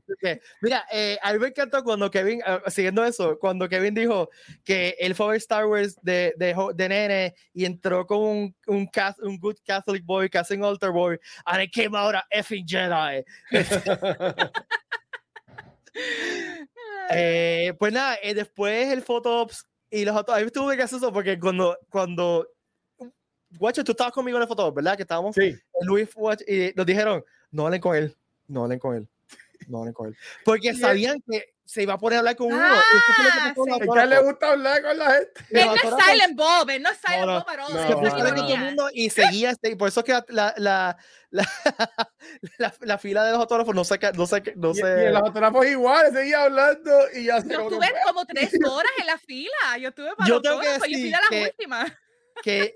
Mira, 0.61 0.85
eh, 0.91 1.17
a 1.21 1.33
mí 1.33 1.39
me 1.39 1.47
encantó 1.47 1.83
cuando 1.83 2.09
Kevin, 2.09 2.41
ah, 2.45 2.61
siguiendo 2.67 3.03
eso, 3.05 3.37
cuando 3.39 3.67
Kevin 3.69 3.93
dijo 3.93 4.29
que 4.63 4.95
él 4.99 5.13
fue 5.15 5.35
a 5.35 5.37
Star 5.37 5.67
Wars 5.67 5.97
de, 6.01 6.33
de, 6.37 6.55
de, 6.73 6.89
nene 6.89 7.35
y 7.53 7.65
entró 7.65 8.07
con 8.07 8.17
un, 8.19 8.55
un, 8.67 8.89
un 9.19 9.37
good 9.37 9.57
Catholic 9.65 10.05
boy, 10.05 10.29
casi 10.29 10.55
un 10.55 10.63
altar 10.63 10.91
boy, 10.91 11.19
and 11.45 11.63
it 11.63 11.71
came 11.71 11.95
out 11.95 12.15
a 12.15 12.25
effing 12.31 12.65
Jedi. 12.67 13.23
eh, 17.11 17.73
pues 17.77 17.93
nada, 17.93 18.17
eh, 18.21 18.33
después 18.33 18.91
el 18.91 19.03
photops 19.03 19.65
y 19.89 20.03
los 20.03 20.15
otros, 20.15 20.35
ahí 20.35 20.45
estuve 20.45 20.75
gracioso 20.75 21.13
porque 21.13 21.39
cuando, 21.39 21.77
cuando 21.89 22.49
Guacho, 23.57 23.83
tú 23.83 23.91
estabas 23.91 24.13
conmigo 24.13 24.37
en 24.37 24.43
el 24.43 24.47
foto, 24.47 24.71
¿verdad? 24.71 24.95
Que 24.95 25.03
estábamos 25.03 25.35
sí. 25.35 25.55
Luis 25.81 26.09
Watch, 26.15 26.41
y 26.47 26.71
nos 26.75 26.85
dijeron, 26.85 27.23
no 27.51 27.65
hablen 27.65 27.81
con 27.81 27.95
él, 27.95 28.15
no 28.47 28.63
hablen 28.63 28.79
con 28.79 28.95
él, 28.95 29.07
no 29.67 29.79
hablen 29.79 29.93
con 29.93 30.07
él. 30.07 30.17
Porque 30.43 30.73
sabían 30.75 31.21
que 31.29 31.55
se 31.65 31.81
iba 31.81 31.95
a 31.95 31.97
poner 31.97 32.17
a 32.17 32.19
hablar 32.19 32.35
con 32.35 32.47
uno. 32.47 32.61
Ah, 32.61 32.81
es 33.49 33.53
que 33.53 34.05
le 34.05 34.21
gusta 34.21 34.51
hablar 34.51 34.81
con 34.83 34.97
la 34.97 35.11
gente. 35.11 35.31
Él 35.49 35.65
no 35.65 35.75
es 35.75 36.05
Silent 36.05 36.37
Bob, 36.37 36.69
él 36.69 36.83
no 36.83 36.89
es 36.91 36.97
Silent 36.97 37.25
Bob, 37.25 37.45
pero 37.47 38.73
no, 38.75 38.87
y 38.93 39.09
seguía, 39.09 39.49
este, 39.49 39.75
por 39.75 39.87
eso 39.87 40.01
es 40.01 40.05
que 40.05 40.11
la, 40.29 40.53
la, 40.57 40.97
la, 41.31 41.49
la, 42.59 42.73
la 42.81 42.97
fila 42.99 43.23
de 43.23 43.31
los 43.31 43.39
autógrafos 43.39 43.73
no 43.73 43.83
sé, 43.83 43.99
no 44.13 44.27
sé, 44.27 44.53
no 44.55 44.73
sé. 44.75 45.05
Y, 45.05 45.07
y 45.07 45.11
los 45.11 45.21
autógrafos 45.23 45.65
igual, 45.65 46.13
seguía 46.13 46.43
hablando 46.43 46.91
y 47.15 47.25
ya 47.25 47.39
Yo 47.39 47.61
estuve 47.61 47.91
como 48.05 48.25
tres 48.25 48.51
horas 48.69 48.91
en 48.99 49.07
la 49.07 49.17
fila, 49.17 49.77
yo 49.79 49.89
estuve 49.89 50.15
para 50.15 50.29
yo 50.29 50.41
tengo 50.41 50.59
que 50.59 50.67
decir 50.67 50.91
yo 50.91 50.99
fui 50.99 51.03
de 51.03 51.09
las 51.09 51.29
que, 51.29 51.43
últimas. 51.43 51.91
Que 52.43 52.75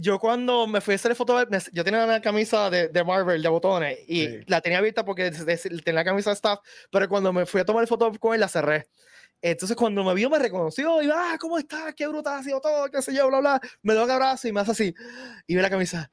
yo 0.00 0.18
cuando 0.18 0.66
me 0.66 0.80
fui 0.80 0.92
a 0.92 0.96
hacer 0.96 1.14
foto, 1.14 1.38
yo 1.72 1.84
tenía 1.84 2.04
una 2.04 2.20
camisa 2.20 2.70
de, 2.70 2.88
de 2.88 3.04
Marvel 3.04 3.42
de 3.42 3.48
botones 3.48 3.98
y 4.08 4.26
sí. 4.26 4.40
la 4.46 4.60
tenía 4.60 4.78
abierta 4.78 5.04
porque 5.04 5.30
tenía 5.30 6.00
la 6.00 6.04
camisa 6.04 6.30
de 6.30 6.34
staff, 6.34 6.60
pero 6.90 7.08
cuando 7.08 7.32
me 7.32 7.44
fui 7.44 7.60
a 7.60 7.64
tomar 7.64 7.86
foto 7.86 8.10
con 8.18 8.34
él 8.34 8.40
la 8.40 8.48
cerré. 8.48 8.86
Entonces 9.42 9.76
cuando 9.76 10.04
me 10.04 10.14
vio 10.14 10.30
me 10.30 10.38
reconoció 10.38 11.02
y 11.02 11.10
ah, 11.12 11.36
¿cómo 11.38 11.58
estás? 11.58 11.94
Qué 11.94 12.06
brutal 12.06 12.38
ha 12.38 12.42
sido 12.42 12.60
todo, 12.60 12.90
qué 12.90 13.02
sé 13.02 13.14
yo, 13.14 13.28
bla, 13.28 13.40
bla. 13.40 13.60
Me 13.82 13.92
dio 13.92 14.04
un 14.04 14.10
abrazo 14.10 14.48
y 14.48 14.52
me 14.52 14.60
hace 14.60 14.70
así. 14.70 14.94
Y 15.46 15.56
ve 15.56 15.62
la 15.62 15.70
camisa. 15.70 16.10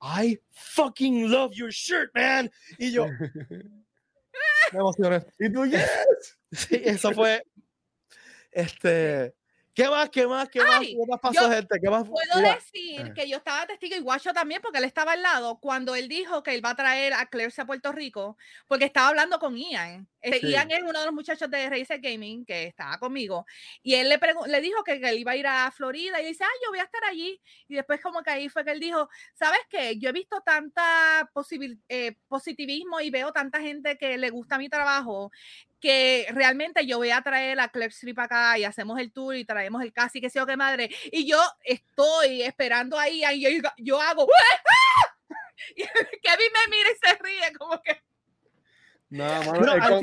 I 0.00 0.40
fucking 0.52 1.30
love 1.30 1.52
your 1.52 1.70
shirt, 1.70 2.10
man. 2.14 2.50
Y 2.78 2.92
yo 2.92 3.06
me 4.72 4.78
emocioné. 4.78 5.24
Y 5.38 5.52
tú, 5.52 5.66
yes. 5.66 6.38
Sí, 6.52 6.80
eso 6.84 7.12
fue 7.12 7.42
este 8.52 9.34
¿Qué 9.78 9.88
más? 9.88 10.10
¿Qué 10.10 10.26
más? 10.26 10.48
¿Qué 10.48 10.58
más? 10.58 10.80
Ay, 10.80 10.96
¿Qué 10.96 11.06
más 11.08 11.20
pasó, 11.20 11.48
gente? 11.48 11.78
¿Qué 11.80 11.88
más? 11.88 12.02
Puedo 12.08 12.52
decir 12.52 13.12
que 13.14 13.28
yo 13.28 13.36
estaba 13.36 13.64
testigo 13.64 13.94
y 13.94 14.00
guacho 14.00 14.32
también, 14.32 14.60
porque 14.60 14.78
él 14.78 14.84
estaba 14.84 15.12
al 15.12 15.22
lado 15.22 15.60
cuando 15.60 15.94
él 15.94 16.08
dijo 16.08 16.42
que 16.42 16.52
él 16.52 16.64
va 16.64 16.70
a 16.70 16.74
traer 16.74 17.12
a 17.12 17.26
Claire 17.26 17.54
a 17.56 17.64
Puerto 17.64 17.92
Rico, 17.92 18.36
porque 18.66 18.86
estaba 18.86 19.06
hablando 19.10 19.38
con 19.38 19.56
Ian. 19.56 20.08
Este, 20.20 20.40
sí. 20.40 20.50
Ian 20.50 20.68
es 20.72 20.82
uno 20.82 20.98
de 20.98 21.04
los 21.04 21.14
muchachos 21.14 21.48
de 21.48 21.70
Racer 21.70 22.00
Gaming 22.00 22.44
que 22.44 22.64
estaba 22.64 22.98
conmigo. 22.98 23.46
Y 23.80 23.94
él 23.94 24.08
le, 24.08 24.18
le 24.48 24.60
dijo 24.60 24.82
que, 24.82 25.00
que, 25.00 25.10
él 25.10 25.18
iba 25.20 25.30
a 25.30 25.36
ir 25.36 25.46
a 25.46 25.70
Florida 25.70 26.20
y 26.20 26.26
dice, 26.26 26.42
ah, 26.42 26.58
yo 26.64 26.70
voy 26.70 26.80
a 26.80 26.82
estar 26.82 27.04
allí. 27.04 27.40
Y 27.68 27.76
después 27.76 28.00
como 28.00 28.24
que 28.24 28.30
ahí 28.30 28.48
fue 28.48 28.64
que 28.64 28.72
él 28.72 28.80
dijo, 28.80 29.08
¿sabes 29.34 29.60
qué? 29.70 29.96
Yo 30.00 30.08
he 30.08 30.12
visto 30.12 30.40
tanta 30.40 31.30
eh, 31.88 32.16
positivismo 32.26 33.00
y 33.00 33.10
veo 33.10 33.32
tanta 33.32 33.60
gente 33.60 33.96
que 33.96 34.18
le 34.18 34.30
gusta 34.30 34.58
mi 34.58 34.68
trabajo 34.68 35.30
que 35.80 36.26
realmente 36.30 36.86
yo 36.86 36.98
voy 36.98 37.10
a 37.10 37.22
traer 37.22 37.60
a 37.60 37.68
Clef 37.68 37.92
Strip 37.92 38.18
acá 38.18 38.58
y 38.58 38.64
hacemos 38.64 38.98
el 38.98 39.12
tour 39.12 39.36
y 39.36 39.44
traemos 39.44 39.82
el 39.82 39.92
casi 39.92 40.20
que 40.20 40.30
sea 40.30 40.46
que 40.46 40.56
madre. 40.56 40.90
Y 41.12 41.26
yo 41.26 41.40
estoy 41.64 42.42
esperando 42.42 42.98
ahí, 42.98 43.22
y 43.34 43.40
yo, 43.40 43.70
yo 43.78 44.00
hago. 44.00 44.26
Y 45.76 45.82
Kevin 46.22 46.52
me 46.52 46.70
mira 46.70 46.90
y 46.90 47.06
se 47.06 47.22
ríe, 47.22 47.52
como 47.58 47.80
que. 47.82 48.00
No, 49.10 49.24
mano, 49.44 50.02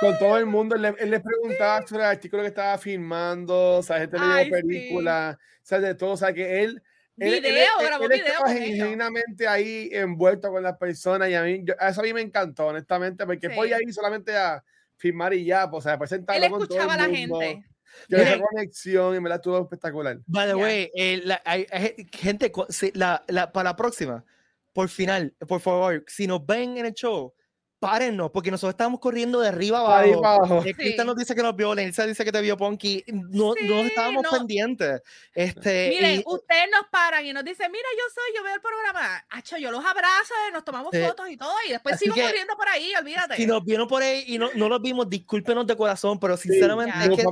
con, 0.00 0.18
todo 0.18 0.38
el 0.38 0.46
mundo, 0.46 0.76
él, 0.76 1.10
le 1.10 1.20
preguntaba 1.20 1.86
sobre 1.86 2.04
el 2.04 2.10
artículo 2.10 2.42
que 2.42 2.48
estaba 2.48 2.78
filmando, 2.78 3.78
o 3.78 3.82
sea, 3.82 3.98
gente 3.98 4.18
le 4.18 4.44
dio 4.44 4.50
película, 4.50 5.38
o 5.38 5.66
sea, 5.66 5.78
de 5.78 5.94
todo, 5.94 6.12
o 6.12 6.16
sea, 6.16 6.32
que 6.32 6.62
él 6.62 6.82
video, 7.16 7.40
él, 7.80 7.86
grabó 7.86 8.08
video 8.08 8.26
estaba 8.26 8.50
genuinamente 8.50 9.46
ahí 9.46 9.90
envuelto 9.92 10.50
con 10.50 10.62
las 10.62 10.78
personas 10.78 11.28
y 11.28 11.34
a 11.34 11.42
mí, 11.42 11.64
eso 11.80 12.00
a 12.00 12.04
mí 12.04 12.14
me 12.14 12.22
encantó, 12.22 12.68
honestamente, 12.68 13.26
porque 13.26 13.50
sí. 13.50 13.54
podía 13.54 13.80
ir 13.82 13.92
solamente 13.92 14.34
a 14.34 14.64
filmar 14.96 15.34
y 15.34 15.44
ya, 15.44 15.70
pues, 15.70 15.84
o 15.84 15.88
sea, 15.88 15.98
presentarlo 15.98 16.50
con 16.50 16.68
todo 16.68 16.78
el 16.78 16.86
mundo. 16.86 16.92
a 17.02 17.08
la 17.08 17.14
gente. 17.14 17.64
Que 18.08 18.16
esa 18.16 18.40
conexión 18.40 19.16
y 19.16 19.20
me 19.20 19.28
la 19.28 19.40
tuvo 19.40 19.60
espectacular. 19.62 20.18
By 20.26 20.48
the 20.48 20.54
way, 20.54 20.90
eh, 20.94 21.20
la, 21.24 21.40
hay, 21.44 21.66
hay, 21.70 22.06
gente, 22.12 22.50
la, 22.94 23.24
la, 23.28 23.52
para 23.52 23.70
la 23.70 23.76
próxima, 23.76 24.24
por 24.72 24.88
final, 24.88 25.34
por 25.46 25.60
favor, 25.60 26.04
si 26.08 26.26
nos 26.26 26.44
ven 26.44 26.76
en 26.76 26.86
el 26.86 26.92
show, 26.92 27.32
párennos, 27.78 28.30
porque 28.30 28.50
nosotros 28.50 28.72
estamos 28.72 28.98
corriendo 28.98 29.40
de 29.40 29.48
arriba 29.48 29.80
abajo. 29.80 30.24
abajo. 30.24 30.62
Sí. 30.62 30.96
nos 31.04 31.16
dice 31.16 31.34
que 31.34 31.42
nos 31.42 31.54
vio, 31.54 31.72
Elsa 31.74 32.06
dice 32.06 32.24
que 32.24 32.32
te 32.32 32.40
vio 32.40 32.56
Ponky. 32.56 33.04
No, 33.08 33.52
sí, 33.52 33.66
no 33.68 33.80
estábamos 33.80 34.22
no. 34.22 34.30
pendientes. 34.30 35.02
Este, 35.34 35.90
Miren, 35.90 36.20
y, 36.20 36.22
ustedes 36.26 36.68
nos 36.72 36.88
paran 36.90 37.26
y 37.26 37.32
nos 37.32 37.44
dicen, 37.44 37.70
mira, 37.70 37.86
yo 37.96 38.04
soy, 38.14 38.36
yo 38.36 38.42
veo 38.42 38.54
el 38.54 38.60
programa. 38.60 39.24
Hacho, 39.28 39.58
yo 39.58 39.70
los 39.70 39.84
abrazo, 39.84 40.34
nos 40.52 40.64
tomamos 40.64 40.94
eh, 40.94 41.06
fotos 41.06 41.28
y 41.28 41.36
todo, 41.36 41.54
y 41.68 41.72
después 41.72 41.98
sigo 41.98 42.14
corriendo 42.14 42.56
por 42.56 42.68
ahí, 42.68 42.92
olvídate. 42.98 43.36
Si 43.36 43.46
nos 43.46 43.62
vieron 43.62 43.86
por 43.86 44.02
ahí 44.02 44.24
y 44.28 44.38
no, 44.38 44.50
no 44.54 44.68
los 44.68 44.80
vimos, 44.80 45.08
discúlpenos 45.08 45.66
de 45.66 45.76
corazón, 45.76 46.18
pero 46.18 46.36
sinceramente 46.36 46.96
sí, 47.04 47.12
es 47.12 47.18
que 47.18 47.28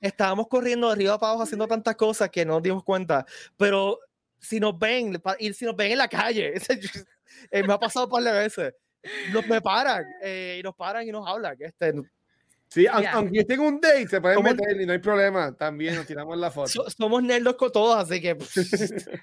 estábamos 0.00 0.46
corriendo 0.48 0.86
de 0.86 0.92
arriba 0.92 1.18
para 1.18 1.30
abajo 1.30 1.42
haciendo 1.42 1.66
tantas 1.66 1.96
cosas 1.96 2.30
que 2.30 2.44
no 2.44 2.54
nos 2.54 2.62
dimos 2.62 2.84
cuenta. 2.84 3.26
Pero 3.56 3.98
si 4.38 4.60
nos 4.60 4.78
ven, 4.78 5.20
y 5.38 5.52
si 5.52 5.64
nos 5.64 5.74
ven 5.74 5.92
en 5.92 5.98
la 5.98 6.08
calle, 6.08 6.54
eh, 7.50 7.62
me 7.62 7.72
ha 7.72 7.78
pasado 7.78 8.06
un 8.06 8.12
par 8.12 8.22
de 8.22 8.32
veces 8.32 8.74
nos 9.32 9.46
me 9.46 9.60
paran 9.60 10.04
eh, 10.22 10.56
y 10.60 10.62
nos 10.62 10.74
paran 10.74 11.06
y 11.06 11.12
nos 11.12 11.26
hablan. 11.26 11.56
Este, 11.58 11.92
Sí, 12.72 12.82
yeah. 12.84 13.12
aunque 13.12 13.44
tenga 13.44 13.64
un 13.64 13.78
date, 13.82 14.08
se 14.08 14.18
pueden 14.18 14.38
somos, 14.38 14.54
meter 14.54 14.80
y 14.80 14.86
no 14.86 14.94
hay 14.94 14.98
problema. 14.98 15.54
También 15.54 15.94
nos 15.94 16.06
tiramos 16.06 16.38
la 16.38 16.50
foto. 16.50 16.68
So, 16.68 16.88
somos 16.88 17.22
nerdos 17.22 17.56
con 17.56 17.70
todos, 17.70 17.98
así 17.98 18.18
que. 18.18 18.30
este... 18.40 19.20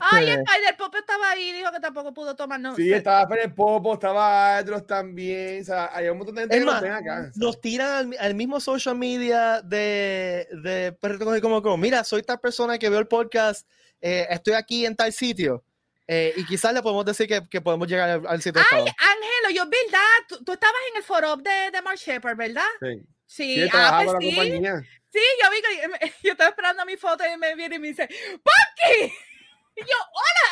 Ay, 0.00 0.30
Spider 0.30 0.76
Popo 0.78 0.96
estaba 0.96 1.32
ahí, 1.32 1.52
dijo 1.52 1.70
que 1.70 1.80
tampoco 1.80 2.14
pudo 2.14 2.34
tomar. 2.34 2.58
No, 2.58 2.74
sí, 2.74 2.90
estaba 2.90 3.24
Spider 3.24 3.54
Popo, 3.54 3.92
estaba 3.92 4.56
Adros 4.56 4.86
también. 4.86 5.60
O 5.60 5.64
sea, 5.66 5.90
hay 5.92 6.08
un 6.08 6.16
montón 6.16 6.36
de 6.36 6.40
gente 6.42 6.56
es 6.56 6.62
que 6.62 6.66
más, 6.66 6.74
nos 6.76 6.82
ven 6.82 6.92
acá. 6.92 7.30
Nos 7.34 7.60
tiran 7.60 7.90
al, 7.90 8.16
al, 8.18 8.34
mismo 8.34 8.58
social 8.58 8.96
media 8.96 9.60
de, 9.60 10.48
de 10.62 10.96
Perrito 10.98 11.26
como, 11.42 11.60
como, 11.60 11.76
mira, 11.76 12.02
soy 12.04 12.22
tal 12.22 12.40
persona 12.40 12.78
que 12.78 12.88
veo 12.88 13.00
el 13.00 13.06
podcast, 13.06 13.68
eh, 14.00 14.26
estoy 14.30 14.54
aquí 14.54 14.86
en 14.86 14.96
tal 14.96 15.12
sitio. 15.12 15.62
Eh, 16.10 16.32
y 16.36 16.46
quizás 16.46 16.72
le 16.72 16.80
podemos 16.80 17.04
decir 17.04 17.28
que, 17.28 17.46
que 17.48 17.60
podemos 17.60 17.86
llegar 17.86 18.08
al, 18.08 18.26
al 18.26 18.40
sitio. 18.40 18.62
Ay, 18.72 18.80
Ángelo, 18.80 19.50
yo, 19.54 19.64
¿verdad? 19.68 20.00
Tú, 20.26 20.42
tú, 20.42 20.52
estabas 20.52 20.80
en 20.90 20.96
el 20.96 21.02
foro 21.02 21.36
de, 21.36 21.70
de 21.70 21.82
Mark 21.82 21.98
Shepard, 21.98 22.34
¿verdad? 22.34 22.62
Sí. 22.80 23.06
Sí, 23.28 23.56
sí, 23.56 23.68
ah, 23.74 24.00
pues 24.06 24.16
sí. 24.20 24.30
sí, 24.30 25.20
yo 25.42 25.50
vi 25.50 25.60
que 25.60 26.14
yo 26.22 26.32
estaba 26.32 26.48
esperando 26.48 26.86
mi 26.86 26.96
foto 26.96 27.24
y 27.26 27.36
me 27.36 27.54
viene 27.54 27.76
y 27.76 27.78
me 27.78 27.88
dice, 27.88 28.08
¡Punky! 28.08 29.12
Y 29.76 29.80
yo, 29.82 29.96
¡Hola! 30.12 30.50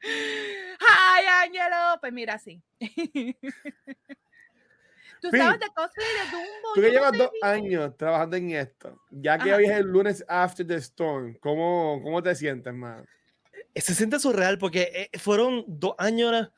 ¡Ay, 0.88 1.24
Ángelo! 1.26 1.98
Pues 2.00 2.12
mira, 2.12 2.38
sí. 2.38 2.62
Tú 5.20 5.30
sabes 5.30 5.60
de 5.60 5.66
cosplay 5.74 6.06
de 6.06 6.30
Dumbo. 6.30 6.72
Tú 6.74 6.80
que 6.80 6.86
no 6.86 6.92
llevas 6.94 7.18
dos 7.18 7.30
años 7.42 7.96
trabajando 7.98 8.36
en 8.36 8.52
esto, 8.52 8.98
ya 9.10 9.36
que 9.38 9.50
Ajá. 9.50 9.58
hoy 9.58 9.64
es 9.64 9.70
el 9.72 9.86
lunes 9.86 10.24
after 10.28 10.66
the 10.66 10.76
storm, 10.76 11.34
¿cómo, 11.40 12.00
cómo 12.02 12.22
te 12.22 12.34
sientes, 12.34 12.72
man? 12.72 13.06
Se 13.74 13.94
siente 13.94 14.18
surreal 14.18 14.58
porque 14.58 15.08
eh, 15.12 15.18
fueron 15.18 15.64
dos 15.66 15.94
años 15.98 16.50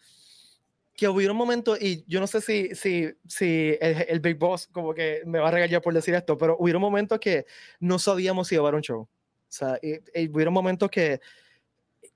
que 0.96 1.08
hubieron 1.08 1.36
momentos, 1.36 1.80
y 1.82 2.04
yo 2.06 2.20
no 2.20 2.26
sé 2.28 2.40
si, 2.40 2.74
si, 2.76 3.12
si 3.26 3.76
el, 3.80 4.20
Big 4.20 4.38
Boss 4.38 4.68
como 4.68 4.94
que 4.94 5.22
me 5.26 5.40
va 5.40 5.48
a 5.48 5.50
regañar 5.50 5.82
por 5.82 5.92
decir 5.92 6.14
esto, 6.14 6.38
pero 6.38 6.56
hubieron 6.58 6.80
momentos 6.80 7.18
que 7.18 7.46
no 7.80 7.98
sabíamos 7.98 8.46
si 8.46 8.54
iba 8.54 8.62
a 8.62 8.68
haber 8.68 8.76
un 8.76 8.82
show. 8.82 9.00
O 9.00 9.08
sea, 9.48 9.76
y, 9.82 9.94
y 10.14 10.28
hubieron 10.28 10.54
momentos 10.54 10.88
que, 10.90 11.20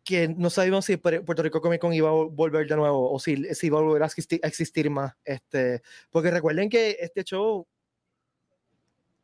que 0.05 0.29
no 0.29 0.49
sabíamos 0.49 0.85
si 0.85 0.97
Pu- 0.97 1.25
Puerto 1.25 1.43
Rico 1.43 1.61
Comic 1.61 1.81
Con 1.81 1.93
iba 1.93 2.09
a 2.09 2.13
vol- 2.13 2.31
volver 2.31 2.69
de 2.69 2.77
nuevo 2.77 3.13
o 3.13 3.19
si, 3.19 3.53
si 3.55 3.67
iba 3.67 3.79
a 3.79 3.83
volver 3.83 4.03
a 4.05 4.07
existir, 4.07 4.41
a 4.45 4.47
existir 4.47 4.89
más. 4.91 5.13
Este, 5.25 5.83
porque 6.11 6.31
recuerden 6.31 6.69
que 6.69 6.97
este 7.01 7.25
show 7.25 7.67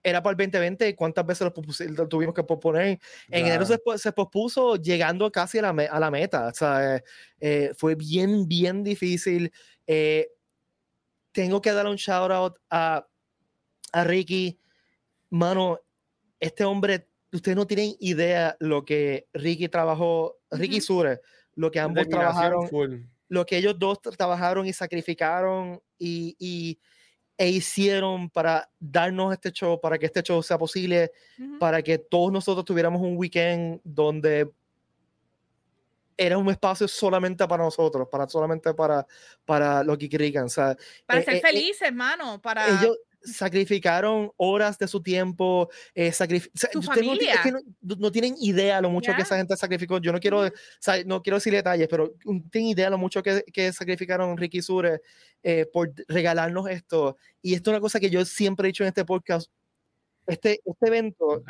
era 0.04 0.22
para 0.22 0.32
el 0.32 0.36
2020 0.36 0.88
y 0.90 0.94
cuántas 0.94 1.24
veces 1.26 1.48
lo, 1.48 1.94
lo 1.96 2.08
tuvimos 2.08 2.34
que 2.34 2.44
posponer. 2.44 2.86
En 3.30 3.46
enero 3.46 3.64
se, 3.64 3.78
se 3.98 4.12
pospuso 4.12 4.76
llegando 4.76 5.32
casi 5.32 5.58
a 5.58 5.62
la, 5.62 5.72
me- 5.72 5.86
a 5.86 5.98
la 5.98 6.10
meta. 6.10 6.46
O 6.48 6.54
sea, 6.54 6.96
eh, 6.96 7.04
eh, 7.40 7.70
fue 7.76 7.94
bien, 7.96 8.46
bien 8.46 8.84
difícil. 8.84 9.50
Eh, 9.86 10.28
tengo 11.32 11.60
que 11.60 11.72
dar 11.72 11.86
un 11.86 11.96
shout 11.96 12.30
out 12.30 12.56
a, 12.70 13.06
a 13.92 14.04
Ricky. 14.04 14.58
Mano, 15.30 15.80
este 16.38 16.64
hombre, 16.64 17.08
ustedes 17.32 17.56
no 17.56 17.66
tienen 17.66 17.96
idea 17.98 18.56
lo 18.60 18.84
que 18.84 19.26
Ricky 19.32 19.68
trabajó, 19.68 20.36
Ricky. 20.50 20.80
Sure, 20.80 21.20
lo 21.54 21.70
que 21.70 21.80
ambos 21.80 22.04
trabajaron 22.08 22.68
full. 22.68 22.96
lo 23.28 23.46
que 23.46 23.56
ellos 23.56 23.78
dos 23.78 24.00
tra- 24.02 24.14
trabajaron 24.16 24.66
y 24.66 24.72
sacrificaron 24.74 25.80
y, 25.98 26.36
y- 26.38 26.78
e 27.36 27.48
hicieron 27.48 28.30
para 28.30 28.68
darnos 28.78 29.32
este 29.32 29.50
show, 29.50 29.80
para 29.80 29.98
que 29.98 30.06
este 30.06 30.22
show 30.22 30.42
sea 30.42 30.58
posible, 30.58 31.10
Ujú. 31.38 31.58
para 31.58 31.82
que 31.82 31.98
todos 31.98 32.32
nosotros 32.32 32.64
tuviéramos 32.64 33.02
un 33.02 33.16
weekend 33.16 33.80
donde 33.82 34.50
era 36.16 36.38
un 36.38 36.48
espacio 36.48 36.86
solamente 36.86 37.46
para 37.46 37.64
nosotros, 37.64 38.08
para 38.08 38.28
solamente 38.28 38.72
para, 38.72 39.06
para 39.44 39.82
los 39.82 39.98
Kikirikan. 39.98 40.44
O 40.44 40.48
sea, 40.48 40.76
Para 41.06 41.20
eh, 41.20 41.24
ser 41.24 41.34
eh, 41.34 41.38
eh, 41.38 41.40
felices, 41.40 41.82
hermano. 41.82 42.40
Para. 42.40 42.68
ellos 42.68 42.98
sacrificaron 43.24 44.30
horas 44.36 44.78
de 44.78 44.86
su 44.88 45.02
tiempo, 45.02 45.68
eh, 45.94 46.10
sacrif- 46.10 46.48
o 46.54 46.58
sea, 46.58 46.70
Tu 46.70 46.78
ustedes 46.80 47.06
no, 47.06 47.12
es 47.14 47.40
que 47.42 47.52
no, 47.52 47.60
no 47.80 48.12
tienen 48.12 48.34
idea 48.40 48.80
lo 48.80 48.90
mucho 48.90 49.12
que 49.12 49.18
Ya. 49.18 49.24
esa 49.24 49.36
gente 49.36 49.56
sacrificó. 49.56 49.98
Yo 49.98 50.12
no 50.12 50.20
quiero, 50.20 50.40
o 50.46 50.50
sea, 50.78 51.02
no 51.04 51.22
quiero 51.22 51.36
decir 51.38 51.52
detalles, 51.52 51.88
pero 51.88 52.14
no 52.24 52.42
tienen 52.50 52.70
idea 52.70 52.90
lo 52.90 52.98
mucho 52.98 53.22
que, 53.22 53.42
que 53.52 53.72
sacrificaron 53.72 54.36
Ricky 54.36 54.62
Sure 54.62 55.00
eh, 55.42 55.66
por 55.72 55.92
regalarnos 56.08 56.68
esto. 56.68 57.16
Y 57.42 57.54
esto 57.54 57.70
es 57.70 57.74
una 57.74 57.80
cosa 57.80 58.00
que 58.00 58.10
yo 58.10 58.24
siempre 58.24 58.66
he 58.66 58.72
dicho 58.72 58.84
en 58.84 58.88
este 58.88 59.04
podcast. 59.04 59.50
Este, 60.26 60.60
este 60.64 60.86
evento, 60.88 61.42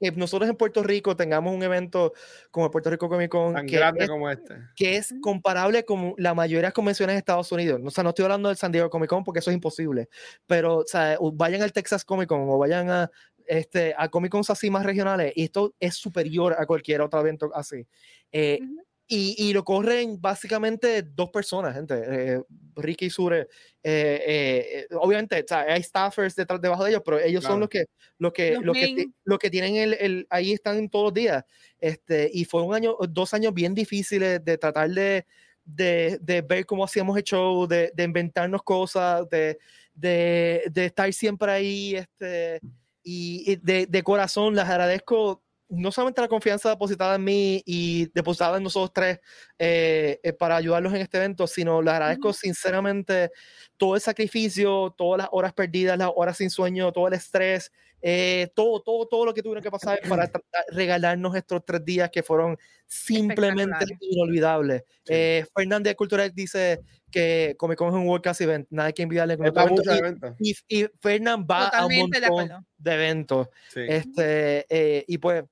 que 0.00 0.12
nosotros 0.12 0.48
en 0.48 0.56
Puerto 0.56 0.82
Rico 0.82 1.16
tengamos 1.16 1.54
un 1.54 1.62
evento 1.62 2.12
como 2.50 2.66
el 2.66 2.72
Puerto 2.72 2.90
Rico 2.90 3.08
Comic 3.08 3.30
Con, 3.30 3.54
Tan 3.54 3.66
que 3.66 3.76
grande 3.76 4.04
es 4.04 4.10
como 4.10 4.30
este. 4.30 4.54
que 4.76 4.96
es 4.96 5.14
comparable 5.20 5.84
con 5.84 6.14
la 6.18 6.34
mayoría 6.34 6.58
de 6.58 6.68
las 6.68 6.72
convenciones 6.72 7.14
de 7.14 7.18
Estados 7.18 7.50
Unidos. 7.52 7.80
O 7.84 7.90
sea, 7.90 8.04
no 8.04 8.10
estoy 8.10 8.24
hablando 8.24 8.48
del 8.48 8.56
San 8.58 8.72
Diego 8.72 8.90
Comic 8.90 9.10
Con 9.10 9.24
porque 9.24 9.40
eso 9.40 9.50
es 9.50 9.54
imposible, 9.54 10.08
pero 10.46 10.78
o 10.78 10.86
sea, 10.86 11.18
vayan 11.34 11.62
al 11.62 11.72
Texas 11.72 12.04
Comic 12.04 12.28
Con 12.28 12.48
o 12.48 12.58
vayan 12.58 12.90
a, 12.90 13.10
este, 13.46 13.94
a 13.96 14.08
Comic 14.08 14.30
Cons 14.30 14.50
así 14.50 14.70
más 14.70 14.84
regionales 14.84 15.32
y 15.34 15.44
esto 15.44 15.74
es 15.80 15.94
superior 15.94 16.54
a 16.58 16.66
cualquier 16.66 17.00
otro 17.00 17.20
evento 17.20 17.50
así. 17.54 17.86
Eh, 18.30 18.60
Ujú. 18.62 18.87
Y, 19.08 19.34
y 19.38 19.52
lo 19.54 19.64
corren 19.64 20.20
básicamente 20.20 21.02
dos 21.02 21.30
personas, 21.30 21.74
gente. 21.74 21.94
eh, 22.06 22.42
Ricky 22.76 23.06
y 23.06 23.10
Sure. 23.10 23.40
eh, 23.40 23.46
eh, 23.82 24.86
eh, 24.90 24.94
obviamente, 25.00 25.40
o 25.42 25.44
sea, 25.48 25.60
hay 25.62 25.82
staffers 25.82 26.36
detrás 26.36 26.60
debajo 26.60 26.84
de 26.84 26.90
ellos, 26.90 27.02
pero 27.04 27.18
ellos 27.18 27.44
son 27.44 27.58
Claro. 27.58 27.60
los 27.60 27.68
que, 27.70 27.84
los 28.18 28.32
que, 28.32 28.58
Los 28.60 28.64
los 28.64 28.76
que, 28.78 29.06
los 29.24 29.38
que 29.38 29.50
tienen 29.50 29.76
el, 29.76 29.94
el- 29.94 30.26
ahí 30.30 30.52
están 30.52 30.88
todos 30.90 31.06
los 31.06 31.14
días. 31.14 31.44
Este, 31.80 32.30
y 32.32 32.44
fue 32.44 32.62
un 32.62 32.74
año, 32.74 32.96
dos 33.08 33.34
años 33.34 33.54
bien 33.54 33.74
difíciles 33.74 34.44
de 34.44 34.58
tratar 34.58 34.90
de, 34.90 35.26
de, 35.64 36.18
de 36.20 36.42
ver 36.42 36.66
cómo 36.66 36.84
hacíamos 36.84 37.16
el 37.16 37.24
show, 37.24 37.66
de, 37.66 37.90
de 37.94 38.02
inventarnos 38.04 38.62
cosas, 38.62 39.28
de, 39.30 39.58
de, 39.94 40.64
de 40.70 40.84
estar 40.86 41.12
siempre 41.12 41.50
ahí. 41.52 41.96
Este, 41.96 42.60
y, 43.02 43.52
y 43.52 43.56
de, 43.56 43.86
de 43.86 44.02
corazón 44.02 44.54
les 44.54 44.64
agradezco 44.64 45.42
no 45.68 45.92
solamente 45.92 46.20
la 46.20 46.28
confianza 46.28 46.70
depositada 46.70 47.16
en 47.16 47.24
mí 47.24 47.62
y 47.66 48.06
depositada 48.14 48.56
en 48.56 48.62
nosotros 48.62 48.92
tres 48.94 49.20
eh, 49.58 50.18
eh, 50.22 50.32
para 50.32 50.56
ayudarlos 50.56 50.94
en 50.94 51.00
este 51.02 51.18
evento, 51.18 51.46
sino 51.46 51.82
les 51.82 51.92
agradezco 51.92 52.28
Ujú. 52.28 52.38
sinceramente 52.38 53.30
todo 53.76 53.94
el 53.94 54.00
sacrificio, 54.00 54.94
todas 54.96 55.18
las 55.18 55.28
horas 55.30 55.52
perdidas, 55.52 55.98
las 55.98 56.10
horas 56.14 56.36
sin 56.36 56.50
sueño, 56.50 56.90
todo 56.92 57.08
el 57.08 57.14
estrés, 57.14 57.70
eh, 58.00 58.48
todo, 58.54 58.80
todo, 58.80 59.06
todo 59.08 59.26
lo 59.26 59.34
que 59.34 59.42
tuvieron 59.42 59.62
que 59.62 59.70
pasar 59.70 60.00
para 60.08 60.30
regalarnos 60.70 61.34
estos 61.36 61.64
tres 61.64 61.84
días 61.84 62.10
que 62.10 62.22
fueron 62.22 62.56
simplemente 62.86 63.84
inolvidables. 64.00 64.82
Sí. 65.04 65.12
Eh, 65.14 65.46
Fernández 65.54 65.94
Cultural 65.96 66.32
dice 66.34 66.80
que 67.10 67.54
Comic 67.58 67.78
Con 67.78 67.88
es 67.88 67.94
un 67.94 68.06
World 68.06 68.22
Class 68.22 68.40
Event, 68.40 68.66
nada 68.70 68.92
que 68.92 69.06
muchos 69.06 69.94
Y, 69.94 69.98
eventos. 69.98 70.34
y, 70.38 70.56
y 70.68 70.86
Fernán 71.00 71.46
va 71.50 71.66
Totalmente 71.70 72.20
de 72.20 72.26
a 72.26 72.30
un 72.30 72.36
montón 72.36 72.52
acuerdo. 72.52 72.66
de 72.78 72.94
eventos. 72.94 73.48
Sí. 73.68 73.80
Este, 73.88 74.66
eh, 74.68 75.04
y 75.06 75.18
pues, 75.18 75.44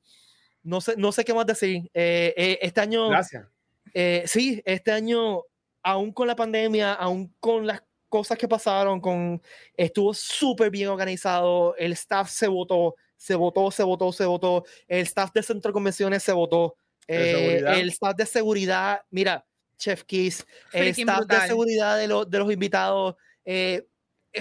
no 0.67 0.81
sé, 0.81 0.95
no 0.97 1.13
sé 1.13 1.25
qué 1.25 1.33
más 1.33 1.47
decir. 1.47 1.89
Eh, 1.95 2.35
eh, 2.37 2.59
este 2.61 2.81
año, 2.81 3.09
Gracias. 3.09 3.47
eh, 3.95 4.25
sí, 4.27 4.61
este 4.65 4.91
año, 4.91 5.43
aún 5.83 6.13
con 6.13 6.27
la 6.27 6.37
pandemia, 6.37 6.93
aún 6.95 7.33
con 7.39 7.67
las 7.67 7.83
cosas 8.09 8.37
que 8.37 8.49
pasaron 8.49 9.01
con, 9.01 9.41
estuvo 9.77 10.13
súper 10.13 10.71
bien 10.71 10.89
organizado, 10.89 11.77
el 11.77 11.93
staff 11.93 12.31
se 12.31 12.49
votó, 12.49 12.97
se 13.17 13.35
votó, 13.35 13.71
se 13.71 13.83
votó, 13.85 14.13
se 14.13 14.25
votó, 14.25 14.65
el 14.89 15.03
staff 15.03 15.33
de 15.33 15.43
centro 15.43 15.71
de 15.71 15.75
convenciones 15.75 16.23
se 16.23 16.33
votó, 16.33 16.77
eh, 17.07 17.63
el 17.65 17.89
staff 17.89 18.17
de 18.17 18.27
seguridad, 18.27 19.03
mira, 19.11 19.47
Chef 19.79 20.03
Kiss, 20.05 20.45
el 20.73 20.89
staff 20.89 21.27
de 21.27 21.47
seguridad 21.47 21.97
de, 21.97 22.09
de 22.29 22.39
los 22.39 22.53
invitados, 22.53 23.15
eh, 23.45 23.87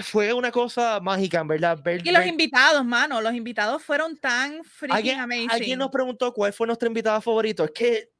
fue 0.03 0.33
una 0.33 0.51
cosa 0.51 0.99
mágica, 0.99 1.39
en 1.39 1.47
verdad. 1.47 1.79
y 2.03 2.11
los 2.11 2.25
invitados, 2.25 2.83
mano, 2.85 3.21
los 3.21 3.33
invitados 3.33 3.83
fueron 3.83 4.17
tan 4.17 4.63
freaking 4.63 5.19
amazing. 5.19 5.51
Alguien 5.51 5.79
nos 5.79 5.89
preguntó 5.89 6.33
cuál 6.33 6.53
fue 6.53 6.67
nuestro 6.67 6.87
invitado 6.87 7.21
favorito. 7.21 7.63
Es 7.63 7.71
que 7.71 8.11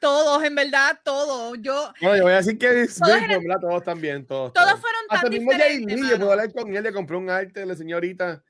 todos, 0.00 0.42
en 0.42 0.54
verdad, 0.54 0.98
todos. 1.04 1.56
Yo, 1.60 1.92
no, 2.00 2.16
yo 2.16 2.24
voy 2.24 2.32
a 2.32 2.36
decir 2.36 2.58
que 2.58 2.88
todos, 2.88 3.20
verdad, 3.20 3.60
todos 3.60 3.84
también, 3.84 4.26
todos. 4.26 4.52
Todos, 4.52 4.80
fueron 4.80 5.06
tan 5.08 5.18
Hasta 5.18 5.28
diferentes. 5.28 5.86
Mismo 5.86 6.10
yo 6.10 6.16
puedo 6.16 6.32
hablar 6.32 6.52
con 6.52 6.74
él, 6.74 6.82
le 6.82 6.92
compré 6.92 7.16
un 7.16 7.30
arte, 7.30 7.64
la 7.64 7.76
señorita. 7.76 8.42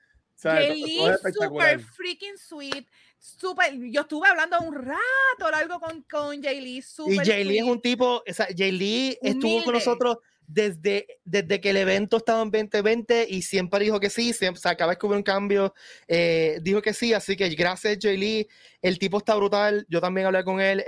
Jay 0.42 0.82
Lee, 0.82 0.98
super 1.32 1.80
freaking 1.80 2.36
sweet. 2.36 2.86
Super, 3.18 3.72
yo 3.90 4.00
estuve 4.00 4.28
hablando 4.28 4.58
un 4.60 4.74
rato 4.74 5.50
largo 5.50 5.78
con, 5.78 6.02
con 6.10 6.42
Jay 6.42 6.60
Lee. 6.60 6.82
Super 6.82 7.24
y 7.24 7.30
Jay 7.30 7.44
Lee 7.44 7.58
es 7.58 7.64
un 7.64 7.80
tipo, 7.80 8.22
o 8.26 8.32
sea, 8.32 8.48
Jay 8.56 8.72
Lee 8.72 9.18
estuvo 9.22 9.62
con 9.62 9.74
nosotros 9.74 10.18
desde, 10.52 11.06
desde 11.24 11.60
que 11.60 11.70
el 11.70 11.78
evento 11.78 12.18
estaba 12.18 12.42
en 12.42 12.50
2020 12.50 13.26
y 13.28 13.42
siempre 13.42 13.80
dijo 13.80 13.98
que 13.98 14.10
sí, 14.10 14.32
siempre, 14.32 14.58
o 14.58 14.62
sea, 14.62 14.76
cada 14.76 14.90
vez 14.90 14.98
que 14.98 15.06
hubo 15.06 15.14
un 15.14 15.22
cambio, 15.22 15.74
eh, 16.06 16.58
dijo 16.62 16.82
que 16.82 16.92
sí, 16.92 17.14
así 17.14 17.36
que 17.36 17.48
gracias 17.50 17.98
Jay 18.00 18.16
Lee, 18.16 18.48
el 18.82 18.98
tipo 18.98 19.18
está 19.18 19.34
brutal, 19.34 19.86
yo 19.88 20.00
también 20.00 20.26
hablé 20.26 20.44
con 20.44 20.60
él, 20.60 20.84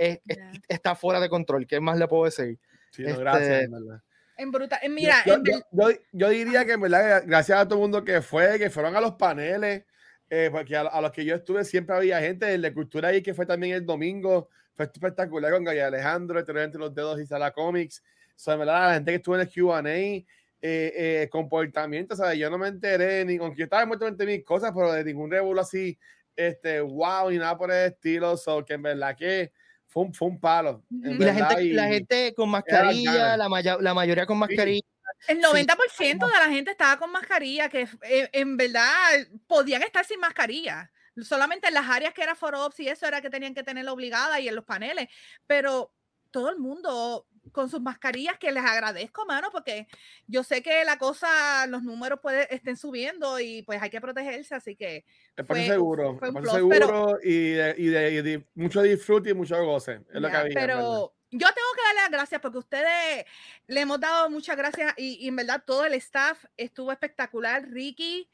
está 0.69 0.95
fuera 0.95 1.19
de 1.21 1.29
control, 1.29 1.67
¿qué 1.67 1.81
más 1.81 1.99
le 1.99 2.07
puedo 2.07 2.25
decir? 2.25 2.59
Sí, 2.91 3.03
no, 3.03 3.19
gracias, 3.19 3.49
este, 3.49 3.65
en 3.65 3.71
verdad. 3.71 4.03
En 4.37 4.51
brutal, 4.51 4.79
mira, 4.91 5.23
yo, 5.25 5.37
yo, 5.43 5.89
yo, 6.13 6.29
diría 6.29 6.65
que 6.65 6.73
en 6.73 6.81
verdad, 6.81 7.23
gracias 7.27 7.59
a 7.59 7.65
todo 7.65 7.79
el 7.79 7.83
mundo 7.83 8.05
que 8.05 8.21
fue, 8.21 8.59
que 8.59 8.69
fueron 8.69 8.97
a 8.97 9.01
los 9.01 9.13
paneles, 9.13 9.85
eh, 10.29 10.49
porque 10.51 10.77
a, 10.77 11.01
los 11.01 11.13
que 11.13 11.25
yo 11.25 11.37
estuve 11.37 11.65
siempre 11.65 11.97
había 11.97 12.21
gente 12.21 12.59
de 12.59 12.75
cultura 12.75 13.09
ahí 13.09 13.23
que 13.23 13.33
fue 13.33 13.47
también 13.47 13.75
el 13.75 13.87
domingo, 13.87 14.49
fue 14.75 14.87
espectacular 14.87 15.53
con 15.53 15.65
Gaya 15.65 15.87
Alejandro, 15.87 16.41
entre 16.41 16.81
los 16.81 16.95
dedos 16.95 17.21
y 17.21 17.27
Sala 17.27 17.53
Comics 17.53 18.03
sea, 18.37 18.57
¿verdad? 18.57 18.89
La 18.89 18.95
gente 18.95 19.11
que 19.13 19.17
estuvo 19.17 19.35
en 19.35 19.41
el 19.43 19.53
QA, 19.53 19.83
eh, 19.87 20.25
eh, 20.63 21.29
comportamiento, 21.31 22.17
¿sabes? 22.17 22.39
Yo 22.39 22.49
no 22.51 22.59
me 22.59 22.69
enteré, 22.69 23.25
ni 23.25 23.37
con 23.37 23.55
que 23.55 23.65
estaba 23.65 23.85
muerto 23.87 24.11
de 24.11 24.27
mis 24.27 24.45
cosas, 24.45 24.73
pero 24.75 24.93
de 24.93 25.05
ningún 25.05 25.31
revuelo 25.31 25.61
así, 25.61 25.99
este, 26.35 26.81
wow, 26.81 27.31
ni 27.31 27.39
nada 27.39 27.57
por 27.57 27.71
el 27.71 27.93
estilo, 27.93 28.37
so, 28.37 28.65
que 28.65 28.75
en 28.75 28.83
verdad 28.83 29.17
que 29.17 29.53
fue 29.87 30.05
un, 30.05 30.15
fue 30.15 30.29
un 30.29 30.41
palo. 30.41 30.83
y, 30.91 31.15
la 31.19 31.35
gente, 31.35 31.65
la 31.73 31.87
gente 31.89 32.35
con 32.35 32.49
mascarilla, 32.49 33.37
la, 33.37 33.49
la 33.81 33.95
mayoría 33.95 34.27
con 34.27 34.39
mascarilla. 34.39 34.83
El 35.29 35.41
90% 35.41 36.27
de 36.27 36.39
la 36.39 36.49
gente 36.51 36.71
estaba 36.71 36.99
con 36.99 37.11
mascarilla, 37.11 37.69
que 37.69 37.89
eh, 38.03 38.29
en 38.33 38.57
verdad 38.57 38.85
podían 39.47 39.83
estar 39.83 40.05
sin 40.05 40.21
mascarilla. 40.21 40.91
Solamente 41.23 41.69
en 41.69 41.75
las 41.75 41.89
áreas 41.89 42.13
que 42.13 42.23
era 42.23 42.35
for 42.35 42.55
y 42.77 42.89
eso 42.89 43.07
era 43.07 43.21
que 43.21 43.31
tenían 43.31 43.55
que 43.55 43.63
tenerla 43.63 43.93
obligada 43.93 44.41
y 44.41 44.49
en 44.49 44.55
los 44.55 44.65
paneles. 44.65 45.09
Pero 45.47 45.93
todo 46.31 46.51
el 46.51 46.59
mundo 46.59 47.27
con 47.53 47.69
sus 47.69 47.81
mascarillas, 47.81 48.39
que 48.39 48.53
les 48.53 48.65
agradezco, 48.65 49.27
mano, 49.27 49.49
porque 49.53 49.87
yo 50.27 50.43
sé 50.43 50.63
que 50.63 50.85
la 50.85 50.99
cosa, 50.99 51.67
los 51.67 51.83
números 51.83 52.21
puede, 52.21 52.53
estén 52.55 52.77
subiendo 52.77 53.39
y 53.41 53.63
pues 53.63 53.81
hay 53.83 53.91
que 53.91 54.01
protegerse, 54.01 54.55
así 54.55 54.77
que... 54.77 55.05
Fue, 55.47 55.67
seguro, 55.67 56.19
seguro 56.51 57.19
y, 57.23 57.53
de, 57.53 58.45
mucho 58.55 58.83
disfrute 58.83 59.31
y 59.31 59.35
mucho 59.35 59.63
goce. 59.65 60.01
Es 60.13 60.21
lo 60.21 60.29
que 60.31 60.37
había, 60.37 60.55
pero 60.55 61.15
yo 61.31 61.47
tengo 61.49 61.69
que 61.75 61.83
darle 61.87 62.01
las 62.03 62.11
gracias 62.11 62.41
porque 62.41 62.59
ustedes 62.59 63.25
le 63.67 63.81
hemos 63.81 63.99
dado 63.99 64.31
muchas 64.31 64.57
gracias 64.57 64.95
y, 64.97 65.25
y 65.25 65.29
en 65.29 65.37
verdad 65.37 65.63
todo 65.67 65.85
el 65.85 65.95
staff 65.95 66.45
estuvo 66.57 66.93
espectacular. 66.93 67.69
Ricky, 67.69 68.29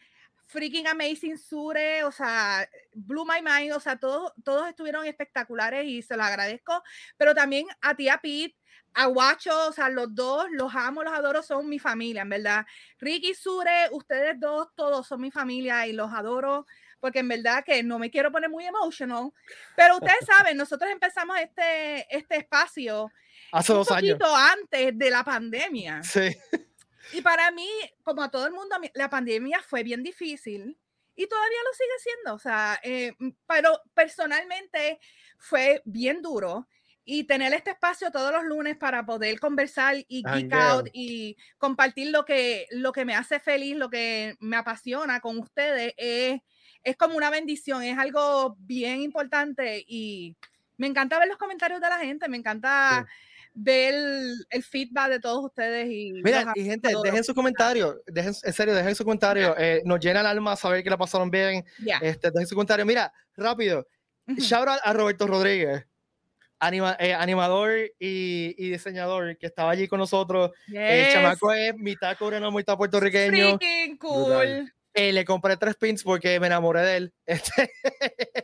freaking 0.51 0.86
amazing 0.86 1.39
Sure, 1.39 2.05
o 2.05 2.12
sea, 2.12 2.68
blew 2.94 3.24
my 3.24 3.40
mind, 3.43 3.72
o 3.72 3.81
sea, 3.81 3.97
todos, 3.97 4.32
todos 4.44 4.68
estuvieron 4.68 5.06
espectaculares 5.06 5.86
y 5.86 6.02
se 6.02 6.16
los 6.16 6.27
agradezco, 6.27 6.82
pero 7.16 7.35
también 7.35 7.66
a 7.81 7.94
ti, 7.94 8.09
a 8.09 8.18
Pete, 8.18 8.56
a 8.94 9.06
Guacho, 9.06 9.68
o 9.68 9.72
sea, 9.72 9.89
los 9.89 10.14
dos, 10.14 10.47
los 10.51 10.74
amo, 10.74 11.05
los 11.05 11.12
adoro, 11.12 11.43
son 11.43 11.68
mi 11.68 11.78
familia, 11.78 12.22
en 12.22 12.28
verdad. 12.28 12.66
Ricky, 12.98 13.35
Sure, 13.35 13.89
ustedes 13.93 14.39
dos, 14.40 14.68
todos 14.74 15.06
son 15.06 15.20
mi 15.20 15.31
familia 15.31 15.86
y 15.86 15.93
los 15.93 16.12
adoro, 16.12 16.66
porque 16.98 17.20
en 17.20 17.28
verdad 17.28 17.64
que 17.64 17.82
no 17.82 17.98
me 17.98 18.10
quiero 18.10 18.32
poner 18.32 18.51
muy 18.51 18.66
emotional, 18.66 19.31
pero 19.77 19.97
ustedes 19.97 20.18
saben, 20.27 20.56
nosotros 20.56 20.90
empezamos 20.90 21.39
este, 21.39 22.06
este 22.14 22.36
espacio 22.39 23.10
hace 23.52 23.72
dos 23.72 23.90
años. 23.90 24.18
antes 24.22 24.98
de 24.98 25.10
la 25.10 25.24
pandemia. 25.24 26.02
Sí. 26.02 26.36
Y 27.12 27.22
para 27.22 27.50
mí, 27.50 27.68
como 28.02 28.22
a 28.22 28.30
todo 28.30 28.46
el 28.46 28.52
mundo, 28.52 28.76
la 28.94 29.10
pandemia 29.10 29.62
fue 29.62 29.82
bien 29.82 30.02
difícil 30.02 30.78
y 31.16 31.26
todavía 31.26 31.58
lo 31.64 31.72
sigue 31.72 31.98
siendo. 31.98 32.34
O 32.34 32.38
sea, 32.38 32.80
eh, 32.82 33.12
pero 33.46 33.80
personalmente 33.94 34.98
fue 35.38 35.82
bien 35.84 36.22
duro 36.22 36.68
y 37.04 37.24
tener 37.24 37.52
este 37.54 37.70
espacio 37.70 38.10
todos 38.10 38.32
los 38.32 38.44
lunes 38.44 38.76
para 38.76 39.04
poder 39.04 39.40
conversar 39.40 39.96
y 40.06 40.22
geek 40.22 40.52
out 40.52 40.88
y 40.92 41.36
compartir 41.58 42.10
lo 42.10 42.24
que, 42.24 42.66
lo 42.70 42.92
que 42.92 43.04
me 43.04 43.16
hace 43.16 43.40
feliz, 43.40 43.76
lo 43.76 43.90
que 43.90 44.36
me 44.38 44.56
apasiona 44.56 45.20
con 45.20 45.38
ustedes 45.38 45.94
es, 45.96 46.40
es 46.84 46.96
como 46.96 47.16
una 47.16 47.30
bendición, 47.30 47.82
es 47.82 47.98
algo 47.98 48.56
bien 48.60 49.00
importante 49.00 49.84
y 49.86 50.36
me 50.76 50.86
encanta 50.86 51.18
ver 51.18 51.28
los 51.28 51.38
comentarios 51.38 51.80
de 51.80 51.88
la 51.88 51.98
gente, 51.98 52.28
me 52.28 52.36
encanta 52.36 53.06
ver 53.62 53.94
el, 54.50 54.62
feedback 54.62 55.10
de 55.10 55.20
todos 55.20 55.44
ustedes. 55.44 55.88
Y 55.90 56.12
Mira, 56.22 56.52
y 56.54 56.64
gente, 56.64 56.92
dejen 57.02 57.24
sus 57.24 57.34
comentarios, 57.34 57.96
dejen, 58.06 58.34
en 58.42 58.52
serio, 58.52 58.74
dejen 58.74 58.94
sus 58.94 59.04
comentarios. 59.04 59.54
Eh, 59.58 59.82
nos 59.84 60.00
llena 60.00 60.20
el 60.20 60.26
alma 60.26 60.56
saber 60.56 60.82
que 60.82 60.90
la 60.90 60.96
pasaron 60.96 61.30
bien. 61.30 61.64
Este, 62.00 62.30
dejen 62.30 62.46
sus 62.46 62.54
comentarios. 62.54 62.86
Mira, 62.86 63.12
rápido. 63.36 63.86
Shout 64.26 64.68
out 64.68 64.80
a 64.84 64.92
Roberto 64.92 65.26
Rodríguez. 65.26 65.84
Anima, 66.58 66.94
eh, 67.00 67.14
animador 67.14 67.72
y, 67.98 68.54
y, 68.58 68.70
diseñador 68.70 69.38
que 69.38 69.46
estaba 69.46 69.70
allí 69.70 69.88
con 69.88 69.98
nosotros. 69.98 70.50
El 70.68 71.12
chamaco 71.12 71.52
es 71.52 71.74
mitad 71.76 72.16
coreano, 72.18 72.52
mitad 72.52 72.76
puertorriqueño. 72.76 73.58
Freaking 73.58 73.96
cool. 73.96 74.70
Eh, 74.92 75.12
le 75.12 75.24
compré 75.24 75.56
tres 75.56 75.76
pins 75.76 76.02
porque 76.02 76.40
me 76.40 76.48
enamoré 76.48 76.82
de 76.82 76.96
él. 76.96 77.14
Este, 77.26 77.72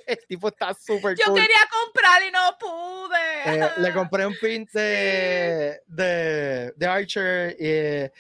el 0.06 0.18
tipo 0.28 0.48
está 0.48 0.73
súper 0.74 1.16
Yo 1.16 1.35
quería 1.35 1.59
comprar 1.82 2.23
y 2.23 2.31
no 2.31 2.56
pude. 2.59 3.64
Eh, 3.64 3.70
le 3.78 3.93
compré 3.93 4.27
un 4.27 4.36
pin 4.40 4.68
de, 4.73 5.81
de, 5.86 6.73
de, 6.77 6.86
Archer 6.86 7.56
y, 7.59 8.10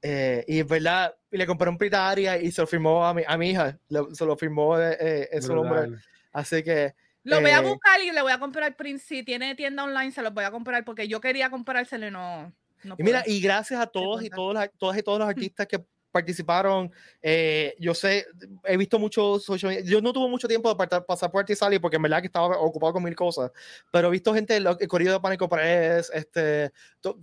eh, 0.00 0.44
y 0.48 0.62
verdad, 0.62 1.14
y 1.30 1.36
le 1.36 1.46
compré 1.46 1.68
un 1.68 1.76
pin 1.76 1.90
de 1.90 2.40
y 2.42 2.50
se 2.50 2.62
lo 2.62 2.66
firmó 2.66 3.06
a 3.06 3.12
mi, 3.12 3.22
a 3.26 3.36
mi 3.36 3.50
hija. 3.50 3.78
se 4.12 4.24
lo 4.24 4.36
firmó 4.36 4.80
en 4.80 5.42
su 5.42 5.54
nombre. 5.54 5.98
Así 6.32 6.62
que. 6.62 6.94
Lo 7.24 7.42
voy 7.42 7.50
a 7.50 7.60
buscar 7.60 8.00
y 8.00 8.10
le 8.10 8.22
voy 8.22 8.32
a 8.32 8.38
comprar 8.38 8.68
el 8.68 8.74
print. 8.74 9.02
Si 9.02 9.22
tiene 9.22 9.54
tienda 9.54 9.84
online, 9.84 10.12
se 10.12 10.22
lo 10.22 10.30
voy 10.30 10.44
a 10.44 10.50
comprar 10.50 10.82
porque 10.84 11.06
yo 11.06 11.20
quería 11.20 11.50
comprárselo 11.50 12.06
y 12.06 12.10
no. 12.10 12.50
no 12.84 12.94
y 12.96 13.02
mira, 13.02 13.22
y 13.26 13.42
gracias 13.42 13.78
a 13.78 13.86
todos 13.86 14.22
y 14.22 14.30
todos, 14.30 14.56
todos 14.78 14.96
y 14.96 15.02
todos 15.02 15.18
los 15.18 15.28
artistas 15.28 15.66
que 15.66 15.84
participaron. 16.10 16.90
Eh, 17.22 17.74
yo 17.78 17.94
sé, 17.94 18.26
he 18.64 18.76
visto 18.76 18.98
muchos 18.98 19.46
Yo 19.84 20.00
no 20.00 20.12
tuve 20.12 20.28
mucho 20.28 20.48
tiempo 20.48 20.74
de 20.74 21.02
pasar 21.02 21.30
por 21.30 21.40
Artisali 21.40 21.78
porque 21.78 21.96
en 21.96 22.02
verdad 22.02 22.20
que 22.20 22.26
estaba 22.26 22.58
ocupado 22.58 22.94
con 22.94 23.02
mil 23.02 23.14
cosas. 23.14 23.50
Pero 23.92 24.08
he 24.08 24.10
visto 24.10 24.34
gente, 24.34 24.56
el 24.56 24.88
corrido 24.88 25.14
de 25.14 25.20
Pánico 25.20 25.48
Press, 25.48 26.10
este, 26.12 26.72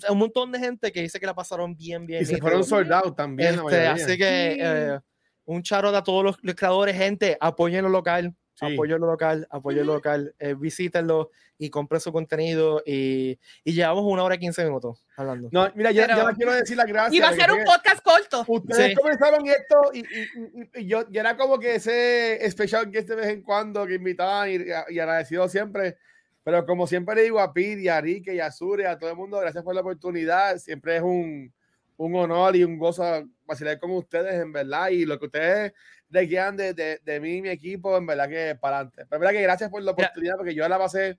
un 0.10 0.18
montón 0.18 0.52
de 0.52 0.60
gente 0.60 0.92
que 0.92 1.02
dice 1.02 1.20
que 1.20 1.26
la 1.26 1.34
pasaron 1.34 1.76
bien, 1.76 2.06
bien. 2.06 2.22
Y 2.22 2.26
se 2.26 2.38
fueron 2.38 2.64
soldados 2.64 3.16
también. 3.16 3.56
Este, 3.56 3.88
así 3.88 4.18
que 4.18 4.58
eh, 4.60 5.00
un 5.46 5.62
charo 5.64 5.90
a 5.90 6.04
todos 6.04 6.24
los, 6.24 6.38
los 6.42 6.56
creadores, 6.56 6.96
gente, 6.96 7.38
apoyen 7.40 7.84
lo 7.84 7.90
local. 7.90 8.36
Apoyo 8.62 8.98
lo 8.98 9.08
local, 9.08 9.48
apoyo 9.50 9.84
lo 9.84 9.96
local, 9.96 10.34
eh, 10.40 10.54
visítenlo 10.54 11.32
y 11.58 11.70
compren 11.70 12.02
su 12.02 12.12
contenido 12.12 12.82
y, 12.86 13.40
y, 13.64 13.74
llevamos 13.74 14.04
una 14.06 14.24
hora 14.24 14.36
y 14.36 14.40
quince 14.40 14.64
minutos 14.64 15.06
hablando. 15.16 15.50
No, 15.52 15.72
mira, 15.76 15.92
ya, 15.92 16.08
ya 16.08 16.34
quiero 16.34 16.54
decir 16.54 16.76
las 16.78 16.86
gracias. 16.86 17.14
Y 17.14 17.20
va 17.20 17.30
a 17.30 17.34
ser 17.34 17.52
un 17.52 17.64
podcast 17.64 18.02
corto. 18.04 18.46
Ustedes 18.48 18.98
comenzaron 18.98 19.46
esto 19.48 19.92
y, 19.94 20.00
y, 20.00 20.82
y, 20.82 20.86
yo 20.86 21.06
era 21.14 21.38
como 21.38 21.60
que 21.60 21.76
ese 21.76 22.46
especial 22.46 22.92
que 22.92 23.02
de 23.02 23.16
vez 23.16 23.28
en 23.28 23.42
cuando 23.42 23.86
que 23.86 23.96
invitaban 23.96 24.50
y, 24.52 25.00
agradecido 25.00 25.48
siempre. 25.48 25.98
Pero 26.44 26.66
como 26.66 26.86
siempre 26.86 27.16
le 27.16 27.24
digo 27.24 27.40
a 27.40 27.54
Pidi, 27.54 27.88
a 27.88 28.00
Rique 28.00 28.36
y 28.36 28.40
a 28.40 28.52
Sure, 28.52 28.86
a 28.86 29.00
todo 29.00 29.10
el 29.10 29.16
mundo, 29.16 29.40
gracias 29.40 29.64
por 29.64 29.74
la 29.74 29.82
oportunidad. 29.82 30.58
Siempre 30.58 30.98
es 30.98 31.02
un, 31.02 31.52
un 31.98 32.16
honor 32.16 32.56
y 32.56 32.64
un 32.64 32.78
gozo 32.78 33.04
vacilar 33.46 33.80
con 33.80 33.92
ustedes, 33.92 34.36
en 34.36 34.52
verdad. 34.52 34.90
Y 34.90 35.06
lo 35.06 35.18
que 35.18 35.26
ustedes 35.26 35.74
de 36.16 36.30
quedan 36.30 36.58
de, 36.58 36.74
de, 36.74 37.00
de, 37.04 37.20
mí 37.20 37.38
y 37.38 37.42
mi 37.42 37.50
equipo, 37.50 37.98
en 37.98 38.06
verdad 38.06 38.30
que 38.30 38.56
para 38.60 38.78
adelante. 38.78 39.06
Pero 39.10 39.20
verdad 39.20 39.34
que 39.34 39.42
gracias 39.42 39.70
por 39.70 39.82
la 39.84 39.92
oportunidad, 39.92 40.38
porque 40.38 40.56
yo 40.56 40.68
la 40.68 40.78
pasé 40.78 41.18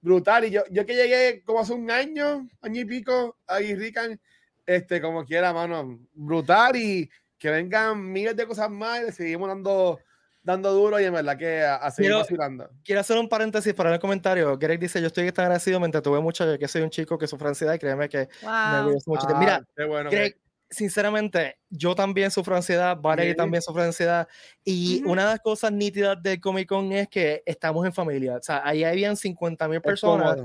brutal. 0.00 0.44
Y 0.44 0.50
yo, 0.50 0.62
yo 0.70 0.86
que 0.86 0.94
llegué 0.94 1.42
como 1.44 1.60
hace 1.60 1.72
un 1.72 1.90
año, 1.90 2.48
año 2.62 2.80
y 2.80 2.84
pico, 2.84 3.36
a 3.46 3.58
Rican, 3.58 4.20
este, 4.64 5.00
como 5.00 5.24
quiera, 5.24 5.52
mano, 5.52 6.00
brutal. 6.14 6.76
Y 6.76 7.10
que 7.38 7.50
vengan 7.50 8.10
miles 8.12 8.36
de 8.36 8.46
cosas 8.46 8.70
más 8.70 9.02
y 9.02 9.04
le 9.06 9.12
seguimos 9.12 9.48
dando 9.48 9.98
dando 10.46 10.72
duro 10.72 11.00
y 11.00 11.04
en 11.04 11.12
verdad 11.12 11.36
que 11.36 11.60
a, 11.64 11.90
seguir 11.90 12.12
quiero, 12.28 12.70
Quiero 12.84 13.00
hacer 13.00 13.18
un 13.18 13.28
paréntesis 13.28 13.74
para 13.74 13.92
el 13.92 13.98
comentario. 13.98 14.56
Greg 14.56 14.78
dice, 14.78 15.00
yo 15.00 15.08
estoy 15.08 15.26
agradecido, 15.26 15.80
me 15.80 15.86
entretuve 15.86 16.20
mucho, 16.20 16.56
que 16.56 16.68
soy 16.68 16.82
un 16.82 16.90
chico 16.90 17.18
que 17.18 17.26
sufre 17.26 17.48
ansiedad 17.48 17.74
y 17.74 17.80
créeme 17.80 18.08
que 18.08 18.28
me 18.42 18.96
mucho. 19.06 19.26
Mira, 19.40 19.66
bueno, 19.88 20.08
Greg, 20.08 20.38
sinceramente, 20.70 21.58
yo 21.70 21.94
también 21.94 22.30
sufro 22.30 22.56
ansiedad, 22.56 22.96
Valerie 23.00 23.32
Sí. 23.32 23.36
también 23.36 23.62
sufre 23.62 23.84
ansiedad. 23.84 24.28
Y 24.64 25.00
Ujú. 25.02 25.12
una 25.12 25.22
de 25.24 25.30
las 25.32 25.40
cosas 25.40 25.72
nítidas 25.72 26.22
del 26.22 26.40
Comic 26.40 26.68
Con 26.68 26.92
es 26.92 27.08
que 27.08 27.42
estamos 27.46 27.84
en 27.86 27.92
familia. 27.92 28.36
O 28.36 28.42
sea, 28.42 28.62
ahí 28.64 28.84
habían 28.84 29.16
50 29.16 29.68
mil 29.68 29.80
personas, 29.80 30.38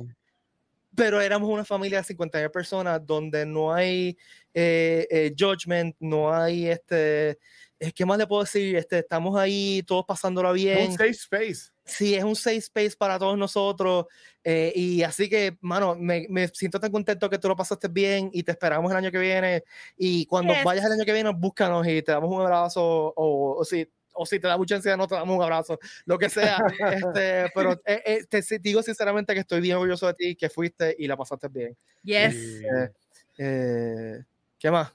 pero 0.95 1.21
éramos 1.21 1.49
una 1.49 1.63
familia 1.65 1.99
de 1.99 2.03
50 2.03 2.39
mil 2.39 2.51
personas 2.51 3.05
donde 3.05 3.45
no 3.45 3.73
hay 3.73 4.17
eh, 4.53 5.07
eh, 5.09 5.33
judgment, 5.37 5.95
no 5.99 6.33
hay 6.33 6.67
este. 6.67 7.37
eh, 7.79 7.91
¿Qué 7.95 8.05
más 8.05 8.17
le 8.17 8.27
puedo 8.27 8.43
decir? 8.43 8.75
Este, 8.75 8.99
estamos 8.99 9.35
ahí 9.39 9.81
todos 9.87 10.05
pasándola 10.05 10.51
bien. 10.51 10.91
un 10.91 10.97
safe 10.97 11.09
space. 11.11 11.71
Sí, 11.91 12.15
es 12.15 12.23
un 12.23 12.35
safe 12.35 12.57
space 12.57 12.95
para 12.97 13.19
todos 13.19 13.37
nosotros. 13.37 14.05
eh, 14.43 14.71
y 14.75 15.03
así 15.03 15.29
que, 15.29 15.57
mano, 15.61 15.95
me, 15.95 16.25
me 16.29 16.47
siento 16.47 16.79
tan 16.79 16.91
contento 16.91 17.29
que 17.29 17.37
tú 17.37 17.47
lo 17.47 17.55
pasaste 17.55 17.87
bien 17.87 18.29
y 18.33 18.43
te 18.43 18.51
esperamos 18.51 18.89
el 18.91 18.97
año 18.97 19.11
que 19.11 19.19
viene. 19.19 19.63
Y 19.97 20.25
cuando 20.25 20.53
Yes. 20.53 20.63
vayas 20.63 20.85
el 20.85 20.93
año 20.93 21.05
que 21.05 21.13
viene, 21.13 21.29
búscanos 21.35 21.85
y 21.87 22.01
te 22.01 22.11
damos 22.11 22.31
un 22.31 22.41
abrazo. 22.41 22.81
O, 23.15 23.57
o 23.59 23.65
si, 23.65 23.87
o 24.13 24.25
si 24.25 24.39
te 24.39 24.47
da 24.47 24.57
mucha 24.57 24.75
ansiedad, 24.75 24.97
no 24.97 25.07
te 25.07 25.15
damos 25.15 25.35
un 25.37 25.43
abrazo. 25.43 25.77
Lo 26.05 26.17
que 26.17 26.29
sea. 26.29 26.57
este, 26.79 27.51
pero 27.55 27.73
eh, 27.85 28.01
eh, 28.05 28.25
te 28.29 28.41
si- 28.41 28.57
digo 28.57 28.81
sinceramente 28.81 29.33
que 29.33 29.41
estoy 29.41 29.61
bien 29.61 29.75
orgulloso 29.77 30.07
de 30.07 30.13
ti, 30.15 30.35
que 30.35 30.49
fuiste 30.49 30.95
y 30.97 31.07
la 31.07 31.17
pasaste 31.17 31.47
bien. 31.49 31.75
Yes. 32.03 32.33
Sí. 32.33 32.63
Eh, 32.65 32.89
eh, 33.37 34.23
¿Qué 34.59 34.71
más? 34.71 34.91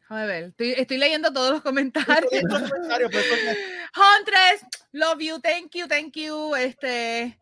Déjame 0.00 0.26
ver. 0.26 0.44
Estoy, 0.44 0.72
estoy 0.72 0.96
leyendo 0.98 1.32
todos 1.32 1.50
los 1.52 1.62
comentarios. 1.62 2.30
Leyendo 2.32 2.58
los 2.58 2.70
comentarios, 2.70 3.10
pero 3.12 3.22
esto 3.22 3.34
es- 3.50 3.58
Huntress, 3.96 4.77
love 4.92 5.20
you, 5.20 5.38
thank 5.40 5.74
you, 5.74 5.86
thank 5.86 6.14
you. 6.16 6.54
Este, 6.56 7.38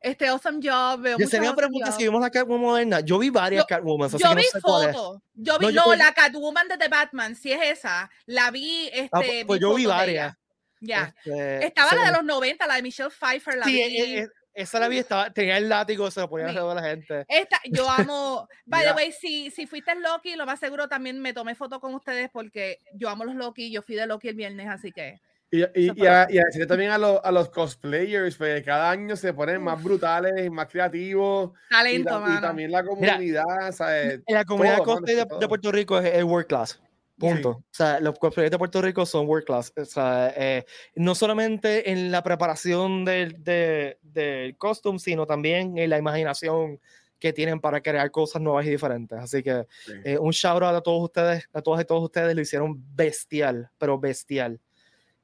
este 0.00 0.28
awesome 0.28 0.60
job. 0.62 1.00
veo 1.00 1.18
Yesenia 1.18 1.50
awesome 1.50 1.56
pregunta 1.56 1.92
si 1.92 2.04
vimos 2.04 2.20
la 2.20 2.30
Catwoman 2.30 2.60
moderna. 2.60 3.00
Yo 3.00 3.18
vi 3.18 3.30
varias 3.30 3.62
Yo- 3.62 3.66
Catwoman. 3.66 4.10
Yo 4.10 4.28
no 4.28 4.34
vi 4.34 4.42
es. 4.42 4.60
fotos. 4.62 5.20
Yo 5.34 5.58
vi, 5.58 5.66
No, 5.66 5.70
no, 5.72 5.76
yo 5.76 5.82
pues- 5.84 5.98
la 5.98 6.12
Catwoman 6.14 6.68
de 6.68 6.76
The 6.78 6.88
Batman, 6.88 7.34
si 7.34 7.52
es 7.52 7.60
esa. 7.78 8.10
La 8.26 8.50
vi, 8.50 8.88
este. 8.92 9.08
Ah, 9.12 9.20
pues- 9.20 9.44
pues 9.46 9.60
yo 9.60 9.74
vi 9.74 9.84
fotos 9.84 9.96
de 9.96 10.02
varias. 10.02 10.36
Ya. 10.80 11.14
Este, 11.24 11.66
Estaba 11.66 11.94
la 11.94 12.04
de 12.06 12.12
los 12.12 12.24
90, 12.24 12.66
la 12.66 12.74
de 12.76 12.82
Michelle 12.82 13.08
Pfeiffer, 13.10 13.56
la 13.56 13.64
Sí, 13.64 13.72
vi. 13.72 13.80
e- 13.80 14.18
e- 14.20 14.28
esa 14.52 14.78
la 14.78 14.86
vi, 14.88 14.98
estaba, 14.98 15.30
tenía 15.30 15.56
el 15.56 15.68
látigo, 15.68 16.10
se 16.10 16.20
lo 16.20 16.28
ponía 16.28 16.44
Sí. 16.46 16.50
alrededor 16.50 16.76
de 16.76 16.82
la 16.82 16.88
gente. 16.88 17.24
Esta, 17.26 17.58
yo 17.64 17.88
amo. 17.88 18.46
By 18.66 18.82
the 18.82 18.86
Mira. 18.90 18.94
way, 18.96 19.12
si, 19.12 19.50
si 19.50 19.66
fuiste 19.66 19.94
Loki, 19.94 20.36
lo 20.36 20.44
más 20.44 20.60
seguro 20.60 20.86
también 20.86 21.18
me 21.20 21.32
tomé 21.32 21.54
foto 21.54 21.80
con 21.80 21.94
ustedes 21.94 22.28
porque 22.30 22.78
yo 22.92 23.08
amo 23.08 23.24
los 23.24 23.34
Loki. 23.34 23.70
Yo 23.72 23.80
fui 23.82 23.94
de 23.94 24.06
Loki 24.06 24.28
el 24.28 24.34
viernes, 24.36 24.68
así 24.68 24.92
que. 24.92 25.20
Y, 25.50 25.62
y, 25.62 26.02
y, 26.02 26.06
a, 26.06 26.26
y 26.28 26.38
a 26.38 26.44
decirle 26.44 26.66
también 26.66 26.90
a, 26.90 26.98
los- 26.98 27.20
a 27.22 27.30
los 27.30 27.48
cosplayers, 27.50 28.36
pues 28.36 28.62
cada 28.64 28.90
año 28.90 29.14
se 29.14 29.32
ponen 29.32 29.62
más 29.62 29.80
brutales 29.82 30.50
más 30.50 30.66
creativos. 30.66 31.52
Y, 31.70 31.74
Talento, 31.74 32.10
ta- 32.10 32.16
y 32.16 32.20
mano. 32.20 32.40
también 32.40 32.72
la 32.72 32.84
comunidad, 32.84 33.72
¿sabes? 33.72 34.20
En 34.26 34.34
la 34.34 34.44
comunidad 34.44 34.78
todo, 34.78 34.86
mano, 34.86 34.96
cosplay 34.96 35.16
de, 35.16 35.26
todo. 35.26 35.38
de 35.38 35.48
Puerto 35.48 35.70
Rico 35.72 35.98
es, 35.98 36.14
es 36.14 36.24
world 36.24 36.46
class. 36.48 36.80
Punto. 37.16 37.50
O 37.50 37.64
sea, 37.70 38.00
los 38.00 38.18
cosplayers 38.18 38.50
de 38.50 38.58
Puerto 38.58 38.82
Rico 38.82 39.06
son 39.06 39.28
world 39.28 39.44
class. 39.46 39.72
O 39.76 39.84
sea, 39.84 40.32
eh, 40.36 40.64
no 40.96 41.14
solamente 41.14 41.88
en 41.92 42.10
la 42.10 42.24
preparación 42.24 43.04
del, 43.04 43.42
de- 43.44 43.98
del 44.02 44.56
costume, 44.56 44.98
sino 44.98 45.24
también 45.24 45.78
en 45.78 45.88
la 45.90 45.98
imaginación 45.98 46.80
que 47.20 47.32
tienen 47.32 47.60
para 47.60 47.80
crear 47.80 48.10
cosas 48.10 48.42
nuevas 48.42 48.66
y 48.66 48.70
diferentes. 48.70 49.16
Así 49.16 49.42
que 49.44 49.66
Sí. 49.86 49.92
eh, 50.04 50.18
un 50.18 50.32
shout 50.32 50.62
out 50.64 50.74
a 50.74 50.80
todos 50.80 51.04
ustedes, 51.04 51.48
a 51.52 51.62
todas 51.62 51.80
y 51.82 51.84
todos 51.84 52.02
ustedes, 52.02 52.34
lo 52.34 52.40
hicieron 52.42 52.82
bestial, 52.96 53.70
pero 53.78 53.96
bestial. 54.00 54.60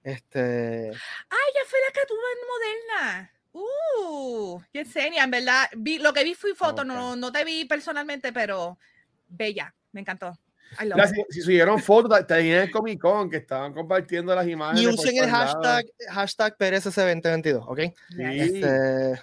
Este, 0.02 0.90
¡Ay, 0.90 1.48
ya 1.55 1.60
fue 1.66 1.78
la 1.86 1.93
Catwoman 1.93 2.39
moderna! 2.48 3.32
¡Uh! 3.52 4.60
Yesenia, 4.72 5.24
en 5.24 5.31
verdad. 5.31 5.68
Vi, 5.77 5.98
lo 5.98 6.12
que 6.12 6.24
vi 6.24 6.35
fui 6.35 6.55
foto, 6.55 6.82
Ok. 6.82 6.89
no, 6.89 7.16
no 7.16 7.32
te 7.32 7.44
vi 7.44 7.64
personalmente, 7.64 8.32
pero 8.32 8.78
bella. 9.28 9.74
Me 9.93 10.01
encantó. 10.01 10.32
I 10.81 10.85
love 10.86 10.94
Mira, 10.97 11.09
it. 11.09 11.27
si, 11.31 11.35
si 11.35 11.43
subieron 11.43 11.81
fotos, 11.82 12.16
en 12.31 12.47
el 12.47 12.70
Comic 12.70 13.01
Con 13.01 13.28
que 13.28 13.39
estaban 13.39 13.74
compartiendo 13.74 14.32
las 14.35 14.47
imágenes. 14.47 14.82
y 14.82 14.86
usen 14.86 15.16
el 15.16 15.28
hashtag, 15.28 15.85
hashtag 16.10 16.56
PRSC2022, 16.56 17.64
¿ok? 17.66 17.81
Sí. 18.09 18.22
Este, 18.22 19.20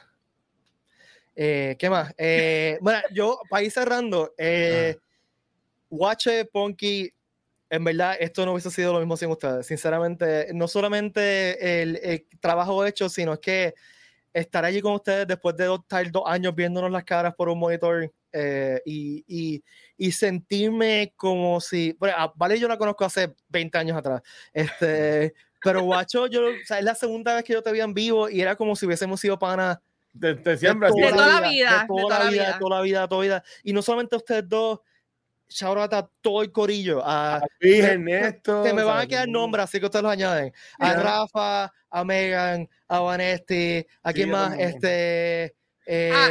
eh, 1.36 1.76
¿Qué 1.80 1.90
más? 1.90 2.14
Eh, 2.18 2.78
bueno, 2.82 3.00
yo, 3.12 3.40
para 3.50 3.64
ir 3.64 3.72
cerrando, 3.72 4.34
eh, 4.38 4.98
Watche, 5.90 6.46
Ponky, 6.46 7.10
en 7.70 7.84
verdad, 7.84 8.16
esto 8.20 8.46
no 8.46 8.54
hubiese 8.54 8.72
sido 8.72 8.94
lo 8.94 9.00
mismo 9.00 9.18
sin 9.18 9.30
ustedes. 9.30 9.66
Sinceramente, 9.66 10.50
no 10.54 10.68
solamente 10.68 11.82
el, 11.82 12.00
el 12.02 12.26
trabajo 12.40 12.86
hecho, 12.86 13.10
sino 13.10 13.34
es 13.34 13.40
que 13.40 13.74
estar 14.34 14.64
allí 14.66 14.82
con 14.82 14.94
ustedes 14.94 15.28
después 15.28 15.56
de 15.58 15.66
dos, 15.66 15.80
estar 15.82 16.10
dos 16.12 16.24
años 16.26 16.54
viéndonos 16.56 16.92
las 16.92 17.04
caras 17.04 17.34
por 17.36 17.50
un 17.50 17.60
monitor 17.60 18.12
eh, 18.32 18.82
y, 18.86 19.24
y, 19.28 19.64
y 19.98 20.12
sentirme 20.12 21.14
como 21.16 21.60
si. 21.60 21.96
Bueno, 22.00 22.16
a 22.18 22.34
Vale, 22.36 22.60
yo 22.60 22.68
la 22.68 22.78
conozco 22.78 23.06
hace 23.06 23.34
20 23.50 23.78
años 23.78 23.98
atrás. 23.98 24.22
Este, 24.54 25.34
pero 25.64 25.82
Guacho, 25.84 26.28
yo, 26.28 26.48
o 26.48 26.66
sea, 26.66 26.80
es 26.80 26.86
la 26.86 26.96
segunda 26.96 27.36
vez 27.36 27.44
que 27.44 27.54
yo 27.54 27.64
te 27.64 27.72
vi 27.72 27.82
en 27.82 27.94
vivo 27.94 28.30
y 28.30 28.42
era 28.42 28.56
como 28.56 28.76
si 28.76 28.86
hubiésemos 28.86 29.20
sido 29.20 29.40
panas 29.40 29.80
De, 30.14 30.36
de 30.36 30.58
siempre. 30.58 30.90
de 30.90 30.94
así, 30.94 31.02
De 31.02 31.10
toda 31.10 31.42
la 31.42 31.50
vida, 31.50 31.82
de 31.82 31.88
toda, 31.88 32.20
la 32.20 32.30
vida, 32.30 32.54
de 32.54 32.60
toda 32.60 32.76
la 32.78 32.82
vida, 32.82 33.02
de 33.02 33.08
toda 33.08 33.20
la 33.20 33.24
vida. 33.24 33.44
Y 33.64 33.74
no 33.74 33.82
solamente 33.82 34.16
ustedes 34.16 34.48
dos, 34.48 34.80
shout 35.50 35.78
out 35.78 35.94
a 35.94 36.10
todo 36.22 36.42
el 36.42 36.52
corillo. 36.52 37.02
A, 37.06 37.42
Ernesto. 37.60 38.64
se 38.64 38.74
me 38.74 38.84
van 38.84 39.00
a 39.00 39.08
quedar 39.08 39.28
nombres, 39.28 39.64
así 39.66 39.80
que 39.80 39.86
ustedes 39.86 40.04
los 40.04 40.12
añaden. 40.12 40.54
A 40.80 40.94
Ya. 40.94 41.00
Rafa, 41.02 41.74
a 41.90 42.04
Megan, 42.04 42.68
a 42.88 43.00
Vanesti, 43.00 43.86
a 44.04 44.14
quién 44.14 44.28
Sí, 44.28 44.32
más, 44.32 44.58
este. 44.60 45.56
Eh, 45.86 46.12
Ah, 46.14 46.30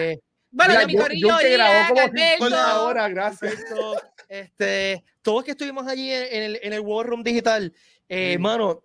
Bueno, 0.51 0.70
Mira, 0.72 0.80
de 0.80 0.86
mi 0.86 0.97
corillo. 0.97 1.28
50 1.38 2.82
horas, 2.82 3.10
gracias. 3.10 3.55
Este, 4.28 5.05
todos 5.22 5.44
que 5.44 5.52
estuvimos 5.52 5.86
allí 5.86 6.10
en, 6.12 6.22
en 6.30 6.43
el, 6.43 6.60
en 6.62 6.72
el 6.72 6.80
War 6.80 7.06
Room 7.06 7.22
Digital, 7.22 7.72
eh, 8.09 8.32
Sí. 8.32 8.38
mano, 8.38 8.82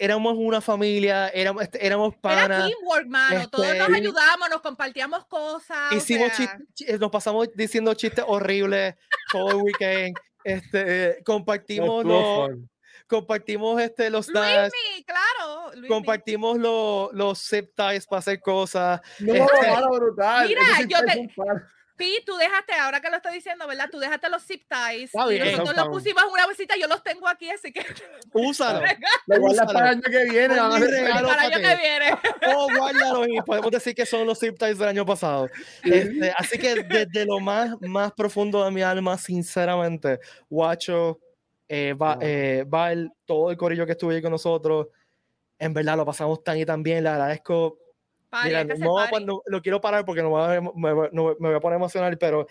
éramos 0.00 0.34
una 0.38 0.60
familia, 0.60 1.28
éramos, 1.28 1.62
este, 1.62 1.84
éramos 1.86 2.14
Era 2.14 2.20
panas. 2.22 2.66
teamwork, 2.66 3.06
mano. 3.06 3.48
Todos 3.50 3.66
nos 3.66 3.76
Este, 3.88 3.96
ayudamos, 3.96 4.48
nos 4.50 4.60
compartíamos 4.62 5.26
cosas. 5.26 5.92
o 5.92 5.94
Hicimos 5.94 6.32
sea, 6.32 6.46
chis- 6.56 6.66
chi- 6.74 6.98
nos 6.98 7.10
pasamos 7.10 7.48
diciendo 7.54 7.92
chistes 7.94 8.24
horribles 8.26 8.94
todo 9.30 9.50
el 9.50 9.56
weekend. 9.56 10.16
Este, 10.42 11.22
compartimos 11.24 12.04
los, 12.04 12.50
compartimos 13.06 13.80
este, 13.80 14.08
los 14.08 14.26
claro. 15.04 15.70
Compartimos 15.86 16.58
los, 16.58 17.12
los 17.12 17.38
zip 17.46 17.70
ties 17.76 18.06
para 18.06 18.20
hacer 18.20 18.40
cosas. 18.40 19.00
No, 19.18 19.34
Este- 19.34 19.70
mano, 19.70 19.90
brutal. 19.90 20.48
Mira, 20.48 20.62
yo 20.88 20.98
te- 21.04 21.18
un 21.18 21.28
par. 21.34 21.66
Pi, 22.00 22.16
tú 22.24 22.34
dejaste, 22.38 22.72
ahora 22.72 22.98
que 23.02 23.10
lo 23.10 23.16
estoy 23.16 23.34
diciendo, 23.34 23.66
¿verdad? 23.66 23.90
Tú 23.92 23.98
dejaste 23.98 24.30
los 24.30 24.42
zip 24.42 24.62
ties. 24.66 25.14
Está 25.14 25.26
y 25.30 25.38
bien, 25.38 25.52
nosotros 25.52 25.76
los 25.76 25.88
pusimos 25.88 26.24
una 26.32 26.46
bolsita, 26.46 26.74
yo 26.80 26.86
los 26.86 27.02
tengo 27.02 27.28
aquí, 27.28 27.50
así 27.50 27.70
que 27.70 27.84
Úsalo. 28.32 28.80
Lo 29.26 29.38
guardas 29.38 29.70
para 29.70 29.90
el 29.90 29.98
año 29.98 30.02
que 30.10 30.24
viene. 30.30 30.56
Van 30.58 30.72
a 30.72 30.78
regalo. 30.78 31.28
para 31.28 31.46
el 31.46 31.52
año 31.52 31.56
ti. 31.58 31.62
que 31.62 31.76
viene. 31.76 32.18
o 32.56 32.68
guárdalos 32.74 33.28
y 33.28 33.42
podemos 33.42 33.70
decir 33.70 33.94
que 33.94 34.06
son 34.06 34.26
los 34.26 34.40
zip 34.40 34.58
ties 34.58 34.78
del 34.78 34.88
año 34.88 35.04
pasado. 35.04 35.46
Este, 35.84 36.32
así 36.38 36.58
que 36.58 36.82
desde 36.84 37.26
lo 37.26 37.38
más, 37.38 37.78
más 37.82 38.12
profundo 38.12 38.64
de 38.64 38.70
mi 38.70 38.80
alma, 38.80 39.18
sinceramente, 39.18 40.20
Guacho, 40.48 41.20
eh, 41.68 41.92
va, 41.92 42.16
eh, 42.22 42.64
Val, 42.66 43.12
todo 43.26 43.50
el 43.50 43.58
corillo 43.58 43.84
que 43.84 43.92
estuvo 43.92 44.10
ahí 44.10 44.22
con 44.22 44.32
nosotros, 44.32 44.86
en 45.58 45.74
verdad 45.74 45.98
lo 45.98 46.06
pasamos 46.06 46.42
tan 46.42 46.56
y 46.56 46.64
tan 46.64 46.82
bien, 46.82 47.04
le 47.04 47.10
agradezco. 47.10 47.76
Mira, 48.44 48.64
no, 48.64 49.08
no, 49.20 49.42
lo 49.46 49.62
quiero 49.62 49.80
parar 49.80 50.04
porque 50.04 50.22
no 50.22 50.30
me, 50.30 50.90
no 51.12 51.36
me 51.38 51.48
voy 51.48 51.54
a 51.54 51.60
poner 51.60 51.76
emocional, 51.76 52.16
pero 52.18 52.46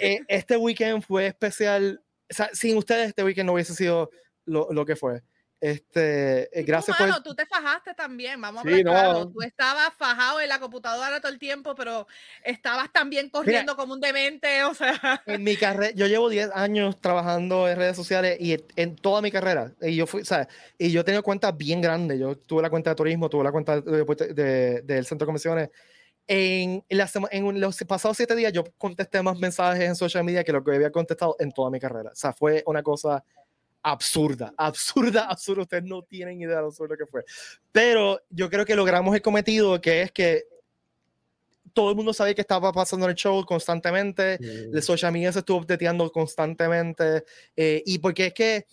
eh, 0.00 0.20
este 0.28 0.56
weekend 0.56 1.02
fue 1.02 1.26
especial. 1.26 2.02
O 2.30 2.34
sea, 2.34 2.48
sin 2.52 2.76
ustedes 2.76 3.08
este 3.08 3.22
weekend 3.24 3.46
no 3.46 3.52
hubiese 3.52 3.74
sido 3.74 4.10
lo, 4.46 4.72
lo 4.72 4.86
que 4.86 4.96
fue. 4.96 5.22
Este, 5.62 6.42
eh, 6.42 6.48
Y 6.54 6.60
tú, 6.62 6.66
gracias 6.66 6.96
por... 6.96 7.06
mano, 7.08 7.22
tú 7.22 7.36
te 7.36 7.46
fajaste 7.46 7.94
también, 7.94 8.40
vamos 8.40 8.64
a 8.64 8.68
Sí, 8.68 8.80
hablar 8.80 8.94
claro. 8.94 9.12
no. 9.20 9.30
Tú 9.30 9.42
estabas 9.42 9.92
fajado 9.96 10.40
en 10.40 10.48
la 10.48 10.58
computadora 10.58 11.20
todo 11.20 11.30
el 11.30 11.38
tiempo, 11.38 11.76
pero 11.76 12.08
estabas 12.44 12.92
también 12.92 13.30
corriendo 13.30 13.76
como 13.76 13.92
un 13.94 14.00
demente, 14.00 14.64
o 14.64 14.74
sea. 14.74 15.22
En 15.24 15.44
mi 15.44 15.56
carrera, 15.56 15.92
yo 15.94 16.08
llevo 16.08 16.28
10 16.28 16.50
años 16.52 17.00
trabajando 17.00 17.68
en 17.68 17.76
redes 17.76 17.94
sociales 17.96 18.38
y 18.40 18.56
en- 18.74 18.96
toda 18.96 19.22
mi 19.22 19.30
carrera, 19.30 19.72
y 19.80 19.94
yo 19.94 20.08
fui, 20.08 20.24
sea, 20.24 20.48
y 20.78 20.90
yo 20.90 21.02
he 21.02 21.04
tenido 21.04 21.22
cuentas 21.22 21.56
bien 21.56 21.80
grandes. 21.80 22.18
Yo 22.18 22.36
tuve 22.36 22.60
la 22.62 22.68
cuenta 22.70 22.90
de 22.90 22.96
turismo, 22.96 23.28
tuve 23.30 23.44
la 23.44 23.52
cuenta 23.52 23.80
de, 23.80 23.98
deporte- 24.04 24.34
de- 24.34 24.82
del 24.82 25.06
centro 25.06 25.24
de 25.24 25.28
convenciones. 25.28 25.70
En, 26.26 26.84
la 26.88 27.06
sema- 27.06 27.28
en 27.30 27.60
los 27.60 27.76
pasados 27.86 28.16
siete 28.16 28.34
días, 28.34 28.52
yo 28.52 28.64
contesté 28.78 29.22
más 29.22 29.38
mensajes 29.38 29.82
en 29.84 29.94
social 29.94 30.24
media 30.24 30.42
que 30.42 30.52
lo 30.52 30.64
que 30.64 30.74
había 30.74 30.90
contestado 30.90 31.36
en 31.38 31.52
toda 31.52 31.70
mi 31.70 31.78
carrera. 31.78 32.10
O 32.12 32.16
sea, 32.16 32.32
fue 32.32 32.64
una 32.66 32.82
cosa 32.82 33.22
absurda, 33.82 34.52
absurda, 34.56 35.24
absurda. 35.30 35.62
Ustedes 35.62 35.84
no 35.84 36.02
tienen 36.02 36.40
idea 36.40 36.56
de 36.56 36.62
lo 36.62 36.68
absurdo 36.68 36.96
que 36.96 37.06
fue. 37.06 37.24
Pero 37.70 38.20
yo 38.30 38.48
creo 38.50 38.64
que 38.64 38.74
logramos 38.76 39.14
el 39.14 39.22
cometido, 39.22 39.80
que 39.80 40.02
es 40.02 40.12
que 40.12 40.44
todo 41.72 41.90
el 41.90 41.96
mundo 41.96 42.12
sabía 42.12 42.34
que 42.34 42.42
estaba 42.42 42.70
pasando 42.72 43.06
en 43.06 43.10
el 43.10 43.16
show 43.16 43.42
constantemente 43.46 44.34
el 44.42 44.82
social 44.82 45.10
media 45.10 45.32
se 45.32 45.38
estuvo 45.38 45.58
updateando 45.58 46.10
constantemente. 46.12 47.24
eh, 47.56 47.82
y 47.86 47.98
porque 47.98 48.26
es 48.26 48.34
que 48.34 48.66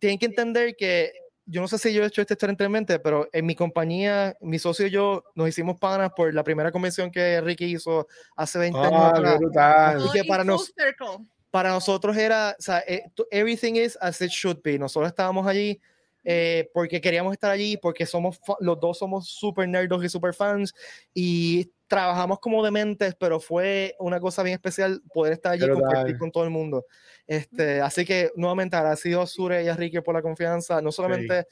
tienen 0.00 0.18
que 0.18 0.26
entender 0.26 0.74
que 0.76 1.12
yo 1.48 1.60
no 1.60 1.68
sé 1.68 1.78
si 1.78 1.92
yo 1.94 2.02
he 2.02 2.06
hecho 2.08 2.20
esta 2.20 2.34
historia 2.34 2.50
anteriormente, 2.50 2.98
pero 2.98 3.28
en 3.32 3.46
mi 3.46 3.54
compañía, 3.54 4.36
mi 4.40 4.58
socio 4.58 4.88
y 4.88 4.90
yo 4.90 5.22
nos 5.36 5.48
hicimos 5.48 5.78
panas 5.78 6.10
por 6.16 6.34
la 6.34 6.42
primera 6.42 6.72
convención 6.72 7.12
que 7.12 7.40
Ricky 7.40 7.66
hizo 7.66 8.08
hace 8.34 8.58
20 8.58 8.76
años 8.80 8.92
Ah, 8.92 9.08
atrás. 9.38 10.02
Así 10.02 10.08
que 10.12 10.24
para 10.24 10.42
nos- 10.42 10.66
full 10.66 10.84
circle. 10.84 11.26
Para 11.56 11.70
nosotros 11.70 12.14
era, 12.18 12.54
o 12.58 12.62
sea, 12.62 12.84
eh, 12.86 13.10
everything 13.30 13.76
is 13.76 13.96
as 14.02 14.20
it 14.20 14.30
should 14.30 14.58
be. 14.62 14.78
Nosotros 14.78 15.08
estábamos 15.08 15.46
allí 15.46 15.80
eh, 16.22 16.68
porque 16.74 17.00
queríamos 17.00 17.32
estar 17.32 17.50
allí, 17.50 17.78
porque 17.78 18.04
somos 18.04 18.38
los 18.60 18.78
dos 18.78 18.98
somos 18.98 19.30
super 19.30 19.66
nerdos 19.66 20.04
y 20.04 20.10
super 20.10 20.34
fans 20.34 20.74
y 21.14 21.72
trabajamos 21.86 22.40
como 22.40 22.62
dementes, 22.62 23.14
pero 23.18 23.40
fue 23.40 23.96
una 23.98 24.20
cosa 24.20 24.42
bien 24.42 24.56
especial 24.56 25.00
poder 25.14 25.32
estar 25.32 25.52
allí 25.52 25.64
y 25.64 25.70
compartir 25.70 26.18
con 26.18 26.30
todo 26.30 26.44
el 26.44 26.50
mundo. 26.50 26.84
Este, 27.26 27.80
así 27.80 28.04
que 28.04 28.30
nuevamente 28.36 28.76
agradecido 28.76 29.22
a 29.22 29.26
Sure 29.26 29.64
y 29.64 29.68
a 29.68 29.76
Ricky 29.76 30.02
por 30.02 30.14
la 30.14 30.20
confianza, 30.20 30.82
no 30.82 30.92
solamente 30.92 31.46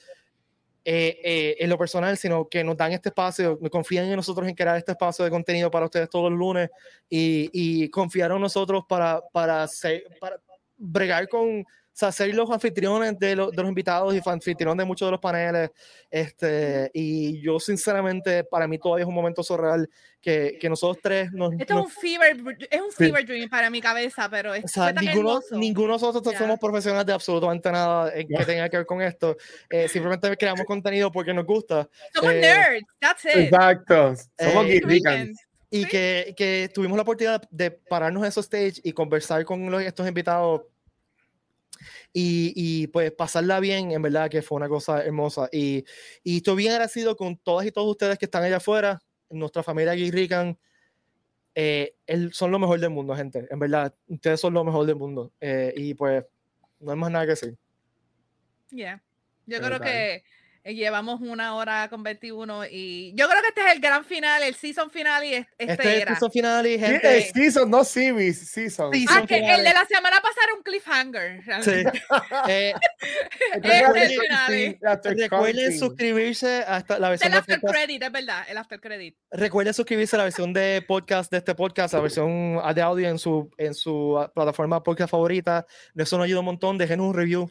eh, 0.85 1.19
eh, 1.24 1.56
en 1.61 1.70
lo 1.70 1.78
personal, 1.78 2.16
sino 2.16 2.47
que 2.48 2.62
nos 2.62 2.77
dan 2.77 2.93
este 2.93 3.09
espacio, 3.09 3.59
confían 3.70 4.06
en 4.06 4.16
nosotros 4.16 4.47
en 4.47 4.55
crear 4.55 4.77
este 4.77 4.93
espacio 4.93 5.24
de 5.24 5.31
contenido 5.31 5.70
para 5.70 5.86
ustedes 5.86 6.11
todos 6.11 6.31
los 6.31 6.39
lunes 6.39 6.70
y, 7.09 7.48
y 7.52 7.89
confiaron 7.89 8.36
en 8.36 8.43
nosotros 8.43 8.85
para, 8.89 9.23
para, 9.32 9.66
para 10.20 10.40
bregar 10.77 11.28
con 11.28 11.65
sea, 11.97 12.11
ser 12.11 12.35
los 12.35 12.51
anfitriones 12.51 13.16
de, 13.19 13.37
los, 13.37 13.53
de 13.53 13.62
los 13.62 13.69
invitados 13.69 14.15
y 14.15 14.21
anfitriones 14.25 14.79
de 14.79 14.85
muchos 14.85 15.07
de 15.07 15.12
los 15.12 15.21
paneles. 15.21 15.71
Este, 16.11 16.91
y 16.93 17.41
yo, 17.41 17.61
sinceramente, 17.61 18.43
para 18.43 18.66
mí 18.66 18.79
todavía 18.79 19.05
es 19.05 19.09
un 19.09 19.15
momento 19.15 19.43
surreal 19.43 19.89
que, 20.21 20.59
que 20.61 20.69
nosotros 20.69 20.99
tres 21.03 21.33
nos. 21.33 21.53
Esto 21.53 21.79
es 21.79 21.85
un 21.85 21.91
fever, 21.91 22.37
es 22.69 22.81
un 22.81 22.91
fever 22.91 23.25
dream 23.25 23.49
para 23.49 23.71
mi 23.71 23.81
cabeza, 23.81 24.29
pero 24.29 24.55
es. 24.55 24.65
O 24.65 24.69
sea, 24.69 24.93
ninguno, 24.93 25.41
ninguno, 25.53 25.99
de 25.99 26.03
nosotros 26.03 26.35
somos 26.37 26.59
profesionales 26.59 27.07
de 27.07 27.12
absolutamente 27.12 27.71
nada 27.71 28.12
que 28.12 28.45
tenga 28.45 28.69
que 28.69 28.79
ver 28.79 28.87
con 28.87 29.01
esto. 29.01 29.37
Eh, 29.71 29.89
simplemente 29.89 30.37
creamos 30.37 30.65
contenido 30.66 31.12
porque 31.12 31.33
nos 31.33 31.47
gusta. 31.47 31.89
Somos 32.12 32.33
eh, 32.33 32.41
nerds, 32.41 32.87
that's 32.99 33.25
it. 33.25 33.37
Exacto. 33.37 34.15
Somos 34.39 34.66
eh, 34.66 35.33
Y 35.71 35.85
que, 35.87 36.35
que, 36.37 36.71
tuvimos 36.75 36.97
la 36.97 37.03
oportunidad 37.03 37.43
de 37.51 37.71
pararnos 37.71 38.23
en 38.23 38.29
esos 38.29 38.47
stage 38.47 38.81
y 38.83 38.93
conversar 38.93 39.45
con 39.45 39.71
los, 39.71 39.83
estos 39.83 40.09
invitados 40.09 40.62
y, 42.12 42.52
y, 42.55 42.86
pues 42.89 43.12
pasarla 43.12 43.61
bien, 43.61 43.93
en 43.93 44.02
verdad 44.02 44.31
que 44.31 44.43
fue 44.43 44.56
una 44.56 44.69
cosa 44.69 45.05
hermosa. 45.05 45.48
Y, 45.52 45.85
y 46.23 46.39
estoy 46.39 46.56
bien 46.56 46.73
agradecido 46.73 47.16
con 47.16 47.36
todas 47.36 47.66
y 47.66 47.73
todos 47.73 47.90
ustedes 47.90 48.19
que 48.19 48.24
están 48.27 48.44
allá 48.44 48.56
afuera, 48.56 49.01
nuestra 49.31 49.62
familia 49.62 49.93
aquí 49.93 50.11
Rican. 50.11 50.59
Eh, 51.56 51.94
son 52.32 52.51
lo 52.51 52.59
mejor 52.59 52.81
del 52.81 52.90
mundo, 52.90 53.15
gente. 53.15 53.47
En 53.51 53.59
verdad, 53.59 53.94
ustedes 54.09 54.40
son 54.40 54.55
lo 54.55 54.65
mejor 54.65 54.86
del 54.86 54.97
mundo. 54.97 55.32
Eh, 55.40 55.73
y 55.77 55.94
pues, 55.94 56.24
no 56.81 56.93
hay 56.93 56.98
más 56.98 57.11
nada 57.11 57.24
que 57.24 57.31
decir. 57.31 57.56
Yeah. 58.70 59.02
Yo 59.47 59.61
creo 59.61 59.81
que 59.81 60.24
llevamos 60.73 61.20
una 61.20 61.55
hora 61.57 61.89
con 61.91 62.03
21 62.03 62.66
y 62.70 63.12
yo 63.15 63.28
creo 63.28 63.43
que 63.43 63.49
este 63.49 63.61
es 63.61 63.73
el 63.74 63.81
gran 63.81 64.05
final, 64.05 64.43
el 64.43 64.55
season 64.55 64.91
final 64.91 65.23
y 65.24 65.35
este, 65.35 65.55
este 65.59 65.97
es 65.97 66.03
el 66.03 66.09
season 66.09 66.31
final 66.32 66.66
y 66.66 66.78
gente. 66.78 67.20
Sí, 67.23 67.32
season, 67.35 67.70
no 67.70 67.85
series, 67.85 68.49
season. 68.49 68.91
ah, 69.11 69.24
que 69.27 69.36
el 69.36 69.62
de 69.62 69.73
la 69.74 69.85
semana 69.85 70.20
pasada 70.23 70.47
era 70.47 70.55
un 70.55 70.62
cliffhanger. 70.62 71.45
Sí. 71.65 71.85
eh, 72.49 72.74
recuerden, 75.03 75.78
suscribirse 75.78 76.65
a 76.66 76.85
la 76.99 77.11
versión 77.11 77.32
el 77.32 77.39
after 77.39 77.61
credit, 77.61 78.03
es 78.03 78.12
verdad, 78.12 78.45
el 78.49 78.57
after 78.57 78.81
credit. 78.81 79.16
Recuerden 79.31 79.74
suscribirse 79.74 80.16
a 80.16 80.19
la 80.19 80.24
versión 80.24 80.53
de 80.53 80.82
podcast 80.86 81.31
de 81.31 81.39
este 81.39 81.55
podcast, 81.55 81.95
la 81.95 82.01
versión 82.01 82.61
de 82.74 82.82
audio 82.82 83.09
en 83.09 83.19
su 83.19 83.51
en 83.59 83.74
su 83.74 84.28
plataforma 84.35 84.82
podcast 84.82 85.11
favorita. 85.11 85.66
Eso 85.95 86.16
nos 86.16 86.24
ayuda 86.24 86.41
un 86.41 86.47
montón. 86.47 86.78
Déjenos 86.78 87.07
un 87.07 87.15
review 87.15 87.49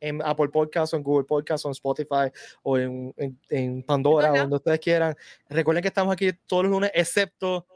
en 0.00 0.20
Apple 0.22 0.48
Podcast 0.48 0.92
o 0.92 0.96
en 0.96 1.02
Google 1.02 1.24
Podcast 1.24 1.64
o 1.64 1.68
en 1.68 1.72
Spotify 1.72 2.30
o 2.62 2.78
en, 2.78 3.14
en, 3.48 3.82
Pandora 3.82 4.32
o 4.32 4.36
donde 4.36 4.56
ustedes 4.56 4.80
quieran. 4.80 5.14
Recuerden 5.48 5.82
que 5.82 5.88
estamos 5.88 6.12
aquí 6.12 6.32
todos 6.46 6.64
los 6.64 6.72
lunes, 6.72 6.90
excepto 6.94 7.66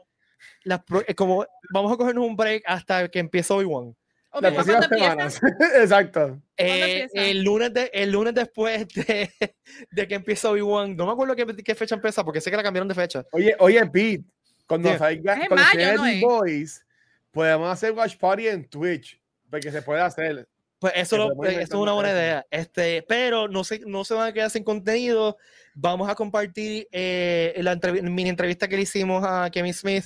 las, 0.63 0.81
eh, 1.07 1.15
como 1.15 1.45
vamos 1.73 1.91
a 1.91 1.97
cogernos 1.97 2.25
un 2.25 2.35
break 2.35 2.63
hasta 2.65 3.07
que 3.09 3.19
empiece 3.19 3.53
hoy 3.53 3.65
one. 3.69 3.95
las 4.39 4.53
próximas 4.53 4.87
semanas. 4.87 5.41
Exacto. 5.75 6.41
Eh, 6.57 7.07
el, 7.13 7.43
lunes 7.43 7.73
de, 7.73 7.89
el 7.93 8.11
lunes 8.11 8.33
después 8.33 8.87
de, 8.89 9.29
de 9.91 10.07
que 10.07 10.15
empiece 10.15 10.47
hoy 10.47 10.61
one, 10.61 10.95
no 10.95 11.05
me 11.05 11.11
acuerdo 11.13 11.35
qué, 11.35 11.45
qué, 11.63 11.75
fecha 11.75 11.95
empieza 11.95 12.23
porque 12.23 12.41
sé 12.41 12.51
que 12.51 12.57
la 12.57 12.63
cambiaron 12.63 12.87
de 12.87 12.95
fecha. 12.95 13.25
Oye, 13.31 13.55
oye, 13.59 13.85
Pete, 13.87 14.23
cuando 14.67 14.89
yeah. 14.89 14.97
salga 14.97 15.47
cuando 15.47 15.55
mayo, 15.55 16.27
Boys, 16.27 16.85
podemos 17.31 17.71
hacer 17.71 17.91
watch 17.91 18.17
party 18.17 18.47
en 18.47 18.67
Twitch, 18.67 19.19
porque 19.49 19.71
se 19.71 19.81
puede 19.81 20.01
hacer. 20.01 20.47
Pues 20.81 20.93
eso, 20.95 21.15
lo, 21.15 21.43
es 21.45 21.69
una 21.75 21.91
buena 21.91 22.09
idea. 22.09 22.47
Este, 22.49 23.05
pero 23.07 23.47
no 23.47 23.63
se, 23.63 23.81
no 23.81 24.03
se 24.03 24.15
van 24.15 24.29
a 24.29 24.33
quedar 24.33 24.49
sin 24.49 24.63
contenido. 24.63 25.37
Vamos 25.75 26.09
a 26.09 26.15
compartir 26.15 26.87
eh, 26.91 27.53
la 27.57 27.75
mini 28.01 28.29
entrevista 28.29 28.67
que 28.67 28.77
le 28.77 28.81
hicimos 28.81 29.23
a 29.23 29.51
Kevin 29.51 29.75
Smith 29.75 30.05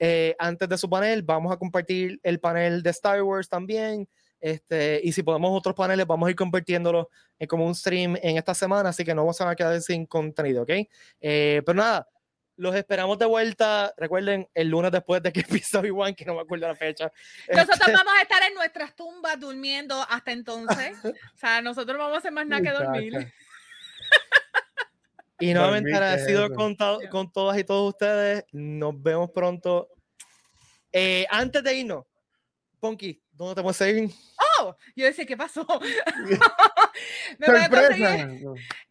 eh, 0.00 0.34
antes 0.40 0.68
de 0.68 0.76
su 0.78 0.90
panel. 0.90 1.22
Vamos 1.22 1.52
a 1.52 1.56
compartir 1.56 2.18
el 2.24 2.40
panel 2.40 2.82
de 2.82 2.90
Star 2.90 3.22
Wars 3.22 3.48
también. 3.48 4.08
Este, 4.40 5.00
y 5.04 5.12
si 5.12 5.22
podemos 5.22 5.56
otros 5.56 5.76
paneles, 5.76 6.04
vamos 6.08 6.26
a 6.26 6.30
ir 6.30 6.36
compartiéndolos 6.36 7.06
en 7.38 7.46
como 7.46 7.64
un 7.64 7.76
stream 7.76 8.16
en 8.20 8.36
esta 8.36 8.52
semana. 8.52 8.88
Así 8.88 9.04
que 9.04 9.14
no 9.14 9.22
vamos 9.22 9.40
a 9.40 9.54
quedar 9.54 9.80
sin 9.80 10.06
contenido, 10.06 10.64
¿ok? 10.64 10.70
Eh, 11.20 11.62
pero 11.64 11.76
nada, 11.76 12.08
los 12.56 12.74
esperamos 12.74 13.18
de 13.18 13.26
vuelta. 13.26 13.92
Recuerden, 13.96 14.48
el 14.54 14.68
lunes 14.68 14.90
después 14.90 15.22
de 15.22 15.32
que 15.32 15.40
empiece 15.48 15.76
Obi-Wan, 15.78 16.14
que 16.14 16.24
no 16.24 16.34
me 16.34 16.40
acuerdo 16.40 16.66
la 16.68 16.74
fecha. 16.74 17.12
Nosotros 17.48 17.78
este 17.80 17.92
vamos 17.92 18.12
a 18.18 18.22
estar 18.22 18.42
en 18.42 18.54
nuestras 18.54 18.94
tumbas 18.94 19.38
durmiendo 19.38 20.04
hasta 20.08 20.32
entonces. 20.32 20.96
o 21.04 21.38
sea, 21.38 21.60
nosotros 21.60 21.98
vamos 21.98 22.14
a 22.14 22.18
hacer 22.18 22.32
más 22.32 22.46
nada 22.46 22.62
que 22.62 22.70
dormir. 22.70 23.32
y 25.40 25.52
nuevamente 25.52 25.92
agradecido 25.92 26.50
con, 26.52 26.76
con 27.10 27.32
todas 27.32 27.58
y 27.58 27.64
todos 27.64 27.90
ustedes. 27.92 28.44
Nos 28.52 29.00
vemos 29.02 29.30
pronto. 29.30 29.88
Eh, 30.92 31.26
antes 31.30 31.62
de 31.62 31.74
irnos, 31.74 32.06
Ponky, 32.80 33.20
¿dónde 33.32 33.54
te 33.54 33.62
puedes 33.62 33.76
seguir? 33.76 34.10
Oh, 34.60 34.74
yo 34.94 35.04
decía, 35.04 35.26
¿qué 35.26 35.36
pasó? 35.36 35.66
Me 37.38 37.46
voy 37.46 37.60
a 37.60 37.68
conseguir 37.68 38.40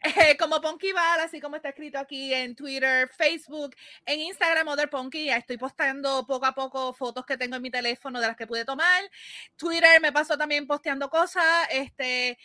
eh, 0.00 0.36
como 0.38 0.60
Ponky 0.60 0.92
Val, 0.92 1.20
así 1.20 1.40
como 1.40 1.56
está 1.56 1.70
escrito 1.70 1.98
aquí 1.98 2.32
en 2.32 2.54
Twitter, 2.54 3.08
Facebook, 3.08 3.74
en 4.04 4.20
Instagram, 4.20 4.68
Other 4.68 4.90
Ponky. 4.90 5.26
Ya 5.26 5.36
estoy 5.36 5.56
postando 5.56 6.26
poco 6.26 6.46
a 6.46 6.52
poco 6.52 6.92
fotos 6.92 7.24
que 7.26 7.36
tengo 7.36 7.56
en 7.56 7.62
mi 7.62 7.70
teléfono 7.70 8.20
de 8.20 8.26
las 8.26 8.36
que 8.36 8.46
pude 8.46 8.64
tomar. 8.64 9.02
Twitter 9.56 10.00
me 10.00 10.12
pasó 10.12 10.36
también 10.36 10.66
posteando 10.66 11.08
cosas. 11.08 11.68
Este, 11.70 12.38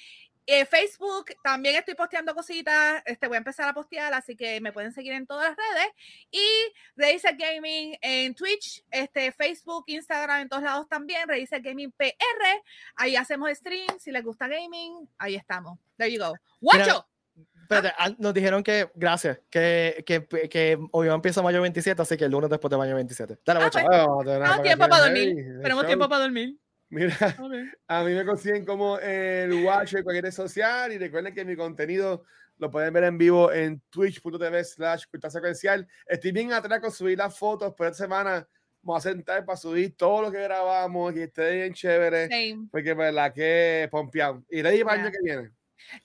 eh, 0.45 0.65
Facebook 0.65 1.33
también 1.43 1.75
estoy 1.75 1.95
posteando 1.95 2.33
cositas, 2.33 3.03
este, 3.05 3.27
voy 3.27 3.35
a 3.35 3.39
empezar 3.39 3.67
a 3.67 3.73
postear, 3.73 4.13
así 4.13 4.35
que 4.35 4.59
me 4.61 4.71
pueden 4.71 4.91
seguir 4.91 5.13
en 5.13 5.25
todas 5.27 5.49
las 5.49 5.57
redes. 5.57 5.91
Y 6.31 6.47
Reset 6.95 7.37
Gaming 7.37 7.97
en 8.01 8.35
Twitch, 8.35 8.83
este, 8.89 9.31
Facebook, 9.31 9.83
Instagram, 9.87 10.41
en 10.41 10.49
todos 10.49 10.63
lados 10.63 10.87
también, 10.89 11.27
Reset 11.27 11.63
Gaming 11.63 11.91
PR. 11.91 12.61
Ahí 12.95 13.15
hacemos 13.15 13.49
stream, 13.51 13.99
si 13.99 14.11
les 14.11 14.23
gusta 14.23 14.47
gaming, 14.47 15.07
ahí 15.17 15.35
estamos. 15.35 15.79
There 15.97 16.11
you 16.11 16.19
go. 16.19 16.33
¡Guacho! 16.59 17.07
Ah. 17.69 18.09
nos 18.17 18.33
dijeron 18.33 18.63
que, 18.63 18.89
gracias, 18.95 19.39
que, 19.49 20.03
que, 20.05 20.27
que 20.49 20.77
hoy 20.91 21.07
empieza 21.07 21.41
mayo 21.41 21.61
27, 21.61 22.01
así 22.01 22.17
que 22.17 22.25
el 22.25 22.31
lunes 22.31 22.49
después 22.49 22.69
de 22.69 22.77
mayo 22.77 22.95
27. 22.95 23.39
Dale, 23.45 23.59
ah, 23.63 23.69
pues, 23.71 23.85
tenemos 24.25 24.61
tiempo 24.61 24.87
para 24.89 25.03
dormir. 25.03 25.35
Tenemos 25.61 25.85
tiempo 25.85 26.09
para 26.09 26.23
dormir. 26.23 26.57
Mira, 26.91 27.15
a 27.87 28.03
mí 28.03 28.13
me 28.13 28.25
consiguen 28.25 28.65
como 28.65 28.99
el 28.99 29.63
Watch 29.63 29.93
en 29.93 30.03
cualquier 30.03 30.25
red 30.25 30.31
social 30.31 30.91
y 30.91 30.97
recuerden 30.97 31.33
que 31.33 31.45
mi 31.45 31.55
contenido 31.55 32.25
lo 32.57 32.69
pueden 32.69 32.93
ver 32.93 33.05
en 33.05 33.17
vivo 33.17 33.51
en 33.51 33.81
twitch.tv 33.89 34.63
slash 34.65 35.05
secuencial. 35.29 35.87
Estoy 36.05 36.33
bien 36.33 36.51
atrás 36.51 36.81
con 36.81 36.91
subir 36.91 37.17
las 37.17 37.37
fotos, 37.37 37.73
pero 37.77 37.89
esta 37.89 38.03
semana 38.03 38.45
vamos 38.81 39.05
a 39.05 39.09
sentar 39.09 39.45
para 39.45 39.55
subir 39.55 39.95
todo 39.95 40.23
lo 40.23 40.31
que 40.31 40.43
grabamos 40.43 41.15
y 41.15 41.21
esté 41.21 41.55
bien 41.55 41.73
chévere. 41.73 42.27
Porque 42.69 42.93
verdad 42.93 43.33
que 43.33 43.87
pompeado. 43.89 44.43
Y 44.49 44.61
ready 44.61 44.83
para 44.83 44.95
el 44.95 45.01
año 45.01 45.11
que 45.11 45.23
viene. 45.23 45.51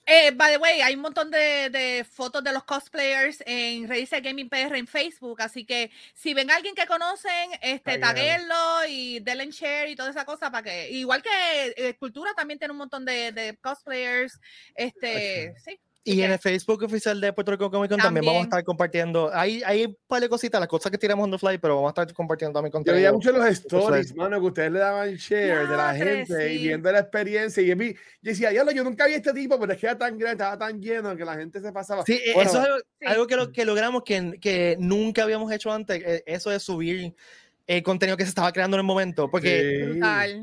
Eh, 0.05 0.31
by 0.31 0.53
the 0.53 0.57
way, 0.57 0.81
hay 0.81 0.95
un 0.95 1.01
montón 1.01 1.31
de, 1.31 1.69
de 1.69 2.05
fotos 2.09 2.43
de 2.43 2.53
los 2.53 2.63
cosplayers 2.63 3.43
en 3.45 3.87
Redice 3.87 4.21
Gaming 4.21 4.49
PR 4.49 4.77
en 4.77 4.87
Facebook, 4.87 5.41
así 5.41 5.65
que 5.65 5.91
si 6.13 6.33
ven 6.33 6.51
a 6.51 6.55
alguien 6.55 6.75
que 6.75 6.85
conocen, 6.85 7.51
este, 7.61 7.97
taguenlo 7.97 8.85
y 8.87 9.19
denle 9.19 9.51
share 9.51 9.89
y 9.89 9.95
toda 9.95 10.09
esa 10.09 10.25
cosa 10.25 10.51
para 10.51 10.63
que, 10.63 10.89
igual 10.91 11.21
que 11.21 11.73
Escultura 11.77 12.33
también 12.33 12.59
tiene 12.59 12.71
un 12.71 12.77
montón 12.77 13.05
de, 13.05 13.31
de 13.31 13.57
cosplayers, 13.57 14.39
este, 14.75 15.53
sí. 15.63 15.79
Y 16.07 16.21
en 16.21 16.31
el 16.31 16.39
Facebook 16.39 16.83
oficial 16.83 17.19
de 17.19 17.33
Puerto 17.33 17.51
Rico 17.51 17.69
Comic 17.69 17.91
Con 17.91 17.99
también, 17.99 18.25
vamos 18.25 18.41
a 18.41 18.43
estar 18.43 18.63
compartiendo. 18.63 19.29
Hay, 19.33 19.61
hay 19.65 19.85
un 19.85 19.97
par 20.07 20.21
de 20.21 20.29
cositas, 20.29 20.59
las 20.59 20.69
cosas 20.69 20.89
que 20.89 20.97
tiramos 20.97 21.25
en 21.25 21.31
the 21.31 21.37
fly, 21.37 21.57
pero 21.57 21.75
vamos 21.75 21.89
a 21.89 22.01
estar 22.01 22.13
compartiendo 22.13 22.57
también 22.57 22.71
contenido. 22.71 22.97
Yo 22.97 23.01
veía 23.01 23.11
mucho 23.11 23.31
los 23.31 23.45
stories, 23.45 24.15
mano, 24.15 24.39
que 24.39 24.45
ustedes 24.45 24.71
le 24.71 24.79
daban 24.79 25.15
share 25.15 25.67
de 25.67 25.77
la 25.77 25.93
gente 25.93 26.53
y 26.53 26.63
viendo 26.63 26.91
la 26.91 26.99
experiencia. 26.99 27.61
Y 27.61 27.67
yo 27.67 27.93
decía, 28.21 28.53
yo, 28.53 28.69
yo 28.71 28.83
nunca 28.83 29.05
vi 29.05 29.15
este 29.15 29.33
tipo, 29.33 29.59
pero 29.59 29.73
es 29.73 29.79
que 29.79 29.85
era 29.85 29.97
tan 29.97 30.17
grande, 30.17 30.43
estaba 30.43 30.57
tan 30.57 30.81
lleno 30.81 31.15
que 31.17 31.25
la 31.25 31.35
gente 31.35 31.59
se 31.59 31.71
pasaba. 31.73 32.03
Sí, 32.05 32.21
eso 32.23 32.41
es 32.41 33.09
algo, 33.09 33.27
que, 33.27 33.35
lo, 33.35 33.51
que 33.51 33.65
logramos 33.65 34.03
que, 34.03 34.37
que 34.39 34.77
nunca 34.79 35.23
habíamos 35.23 35.51
hecho 35.51 35.71
antes, 35.71 36.01
eh, 36.05 36.23
eso 36.25 36.49
de 36.49 36.59
subir 36.59 37.13
el 37.67 37.83
contenido 37.83 38.15
que 38.15 38.23
se 38.23 38.29
estaba 38.29 38.51
creando 38.53 38.77
en 38.77 38.79
el 38.79 38.85
momento. 38.85 39.29
Porque 39.29 39.99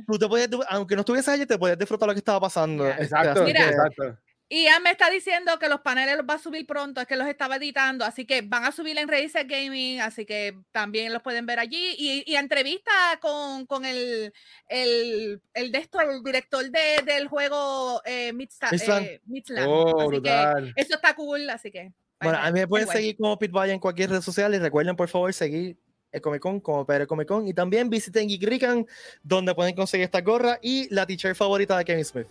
tú 0.07 0.19
te 0.19 0.29
podías, 0.29 0.51
aunque 0.69 0.95
no 0.95 1.01
estuvieses 1.01 1.29
allí, 1.29 1.47
te 1.47 1.59
podías 1.59 1.79
disfrutar 1.79 2.07
lo 2.07 2.15
que 2.15 2.19
estaba 2.19 2.39
pasando. 2.39 2.87
Exacto, 2.87 3.47
exacto. 3.47 4.19
Y 4.49 4.65
ya 4.65 4.79
me 4.79 4.91
está 4.91 5.09
diciendo 5.09 5.59
que 5.59 5.69
los 5.69 5.81
paneles 5.81 6.17
los 6.17 6.27
va 6.27 6.35
a 6.35 6.39
subir 6.39 6.67
pronto, 6.67 7.01
es 7.01 7.07
que 7.07 7.17
los 7.17 7.27
estaba 7.27 7.57
editando, 7.57 8.05
así 8.05 8.27
que 8.27 8.43
van 8.43 8.65
a 8.65 8.73
subir 8.73 8.97
en 8.99 9.09
Razer 9.09 9.47
Gaming, 9.47 10.01
así 10.01 10.27
que 10.27 10.55
también 10.71 11.13
los 11.13 11.23
pueden 11.23 11.47
ver 11.47 11.59
allí. 11.59 11.95
Y, 11.99 12.25
y 12.31 12.37
entrevista 12.37 12.93
con, 13.21 13.65
con 13.67 13.85
el, 13.85 14.33
el, 14.69 15.41
el, 15.55 15.73
de 15.73 15.79
esto, 15.79 16.01
el 16.01 16.23
director 16.23 16.71
de, 16.71 17.03
del 17.05 17.29
juego 17.29 18.03
eh. 18.05 18.33
Eh, 18.35 19.21
oh, 19.67 20.11
así 20.11 20.23
que 20.23 20.73
eso 20.77 20.95
está 20.95 21.15
cool, 21.15 21.49
así 21.51 21.71
que. 21.71 21.93
Bueno, 22.21 22.39
a 22.39 22.51
mí 22.51 22.61
me 22.61 22.69
pueden 22.69 22.89
seguir 22.89 23.17
como 23.17 23.39
Pitbull 23.39 23.71
en 23.71 23.81
cualquier 23.81 24.11
red 24.11 24.21
social 24.21 24.55
y 24.55 24.59
recuerden 24.59 24.97
por 24.97 25.09
favor 25.09 25.33
seguir 25.33 25.77
el 26.13 26.21
Comic 26.21 26.41
Con 26.41 26.61
como 26.61 26.87
Pedro 26.87 27.07
Comic 27.07 27.29
Con 27.29 27.49
y 27.49 27.53
también 27.53 27.91
visiten 27.91 28.29
Geek 28.29 28.87
donde 29.23 29.55
pueden 29.55 29.75
conseguir 29.75 30.05
esta 30.05 30.21
gorra 30.21 30.59
y 30.63 30.93
la 30.95 31.07
t-shirt 31.07 31.37
favorita 31.37 31.77
de 31.77 31.85
Kevin 31.85 32.05
Smith. 32.05 32.27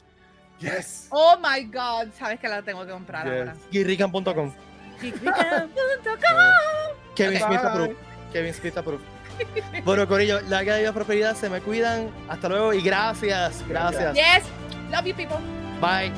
Yes. 0.59 1.07
Oh 1.09 1.35
my 1.37 1.63
God, 1.65 2.13
sabes 2.17 2.39
que 2.39 2.47
la 2.47 2.61
tengo 2.61 2.85
que 2.85 2.91
comprar 2.91 3.25
yes. 3.25 3.33
ahora. 3.33 3.55
Geekrican.com. 3.71 4.53
Kevin 7.15 7.39
Smith 7.39 7.63
approved. 7.63 7.95
Kevin 8.31 8.53
Smith 8.53 8.77
approved. 8.77 9.03
bueno, 9.83 10.07
Corillo, 10.07 10.41
la 10.41 10.63
que 10.63 10.91
prosperidad, 10.93 11.35
se 11.35 11.49
me 11.49 11.59
cuidan. 11.61 12.11
Hasta 12.29 12.49
luego 12.49 12.73
y 12.73 12.81
gracias. 12.81 13.63
Gracias. 13.67 14.15
Yes. 14.15 14.43
Love 14.91 15.05
you, 15.05 15.15
people. 15.15 15.37
Bye. 15.81 16.11